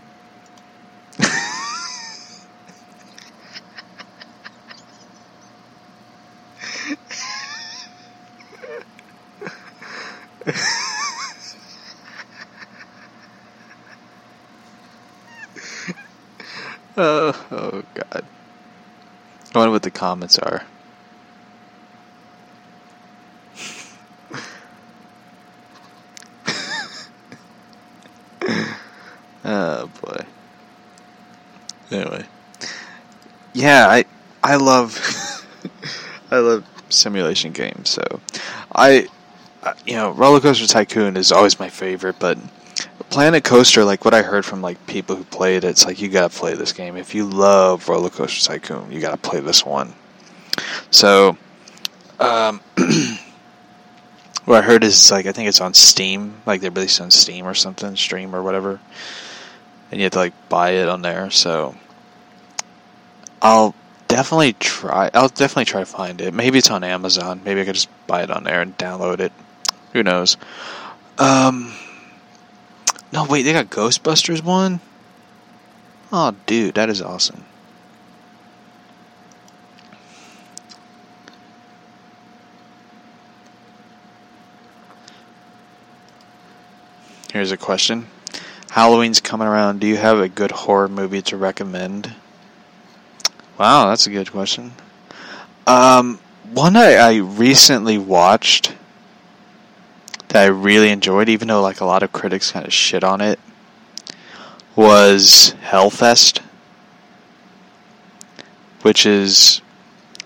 oh, 16.97 17.45
oh 17.51 17.83
god. 17.93 18.25
I 19.53 19.57
wonder 19.57 19.71
what 19.71 19.83
the 19.83 19.91
comments 20.23 20.39
are. 20.39 20.63
oh 29.45 29.89
boy. 30.01 30.25
Anyway, 31.91 32.25
yeah, 33.53 33.87
I 33.89 34.05
I 34.43 34.55
love 34.55 34.97
I 36.31 36.37
love 36.39 36.65
simulation 36.89 37.51
games. 37.51 37.89
So 37.89 38.03
I, 38.73 39.07
I- 39.63 39.73
you 39.85 39.93
know, 39.95 40.11
Roller 40.11 40.39
Coaster 40.39 40.67
Tycoon 40.67 41.17
is 41.17 41.31
always 41.31 41.59
my 41.59 41.69
favorite, 41.69 42.15
but 42.19 42.37
Planet 43.09 43.43
Coaster, 43.43 43.85
like 43.85 44.05
what 44.05 44.13
I 44.13 44.21
heard 44.23 44.45
from 44.45 44.61
like 44.61 44.85
people 44.87 45.15
who 45.15 45.23
played 45.25 45.63
it, 45.63 45.65
it's 45.65 45.85
like 45.85 46.01
you 46.01 46.09
gotta 46.09 46.29
play 46.35 46.55
this 46.55 46.73
game. 46.73 46.95
If 46.97 47.13
you 47.13 47.25
love 47.25 47.87
Roller 47.89 48.09
Coaster 48.09 48.43
Tycoon, 48.53 48.91
you 48.91 48.99
gotta 49.01 49.17
play 49.17 49.39
this 49.39 49.65
one. 49.65 49.93
So, 50.93 51.37
um, 52.19 52.61
what 54.45 54.59
I 54.59 54.61
heard 54.61 54.83
is 54.83 55.09
like 55.09 55.25
I 55.25 55.31
think 55.31 55.49
it's 55.49 55.59
on 55.59 55.73
Steam, 55.73 56.35
like 56.45 56.61
they're 56.61 56.69
released 56.69 57.01
on 57.01 57.09
Steam 57.09 57.47
or 57.47 57.55
something, 57.55 57.95
Stream 57.95 58.35
or 58.35 58.43
whatever, 58.43 58.79
and 59.89 59.99
you 59.99 60.03
have 60.03 60.11
to 60.11 60.19
like 60.19 60.49
buy 60.49 60.69
it 60.73 60.87
on 60.87 61.01
there. 61.01 61.31
So, 61.31 61.75
I'll 63.41 63.73
definitely 64.07 64.53
try. 64.53 65.09
I'll 65.15 65.29
definitely 65.29 65.65
try 65.65 65.79
to 65.79 65.87
find 65.87 66.21
it. 66.21 66.31
Maybe 66.31 66.59
it's 66.59 66.69
on 66.69 66.83
Amazon. 66.83 67.41
Maybe 67.43 67.61
I 67.61 67.65
could 67.65 67.73
just 67.73 67.89
buy 68.05 68.21
it 68.21 68.29
on 68.29 68.43
there 68.43 68.61
and 68.61 68.77
download 68.77 69.19
it. 69.19 69.31
Who 69.93 70.03
knows? 70.03 70.37
Um. 71.17 71.73
No, 73.11 73.25
wait, 73.25 73.41
they 73.43 73.53
got 73.53 73.71
Ghostbusters 73.71 74.43
one? 74.43 74.79
Oh, 76.11 76.35
dude, 76.45 76.75
that 76.75 76.89
is 76.89 77.01
awesome. 77.01 77.45
Here's 87.33 87.51
a 87.51 87.57
question. 87.57 88.05
Halloween's 88.69 89.19
coming 89.19 89.47
around. 89.47 89.79
Do 89.79 89.87
you 89.87 89.97
have 89.97 90.19
a 90.19 90.29
good 90.29 90.51
horror 90.51 90.87
movie 90.87 91.23
to 91.23 91.35
recommend? 91.35 92.13
Wow, 93.57 93.87
that's 93.87 94.05
a 94.05 94.11
good 94.11 94.31
question. 94.31 94.73
Um, 95.65 96.19
one 96.51 96.75
I, 96.75 96.93
I 96.93 97.15
recently 97.15 97.97
watched 97.97 98.75
that 100.27 100.43
I 100.43 100.45
really 100.45 100.91
enjoyed, 100.91 101.27
even 101.27 101.47
though 101.47 101.59
like 101.59 101.81
a 101.81 101.85
lot 101.85 102.03
of 102.03 102.11
critics 102.11 102.51
kind 102.51 102.67
of 102.67 102.71
shit 102.71 103.03
on 103.03 103.19
it, 103.19 103.39
was 104.75 105.55
Hell 105.61 105.89
Fest, 105.89 106.39
which 108.83 109.07
is 109.07 109.59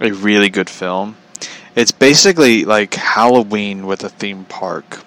a 0.02 0.12
really 0.12 0.50
good 0.50 0.70
film. 0.70 1.16
It's 1.74 1.94
basically 1.94 2.66
like 2.66 2.96
Halloween 2.96 3.88
with 3.88 4.04
a 4.04 4.10
theme 4.10 4.44
park, 4.44 5.06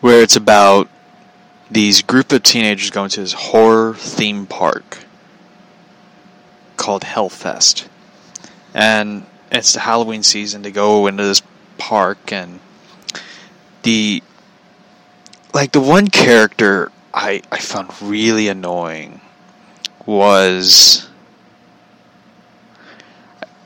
where 0.00 0.22
it's 0.22 0.36
about 0.36 0.88
these 1.70 2.02
group 2.02 2.32
of 2.32 2.42
teenagers 2.42 2.90
going 2.90 3.10
to 3.10 3.20
this 3.20 3.32
horror 3.32 3.94
theme 3.94 4.46
park 4.46 4.98
called 6.76 7.04
Hell 7.04 7.28
Fest, 7.28 7.88
and 8.74 9.26
it's 9.50 9.74
the 9.74 9.80
Halloween 9.80 10.22
season. 10.22 10.62
to 10.62 10.70
go 10.70 11.06
into 11.06 11.24
this 11.24 11.42
park 11.76 12.32
and 12.32 12.60
the 13.82 14.22
like 15.54 15.72
the 15.72 15.80
one 15.80 16.08
character 16.08 16.90
I 17.12 17.42
I 17.50 17.58
found 17.58 17.90
really 18.02 18.48
annoying 18.48 19.20
was 20.06 21.08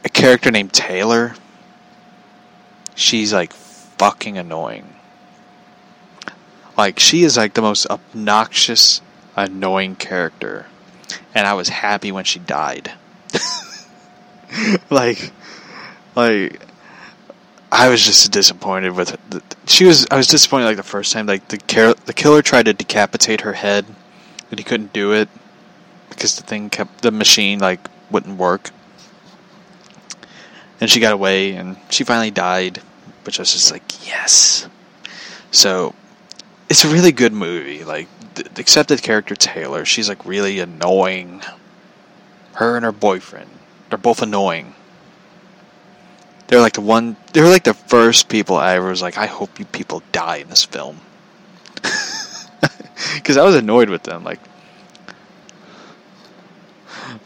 a 0.04 0.08
character 0.08 0.50
named 0.50 0.72
Taylor. 0.72 1.34
She's 2.94 3.32
like 3.32 3.52
fucking 3.52 4.38
annoying. 4.38 4.92
Like 6.76 6.98
she 6.98 7.22
is 7.22 7.36
like 7.36 7.54
the 7.54 7.62
most 7.62 7.86
obnoxious, 7.86 9.00
annoying 9.36 9.96
character. 9.96 10.66
And 11.34 11.46
I 11.46 11.54
was 11.54 11.68
happy 11.68 12.12
when 12.12 12.24
she 12.24 12.38
died. 12.38 12.92
like 14.90 15.32
like 16.14 16.60
I 17.70 17.88
was 17.88 18.04
just 18.04 18.30
disappointed 18.32 18.90
with 18.94 19.14
it. 19.14 19.56
She 19.66 19.86
was. 19.86 20.06
I 20.10 20.16
was 20.16 20.26
disappointed 20.26 20.66
like 20.66 20.76
the 20.76 20.82
first 20.82 21.12
time. 21.12 21.26
Like 21.26 21.48
the 21.48 21.56
car- 21.56 21.94
the 22.04 22.12
killer 22.12 22.42
tried 22.42 22.66
to 22.66 22.74
decapitate 22.74 23.40
her 23.40 23.54
head, 23.54 23.86
and 24.50 24.60
he 24.60 24.62
couldn't 24.62 24.92
do 24.92 25.12
it 25.12 25.30
because 26.10 26.36
the 26.36 26.42
thing 26.42 26.68
kept 26.68 27.00
the 27.00 27.10
machine 27.10 27.60
like 27.60 27.88
wouldn't 28.10 28.36
work. 28.36 28.70
And 30.80 30.90
she 30.90 31.00
got 31.00 31.14
away, 31.14 31.54
and 31.54 31.78
she 31.88 32.04
finally 32.04 32.30
died, 32.30 32.82
which 33.24 33.38
I 33.38 33.42
was 33.42 33.52
just 33.52 33.70
like, 33.70 34.06
yes. 34.06 34.68
So, 35.50 35.94
it's 36.72 36.86
a 36.86 36.88
really 36.88 37.12
good 37.12 37.34
movie. 37.34 37.84
Like, 37.84 38.08
the, 38.34 38.98
character 39.02 39.36
Taylor, 39.36 39.84
she's 39.84 40.08
like 40.08 40.24
really 40.24 40.58
annoying. 40.58 41.42
Her 42.54 42.76
and 42.76 42.84
her 42.86 42.92
boyfriend, 42.92 43.50
they're 43.90 43.98
both 43.98 44.22
annoying. 44.22 44.74
They're 46.46 46.62
like 46.62 46.72
the 46.72 46.80
one. 46.80 47.18
They're 47.34 47.48
like 47.48 47.64
the 47.64 47.74
first 47.74 48.30
people 48.30 48.56
I 48.56 48.76
ever 48.76 48.88
was 48.88 49.02
like, 49.02 49.18
I 49.18 49.26
hope 49.26 49.58
you 49.58 49.66
people 49.66 50.02
die 50.12 50.36
in 50.36 50.48
this 50.48 50.64
film. 50.64 50.98
Because 53.16 53.36
I 53.36 53.42
was 53.42 53.56
annoyed 53.56 53.90
with 53.90 54.04
them. 54.04 54.22
Like, 54.24 54.38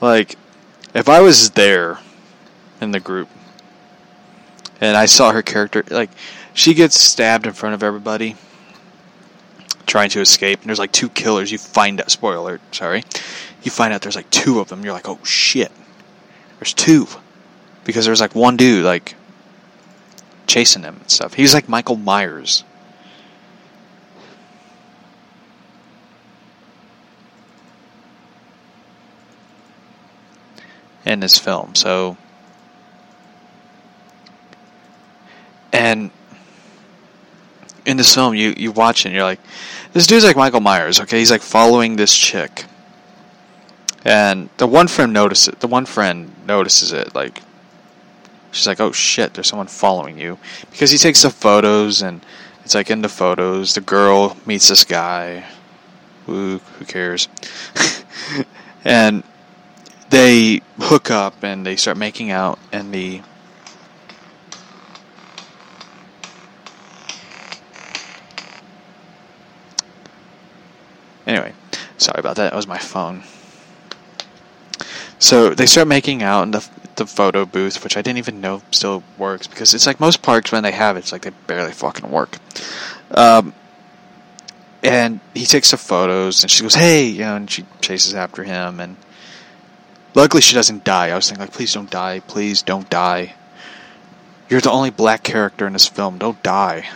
like 0.00 0.36
if 0.94 1.08
I 1.08 1.20
was 1.20 1.50
there 1.50 1.98
in 2.80 2.90
the 2.90 2.98
group 2.98 3.28
and 4.80 4.96
I 4.96 5.04
saw 5.04 5.32
her 5.32 5.42
character, 5.42 5.84
like 5.90 6.10
she 6.54 6.72
gets 6.74 6.98
stabbed 6.98 7.46
in 7.46 7.52
front 7.52 7.74
of 7.74 7.82
everybody, 7.82 8.36
trying 9.86 10.10
to 10.10 10.20
escape, 10.20 10.60
and 10.60 10.68
there's 10.68 10.78
like 10.78 10.92
two 10.92 11.08
killers. 11.08 11.50
You 11.50 11.58
find 11.58 12.00
out, 12.00 12.10
spoiler 12.10 12.36
alert, 12.36 12.60
sorry. 12.74 13.04
You 13.62 13.70
find 13.70 13.92
out 13.92 14.02
there's 14.02 14.16
like 14.16 14.30
two 14.30 14.60
of 14.60 14.68
them. 14.68 14.84
You're 14.84 14.92
like, 14.92 15.08
oh 15.08 15.18
shit, 15.24 15.72
there's 16.58 16.74
two, 16.74 17.06
because 17.84 18.04
there's 18.04 18.20
like 18.20 18.34
one 18.34 18.56
dude 18.56 18.84
like 18.84 19.14
chasing 20.46 20.82
him 20.82 20.96
and 21.00 21.10
stuff. 21.10 21.34
He's 21.34 21.54
like 21.54 21.68
Michael 21.68 21.96
Myers. 21.96 22.64
In 31.04 31.20
this 31.20 31.38
film, 31.38 31.76
so 31.76 32.16
and 35.72 36.10
in 37.86 37.96
this 37.96 38.14
film, 38.14 38.34
you 38.34 38.52
you 38.56 38.72
watch 38.72 39.00
it, 39.00 39.06
and 39.06 39.14
you're 39.14 39.24
like, 39.24 39.40
this 39.92 40.06
dude's 40.06 40.24
like 40.24 40.36
Michael 40.36 40.60
Myers. 40.60 41.00
Okay, 41.00 41.20
he's 41.20 41.30
like 41.30 41.40
following 41.40 41.96
this 41.96 42.14
chick, 42.14 42.64
and 44.04 44.50
the 44.58 44.66
one 44.66 44.88
friend 44.88 45.12
notices 45.12 45.48
it. 45.48 45.60
The 45.60 45.68
one 45.68 45.86
friend 45.86 46.34
notices 46.46 46.92
it. 46.92 47.14
Like, 47.14 47.40
she's 48.50 48.66
like, 48.66 48.80
oh 48.80 48.92
shit, 48.92 49.34
there's 49.34 49.46
someone 49.46 49.68
following 49.68 50.18
you 50.18 50.38
because 50.70 50.90
he 50.90 50.98
takes 50.98 51.22
the 51.22 51.30
photos, 51.30 52.02
and 52.02 52.20
it's 52.64 52.74
like 52.74 52.90
in 52.90 53.02
the 53.02 53.08
photos, 53.08 53.74
the 53.74 53.80
girl 53.80 54.36
meets 54.44 54.68
this 54.68 54.84
guy. 54.84 55.44
Who 56.26 56.58
who 56.78 56.84
cares? 56.84 57.28
and 58.84 59.22
they 60.10 60.60
hook 60.78 61.10
up 61.10 61.42
and 61.42 61.64
they 61.64 61.76
start 61.76 61.96
making 61.96 62.32
out, 62.32 62.58
and 62.72 62.92
the 62.92 63.22
Anyway, 71.26 71.52
sorry 71.98 72.20
about 72.20 72.36
that. 72.36 72.50
That 72.50 72.56
was 72.56 72.66
my 72.66 72.78
phone. 72.78 73.22
So 75.18 75.50
they 75.54 75.66
start 75.66 75.88
making 75.88 76.22
out 76.22 76.42
in 76.42 76.50
the 76.52 76.68
the 76.96 77.06
photo 77.06 77.44
booth, 77.44 77.82
which 77.84 77.96
I 77.96 78.02
didn't 78.02 78.18
even 78.18 78.40
know 78.40 78.62
still 78.70 79.02
works 79.18 79.46
because 79.46 79.74
it's 79.74 79.86
like 79.86 80.00
most 80.00 80.22
parks 80.22 80.50
when 80.50 80.62
they 80.62 80.72
have 80.72 80.96
it, 80.96 81.00
it's 81.00 81.12
like 81.12 81.22
they 81.22 81.30
barely 81.46 81.72
fucking 81.72 82.10
work. 82.10 82.38
Um, 83.10 83.54
and 84.82 85.20
he 85.34 85.46
takes 85.46 85.70
the 85.70 85.76
photos, 85.76 86.42
and 86.42 86.50
she 86.50 86.62
goes, 86.62 86.74
"Hey," 86.74 87.06
you 87.06 87.20
know, 87.20 87.36
and 87.36 87.50
she 87.50 87.64
chases 87.80 88.14
after 88.14 88.44
him, 88.44 88.80
and 88.80 88.96
luckily 90.14 90.40
she 90.40 90.54
doesn't 90.54 90.84
die. 90.84 91.10
I 91.10 91.16
was 91.16 91.28
thinking, 91.28 91.42
like, 91.42 91.52
please 91.52 91.72
don't 91.74 91.90
die, 91.90 92.20
please 92.20 92.62
don't 92.62 92.88
die. 92.88 93.34
You're 94.48 94.60
the 94.60 94.70
only 94.70 94.90
black 94.90 95.22
character 95.22 95.66
in 95.66 95.72
this 95.72 95.88
film. 95.88 96.18
Don't 96.18 96.42
die. 96.42 96.88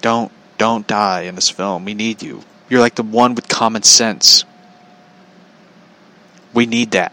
Don't 0.00 0.30
don't 0.56 0.86
die 0.86 1.22
in 1.22 1.34
this 1.34 1.50
film. 1.50 1.84
We 1.84 1.94
need 1.94 2.22
you. 2.22 2.42
You're 2.70 2.80
like 2.80 2.94
the 2.94 3.02
one 3.02 3.34
with 3.34 3.48
common 3.48 3.82
sense. 3.82 4.44
We 6.54 6.66
need 6.66 6.92
that. 6.92 7.12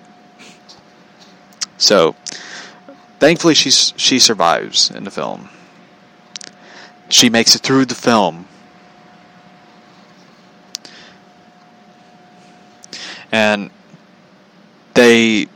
So, 1.77 2.15
thankfully, 3.19 3.55
she's 3.55 3.93
she 3.97 4.19
survives 4.19 4.91
in 4.91 5.03
the 5.03 5.11
film. 5.11 5.49
She 7.09 7.29
makes 7.29 7.55
it 7.55 7.61
through 7.61 7.85
the 7.85 7.95
film, 7.95 8.47
and 13.31 13.71
they 14.93 15.47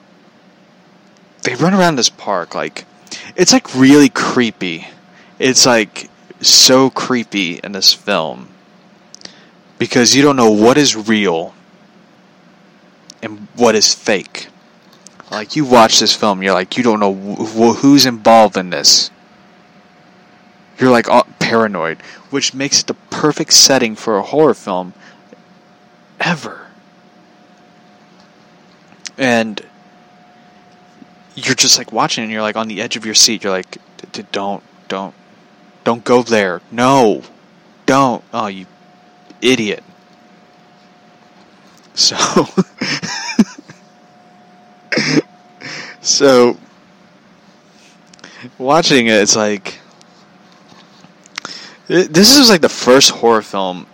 they 1.43 1.55
run 1.55 1.73
around 1.75 1.95
this 1.95 2.09
park 2.09 2.55
like 2.55 2.85
it's 3.35 3.53
like 3.53 3.75
really 3.75 4.09
creepy. 4.09 4.87
It's 5.37 5.65
like 5.67 6.09
so 6.41 6.89
creepy 6.89 7.59
in 7.63 7.71
this 7.73 7.93
film 7.93 8.50
because 9.81 10.15
you 10.15 10.21
don't 10.21 10.35
know 10.35 10.51
what 10.51 10.77
is 10.77 10.95
real 10.95 11.55
and 13.23 13.47
what 13.55 13.73
is 13.73 13.95
fake. 13.95 14.47
Like 15.31 15.55
you 15.55 15.65
watch 15.65 15.99
this 15.99 16.15
film, 16.15 16.43
you're 16.43 16.53
like 16.53 16.77
you 16.77 16.83
don't 16.83 16.99
know 16.99 17.15
wh- 17.15 17.75
who's 17.79 18.05
involved 18.05 18.57
in 18.57 18.69
this. 18.69 19.09
You're 20.77 20.91
like 20.91 21.09
all 21.09 21.25
paranoid, 21.39 21.99
which 22.29 22.53
makes 22.53 22.81
it 22.81 22.85
the 22.85 22.93
perfect 22.93 23.53
setting 23.53 23.95
for 23.95 24.19
a 24.19 24.21
horror 24.21 24.53
film 24.53 24.93
ever. 26.19 26.67
And 29.17 29.65
you're 31.33 31.55
just 31.55 31.79
like 31.79 31.91
watching 31.91 32.23
and 32.23 32.31
you're 32.31 32.43
like 32.43 32.55
on 32.55 32.67
the 32.67 32.83
edge 32.83 32.97
of 32.97 33.03
your 33.03 33.15
seat. 33.15 33.43
You're 33.43 33.53
like, 33.53 33.71
"D- 33.71 34.07
d- 34.11 34.25
don't, 34.31 34.61
don't, 34.89 35.15
don't 35.83 36.03
go 36.03 36.21
there. 36.21 36.61
No, 36.71 37.23
don't. 37.87 38.23
Oh, 38.31 38.45
you 38.45 38.67
idiot. 39.41 39.83
So, 41.93 42.15
so 46.01 46.57
watching 48.57 49.07
it, 49.07 49.15
it's 49.15 49.35
like 49.35 49.79
this 51.87 52.37
is 52.37 52.49
like 52.49 52.61
the 52.61 52.69
first 52.69 53.09
horror 53.11 53.41
film, 53.41 53.85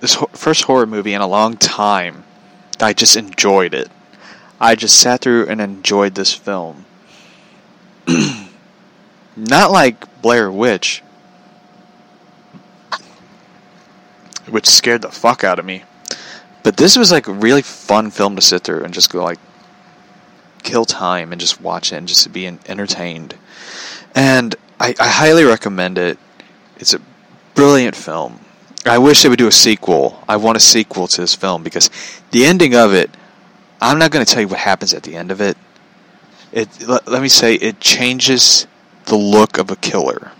this 0.00 0.14
ho- 0.14 0.28
first 0.32 0.64
horror 0.64 0.86
movie 0.86 1.14
in 1.14 1.20
a 1.20 1.26
long 1.26 1.56
time. 1.56 2.24
I 2.80 2.92
just 2.92 3.16
enjoyed 3.16 3.74
it. 3.74 3.88
I 4.60 4.74
just 4.74 4.98
sat 4.98 5.20
through 5.20 5.46
and 5.46 5.60
enjoyed 5.60 6.16
this 6.16 6.34
film. 6.34 6.84
Not 9.36 9.70
like 9.70 10.20
Blair 10.20 10.50
Witch, 10.50 11.03
which 14.48 14.66
scared 14.66 15.02
the 15.02 15.10
fuck 15.10 15.44
out 15.44 15.58
of 15.58 15.64
me. 15.64 15.84
But 16.62 16.76
this 16.76 16.96
was 16.96 17.12
like 17.12 17.28
a 17.28 17.32
really 17.32 17.62
fun 17.62 18.10
film 18.10 18.36
to 18.36 18.42
sit 18.42 18.62
through 18.62 18.84
and 18.84 18.94
just 18.94 19.12
go 19.12 19.22
like 19.22 19.38
kill 20.62 20.84
time 20.84 21.30
and 21.30 21.40
just 21.40 21.60
watch 21.60 21.92
it 21.92 21.96
and 21.96 22.08
just 22.08 22.32
be 22.32 22.46
entertained. 22.46 23.36
And 24.14 24.56
I, 24.80 24.94
I 24.98 25.08
highly 25.08 25.44
recommend 25.44 25.98
it. 25.98 26.18
It's 26.78 26.94
a 26.94 27.00
brilliant 27.54 27.94
film. 27.94 28.40
I 28.86 28.98
wish 28.98 29.22
they 29.22 29.28
would 29.28 29.38
do 29.38 29.46
a 29.46 29.52
sequel. 29.52 30.22
I 30.28 30.36
want 30.36 30.56
a 30.56 30.60
sequel 30.60 31.06
to 31.06 31.20
this 31.20 31.34
film 31.34 31.62
because 31.62 31.90
the 32.32 32.44
ending 32.44 32.74
of 32.74 32.92
it. 32.92 33.10
I'm 33.80 33.98
not 33.98 34.10
going 34.10 34.24
to 34.24 34.32
tell 34.32 34.40
you 34.40 34.48
what 34.48 34.60
happens 34.60 34.94
at 34.94 35.02
the 35.02 35.14
end 35.14 35.30
of 35.30 35.42
it. 35.42 35.58
It 36.52 36.68
let, 36.88 37.06
let 37.06 37.20
me 37.20 37.28
say 37.28 37.54
it 37.54 37.80
changes 37.80 38.66
the 39.06 39.16
look 39.16 39.58
of 39.58 39.70
a 39.70 39.76
killer. 39.76 40.32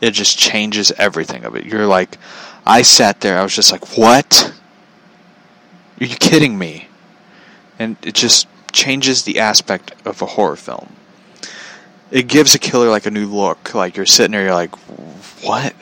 It 0.00 0.10
just 0.12 0.38
changes 0.38 0.92
everything 0.92 1.44
of 1.44 1.54
it. 1.56 1.64
You're 1.64 1.86
like, 1.86 2.18
I 2.66 2.82
sat 2.82 3.20
there. 3.20 3.38
I 3.38 3.42
was 3.42 3.54
just 3.54 3.72
like, 3.72 3.96
what? 3.96 4.52
Are 6.00 6.04
you 6.04 6.16
kidding 6.16 6.58
me? 6.58 6.88
And 7.78 7.96
it 8.02 8.14
just 8.14 8.46
changes 8.72 9.22
the 9.22 9.38
aspect 9.38 9.94
of 10.04 10.20
a 10.20 10.26
horror 10.26 10.56
film. 10.56 10.92
It 12.10 12.28
gives 12.28 12.54
a 12.54 12.58
killer 12.58 12.88
like 12.88 13.06
a 13.06 13.10
new 13.10 13.26
look. 13.26 13.74
Like 13.74 13.96
you're 13.96 14.06
sitting 14.06 14.32
there, 14.32 14.44
you're 14.44 14.54
like, 14.54 14.74
what? 15.42 15.74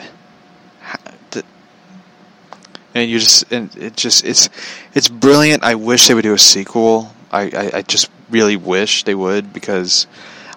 And 2.95 3.09
you 3.09 3.19
just, 3.19 3.51
and 3.51 3.75
it 3.75 3.95
just, 3.95 4.23
it's, 4.23 4.49
it's 4.93 5.09
brilliant. 5.09 5.63
I 5.63 5.75
wish 5.75 6.07
they 6.07 6.13
would 6.13 6.21
do 6.21 6.33
a 6.33 6.37
sequel. 6.37 7.11
I, 7.31 7.41
I, 7.41 7.71
I 7.77 7.81
just 7.81 8.09
really 8.29 8.55
wish 8.55 9.03
they 9.03 9.15
would 9.15 9.51
because 9.51 10.05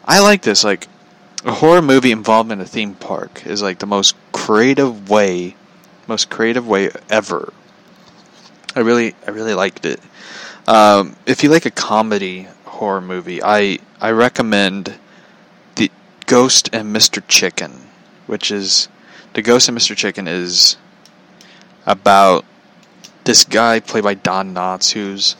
I 0.04 0.20
like 0.20 0.42
this. 0.42 0.62
Like 0.62 0.86
a 1.46 1.52
horror 1.52 1.80
movie 1.80 2.10
involved 2.10 2.50
in 2.50 2.60
a 2.60 2.64
theme 2.64 2.94
park 2.94 3.46
is 3.46 3.62
like 3.62 3.78
the 3.78 3.86
most 3.86 4.16
creative 4.32 5.08
way, 5.08 5.54
most 6.08 6.28
creative 6.28 6.66
way 6.66 6.90
ever. 7.08 7.52
I 8.74 8.80
really, 8.80 9.14
I 9.26 9.30
really 9.30 9.54
liked 9.54 9.86
it. 9.86 10.00
Um, 10.66 11.16
if 11.24 11.44
you 11.44 11.48
like 11.48 11.64
a 11.64 11.70
comedy 11.70 12.48
horror 12.64 13.00
movie, 13.00 13.40
I 13.42 13.78
I 14.00 14.10
recommend 14.10 14.98
the 15.76 15.90
Ghost 16.26 16.68
and 16.72 16.94
Mr. 16.94 17.22
Chicken, 17.28 17.88
which 18.26 18.50
is 18.50 18.88
the 19.34 19.40
Ghost 19.40 19.68
and 19.68 19.78
Mr. 19.78 19.96
Chicken 19.96 20.26
is 20.26 20.76
about 21.86 22.44
this 23.22 23.44
guy 23.44 23.78
played 23.78 24.02
by 24.02 24.14
Don 24.14 24.52
Knotts, 24.52 24.92
who's 24.92 25.36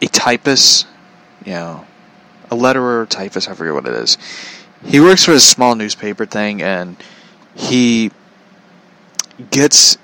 a 0.00 0.06
typist, 0.06 0.86
you 1.44 1.52
know, 1.52 1.87
a 2.50 2.56
letterer, 2.56 3.08
typist, 3.08 3.48
I 3.48 3.54
forget 3.54 3.74
what 3.74 3.86
it 3.86 3.94
is. 3.94 4.18
He 4.84 5.00
works 5.00 5.24
for 5.24 5.32
a 5.32 5.40
small 5.40 5.74
newspaper 5.74 6.26
thing, 6.26 6.62
and 6.62 6.96
he 7.54 8.10
gets 9.50 9.98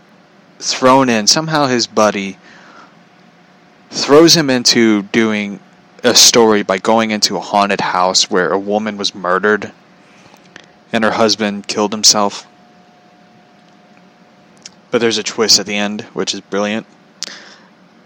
thrown 0.58 1.08
in. 1.08 1.26
Somehow 1.26 1.66
his 1.66 1.86
buddy 1.86 2.38
throws 3.90 4.36
him 4.36 4.50
into 4.50 5.02
doing 5.02 5.60
a 6.02 6.14
story 6.14 6.62
by 6.62 6.78
going 6.78 7.10
into 7.10 7.36
a 7.36 7.40
haunted 7.40 7.80
house 7.80 8.30
where 8.30 8.50
a 8.50 8.58
woman 8.58 8.96
was 8.96 9.14
murdered 9.14 9.72
and 10.92 11.02
her 11.02 11.12
husband 11.12 11.66
killed 11.66 11.92
himself. 11.92 12.46
But 14.90 15.00
there's 15.00 15.18
a 15.18 15.22
twist 15.22 15.58
at 15.58 15.66
the 15.66 15.74
end, 15.74 16.02
which 16.12 16.34
is 16.34 16.40
brilliant. 16.40 16.86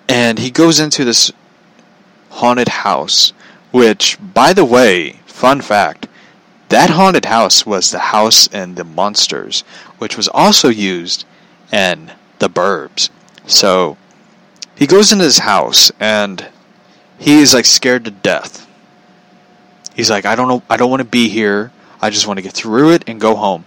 And 0.08 0.38
he 0.38 0.50
goes 0.50 0.80
into 0.80 1.04
this 1.04 1.32
haunted 2.30 2.68
house, 2.68 3.32
which, 3.70 4.18
by 4.20 4.52
the 4.52 4.64
way, 4.64 5.12
fun 5.26 5.60
fact, 5.60 6.08
that 6.68 6.90
haunted 6.90 7.24
house 7.24 7.64
was 7.64 7.90
the 7.90 7.98
house 7.98 8.46
in 8.48 8.74
the 8.74 8.84
Munsters, 8.84 9.62
which 9.98 10.16
was 10.16 10.28
also 10.28 10.68
used 10.68 11.24
in 11.72 12.12
the 12.38 12.50
Burbs. 12.50 13.10
So 13.46 13.96
he 14.76 14.86
goes 14.86 15.12
into 15.12 15.24
his 15.24 15.38
house 15.38 15.90
and 15.98 16.46
he's 17.18 17.54
like 17.54 17.64
scared 17.64 18.04
to 18.04 18.10
death. 18.10 18.66
He's 19.94 20.10
like, 20.10 20.26
I 20.26 20.36
don't 20.36 20.48
know, 20.48 20.62
I 20.68 20.76
don't 20.76 20.90
want 20.90 21.00
to 21.00 21.08
be 21.08 21.28
here. 21.28 21.72
I 22.00 22.10
just 22.10 22.26
want 22.26 22.38
to 22.38 22.42
get 22.42 22.52
through 22.52 22.92
it 22.92 23.04
and 23.08 23.20
go 23.20 23.34
home. 23.34 23.64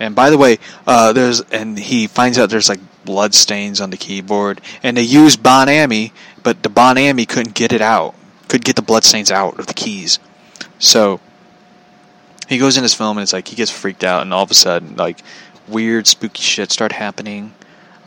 And 0.00 0.14
by 0.14 0.30
the 0.30 0.38
way, 0.38 0.58
uh, 0.86 1.12
there's 1.12 1.40
and 1.40 1.78
he 1.78 2.06
finds 2.06 2.38
out 2.38 2.50
there's 2.50 2.68
like 2.68 2.80
blood 3.04 3.34
stains 3.34 3.80
on 3.80 3.90
the 3.90 3.96
keyboard, 3.96 4.60
and 4.82 4.96
they 4.96 5.02
used 5.02 5.42
Bon 5.42 5.68
Ami, 5.68 6.12
but 6.42 6.62
the 6.62 6.68
Bon 6.68 6.96
Ami 6.96 7.26
couldn't 7.26 7.54
get 7.54 7.72
it 7.72 7.80
out, 7.80 8.14
couldn't 8.48 8.64
get 8.64 8.76
the 8.76 8.82
bloodstains 8.82 9.30
out 9.30 9.58
of 9.58 9.66
the 9.66 9.74
keys. 9.74 10.18
So 10.78 11.20
he 12.48 12.58
goes 12.58 12.76
in 12.76 12.82
his 12.82 12.94
film 12.94 13.18
and 13.18 13.22
it's 13.22 13.32
like 13.32 13.48
he 13.48 13.56
gets 13.56 13.70
freaked 13.70 14.04
out, 14.04 14.22
and 14.22 14.32
all 14.32 14.42
of 14.42 14.50
a 14.50 14.54
sudden, 14.54 14.96
like 14.96 15.20
weird, 15.68 16.06
spooky 16.06 16.42
shit 16.42 16.72
start 16.72 16.92
happening. 16.92 17.52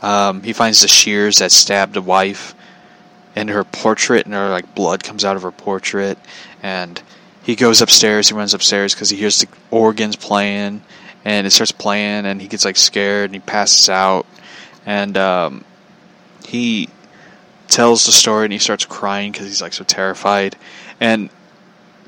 Um, 0.02 0.42
he 0.42 0.52
finds 0.52 0.80
the 0.80 0.88
shears 0.88 1.38
that 1.38 1.52
stabbed 1.52 1.94
the 1.94 2.02
wife 2.02 2.54
and 3.36 3.48
her 3.48 3.64
portrait, 3.64 4.26
and 4.26 4.34
her 4.34 4.50
like 4.50 4.74
blood 4.74 5.04
comes 5.04 5.24
out 5.24 5.36
of 5.36 5.42
her 5.42 5.52
portrait, 5.52 6.18
and 6.62 7.00
he 7.42 7.54
goes 7.54 7.80
upstairs. 7.80 8.28
He 8.28 8.34
runs 8.34 8.52
upstairs 8.52 8.94
because 8.94 9.10
he 9.10 9.16
hears 9.16 9.40
the 9.40 9.48
organs 9.70 10.16
playing, 10.16 10.82
and 11.24 11.46
it 11.46 11.50
starts 11.50 11.72
playing, 11.72 12.26
and 12.26 12.42
he 12.42 12.48
gets 12.48 12.64
like 12.64 12.76
scared, 12.76 13.26
and 13.26 13.34
he 13.34 13.40
passes 13.40 13.88
out, 13.88 14.26
and 14.84 15.16
um, 15.16 15.64
he 16.44 16.88
tells 17.74 18.06
the 18.06 18.12
story, 18.12 18.44
and 18.44 18.52
he 18.52 18.58
starts 18.58 18.84
crying 18.84 19.32
because 19.32 19.46
he's 19.46 19.62
like 19.62 19.72
so 19.72 19.84
terrified, 19.84 20.56
and 21.00 21.30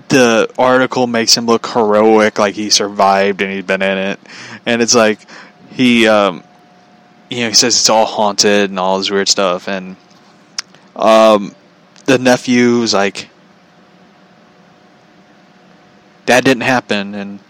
the 0.08 0.52
article 0.58 1.06
makes 1.06 1.36
him 1.36 1.46
look 1.46 1.66
heroic, 1.66 2.38
like 2.38 2.54
he 2.54 2.70
survived 2.70 3.40
and 3.40 3.52
he's 3.52 3.64
been 3.64 3.82
in 3.82 3.98
it, 3.98 4.20
and 4.66 4.82
it's 4.82 4.94
like 4.94 5.18
he, 5.70 6.06
um, 6.06 6.44
you 7.30 7.40
know, 7.40 7.48
he 7.48 7.54
says 7.54 7.76
it's 7.76 7.90
all 7.90 8.06
haunted 8.06 8.70
and 8.70 8.78
all 8.78 8.98
this 8.98 9.10
weird 9.10 9.28
stuff, 9.28 9.68
and 9.68 9.96
um, 10.96 11.54
the 12.06 12.18
nephew's 12.18 12.94
like, 12.94 13.28
that 16.26 16.44
didn't 16.44 16.62
happen, 16.62 17.14
and 17.14 17.40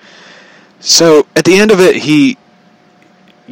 so 0.81 1.27
at 1.35 1.45
the 1.45 1.57
end 1.57 1.70
of 1.70 1.81
it, 1.81 1.97
he 1.97 2.36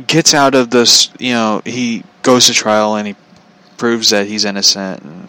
gets 0.07 0.35
out 0.35 0.55
of 0.55 0.71
this, 0.71 1.11
you 1.19 1.33
know, 1.33 1.63
he 1.65 2.05
goes 2.23 2.47
to 2.47 2.53
trial 2.53 2.97
and 2.97 3.09
he 3.09 3.17
proves 3.83 4.11
that 4.11 4.29
he's 4.29 4.45
innocent, 4.45 5.03
and 5.03 5.29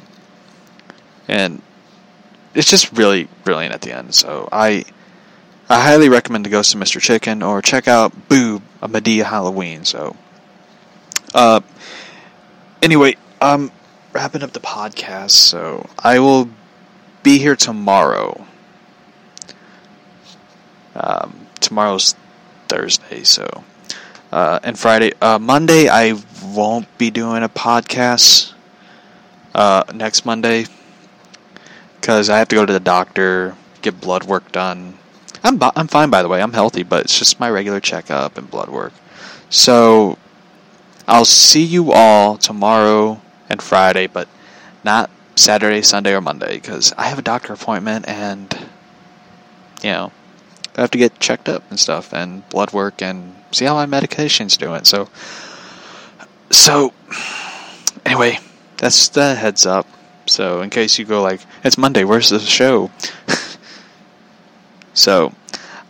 and 1.27 1.61
it's 2.53 2.69
just 2.69 2.95
really 2.95 3.27
brilliant 3.43 3.73
at 3.73 3.81
the 3.81 3.91
end. 3.91 4.13
So 4.13 4.47
I 4.51 4.85
I 5.67 5.81
highly 5.81 6.07
recommend 6.07 6.43
to 6.43 6.51
Ghost 6.51 6.75
of 6.75 6.80
Mr. 6.80 7.01
Chicken 7.01 7.41
or 7.41 7.63
check 7.63 7.88
out 7.88 8.30
Boo 8.30 8.61
a 8.80 8.88
Madea 8.88 9.23
Halloween. 9.23 9.85
So 9.85 10.15
uh 11.34 11.61
anyway, 12.80 13.15
I'm 13.41 13.71
wrapping 14.11 14.43
up 14.43 14.51
the 14.51 14.59
podcast, 14.59 15.31
so 15.31 15.89
I 15.97 16.19
will 16.19 16.47
be 17.23 17.39
here 17.39 17.55
tomorrow. 17.55 18.45
Um, 20.93 21.47
tomorrow's 21.59 22.13
Thursday, 22.67 23.23
so 23.23 23.63
uh, 24.34 24.60
and 24.64 24.77
Friday, 24.77 25.14
uh, 25.22 25.38
Monday 25.38 25.88
I 25.88 26.19
won't 26.43 26.88
be 26.97 27.11
doing 27.11 27.43
a 27.43 27.49
podcast. 27.49 28.53
Uh, 29.53 29.84
next 29.93 30.26
Monday, 30.26 30.65
because 32.01 32.27
I 32.31 32.39
have 32.39 32.47
to 32.47 32.55
go 32.55 32.65
to 32.65 32.73
the 32.73 32.80
doctor, 32.80 33.55
get 33.84 34.01
blood 34.01 34.23
work 34.23 34.51
done. 34.51 34.97
I'm 35.43 35.61
I'm 35.61 35.88
fine 35.88 36.10
by 36.10 36.23
the 36.23 36.30
way. 36.30 36.41
I'm 36.41 36.53
healthy, 36.53 36.81
but 36.81 37.05
it's 37.05 37.19
just 37.19 37.39
my 37.39 37.47
regular 37.47 37.80
checkup 37.80 38.39
and 38.39 38.49
blood 38.49 38.69
work. 38.69 38.93
So 39.51 40.18
I'll 41.07 41.26
see 41.26 41.64
you 41.64 41.91
all 41.91 42.38
tomorrow 42.38 43.22
and 43.49 43.61
Friday, 43.61 44.07
but 44.07 44.27
not 44.84 45.11
Saturday, 45.35 45.84
Sunday, 45.84 46.15
or 46.15 46.22
Monday 46.22 46.55
because 46.55 46.91
I 46.97 47.03
have 47.03 47.19
a 47.19 47.22
doctor 47.22 47.53
appointment 47.53 48.07
and 48.07 48.51
you 49.84 49.91
know 49.91 50.11
I 50.77 50.81
have 50.81 50.91
to 50.91 50.97
get 50.97 51.19
checked 51.19 51.49
up 51.49 51.63
and 51.69 51.79
stuff 51.79 52.13
and 52.13 52.47
blood 52.49 52.73
work 52.73 53.01
and 53.01 53.35
see 53.51 53.65
how 53.65 53.75
my 53.75 53.85
medication's 53.85 54.57
doing. 54.57 54.85
So 54.85 55.09
so 56.53 56.93
anyway, 58.05 58.39
that's 58.77 59.09
the 59.09 59.35
heads 59.35 59.65
up. 59.65 59.87
So 60.25 60.61
in 60.61 60.69
case 60.69 60.97
you 60.99 61.05
go 61.05 61.21
like, 61.21 61.41
it's 61.63 61.77
Monday, 61.77 62.03
where's 62.03 62.29
the 62.29 62.39
show? 62.39 62.91
so 64.93 65.33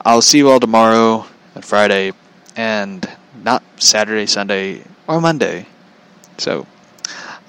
I'll 0.05 0.21
see 0.21 0.39
you 0.39 0.49
all 0.49 0.59
tomorrow 0.59 1.25
and 1.53 1.63
Friday 1.63 2.13
and 2.55 3.07
not 3.43 3.61
Saturday, 3.77 4.25
Sunday, 4.25 4.83
or 5.07 5.19
Monday. 5.21 5.67
So 6.37 6.65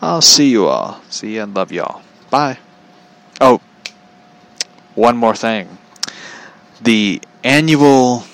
I'll 0.03 0.21
see 0.21 0.51
you 0.51 0.67
all. 0.67 1.01
See 1.09 1.37
you 1.37 1.43
and 1.43 1.55
love 1.55 1.73
y'all. 1.73 2.03
Bye. 2.31 2.59
Oh, 3.41 3.61
one 4.95 5.17
more 5.17 5.35
thing. 5.35 5.79
The 6.85 7.23
annual 7.43 8.25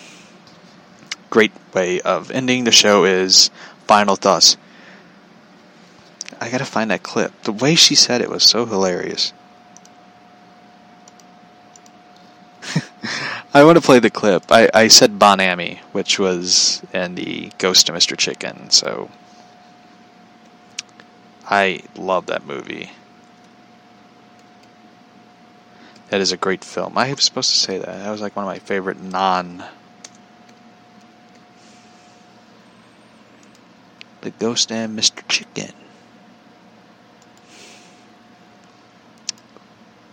great 1.30 1.52
way 1.72 2.00
of 2.00 2.32
ending 2.32 2.64
the 2.64 2.72
show 2.72 3.04
is 3.04 3.48
final 3.86 4.16
thoughts. 4.16 4.56
I 6.40 6.50
gotta 6.50 6.64
find 6.64 6.90
that 6.90 7.04
clip. 7.04 7.30
The 7.44 7.52
way 7.52 7.76
she 7.76 7.94
said 7.94 8.20
it 8.20 8.28
was 8.28 8.42
so 8.42 8.66
hilarious. 8.66 9.32
I 13.54 13.62
want 13.62 13.78
to 13.78 13.82
play 13.82 14.00
the 14.00 14.10
clip. 14.10 14.50
I, 14.50 14.68
I 14.74 14.88
said 14.88 15.20
Bon 15.20 15.40
Ami, 15.40 15.80
which 15.92 16.18
was 16.18 16.82
in 16.92 17.14
the 17.14 17.52
Ghost 17.58 17.88
of 17.88 17.94
Mr. 17.94 18.18
Chicken, 18.18 18.70
so 18.70 19.10
I 21.48 21.84
love 21.96 22.26
that 22.26 22.44
movie. 22.44 22.90
That 26.10 26.20
is 26.20 26.32
a 26.32 26.36
great 26.36 26.64
film. 26.64 26.98
I 26.98 27.12
was 27.12 27.24
supposed 27.24 27.52
to 27.52 27.56
say 27.56 27.78
that. 27.78 27.86
That 27.86 28.10
was 28.10 28.20
like 28.20 28.34
one 28.34 28.44
of 28.44 28.48
my 28.48 28.58
favorite 28.58 29.00
non. 29.00 29.64
The 34.22 34.30
Ghost 34.32 34.72
and 34.72 34.98
Mr. 34.98 35.26
Chicken. 35.28 35.72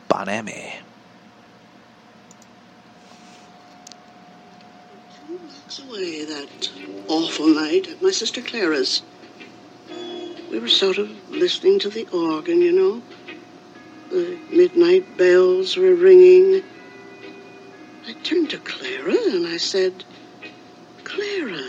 Bon 0.07 0.29
Ami. 0.29 0.75
Two 5.27 5.37
blocks 5.39 5.79
away 5.79 6.25
that 6.25 6.71
awful 7.07 7.47
night 7.47 7.87
at 7.87 8.03
my 8.03 8.11
sister 8.11 8.43
Clara's. 8.43 9.01
We 10.51 10.59
were 10.59 10.67
sort 10.67 10.99
of 10.99 11.09
listening 11.31 11.79
to 11.79 11.89
the 11.89 12.07
organ, 12.13 12.61
you 12.61 12.71
know. 12.71 13.01
The 14.09 14.39
midnight 14.49 15.17
bells 15.17 15.75
were 15.75 15.93
ringing. 15.93 16.63
I 18.07 18.13
turned 18.23 18.49
to 18.51 18.57
Clara 18.59 19.17
and 19.31 19.45
I 19.45 19.57
said, 19.57 20.05
Clara, 21.03 21.61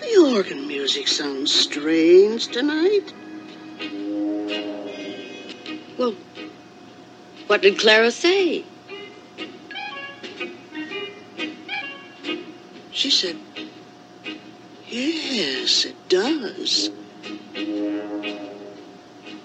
the 0.00 0.32
organ 0.34 0.66
music 0.66 1.06
sounds 1.06 1.54
strange 1.54 2.48
tonight. 2.48 3.12
Well, 5.96 6.16
what 7.46 7.62
did 7.62 7.78
Clara 7.78 8.10
say? 8.10 8.64
She 12.90 13.10
said, 13.10 13.36
Yes, 14.88 15.84
it 15.84 16.08
does. 16.08 16.90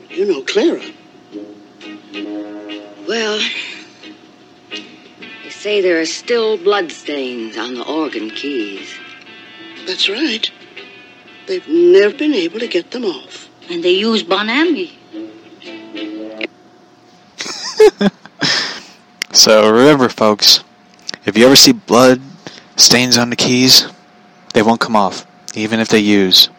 You 0.10 0.26
know 0.26 0.42
Clara. 0.42 0.82
Well, 3.08 3.40
they 5.44 5.50
say 5.50 5.82
there 5.82 6.00
are 6.00 6.06
still 6.06 6.58
bloodstains 6.58 7.58
on 7.58 7.76
the 7.76 7.86
organ 7.86 8.30
keys. 8.30 8.94
That's 9.86 10.10
right. 10.10 10.50
They've 11.48 11.68
never 11.68 12.16
been 12.16 12.34
able 12.34 12.60
to 12.60 12.68
get 12.68 12.92
them 12.92 13.06
off. 13.06 13.50
And 13.70 13.84
they 13.84 13.92
use 13.92 14.24
Bon 14.24 14.50
Ami. 14.50 14.98
So 19.34 19.68
remember, 19.68 20.10
folks, 20.10 20.64
if 21.26 21.36
you 21.36 21.46
ever 21.48 21.56
see 21.56 21.72
blood 21.74 22.22
stains 22.76 23.18
on 23.18 23.32
the 23.32 23.36
keys, 23.36 23.88
they 24.54 24.62
won't 24.62 24.80
come 24.80 24.96
off, 24.96 25.26
even 25.56 25.80
if 25.80 25.90
they 25.90 26.00
use 26.00 26.50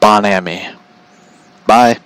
Bon 0.00 0.26
Ami. 0.26 0.68
Bye. 1.64 1.98